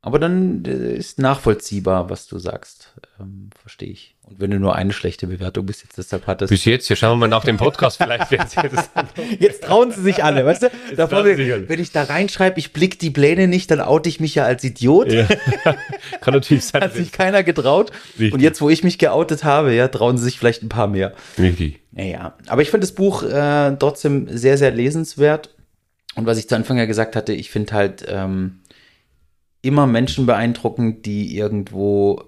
Aber 0.01 0.17
dann 0.17 0.63
äh, 0.65 0.95
ist 0.95 1.19
nachvollziehbar, 1.19 2.09
was 2.09 2.25
du 2.27 2.39
sagst. 2.39 2.93
Ähm, 3.19 3.49
Verstehe 3.59 3.89
ich. 3.89 4.15
Und 4.23 4.39
wenn 4.39 4.49
du 4.49 4.57
nur 4.57 4.75
eine 4.75 4.93
schlechte 4.93 5.27
Bewertung 5.27 5.65
bis 5.65 5.83
jetzt 5.83 5.97
deshalb 5.97 6.25
hattest. 6.25 6.51
Bis 6.51 6.63
jetzt, 6.63 6.87
ja, 6.87 6.95
schauen 6.95 7.19
wir 7.19 7.27
mal 7.27 7.27
nach 7.27 7.43
dem 7.43 7.57
Podcast, 7.57 7.97
vielleicht 7.97 8.31
das 8.31 8.55
Jetzt 9.39 9.63
trauen 9.63 9.91
sie 9.91 10.01
sich 10.01 10.23
alle, 10.23 10.45
weißt 10.45 10.63
du? 10.63 10.71
Davor, 10.95 11.25
wenn 11.25 11.79
ich 11.79 11.91
da 11.91 12.03
reinschreibe, 12.03 12.59
ich 12.59 12.71
blick 12.71 12.97
die 12.99 13.09
Pläne 13.09 13.49
nicht, 13.49 13.71
dann 13.71 13.81
oute 13.81 14.07
ich 14.07 14.21
mich 14.21 14.35
ja 14.35 14.45
als 14.45 14.63
Idiot. 14.63 15.11
ja. 15.11 15.27
Kann 16.21 16.33
natürlich 16.33 16.65
sein. 16.65 16.81
Hat 16.81 16.93
sich 16.93 17.11
keiner 17.11 17.43
getraut. 17.43 17.91
Richtig. 18.13 18.33
Und 18.33 18.39
jetzt, 18.39 18.61
wo 18.61 18.69
ich 18.69 18.85
mich 18.85 18.99
geoutet 18.99 19.43
habe, 19.43 19.73
ja, 19.73 19.89
trauen 19.89 20.17
sie 20.17 20.23
sich 20.23 20.39
vielleicht 20.39 20.63
ein 20.63 20.69
paar 20.69 20.87
mehr. 20.87 21.13
Richtig. 21.37 21.81
Naja, 21.91 22.35
aber 22.47 22.61
ich 22.61 22.69
finde 22.69 22.85
das 22.87 22.93
Buch 22.93 23.23
äh, 23.23 23.75
trotzdem 23.77 24.27
sehr, 24.29 24.57
sehr 24.57 24.71
lesenswert. 24.71 25.55
Und 26.15 26.25
was 26.25 26.37
ich 26.37 26.47
zu 26.47 26.55
Anfang 26.55 26.77
ja 26.77 26.85
gesagt 26.85 27.17
hatte, 27.17 27.33
ich 27.33 27.49
finde 27.49 27.73
halt 27.73 28.05
ähm, 28.07 28.59
immer 29.61 29.87
Menschen 29.87 30.25
beeindruckend, 30.25 31.05
die 31.05 31.35
irgendwo 31.37 32.23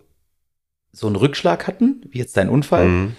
so 0.92 1.08
einen 1.08 1.16
Rückschlag 1.16 1.68
hatten, 1.68 2.02
wie 2.10 2.18
jetzt 2.20 2.36
dein 2.38 2.50
Unfall, 2.50 2.88
Mhm. 2.88 3.16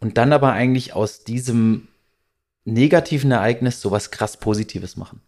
und 0.00 0.16
dann 0.18 0.32
aber 0.32 0.52
eigentlich 0.52 0.94
aus 0.94 1.24
diesem 1.24 1.88
negativen 2.64 3.30
Ereignis 3.30 3.80
sowas 3.80 4.10
krass 4.10 4.36
Positives 4.38 4.96
machen. 4.96 5.20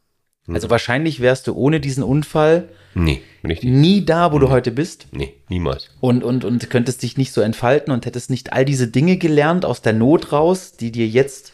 Mhm. 0.47 0.55
Also 0.55 0.71
wahrscheinlich 0.71 1.21
wärst 1.21 1.47
du 1.47 1.55
ohne 1.55 1.81
diesen 1.81 2.03
Unfall 2.03 2.69
Nee, 2.95 3.23
nie 3.63 4.05
da, 4.05 4.33
wo 4.33 4.37
Mhm. 4.37 4.41
du 4.41 4.49
heute 4.51 4.71
bist. 4.73 5.07
Nee, 5.13 5.35
niemals. 5.49 5.91
Und, 6.01 6.25
und, 6.25 6.45
und 6.45 6.69
könntest 6.71 7.03
dich 7.03 7.17
nicht 7.17 7.33
so 7.33 7.41
entfalten 7.43 7.93
und 7.93 8.07
hättest 8.07 8.29
nicht 8.31 8.53
all 8.53 8.65
diese 8.65 8.89
Dinge 8.89 9.19
gelernt 9.19 9.65
aus 9.65 9.83
der 9.83 9.93
Not 9.93 10.33
raus, 10.33 10.73
die 10.73 10.91
dir 10.91 11.07
jetzt, 11.07 11.53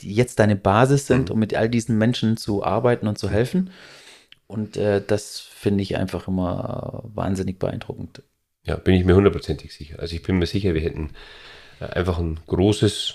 die 0.00 0.14
jetzt 0.14 0.38
deine 0.38 0.56
Basis 0.56 1.06
sind, 1.06 1.28
Mhm. 1.28 1.34
um 1.34 1.38
mit 1.38 1.54
all 1.54 1.68
diesen 1.68 1.98
Menschen 1.98 2.36
zu 2.38 2.64
arbeiten 2.64 3.08
und 3.08 3.18
zu 3.18 3.28
helfen. 3.28 3.70
Und 4.50 4.76
äh, 4.76 5.00
das 5.06 5.38
finde 5.38 5.84
ich 5.84 5.96
einfach 5.96 6.26
immer 6.26 7.04
wahnsinnig 7.14 7.60
beeindruckend. 7.60 8.24
Ja, 8.64 8.74
bin 8.74 8.94
ich 8.94 9.04
mir 9.04 9.14
hundertprozentig 9.14 9.72
sicher. 9.72 10.00
Also 10.00 10.16
ich 10.16 10.22
bin 10.22 10.38
mir 10.38 10.46
sicher, 10.46 10.74
wir 10.74 10.80
hätten 10.80 11.12
äh, 11.78 11.84
einfach 11.84 12.18
ein 12.18 12.40
großes 12.48 13.14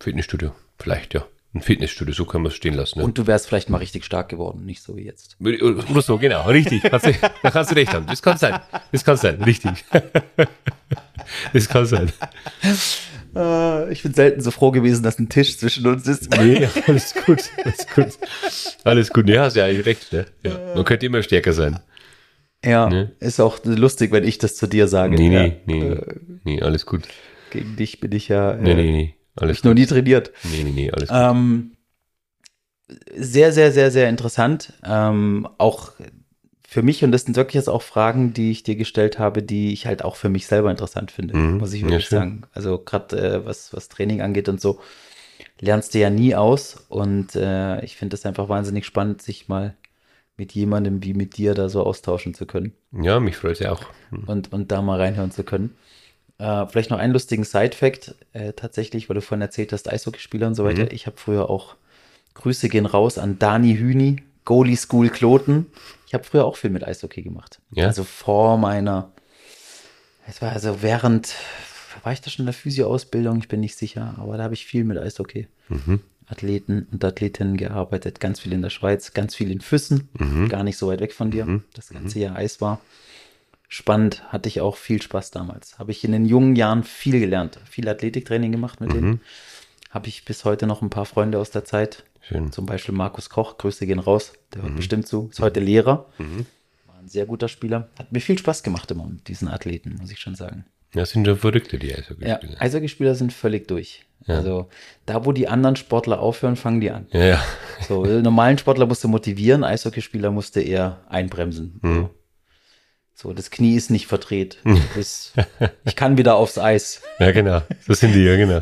Fitnessstudio. 0.00 0.52
Vielleicht, 0.80 1.14
ja. 1.14 1.24
Ein 1.54 1.60
Fitnessstudio, 1.60 2.12
so 2.12 2.24
kann 2.24 2.42
man 2.42 2.50
es 2.50 2.56
stehen 2.56 2.74
lassen. 2.74 2.98
Ne? 2.98 3.04
Und 3.04 3.16
du 3.16 3.28
wärst 3.28 3.46
vielleicht 3.46 3.70
mal 3.70 3.78
richtig 3.78 4.04
stark 4.04 4.28
geworden, 4.28 4.66
nicht 4.66 4.82
so 4.82 4.96
wie 4.96 5.04
jetzt. 5.04 5.36
Oder 5.40 6.02
so, 6.02 6.18
genau, 6.18 6.42
richtig. 6.48 6.82
Kannst 6.82 7.06
du, 7.06 7.12
da 7.12 7.50
kannst 7.52 7.70
du 7.70 7.76
recht 7.76 7.94
haben. 7.94 8.08
Das 8.08 8.20
kann 8.20 8.36
sein. 8.36 8.58
Das 8.90 9.04
kann 9.04 9.16
sein, 9.16 9.40
richtig. 9.42 9.84
Das 11.54 11.68
kann 11.70 11.86
sein. 11.86 12.12
Äh, 13.36 13.92
ich 13.92 14.02
bin 14.02 14.14
selten 14.14 14.40
so 14.40 14.50
froh 14.50 14.70
gewesen, 14.70 15.02
dass 15.02 15.18
ein 15.18 15.28
Tisch 15.28 15.58
zwischen 15.58 15.86
uns 15.86 16.06
ist. 16.06 16.30
Nee, 16.38 16.68
alles 16.86 17.14
gut, 17.26 17.42
alles 17.64 17.86
gut. 17.94 18.18
Alles 18.84 19.10
gut. 19.10 19.26
Nee, 19.26 19.38
hast 19.38 19.56
ja 19.56 19.64
eigentlich 19.64 19.86
recht. 19.86 20.12
Ne? 20.12 20.26
Ja. 20.44 20.58
Man 20.74 20.84
könnte 20.84 21.06
immer 21.06 21.22
stärker 21.22 21.52
sein. 21.52 21.78
Ja, 22.64 22.88
Ne? 22.88 23.12
ist 23.20 23.40
auch 23.40 23.58
lustig, 23.64 24.10
wenn 24.12 24.24
ich 24.24 24.38
das 24.38 24.56
zu 24.56 24.66
dir 24.66 24.88
sage. 24.88 25.16
Nee, 25.16 25.28
nee, 25.28 25.60
nee, 25.66 25.96
nee, 26.44 26.62
alles 26.62 26.86
gut. 26.86 27.02
Gegen 27.50 27.76
dich 27.76 28.00
bin 28.00 28.12
ich 28.12 28.28
ja 28.28 28.52
äh, 28.52 28.62
Nee, 28.62 28.74
nee, 28.74 28.90
nee, 28.92 29.14
alles 29.36 29.62
noch 29.64 29.70
gut. 29.72 29.78
nie 29.78 29.86
trainiert. 29.86 30.32
Nee, 30.44 30.64
nee, 30.64 30.70
nee, 30.72 30.90
alles 30.90 31.08
gut. 31.10 31.18
Ähm, 31.18 31.70
sehr, 33.16 33.52
sehr, 33.52 33.72
sehr, 33.72 33.90
sehr 33.90 34.08
interessant. 34.08 34.72
Ähm, 34.84 35.48
auch 35.58 35.92
für 36.74 36.82
mich, 36.82 37.04
und 37.04 37.12
das 37.12 37.22
sind 37.22 37.36
wirklich 37.36 37.54
jetzt 37.54 37.68
auch 37.68 37.82
Fragen, 37.82 38.32
die 38.34 38.50
ich 38.50 38.64
dir 38.64 38.74
gestellt 38.74 39.20
habe, 39.20 39.44
die 39.44 39.72
ich 39.72 39.86
halt 39.86 40.04
auch 40.04 40.16
für 40.16 40.28
mich 40.28 40.48
selber 40.48 40.72
interessant 40.72 41.12
finde, 41.12 41.36
Mhm. 41.36 41.58
muss 41.58 41.72
ich 41.72 41.82
Ja, 41.82 41.88
wirklich 41.88 42.06
schön. 42.06 42.18
sagen. 42.18 42.42
Also 42.52 42.78
gerade 42.78 43.16
äh, 43.16 43.46
was, 43.46 43.72
was 43.72 43.88
Training 43.88 44.20
angeht 44.22 44.48
und 44.48 44.60
so. 44.60 44.80
lernst 45.60 45.94
du 45.94 46.00
ja 46.00 46.10
nie 46.10 46.34
aus. 46.34 46.84
Und 46.88 47.36
äh, 47.36 47.82
ich 47.84 47.94
finde 47.96 48.16
es 48.16 48.26
einfach 48.26 48.48
wahnsinnig 48.48 48.84
spannend, 48.86 49.22
sich 49.22 49.46
mal 49.48 49.76
mit 50.36 50.50
jemandem 50.52 51.04
wie 51.04 51.14
mit 51.14 51.36
dir 51.36 51.54
da 51.54 51.68
so 51.68 51.84
austauschen 51.84 52.34
zu 52.34 52.44
können. 52.44 52.72
Ja, 52.90 53.20
mich 53.20 53.36
freut 53.36 53.60
es 53.60 53.66
auch. 53.66 53.82
Und, 54.26 54.52
und 54.52 54.72
da 54.72 54.82
mal 54.82 55.00
reinhören 55.00 55.30
zu 55.30 55.44
können. 55.44 55.76
Äh, 56.38 56.66
vielleicht 56.66 56.90
noch 56.90 56.98
einen 56.98 57.12
lustigen 57.12 57.44
Side-Fact, 57.44 58.16
äh, 58.32 58.52
tatsächlich, 58.52 59.08
weil 59.08 59.14
du 59.14 59.20
vorhin 59.22 59.42
erzählt 59.42 59.72
hast, 59.72 59.88
Eishockeyspieler 59.88 60.48
und 60.48 60.56
so 60.56 60.64
weiter. 60.64 60.82
Mhm. 60.86 60.88
Ich 60.90 61.06
habe 61.06 61.16
früher 61.18 61.48
auch, 61.48 61.76
Grüße 62.34 62.68
gehen 62.68 62.86
raus 62.86 63.16
an 63.16 63.38
Dani 63.38 63.76
Hüni, 63.76 64.24
Goalie 64.44 64.76
School 64.76 65.08
Kloten. 65.10 65.66
Ich 66.06 66.14
habe 66.14 66.24
früher 66.24 66.44
auch 66.44 66.56
viel 66.56 66.70
mit 66.70 66.84
Eishockey 66.84 67.22
gemacht. 67.22 67.60
Ja. 67.72 67.86
Also 67.86 68.04
vor 68.04 68.58
meiner, 68.58 69.12
es 70.28 70.42
war 70.42 70.52
also 70.52 70.82
während, 70.82 71.34
war 72.02 72.12
ich 72.12 72.20
da 72.20 72.30
schon 72.30 72.42
in 72.44 72.46
der 72.46 72.54
Physio-Ausbildung? 72.54 73.38
Ich 73.38 73.48
bin 73.48 73.60
nicht 73.60 73.76
sicher, 73.76 74.14
aber 74.18 74.36
da 74.36 74.44
habe 74.44 74.54
ich 74.54 74.66
viel 74.66 74.84
mit 74.84 74.98
Eishockey. 74.98 75.48
Mhm. 75.68 76.00
Athleten 76.26 76.86
und 76.90 77.04
Athletinnen 77.04 77.56
gearbeitet, 77.58 78.18
ganz 78.18 78.40
viel 78.40 78.52
in 78.54 78.62
der 78.62 78.70
Schweiz, 78.70 79.12
ganz 79.12 79.34
viel 79.34 79.50
in 79.50 79.60
Füssen, 79.60 80.08
Mhm. 80.18 80.48
gar 80.48 80.62
nicht 80.64 80.78
so 80.78 80.88
weit 80.88 81.00
weg 81.00 81.12
von 81.12 81.30
dir, 81.30 81.60
das 81.74 81.90
ganze 81.90 82.18
Jahr 82.18 82.34
Eis 82.36 82.62
war. 82.62 82.80
Spannend, 83.68 84.22
hatte 84.32 84.48
ich 84.48 84.60
auch 84.60 84.76
viel 84.76 85.02
Spaß 85.02 85.32
damals. 85.32 85.78
Habe 85.78 85.90
ich 85.90 86.02
in 86.04 86.12
den 86.12 86.24
jungen 86.26 86.56
Jahren 86.56 86.82
viel 86.84 87.18
gelernt, 87.20 87.58
viel 87.68 87.88
Athletiktraining 87.88 88.52
gemacht 88.52 88.80
mit 88.80 88.92
denen. 88.92 89.20
Habe 89.90 90.08
ich 90.08 90.24
bis 90.24 90.44
heute 90.44 90.66
noch 90.66 90.80
ein 90.80 90.90
paar 90.90 91.04
Freunde 91.06 91.38
aus 91.38 91.50
der 91.50 91.64
Zeit, 91.64 92.04
Schön. 92.28 92.52
zum 92.52 92.66
Beispiel 92.66 92.94
Markus 92.94 93.28
Koch, 93.30 93.58
Grüße 93.58 93.86
gehen 93.86 93.98
raus, 93.98 94.32
der 94.54 94.62
hört 94.62 94.76
bestimmt 94.76 95.06
zu, 95.06 95.28
ist 95.30 95.40
heute 95.40 95.60
Lehrer, 95.60 96.06
war 96.18 96.98
ein 96.98 97.08
sehr 97.08 97.26
guter 97.26 97.48
Spieler. 97.48 97.88
Hat 97.98 98.12
mir 98.12 98.20
viel 98.20 98.38
Spaß 98.38 98.62
gemacht 98.62 98.90
immer 98.90 99.06
mit 99.06 99.28
diesen 99.28 99.48
Athleten, 99.48 99.96
muss 100.00 100.10
ich 100.10 100.18
schon 100.18 100.34
sagen. 100.34 100.64
Ja, 100.94 101.04
sind 101.04 101.26
schon 101.26 101.36
Verrückte, 101.36 101.78
die 101.78 101.88
Ja, 101.88 101.96
Eishockeyspieler. 101.96 102.60
Eishockeyspieler 102.60 103.14
sind 103.14 103.32
völlig 103.32 103.66
durch. 103.68 104.04
Also 104.26 104.68
da, 105.04 105.26
wo 105.26 105.32
die 105.32 105.48
anderen 105.48 105.76
Sportler 105.76 106.20
aufhören, 106.20 106.56
fangen 106.56 106.80
die 106.80 106.90
an. 106.90 107.06
Ja, 107.10 107.24
ja. 107.24 107.44
So, 107.86 108.04
normalen 108.04 108.56
Sportler 108.56 108.86
musst 108.86 109.04
du 109.04 109.08
motivieren, 109.08 109.64
Eishockeyspieler 109.64 110.30
musst 110.30 110.56
du 110.56 110.60
eher 110.60 111.00
einbremsen. 111.08 111.78
Mhm. 111.82 111.94
So, 111.94 112.10
das 113.22 113.50
Knie 113.50 113.76
ist 113.76 113.90
nicht 113.90 114.06
verdreht. 114.06 114.58
Das, 114.96 115.32
ich 115.84 115.96
kann 115.96 116.18
wieder 116.18 116.34
aufs 116.36 116.58
Eis. 116.58 117.00
Ja, 117.18 117.30
genau. 117.32 117.62
So 117.86 117.94
sind 117.94 118.12
die, 118.14 118.24
ja, 118.24 118.36
genau. 118.36 118.60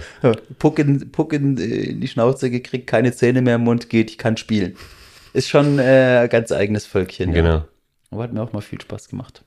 Puck 0.59 0.79
in, 0.79 1.11
Puck 1.11 1.33
in, 1.33 1.59
äh, 1.59 1.62
in 1.65 2.01
die 2.01 2.09
Schnauze 2.09 2.51
gekriegt, 2.51 2.87
keine 2.87 3.12
Zähne 3.12 3.43
mehr 3.43 3.57
im 3.57 3.62
Mund, 3.62 3.89
geht, 3.89 4.11
ich 4.11 4.19
kann 4.19 4.37
spielen. 4.37 4.77
Ist 5.33 5.49
schon 5.49 5.79
äh, 5.79 6.20
ein 6.23 6.29
ganz 6.29 6.53
eigenes 6.53 6.87
Völkchen. 6.87 7.31
Ja. 7.31 7.43
Genau. 7.43 7.65
Aber 8.11 8.23
hat 8.24 8.33
mir 8.33 8.43
auch 8.43 8.53
mal 8.53 8.61
viel 8.61 8.81
Spaß 8.81 9.09
gemacht. 9.09 9.45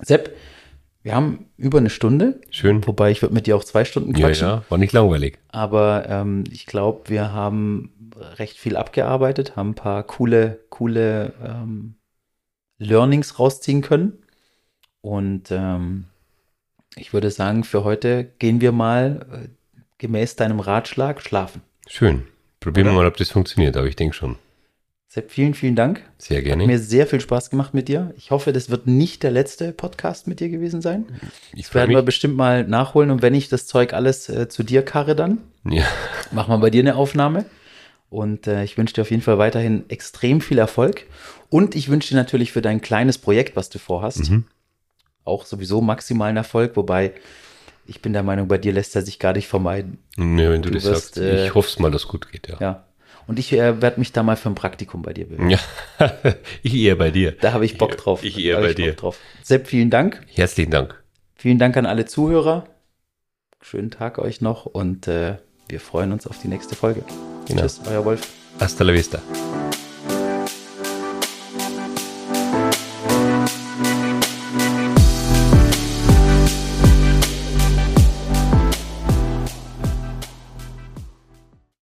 Sepp, 0.00 0.36
wir 1.02 1.14
haben 1.14 1.46
über 1.56 1.78
eine 1.78 1.88
Stunde. 1.88 2.40
Schön. 2.50 2.86
Wobei 2.86 3.10
ich 3.10 3.22
würde 3.22 3.34
mit 3.34 3.46
dir 3.46 3.56
auch 3.56 3.64
zwei 3.64 3.84
Stunden 3.84 4.14
Ja, 4.14 4.26
quatschen. 4.26 4.48
ja, 4.48 4.64
war 4.68 4.76
nicht 4.76 4.92
langweilig. 4.92 5.38
Aber 5.48 6.06
ähm, 6.08 6.44
ich 6.50 6.66
glaube, 6.66 7.08
wir 7.08 7.32
haben 7.32 8.12
recht 8.38 8.58
viel 8.58 8.76
abgearbeitet, 8.76 9.56
haben 9.56 9.70
ein 9.70 9.74
paar 9.74 10.02
coole, 10.02 10.60
coole 10.68 11.32
ähm, 11.42 11.94
Learnings 12.78 13.38
rausziehen 13.38 13.80
können. 13.80 14.18
Und 15.06 15.52
ähm, 15.52 16.06
ich 16.96 17.12
würde 17.12 17.30
sagen, 17.30 17.62
für 17.62 17.84
heute 17.84 18.24
gehen 18.40 18.60
wir 18.60 18.72
mal 18.72 19.24
äh, 19.32 19.48
gemäß 19.98 20.34
deinem 20.34 20.58
Ratschlag 20.58 21.20
schlafen. 21.22 21.62
Schön. 21.86 22.24
Probieren 22.58 22.88
wir 22.88 22.92
mal, 22.92 23.06
ob 23.06 23.16
das 23.16 23.30
funktioniert, 23.30 23.76
aber 23.76 23.86
ich 23.86 23.94
denke 23.94 24.16
schon. 24.16 24.34
Sepp, 25.08 25.30
vielen, 25.30 25.54
vielen 25.54 25.76
Dank. 25.76 26.02
Sehr 26.18 26.38
Hat 26.38 26.44
gerne. 26.44 26.66
mir 26.66 26.80
sehr 26.80 27.06
viel 27.06 27.20
Spaß 27.20 27.50
gemacht 27.50 27.72
mit 27.72 27.86
dir. 27.86 28.12
Ich 28.16 28.32
hoffe, 28.32 28.52
das 28.52 28.68
wird 28.68 28.88
nicht 28.88 29.22
der 29.22 29.30
letzte 29.30 29.70
Podcast 29.72 30.26
mit 30.26 30.40
dir 30.40 30.48
gewesen 30.48 30.82
sein. 30.82 31.06
Ich 31.54 31.66
Das 31.66 31.74
werden 31.76 31.90
wir 31.92 31.98
mich. 31.98 32.06
bestimmt 32.06 32.36
mal 32.36 32.64
nachholen. 32.66 33.12
Und 33.12 33.22
wenn 33.22 33.34
ich 33.34 33.48
das 33.48 33.68
Zeug 33.68 33.92
alles 33.92 34.28
äh, 34.28 34.48
zu 34.48 34.64
dir 34.64 34.82
karre 34.82 35.14
dann, 35.14 35.38
Ja, 35.64 35.84
machen 36.32 36.50
wir 36.52 36.58
bei 36.58 36.70
dir 36.70 36.80
eine 36.80 36.96
Aufnahme. 36.96 37.44
Und 38.10 38.48
äh, 38.48 38.64
ich 38.64 38.76
wünsche 38.76 38.94
dir 38.94 39.02
auf 39.02 39.10
jeden 39.12 39.22
Fall 39.22 39.38
weiterhin 39.38 39.84
extrem 39.88 40.40
viel 40.40 40.58
Erfolg. 40.58 41.06
Und 41.48 41.76
ich 41.76 41.88
wünsche 41.88 42.08
dir 42.08 42.16
natürlich 42.16 42.50
für 42.50 42.62
dein 42.62 42.80
kleines 42.80 43.18
Projekt, 43.18 43.54
was 43.54 43.70
du 43.70 43.78
vorhast, 43.78 44.28
Mhm. 44.28 44.44
Auch 45.26 45.44
sowieso 45.44 45.80
maximalen 45.80 46.36
Erfolg. 46.36 46.76
Wobei 46.76 47.12
ich 47.86 48.00
bin 48.02 48.12
der 48.12 48.22
Meinung, 48.22 48.48
bei 48.48 48.58
dir 48.58 48.72
lässt 48.72 48.96
er 48.96 49.02
sich 49.02 49.18
gar 49.18 49.32
nicht 49.32 49.48
vermeiden. 49.48 49.98
ja 50.16 50.50
wenn 50.50 50.62
du, 50.62 50.70
Du 50.70 50.74
das 50.74 50.84
wirst, 50.84 51.14
sagst. 51.14 51.18
äh, 51.18 51.46
ich 51.46 51.54
hoffe 51.54 51.68
es 51.68 51.78
mal, 51.78 51.90
dass 51.90 52.02
es 52.02 52.08
gut 52.08 52.30
geht, 52.32 52.48
ja. 52.48 52.56
Ja. 52.60 52.82
Und 53.28 53.38
ich 53.40 53.52
äh, 53.52 53.82
werde 53.82 53.98
mich 53.98 54.12
da 54.12 54.22
mal 54.22 54.36
für 54.36 54.48
ein 54.48 54.54
Praktikum 54.54 55.02
bei 55.02 55.12
dir 55.12 55.26
bewerben. 55.26 55.50
Ja, 55.50 55.58
ich 56.62 56.74
eher 56.74 56.94
bei 56.96 57.10
dir. 57.10 57.32
Da 57.32 57.52
habe 57.52 57.64
ich 57.64 57.76
Bock 57.76 57.96
drauf. 57.96 58.22
Ich 58.22 58.38
eher 58.38 58.54
Da 58.54 58.58
hab 58.58 58.64
bei 58.66 58.70
ich 58.70 58.76
Bock 58.76 58.84
dir. 58.84 58.92
Drauf. 58.94 59.18
Sepp, 59.42 59.66
vielen 59.66 59.90
Dank. 59.90 60.22
Herzlichen 60.32 60.70
Dank. 60.70 61.02
Vielen 61.34 61.58
Dank 61.58 61.76
an 61.76 61.86
alle 61.86 62.04
Zuhörer. 62.06 62.66
Schönen 63.60 63.90
Tag 63.90 64.18
euch 64.18 64.40
noch 64.40 64.66
und 64.66 65.08
äh, 65.08 65.38
wir 65.68 65.80
freuen 65.80 66.12
uns 66.12 66.26
auf 66.28 66.40
die 66.40 66.46
nächste 66.48 66.76
Folge. 66.76 67.02
Genau. 67.48 67.62
Tschüss, 67.62 67.80
euer 67.88 68.04
Wolf. 68.04 68.28
Hasta 68.60 68.84
la 68.84 68.92
vista. 68.92 69.20